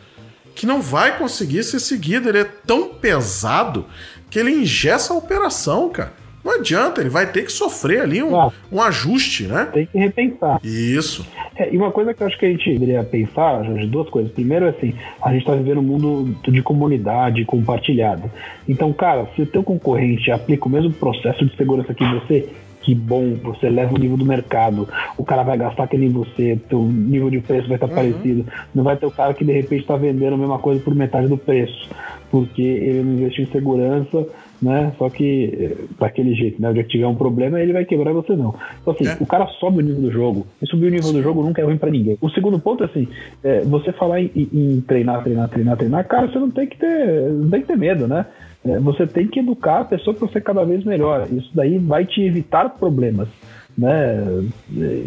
que 0.55 0.67
não 0.67 0.81
vai 0.81 1.19
conseguir 1.19 1.65
ser 1.65 1.81
seguido, 1.81 2.29
ele 2.29 2.39
é 2.39 2.45
tão 2.45 2.95
pesado 2.95 3.87
que 4.33 4.39
ele 4.39 4.51
ingessa 4.51 5.13
a 5.13 5.17
operação, 5.17 5.91
cara. 5.91 6.15
Não 6.45 6.57
adianta, 6.57 7.01
ele 7.01 7.11
vai 7.11 7.31
ter 7.31 7.45
que 7.45 7.53
sofrer 7.53 8.01
ali 8.03 8.23
um, 8.23 8.33
um 8.71 8.83
ajuste, 8.83 9.45
né? 9.45 9.69
Tem 9.73 9.87
que 9.87 9.97
repensar. 9.97 10.61
Isso. 10.65 11.27
É, 11.57 11.73
e 11.73 11.77
uma 11.77 11.93
coisa 11.93 12.13
que 12.13 12.23
eu 12.23 12.27
acho 12.27 12.39
que 12.39 12.47
a 12.47 12.51
gente 12.51 12.73
deveria 12.73 13.05
pensar, 13.05 13.65
Jorge, 13.65 13.87
duas 13.87 14.09
coisas. 14.11 14.33
Primeiro, 14.33 14.67
assim, 14.67 14.95
a 15.23 15.31
gente 15.31 15.43
está 15.43 15.55
vivendo 15.55 15.79
um 15.79 15.83
mundo 15.83 16.37
de 16.43 16.63
comunidade 16.63 17.45
compartilhado. 17.45 18.31
Então, 18.69 18.93
cara, 18.93 19.29
se 19.37 19.43
o 19.43 19.47
teu 19.47 19.63
concorrente 19.63 20.31
aplica 20.31 20.67
o 20.67 20.71
mesmo 20.71 20.93
processo 20.93 21.45
de 21.45 21.57
segurança 21.57 21.95
que 21.95 22.05
você, 22.05 22.49
que 22.83 22.95
bom, 22.95 23.35
você 23.37 23.71
leva 23.71 23.95
o 23.95 23.99
nível 23.99 24.17
do 24.17 24.25
mercado, 24.25 24.89
o 25.17 25.25
cara 25.25 25.43
vai 25.43 25.57
gastar 25.57 25.87
que 25.87 25.97
nem 25.97 26.11
você, 26.11 26.59
teu 26.69 26.83
nível 26.83 27.31
de 27.31 27.39
preço 27.39 27.69
vai 27.69 27.77
estar 27.77 27.89
uhum. 27.89 27.95
parecido. 27.95 28.47
Não 28.75 28.83
vai 28.83 28.97
ter 28.97 29.07
o 29.07 29.11
cara 29.11 29.33
que 29.33 29.45
de 29.45 29.53
repente 29.53 29.83
está 29.83 29.97
vendendo 29.97 30.35
a 30.35 30.39
mesma 30.39 30.59
coisa 30.59 30.81
por 30.81 30.95
metade 30.95 31.29
do 31.29 31.37
preço, 31.37 31.89
porque 32.31 32.63
ele 32.63 33.03
não 33.03 33.13
investiu 33.15 33.45
em 33.45 33.53
segurança, 33.53 34.27
né? 34.63 34.93
Só 34.97 35.11
que 35.11 35.45
eh, 35.53 35.85
daquele 35.99 36.35
jeito, 36.35 36.63
né? 36.63 36.71
O 36.71 36.73
dia 36.75 36.85
que 36.85 36.91
tiver 36.91 37.07
um 37.07 37.15
problema, 37.15 37.61
ele 37.61 37.73
vai 37.73 37.85
quebrar 37.85 38.13
você 38.13 38.37
não. 38.37 38.55
Então, 38.81 38.95
assim, 38.95 39.07
é. 39.07 39.17
o 39.21 39.27
cara 39.27 39.47
sobe 39.59 39.79
o 39.79 39.81
nível 39.81 40.03
do 40.03 40.11
jogo, 40.13 40.47
e 40.63 40.67
subir 40.67 40.87
o 40.87 40.91
nível 40.91 41.13
do 41.13 41.23
jogo 41.23 41.43
nunca 41.43 41.61
é 41.61 41.65
ruim 41.65 41.79
para 41.79 41.91
ninguém. 41.91 42.17
O 42.21 42.31
segundo 42.31 42.59
ponto 42.59 42.85
é 42.85 42.87
assim: 42.87 43.09
é, 43.43 43.61
você 43.63 43.93
falar 43.93 44.21
em, 44.21 44.31
em, 44.35 44.81
treinar, 44.87 45.23
treinar, 45.23 45.49
treinar, 45.49 45.77
treinar, 45.77 46.07
cara, 46.07 46.29
você 46.29 46.39
não 46.39 46.51
tem 46.51 46.67
que 46.67 46.79
ter, 46.79 47.31
não 47.31 47.51
tem 47.51 47.63
que 47.63 47.67
ter 47.67 47.77
medo, 47.77 48.07
né? 48.07 48.27
É, 48.65 48.79
você 48.79 49.07
tem 49.07 49.27
que 49.27 49.41
educar 49.41 49.81
a 49.81 49.85
pessoa 49.85 50.15
para 50.15 50.29
ser 50.29 50.41
cada 50.43 50.65
vez 50.65 50.85
melhor. 50.85 51.27
Isso 51.33 51.51
daí 51.53 51.79
vai 51.79 52.05
te 52.05 52.23
evitar 52.23 52.69
problemas. 52.71 53.29
Né? 53.77 54.45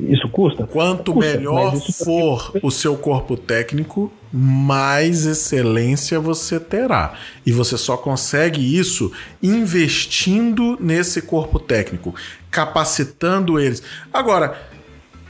Isso 0.10 0.28
custa? 0.30 0.66
Quanto 0.66 1.14
custa, 1.14 1.38
melhor 1.38 1.76
for 2.04 2.52
o 2.64 2.72
seu 2.72 2.98
corpo 2.98 3.38
técnico, 3.38 4.12
mais 4.32 5.26
excelência 5.26 6.20
você 6.20 6.60
terá. 6.60 7.14
E 7.46 7.52
você 7.52 7.78
só 7.78 7.96
consegue 7.96 8.78
isso 8.78 9.12
investindo 9.42 10.78
nesse 10.80 11.22
corpo 11.22 11.60
técnico, 11.60 12.16
capacitando 12.50 13.60
eles. 13.60 13.84
Agora, 14.12 14.60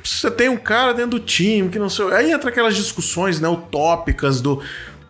você 0.01 0.31
tem 0.31 0.47
um 0.47 0.57
cara 0.57 0.93
dentro 0.93 1.11
do 1.11 1.19
time 1.19 1.69
que 1.69 1.79
não 1.79 1.89
sei. 1.89 2.11
Aí 2.13 2.31
entra 2.31 2.49
aquelas 2.49 2.75
discussões 2.75 3.39
né, 3.39 3.49
utópicas 3.49 4.39
do 4.39 4.61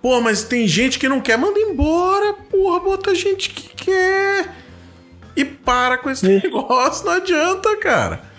Pô, 0.02 0.22
mas 0.22 0.44
tem 0.44 0.68
gente 0.68 1.00
que 1.00 1.10
não 1.10 1.20
quer, 1.20 1.36
manda 1.36 1.60
embora, 1.60 2.32
porra, 2.34 2.80
bota 2.80 3.16
gente 3.16 3.50
que 3.50 3.86
quer. 3.86 4.65
E 5.36 5.44
para 5.44 5.98
com 5.98 6.10
esse 6.10 6.28
negócio, 6.28 7.06
não 7.06 7.14
adianta, 7.14 7.76
cara. 7.78 8.36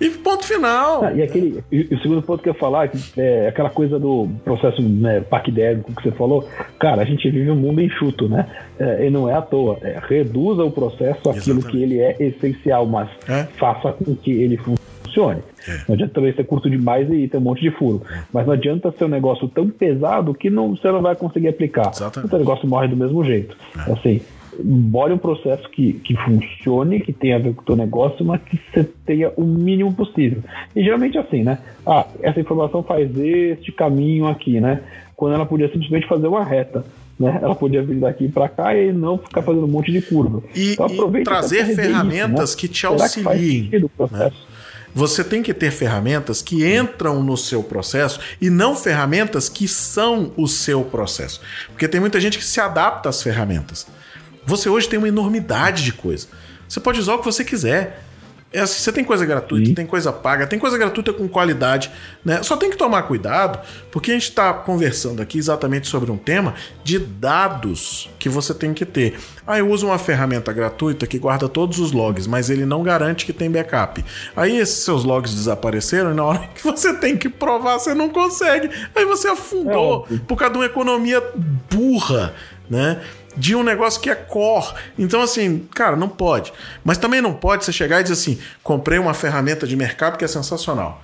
E 0.00 0.10
ponto 0.10 0.44
final. 0.44 1.04
Ah, 1.04 1.12
e, 1.12 1.22
aquele, 1.22 1.62
e, 1.72 1.92
o 1.92 2.00
segundo 2.00 2.22
ponto 2.22 2.42
que 2.42 2.48
eu 2.48 2.52
ia 2.52 2.58
falar 2.58 2.88
é 3.16 3.48
aquela 3.48 3.68
coisa 3.68 3.98
do 3.98 4.28
processo 4.44 4.80
né, 4.80 5.20
paquidérmico 5.20 5.92
que 5.92 6.02
você 6.02 6.12
falou. 6.12 6.48
Cara, 6.78 7.02
a 7.02 7.04
gente 7.04 7.28
vive 7.28 7.50
um 7.50 7.56
mundo 7.56 7.80
enxuto, 7.80 8.28
né? 8.28 8.46
É, 8.78 9.06
e 9.06 9.10
não 9.10 9.28
é 9.28 9.34
à 9.34 9.42
toa. 9.42 9.78
É, 9.82 10.00
reduza 10.08 10.62
o 10.62 10.70
processo 10.70 11.28
aquilo 11.28 11.62
que 11.62 11.82
ele 11.82 11.98
é 11.98 12.16
essencial, 12.20 12.86
mas 12.86 13.08
é? 13.28 13.44
faça 13.58 13.92
com 13.92 14.14
que 14.14 14.30
ele 14.30 14.56
funcione. 14.56 15.42
É. 15.66 15.80
Não 15.88 15.94
adianta 15.94 16.14
também 16.14 16.32
ser 16.32 16.44
curto 16.44 16.70
demais 16.70 17.10
e 17.10 17.26
ter 17.26 17.38
um 17.38 17.40
monte 17.40 17.60
de 17.60 17.72
furo. 17.72 18.02
É. 18.08 18.22
Mas 18.32 18.46
não 18.46 18.52
adianta 18.52 18.92
ser 18.92 19.04
um 19.04 19.08
negócio 19.08 19.48
tão 19.48 19.68
pesado 19.68 20.32
que 20.32 20.48
não, 20.48 20.76
você 20.76 20.92
não 20.92 21.02
vai 21.02 21.16
conseguir 21.16 21.48
aplicar. 21.48 21.90
Exatamente. 21.92 22.32
O 22.32 22.38
negócio 22.38 22.68
morre 22.68 22.86
do 22.86 22.96
mesmo 22.96 23.24
jeito. 23.24 23.56
É. 23.76 23.92
Assim, 23.92 24.20
bora 24.62 25.14
um 25.14 25.18
processo 25.18 25.68
que, 25.70 25.94
que 25.94 26.16
funcione, 26.16 27.00
que 27.00 27.12
tenha 27.12 27.36
a 27.36 27.38
ver 27.38 27.54
com 27.54 27.62
o 27.62 27.64
teu 27.64 27.76
negócio, 27.76 28.24
mas 28.24 28.40
que 28.42 28.58
você 28.72 28.84
tenha 29.06 29.32
o 29.36 29.44
mínimo 29.44 29.92
possível. 29.92 30.42
E 30.74 30.82
geralmente 30.82 31.16
é 31.16 31.20
assim, 31.20 31.42
né? 31.42 31.58
Ah, 31.86 32.06
essa 32.22 32.40
informação 32.40 32.82
faz 32.82 33.10
este 33.16 33.72
caminho 33.72 34.26
aqui, 34.26 34.60
né? 34.60 34.80
Quando 35.16 35.34
ela 35.34 35.46
podia 35.46 35.70
simplesmente 35.70 36.06
fazer 36.06 36.26
uma 36.26 36.44
reta. 36.44 36.84
Né? 37.18 37.36
Ela 37.42 37.54
podia 37.54 37.82
vir 37.82 37.98
daqui 37.98 38.28
para 38.28 38.48
cá 38.48 38.76
e 38.76 38.92
não 38.92 39.18
ficar 39.18 39.42
fazendo 39.42 39.64
um 39.64 39.68
monte 39.68 39.90
de 39.90 40.00
curva. 40.00 40.40
E, 40.54 40.74
então, 40.74 40.86
e 41.16 41.24
trazer 41.24 41.64
ferramentas 41.74 42.50
isso, 42.50 42.56
né? 42.56 42.60
que 42.60 42.68
te 42.68 42.86
auxiliem. 42.86 43.68
Que 43.68 43.78
né? 43.80 44.30
Você 44.94 45.22
tem 45.22 45.42
que 45.42 45.52
ter 45.52 45.70
ferramentas 45.70 46.40
que 46.40 46.66
entram 46.66 47.22
no 47.22 47.36
seu 47.36 47.62
processo 47.62 48.20
e 48.40 48.48
não 48.48 48.74
ferramentas 48.74 49.48
que 49.48 49.68
são 49.68 50.32
o 50.36 50.46
seu 50.46 50.82
processo. 50.82 51.40
Porque 51.68 51.88
tem 51.88 52.00
muita 52.00 52.20
gente 52.20 52.38
que 52.38 52.44
se 52.44 52.60
adapta 52.60 53.08
às 53.08 53.22
ferramentas. 53.22 53.86
Você 54.48 54.68
hoje 54.70 54.88
tem 54.88 54.98
uma 54.98 55.08
enormidade 55.08 55.84
de 55.84 55.92
coisa. 55.92 56.26
Você 56.66 56.80
pode 56.80 56.98
usar 56.98 57.14
o 57.14 57.18
que 57.18 57.24
você 57.26 57.44
quiser. 57.44 58.02
É 58.50 58.60
assim, 58.60 58.80
você 58.80 58.90
tem 58.90 59.04
coisa 59.04 59.26
gratuita, 59.26 59.66
Sim. 59.66 59.74
tem 59.74 59.84
coisa 59.84 60.10
paga, 60.10 60.46
tem 60.46 60.58
coisa 60.58 60.78
gratuita 60.78 61.12
com 61.12 61.28
qualidade, 61.28 61.90
né? 62.24 62.42
Só 62.42 62.56
tem 62.56 62.70
que 62.70 62.78
tomar 62.78 63.02
cuidado, 63.02 63.60
porque 63.92 64.10
a 64.10 64.14
gente 64.14 64.30
está 64.30 64.54
conversando 64.54 65.20
aqui 65.20 65.36
exatamente 65.36 65.86
sobre 65.86 66.10
um 66.10 66.16
tema 66.16 66.54
de 66.82 66.98
dados 66.98 68.08
que 68.18 68.26
você 68.26 68.54
tem 68.54 68.72
que 68.72 68.86
ter. 68.86 69.18
Ah, 69.46 69.58
eu 69.58 69.68
uso 69.68 69.88
uma 69.88 69.98
ferramenta 69.98 70.50
gratuita 70.50 71.06
que 71.06 71.18
guarda 71.18 71.46
todos 71.46 71.78
os 71.78 71.92
logs, 71.92 72.26
mas 72.26 72.48
ele 72.48 72.64
não 72.64 72.82
garante 72.82 73.26
que 73.26 73.34
tem 73.34 73.50
backup. 73.50 74.02
Aí 74.34 74.56
esses 74.56 74.82
seus 74.82 75.04
logs 75.04 75.34
desapareceram 75.34 76.12
e 76.12 76.14
na 76.14 76.24
hora 76.24 76.48
que 76.54 76.64
você 76.64 76.94
tem 76.94 77.18
que 77.18 77.28
provar, 77.28 77.78
você 77.78 77.92
não 77.92 78.08
consegue. 78.08 78.70
Aí 78.96 79.04
você 79.04 79.28
afundou 79.28 80.06
é 80.10 80.16
por 80.26 80.38
causa 80.38 80.54
de 80.54 80.58
uma 80.58 80.66
economia 80.66 81.22
burra, 81.70 82.34
né? 82.70 83.02
De 83.38 83.54
um 83.54 83.62
negócio 83.62 84.00
que 84.00 84.10
é 84.10 84.14
core. 84.16 84.74
Então, 84.98 85.22
assim, 85.22 85.66
cara, 85.72 85.96
não 85.96 86.08
pode. 86.08 86.52
Mas 86.84 86.98
também 86.98 87.22
não 87.22 87.32
pode 87.32 87.64
você 87.64 87.72
chegar 87.72 88.00
e 88.00 88.02
dizer 88.02 88.14
assim: 88.14 88.38
comprei 88.62 88.98
uma 88.98 89.14
ferramenta 89.14 89.66
de 89.66 89.76
mercado 89.76 90.18
que 90.18 90.24
é 90.24 90.28
sensacional. 90.28 91.02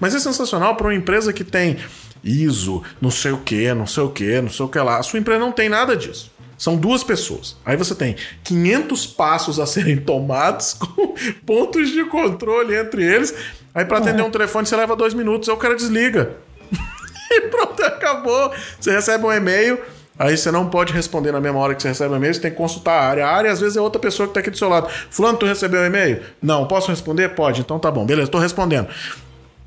Mas 0.00 0.14
é 0.14 0.18
sensacional 0.18 0.76
para 0.76 0.88
uma 0.88 0.94
empresa 0.94 1.32
que 1.32 1.44
tem 1.44 1.78
ISO, 2.22 2.82
não 3.00 3.10
sei 3.10 3.32
o 3.32 3.38
que, 3.38 3.72
não 3.74 3.86
sei 3.86 4.02
o 4.02 4.10
que, 4.10 4.40
não 4.40 4.50
sei 4.50 4.66
o 4.66 4.68
que 4.68 4.78
lá. 4.78 4.98
A 4.98 5.02
sua 5.02 5.18
empresa 5.20 5.38
não 5.38 5.52
tem 5.52 5.68
nada 5.68 5.96
disso. 5.96 6.32
São 6.56 6.76
duas 6.76 7.04
pessoas. 7.04 7.56
Aí 7.64 7.76
você 7.76 7.94
tem 7.94 8.16
500 8.42 9.06
passos 9.06 9.60
a 9.60 9.66
serem 9.66 9.96
tomados 9.96 10.74
com 10.78 11.14
pontos 11.46 11.90
de 11.90 12.04
controle 12.04 12.74
entre 12.74 13.04
eles. 13.04 13.32
Aí 13.72 13.84
para 13.84 13.98
atender 13.98 14.22
um 14.22 14.30
telefone 14.30 14.66
você 14.66 14.74
leva 14.74 14.96
dois 14.96 15.14
minutos, 15.14 15.48
aí 15.48 15.54
o 15.54 15.58
cara 15.58 15.76
desliga. 15.76 16.36
e 17.30 17.42
pronto, 17.42 17.80
acabou. 17.84 18.52
Você 18.80 18.90
recebe 18.90 19.24
um 19.24 19.32
e-mail 19.32 19.80
Aí 20.18 20.36
você 20.36 20.50
não 20.50 20.68
pode 20.68 20.92
responder 20.92 21.32
na 21.32 21.40
mesma 21.40 21.58
hora 21.60 21.74
que 21.74 21.82
você 21.82 21.88
recebe 21.88 22.12
o 22.12 22.16
e-mail, 22.16 22.34
você 22.34 22.40
tem 22.40 22.50
que 22.50 22.56
consultar 22.56 22.92
a 22.92 23.08
área. 23.08 23.26
A 23.26 23.30
área, 23.30 23.52
às 23.52 23.60
vezes, 23.60 23.76
é 23.76 23.80
outra 23.80 24.00
pessoa 24.00 24.26
que 24.26 24.32
está 24.32 24.40
aqui 24.40 24.50
do 24.50 24.58
seu 24.58 24.68
lado. 24.68 24.88
Fulano, 25.10 25.38
tu 25.38 25.46
recebeu 25.46 25.80
o 25.80 25.84
e-mail? 25.84 26.22
Não, 26.42 26.66
posso 26.66 26.90
responder? 26.90 27.28
Pode, 27.30 27.60
então 27.60 27.78
tá 27.78 27.90
bom. 27.90 28.04
Beleza, 28.04 28.26
estou 28.26 28.40
respondendo. 28.40 28.88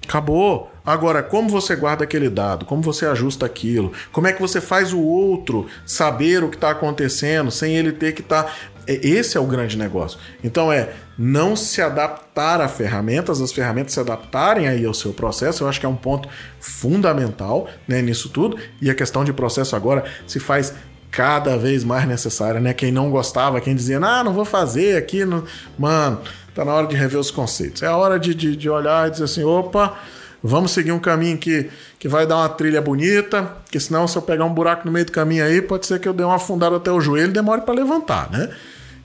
Acabou. 0.05 0.69
Agora, 0.85 1.21
como 1.21 1.47
você 1.47 1.75
guarda 1.75 2.03
aquele 2.03 2.29
dado? 2.29 2.65
Como 2.65 2.81
você 2.81 3.05
ajusta 3.05 3.45
aquilo? 3.45 3.93
Como 4.11 4.27
é 4.27 4.33
que 4.33 4.41
você 4.41 4.59
faz 4.59 4.91
o 4.91 4.99
outro 4.99 5.67
saber 5.85 6.43
o 6.43 6.49
que 6.49 6.55
está 6.57 6.71
acontecendo 6.71 7.51
sem 7.51 7.75
ele 7.75 7.91
ter 7.91 8.13
que 8.13 8.21
estar. 8.21 8.43
Tá... 8.43 8.51
Esse 8.87 9.37
é 9.37 9.39
o 9.39 9.45
grande 9.45 9.77
negócio. 9.77 10.19
Então 10.43 10.71
é 10.71 10.93
não 11.17 11.55
se 11.55 11.81
adaptar 11.81 12.61
a 12.61 12.67
ferramentas, 12.67 13.41
as 13.41 13.51
ferramentas 13.51 13.93
se 13.93 13.99
adaptarem 13.99 14.67
aí 14.67 14.85
ao 14.85 14.93
seu 14.93 15.13
processo. 15.13 15.63
Eu 15.63 15.69
acho 15.69 15.79
que 15.79 15.85
é 15.85 15.89
um 15.89 15.95
ponto 15.95 16.27
fundamental 16.59 17.69
né, 17.87 18.01
nisso 18.01 18.29
tudo. 18.29 18.57
E 18.81 18.89
a 18.89 18.95
questão 18.95 19.23
de 19.23 19.31
processo 19.31 19.75
agora 19.75 20.03
se 20.25 20.39
faz 20.39 20.73
cada 21.11 21.57
vez 21.57 21.83
mais 21.83 22.07
necessária, 22.07 22.59
né? 22.59 22.73
Quem 22.73 22.91
não 22.91 23.11
gostava, 23.11 23.59
quem 23.59 23.75
dizia, 23.75 23.97
ah, 23.97 24.23
não 24.23 24.33
vou 24.33 24.45
fazer 24.45 24.95
aqui, 24.95 25.25
não... 25.25 25.43
mano, 25.77 26.21
tá 26.55 26.63
na 26.63 26.73
hora 26.73 26.87
de 26.87 26.95
rever 26.95 27.19
os 27.19 27.29
conceitos. 27.29 27.83
É 27.83 27.87
a 27.87 27.97
hora 27.97 28.17
de, 28.17 28.33
de, 28.33 28.55
de 28.55 28.69
olhar 28.69 29.07
e 29.07 29.11
dizer 29.11 29.25
assim, 29.25 29.43
opa, 29.43 29.97
vamos 30.43 30.71
seguir 30.71 30.91
um 30.91 30.99
caminho 30.99 31.37
que, 31.37 31.69
que 31.99 32.07
vai 32.07 32.25
dar 32.25 32.37
uma 32.37 32.49
trilha 32.49 32.81
bonita, 32.81 33.43
porque 33.63 33.79
senão 33.79 34.07
se 34.07 34.17
eu 34.17 34.21
pegar 34.21 34.45
um 34.45 34.53
buraco 34.53 34.85
no 34.85 34.91
meio 34.91 35.05
do 35.05 35.11
caminho 35.11 35.45
aí, 35.45 35.61
pode 35.61 35.85
ser 35.85 35.99
que 35.99 36.07
eu 36.07 36.13
dê 36.13 36.23
uma 36.23 36.35
afundada 36.35 36.77
até 36.77 36.91
o 36.91 37.01
joelho 37.01 37.29
e 37.29 37.33
demore 37.33 37.61
para 37.61 37.73
levantar, 37.73 38.31
né? 38.31 38.49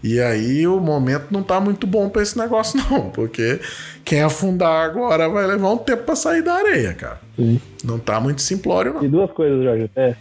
E 0.03 0.21
aí 0.21 0.67
o 0.67 0.79
momento 0.79 1.27
não 1.31 1.43
tá 1.43 1.59
muito 1.59 1.87
bom 1.87 2.09
para 2.09 2.23
esse 2.23 2.39
negócio, 2.39 2.81
não, 2.91 3.11
porque 3.11 3.61
quem 4.05 4.23
afundar 4.23 4.85
agora 4.85 5.29
vai 5.29 5.47
levar 5.47 5.71
um 5.71 5.79
tempo 5.79 6.05
para 6.05 6.17
sair 6.17 6.43
da 6.43 6.55
areia, 6.55 6.95
cara. 6.95 7.21
Sim. 7.35 7.61
Não 7.85 7.99
tá 7.99 8.21
muito 8.21 8.41
simplório, 8.41 8.95
não. 8.95 9.05
E 9.05 9.09
duas 9.09 9.31
coisas, 9.33 9.65
Jorge. 9.65 9.91
É, 9.97 10.15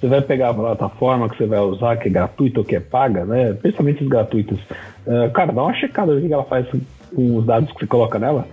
você 0.00 0.06
vai 0.08 0.20
pegar 0.20 0.50
a 0.50 0.54
plataforma 0.54 1.28
que 1.28 1.36
você 1.36 1.46
vai 1.46 1.58
usar, 1.60 1.96
que 1.96 2.08
é 2.08 2.10
gratuita 2.10 2.60
ou 2.60 2.64
que 2.64 2.76
é 2.76 2.80
paga, 2.80 3.24
né? 3.24 3.52
Principalmente 3.54 4.02
os 4.02 4.08
gratuitos. 4.08 4.58
Uh, 5.06 5.30
cara, 5.32 5.52
dá 5.52 5.62
uma 5.62 5.74
checada 5.74 6.14
no 6.14 6.20
que 6.20 6.32
ela 6.32 6.44
faz 6.44 6.66
com 7.14 7.36
os 7.36 7.46
dados 7.46 7.72
que 7.72 7.80
você 7.80 7.86
coloca 7.86 8.18
nela, 8.18 8.46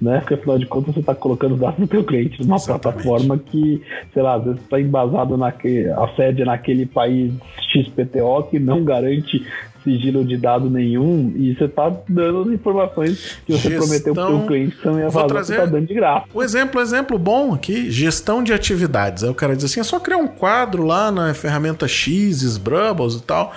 né? 0.00 0.18
Porque 0.20 0.34
afinal 0.34 0.58
de 0.58 0.66
contas 0.66 0.94
você 0.94 1.00
está 1.00 1.14
colocando 1.14 1.54
os 1.54 1.60
dados 1.60 1.78
do 1.78 1.86
teu 1.86 2.04
cliente 2.04 2.40
numa 2.42 2.56
Exatamente. 2.56 2.82
plataforma 2.82 3.38
que, 3.38 3.82
sei 4.12 4.22
lá, 4.22 4.34
às 4.34 4.44
vezes 4.44 4.60
está 4.60 4.80
embasado 4.80 5.36
naquele, 5.36 5.90
a 5.90 6.08
sede 6.16 6.44
naquele 6.44 6.86
país 6.86 7.32
XPTO 7.72 8.44
que 8.50 8.58
não 8.58 8.84
garante 8.84 9.44
sigilo 9.84 10.24
de 10.24 10.36
dado 10.36 10.68
nenhum 10.68 11.32
e 11.36 11.54
você 11.54 11.64
está 11.64 11.90
dando 12.08 12.42
as 12.42 12.48
informações 12.48 13.38
que 13.46 13.52
você 13.52 13.70
gestão... 13.70 13.86
prometeu 13.86 14.14
para 14.14 14.34
o 14.34 14.46
cliente 14.46 14.76
que 14.76 14.82
também 14.82 15.00
ia 15.00 15.08
vazar, 15.08 15.28
trazer 15.28 15.54
você 15.54 15.60
tá 15.60 15.66
dando 15.66 15.86
de 15.86 15.94
graça. 15.94 16.26
O 16.34 16.42
exemplo, 16.42 16.80
exemplo 16.80 17.18
bom 17.18 17.54
aqui, 17.54 17.90
gestão 17.90 18.42
de 18.42 18.52
atividades. 18.52 19.24
Aí 19.24 19.30
o 19.30 19.34
cara 19.34 19.54
diz 19.56 19.64
assim, 19.64 19.80
é 19.80 19.84
só 19.84 19.98
criar 19.98 20.18
um 20.18 20.28
quadro 20.28 20.84
lá 20.84 21.10
na 21.10 21.32
ferramenta 21.32 21.88
X, 21.88 22.42
Sbrubbles 22.42 23.14
e 23.14 23.22
tal. 23.22 23.52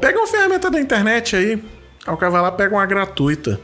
Pega 0.00 0.18
uma 0.18 0.26
ferramenta 0.26 0.70
da 0.70 0.80
internet 0.80 1.36
aí, 1.36 1.62
aí 2.06 2.14
o 2.14 2.16
cara 2.16 2.32
vai 2.32 2.42
lá 2.42 2.52
pega 2.52 2.74
uma 2.74 2.86
gratuita. 2.86 3.60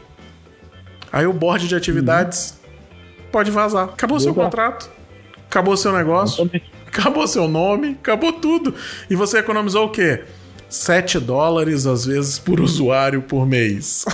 Aí 1.12 1.26
o 1.26 1.32
board 1.32 1.66
de 1.66 1.74
atividades 1.74 2.50
uhum. 2.62 3.24
pode 3.32 3.50
vazar. 3.50 3.84
Acabou 3.84 4.20
seu 4.20 4.34
contrato. 4.34 4.90
Acabou 5.48 5.76
seu 5.76 5.92
negócio. 5.92 6.48
Acabou 6.86 7.26
seu 7.26 7.48
nome. 7.48 7.98
Acabou 8.00 8.32
tudo. 8.32 8.74
E 9.08 9.16
você 9.16 9.38
economizou 9.38 9.86
o 9.86 9.90
quê? 9.90 10.24
7 10.68 11.18
dólares, 11.18 11.86
às 11.86 12.04
vezes, 12.04 12.38
por 12.38 12.60
usuário 12.60 13.22
por 13.22 13.44
mês. 13.44 14.04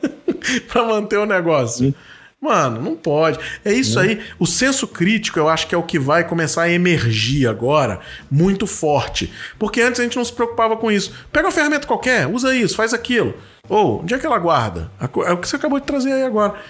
para 0.68 0.84
manter 0.84 1.18
o 1.18 1.26
negócio. 1.26 1.94
Mano, 2.40 2.80
não 2.80 2.96
pode. 2.96 3.38
É 3.62 3.72
isso 3.72 4.00
aí. 4.00 4.22
O 4.38 4.46
senso 4.46 4.88
crítico, 4.88 5.38
eu 5.38 5.46
acho 5.46 5.66
que 5.66 5.74
é 5.74 5.78
o 5.78 5.82
que 5.82 5.98
vai 5.98 6.26
começar 6.26 6.62
a 6.62 6.72
emergir 6.72 7.46
agora 7.46 8.00
muito 8.30 8.66
forte. 8.66 9.30
Porque 9.58 9.82
antes 9.82 10.00
a 10.00 10.04
gente 10.04 10.16
não 10.16 10.24
se 10.24 10.32
preocupava 10.32 10.74
com 10.78 10.90
isso. 10.90 11.12
Pega 11.30 11.46
uma 11.46 11.52
ferramenta 11.52 11.86
qualquer, 11.86 12.26
usa 12.26 12.56
isso, 12.56 12.74
faz 12.74 12.94
aquilo. 12.94 13.34
Ou, 13.70 14.02
onde 14.02 14.12
é 14.12 14.18
que 14.18 14.26
ela 14.26 14.38
guarda? 14.38 14.90
É 15.00 15.32
o 15.32 15.38
que 15.38 15.48
você 15.48 15.54
acabou 15.54 15.78
de 15.78 15.86
trazer 15.86 16.12
aí 16.12 16.24
agora. 16.24 16.60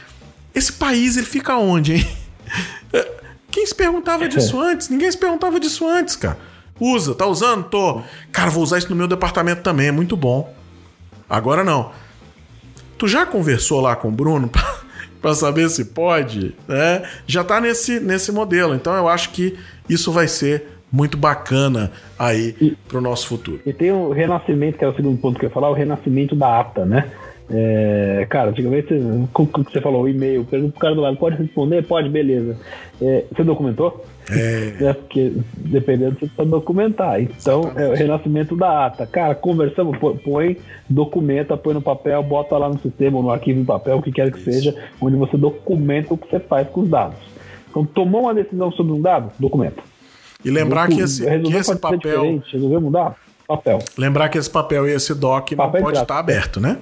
Esse 0.54 0.70
país, 0.70 1.16
ele 1.16 1.24
fica 1.24 1.56
onde, 1.56 1.94
hein? 1.94 2.16
Quem 3.50 3.66
se 3.66 3.74
perguntava 3.74 4.28
disso 4.28 4.60
antes? 4.60 4.90
Ninguém 4.90 5.10
se 5.10 5.16
perguntava 5.16 5.58
disso 5.58 5.88
antes, 5.88 6.14
cara. 6.14 6.38
Usa, 6.78 7.14
tá 7.14 7.26
usando? 7.26 7.64
Tô. 7.64 8.02
Cara, 8.30 8.50
vou 8.50 8.62
usar 8.62 8.78
isso 8.78 8.90
no 8.90 8.96
meu 8.96 9.08
departamento 9.08 9.62
também, 9.62 9.88
é 9.88 9.92
muito 9.92 10.14
bom. 10.14 10.54
Agora 11.28 11.64
não. 11.64 11.90
Tu 12.98 13.08
já 13.08 13.24
conversou 13.24 13.80
lá 13.80 13.96
com 13.96 14.08
o 14.08 14.12
Bruno 14.12 14.50
para 15.22 15.34
saber 15.34 15.70
se 15.70 15.86
pode? 15.86 16.54
Né? 16.68 17.02
Já 17.26 17.42
tá 17.42 17.60
nesse, 17.60 17.98
nesse 17.98 18.30
modelo. 18.30 18.74
Então 18.74 18.94
eu 18.94 19.08
acho 19.08 19.30
que 19.30 19.58
isso 19.88 20.12
vai 20.12 20.28
ser 20.28 20.79
muito 20.92 21.16
bacana 21.16 21.92
aí 22.18 22.76
para 22.88 22.98
o 22.98 23.00
nosso 23.00 23.26
futuro. 23.26 23.60
E 23.64 23.72
tem 23.72 23.92
o 23.92 24.10
renascimento, 24.10 24.78
que 24.78 24.84
é 24.84 24.88
o 24.88 24.94
segundo 24.94 25.18
ponto 25.18 25.38
que 25.38 25.44
eu 25.44 25.48
ia 25.48 25.54
falar, 25.54 25.70
o 25.70 25.74
renascimento 25.74 26.34
da 26.34 26.60
ata, 26.60 26.84
né? 26.84 27.10
É, 27.52 28.26
cara, 28.30 28.50
antigamente, 28.50 28.94
como 29.32 29.50
você 29.52 29.80
falou, 29.80 30.02
o 30.02 30.08
e-mail, 30.08 30.44
pergunta 30.44 30.72
pro 30.72 30.80
cara 30.80 30.94
do 30.94 31.00
lado, 31.00 31.16
pode 31.16 31.36
responder? 31.36 31.82
Pode, 31.82 32.08
beleza. 32.08 32.56
É, 33.02 33.24
você 33.34 33.42
documentou? 33.42 34.04
É. 34.30 34.76
é. 34.86 34.92
Porque 34.92 35.32
dependendo, 35.56 36.12
você 36.12 36.26
precisa 36.26 36.44
documentar. 36.44 37.20
Então, 37.20 37.62
Exatamente. 37.62 37.90
é 37.90 37.92
o 37.92 37.96
renascimento 37.96 38.56
da 38.56 38.86
ata. 38.86 39.04
Cara, 39.04 39.34
conversamos, 39.34 39.98
põe, 39.98 40.58
documenta, 40.88 41.56
põe 41.56 41.74
no 41.74 41.82
papel, 41.82 42.22
bota 42.22 42.56
lá 42.56 42.68
no 42.68 42.78
sistema 42.78 43.16
ou 43.16 43.22
no 43.24 43.30
arquivo 43.30 43.60
em 43.60 43.64
papel, 43.64 43.98
o 43.98 44.02
que 44.02 44.12
quer 44.12 44.30
que 44.30 44.38
Isso. 44.38 44.52
seja, 44.52 44.74
onde 45.00 45.16
você 45.16 45.36
documenta 45.36 46.14
o 46.14 46.18
que 46.18 46.30
você 46.30 46.38
faz 46.38 46.68
com 46.68 46.82
os 46.82 46.88
dados. 46.88 47.18
Então, 47.68 47.84
tomou 47.84 48.22
uma 48.22 48.34
decisão 48.34 48.70
sobre 48.70 48.92
um 48.92 49.00
dado, 49.00 49.32
documenta. 49.40 49.82
E 50.44 50.50
lembrar 50.50 50.88
que 50.88 51.00
esse, 51.00 51.24
que 51.24 51.54
esse 51.54 51.76
papel. 51.76 52.42
Resolveu 52.50 52.80
mudar? 52.80 53.16
Papel. 53.46 53.78
Lembrar 53.98 54.28
que 54.28 54.38
esse 54.38 54.48
papel 54.48 54.88
e 54.88 54.92
esse 54.92 55.14
doc 55.14 55.50
papel 55.52 55.80
não 55.80 55.86
pode 55.88 55.98
estar 55.98 56.18
aberto, 56.18 56.60
né? 56.60 56.78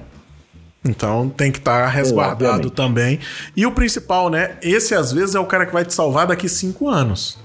Então 0.84 1.28
tem 1.28 1.50
que 1.50 1.58
estar 1.58 1.84
tá 1.84 1.88
resguardado 1.88 2.70
também. 2.70 3.18
E 3.56 3.66
o 3.66 3.72
principal, 3.72 4.30
né? 4.30 4.56
Esse 4.62 4.94
às 4.94 5.12
vezes 5.12 5.34
é 5.34 5.40
o 5.40 5.46
cara 5.46 5.66
que 5.66 5.72
vai 5.72 5.84
te 5.84 5.92
salvar 5.92 6.26
daqui 6.26 6.48
cinco 6.48 6.88
anos. 6.88 7.38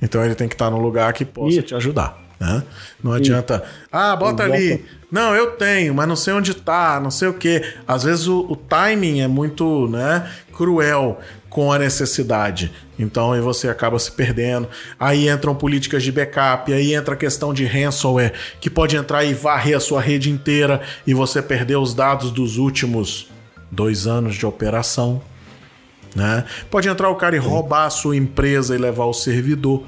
Então 0.00 0.24
ele 0.24 0.34
tem 0.34 0.48
que 0.48 0.54
estar 0.54 0.66
tá 0.66 0.70
no 0.70 0.80
lugar 0.80 1.12
que 1.12 1.24
possa 1.24 1.58
Isso. 1.58 1.62
te 1.62 1.74
ajudar. 1.74 2.20
Né? 2.40 2.62
Não 3.02 3.12
adianta. 3.12 3.62
Ah, 3.90 4.16
bota 4.16 4.42
ali. 4.42 4.84
Não, 5.10 5.34
eu 5.34 5.52
tenho, 5.52 5.94
mas 5.94 6.08
não 6.08 6.16
sei 6.16 6.32
onde 6.32 6.54
tá, 6.54 6.98
não 7.00 7.10
sei 7.10 7.28
o 7.28 7.34
que. 7.34 7.62
Às 7.86 8.02
vezes 8.02 8.26
o, 8.26 8.40
o 8.40 8.56
timing 8.56 9.20
é 9.20 9.28
muito 9.28 9.86
né, 9.88 10.28
cruel 10.52 11.20
com 11.52 11.70
a 11.70 11.78
necessidade. 11.78 12.72
Então 12.98 13.32
aí 13.32 13.40
você 13.40 13.68
acaba 13.68 13.98
se 13.98 14.10
perdendo. 14.10 14.66
Aí 14.98 15.28
entram 15.28 15.54
políticas 15.54 16.02
de 16.02 16.10
backup, 16.10 16.72
aí 16.72 16.94
entra 16.94 17.12
a 17.12 17.16
questão 17.16 17.52
de 17.52 17.66
ransomware, 17.66 18.32
que 18.58 18.70
pode 18.70 18.96
entrar 18.96 19.22
e 19.22 19.34
varrer 19.34 19.76
a 19.76 19.80
sua 19.80 20.00
rede 20.00 20.30
inteira 20.30 20.80
e 21.06 21.12
você 21.12 21.42
perder 21.42 21.76
os 21.76 21.92
dados 21.92 22.30
dos 22.30 22.56
últimos 22.56 23.30
dois 23.70 24.06
anos 24.06 24.34
de 24.34 24.46
operação. 24.46 25.20
Né? 26.16 26.44
Pode 26.70 26.88
entrar 26.88 27.10
o 27.10 27.16
cara 27.16 27.36
e 27.36 27.38
roubar 27.38 27.84
a 27.84 27.90
sua 27.90 28.16
empresa 28.16 28.74
e 28.74 28.78
levar 28.78 29.04
o 29.04 29.12
servidor. 29.12 29.82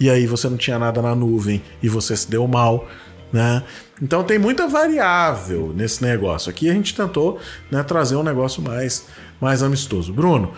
E 0.00 0.08
aí 0.08 0.26
você 0.26 0.48
não 0.48 0.56
tinha 0.56 0.78
nada 0.78 1.02
na 1.02 1.14
nuvem 1.14 1.62
e 1.82 1.88
você 1.88 2.16
se 2.16 2.30
deu 2.30 2.48
mal. 2.48 2.88
Né? 3.30 3.62
Então 4.00 4.24
tem 4.24 4.38
muita 4.38 4.66
variável 4.66 5.70
nesse 5.76 6.02
negócio. 6.02 6.48
Aqui 6.48 6.70
a 6.70 6.72
gente 6.72 6.94
tentou 6.94 7.38
né, 7.70 7.82
trazer 7.82 8.16
um 8.16 8.22
negócio 8.22 8.62
mais 8.62 9.06
mais 9.40 9.62
amistoso. 9.62 10.10
Bruno, 10.12 10.54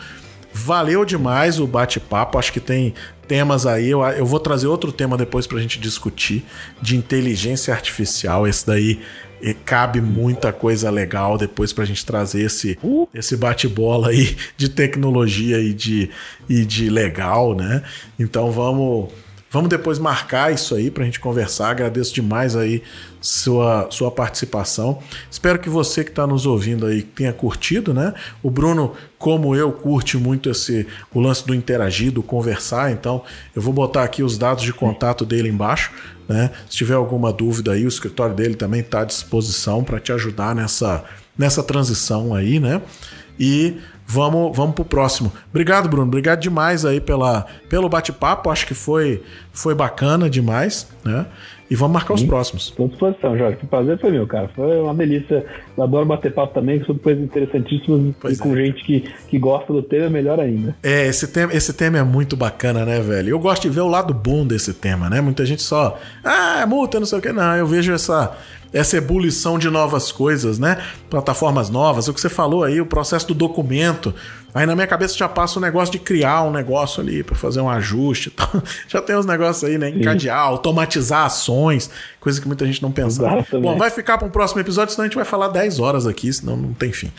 valeu 0.56 1.04
demais 1.04 1.60
o 1.60 1.66
bate-papo. 1.66 2.38
Acho 2.38 2.52
que 2.52 2.60
tem 2.60 2.94
temas 3.28 3.66
aí. 3.66 3.90
Eu, 3.90 4.02
eu 4.02 4.24
vou 4.24 4.40
trazer 4.40 4.66
outro 4.66 4.90
tema 4.90 5.16
depois 5.16 5.46
para 5.46 5.58
a 5.58 5.60
gente 5.60 5.78
discutir 5.78 6.44
de 6.80 6.96
inteligência 6.96 7.74
artificial. 7.74 8.46
Esse 8.46 8.66
daí 8.66 9.00
e 9.40 9.52
cabe 9.52 10.00
muita 10.00 10.50
coisa 10.50 10.88
legal 10.90 11.36
depois 11.36 11.70
para 11.70 11.84
a 11.84 11.86
gente 11.86 12.06
trazer 12.06 12.42
esse, 12.42 12.78
uh. 12.82 13.06
esse 13.12 13.36
bate-bola 13.36 14.08
aí 14.08 14.34
de 14.56 14.70
tecnologia 14.70 15.58
e 15.58 15.74
de, 15.74 16.08
e 16.48 16.64
de 16.64 16.88
legal, 16.88 17.54
né? 17.54 17.82
Então 18.18 18.50
vamos 18.50 19.10
Vamos 19.56 19.70
depois 19.70 19.98
marcar 19.98 20.52
isso 20.52 20.74
aí 20.74 20.90
para 20.90 21.02
a 21.02 21.06
gente 21.06 21.18
conversar. 21.18 21.70
Agradeço 21.70 22.12
demais 22.12 22.54
aí 22.54 22.82
sua, 23.22 23.86
sua 23.90 24.10
participação. 24.10 24.98
Espero 25.30 25.58
que 25.58 25.70
você 25.70 26.04
que 26.04 26.10
está 26.10 26.26
nos 26.26 26.44
ouvindo 26.44 26.84
aí 26.84 27.00
tenha 27.00 27.32
curtido, 27.32 27.94
né? 27.94 28.12
O 28.42 28.50
Bruno, 28.50 28.92
como 29.18 29.56
eu, 29.56 29.72
curte 29.72 30.18
muito 30.18 30.50
esse 30.50 30.86
o 31.10 31.18
lance 31.20 31.46
do 31.46 31.54
interagir, 31.54 32.12
do 32.12 32.22
conversar. 32.22 32.92
Então, 32.92 33.24
eu 33.54 33.62
vou 33.62 33.72
botar 33.72 34.04
aqui 34.04 34.22
os 34.22 34.36
dados 34.36 34.62
de 34.62 34.74
contato 34.74 35.24
dele 35.24 35.48
embaixo. 35.48 35.90
Né? 36.28 36.50
Se 36.68 36.76
tiver 36.76 36.92
alguma 36.92 37.32
dúvida 37.32 37.72
aí, 37.72 37.86
o 37.86 37.88
escritório 37.88 38.34
dele 38.34 38.56
também 38.56 38.80
está 38.82 39.00
à 39.00 39.04
disposição 39.06 39.82
para 39.82 39.98
te 39.98 40.12
ajudar 40.12 40.54
nessa, 40.54 41.02
nessa 41.38 41.62
transição 41.62 42.34
aí, 42.34 42.60
né? 42.60 42.82
E 43.40 43.78
vamos, 44.06 44.56
vamos 44.56 44.74
pro 44.74 44.84
próximo. 44.84 45.32
Obrigado, 45.50 45.88
Bruno. 45.88 46.06
Obrigado 46.06 46.40
demais 46.40 46.84
aí 46.84 47.00
pela, 47.00 47.46
pelo 47.68 47.88
bate-papo. 47.88 48.50
Acho 48.50 48.66
que 48.66 48.74
foi, 48.74 49.22
foi 49.52 49.74
bacana 49.74 50.30
demais, 50.30 50.88
né? 51.04 51.26
E 51.68 51.74
vamos 51.74 51.94
marcar 51.94 52.14
os 52.14 52.22
próximos. 52.22 52.68
Estou 52.68 52.86
à 52.86 52.88
disposição, 52.88 53.36
Jorge. 53.36 53.56
Que 53.56 53.66
prazer 53.66 53.98
foi 53.98 54.12
meu, 54.12 54.24
cara. 54.26 54.48
Foi 54.54 54.80
uma 54.80 54.94
delícia. 54.94 55.44
Eu 55.76 55.82
adoro 55.82 56.06
bater 56.06 56.32
papo 56.32 56.54
também 56.54 56.82
sobre 56.84 57.02
coisas 57.02 57.24
interessantíssimas 57.24 58.14
pois 58.20 58.38
e 58.38 58.40
com 58.40 58.56
é. 58.56 58.64
gente 58.64 58.84
que, 58.84 59.00
que 59.28 59.38
gosta 59.38 59.72
do 59.72 59.82
tema, 59.82 60.06
é 60.06 60.10
melhor 60.10 60.38
ainda. 60.38 60.76
É, 60.80 61.06
esse 61.06 61.26
tema, 61.26 61.52
esse 61.52 61.72
tema 61.72 61.98
é 61.98 62.04
muito 62.04 62.36
bacana, 62.36 62.84
né, 62.84 63.00
velho? 63.00 63.30
Eu 63.30 63.38
gosto 63.40 63.62
de 63.62 63.70
ver 63.70 63.80
o 63.80 63.88
lado 63.88 64.14
bom 64.14 64.46
desse 64.46 64.72
tema, 64.72 65.10
né? 65.10 65.20
Muita 65.20 65.44
gente 65.44 65.62
só, 65.62 65.98
ah, 66.22 66.60
é 66.62 66.66
multa, 66.66 67.00
não 67.00 67.06
sei 67.06 67.18
o 67.18 67.22
que. 67.22 67.32
Não, 67.32 67.56
eu 67.56 67.66
vejo 67.66 67.92
essa, 67.92 68.36
essa 68.72 68.96
ebulição 68.96 69.58
de 69.58 69.70
novas 69.70 70.12
coisas, 70.12 70.58
né? 70.58 70.82
Plataformas 71.08 71.70
novas, 71.70 72.08
o 72.08 72.14
que 72.14 72.20
você 72.20 72.28
falou 72.28 72.64
aí, 72.64 72.80
o 72.80 72.86
processo 72.86 73.28
do 73.28 73.34
documento. 73.34 74.14
Aí 74.56 74.64
na 74.64 74.74
minha 74.74 74.86
cabeça 74.86 75.14
já 75.14 75.28
passa 75.28 75.58
o 75.58 75.62
negócio 75.62 75.92
de 75.92 75.98
criar 75.98 76.42
um 76.44 76.50
negócio 76.50 77.02
ali 77.02 77.22
para 77.22 77.34
fazer 77.34 77.60
um 77.60 77.68
ajuste. 77.68 78.32
já 78.88 79.02
tem 79.02 79.14
os 79.14 79.26
negócios 79.26 79.62
aí, 79.64 79.76
né? 79.76 79.90
Encadear, 79.90 80.38
automatizar 80.38 81.26
ações, 81.26 81.90
coisa 82.18 82.40
que 82.40 82.46
muita 82.46 82.64
gente 82.64 82.82
não 82.82 82.90
pensa. 82.90 83.22
Bom, 83.60 83.76
vai 83.76 83.90
ficar 83.90 84.16
para 84.16 84.26
um 84.26 84.30
próximo 84.30 84.60
episódio, 84.62 84.94
senão 84.94 85.04
a 85.04 85.08
gente 85.08 85.16
vai 85.16 85.26
falar 85.26 85.48
10 85.48 85.78
horas 85.78 86.06
aqui, 86.06 86.32
senão 86.32 86.56
não 86.56 86.72
tem 86.72 86.90
fim. 86.90 87.12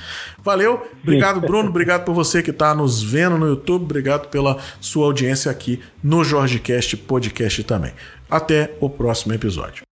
Valeu, 0.44 0.82
obrigado, 1.04 1.40
Bruno. 1.40 1.70
Obrigado 1.70 2.06
por 2.06 2.16
você 2.16 2.42
que 2.42 2.50
está 2.50 2.74
nos 2.74 3.04
vendo 3.04 3.38
no 3.38 3.48
YouTube. 3.48 3.84
Obrigado 3.84 4.30
pela 4.30 4.58
sua 4.82 5.06
audiência 5.06 5.52
aqui 5.52 5.80
no 6.04 6.24
JorgeCast 6.24 6.98
Podcast 6.98 7.64
também. 7.66 7.94
Até 8.30 8.74
o 8.80 8.90
próximo 8.90 9.34
episódio. 9.34 9.87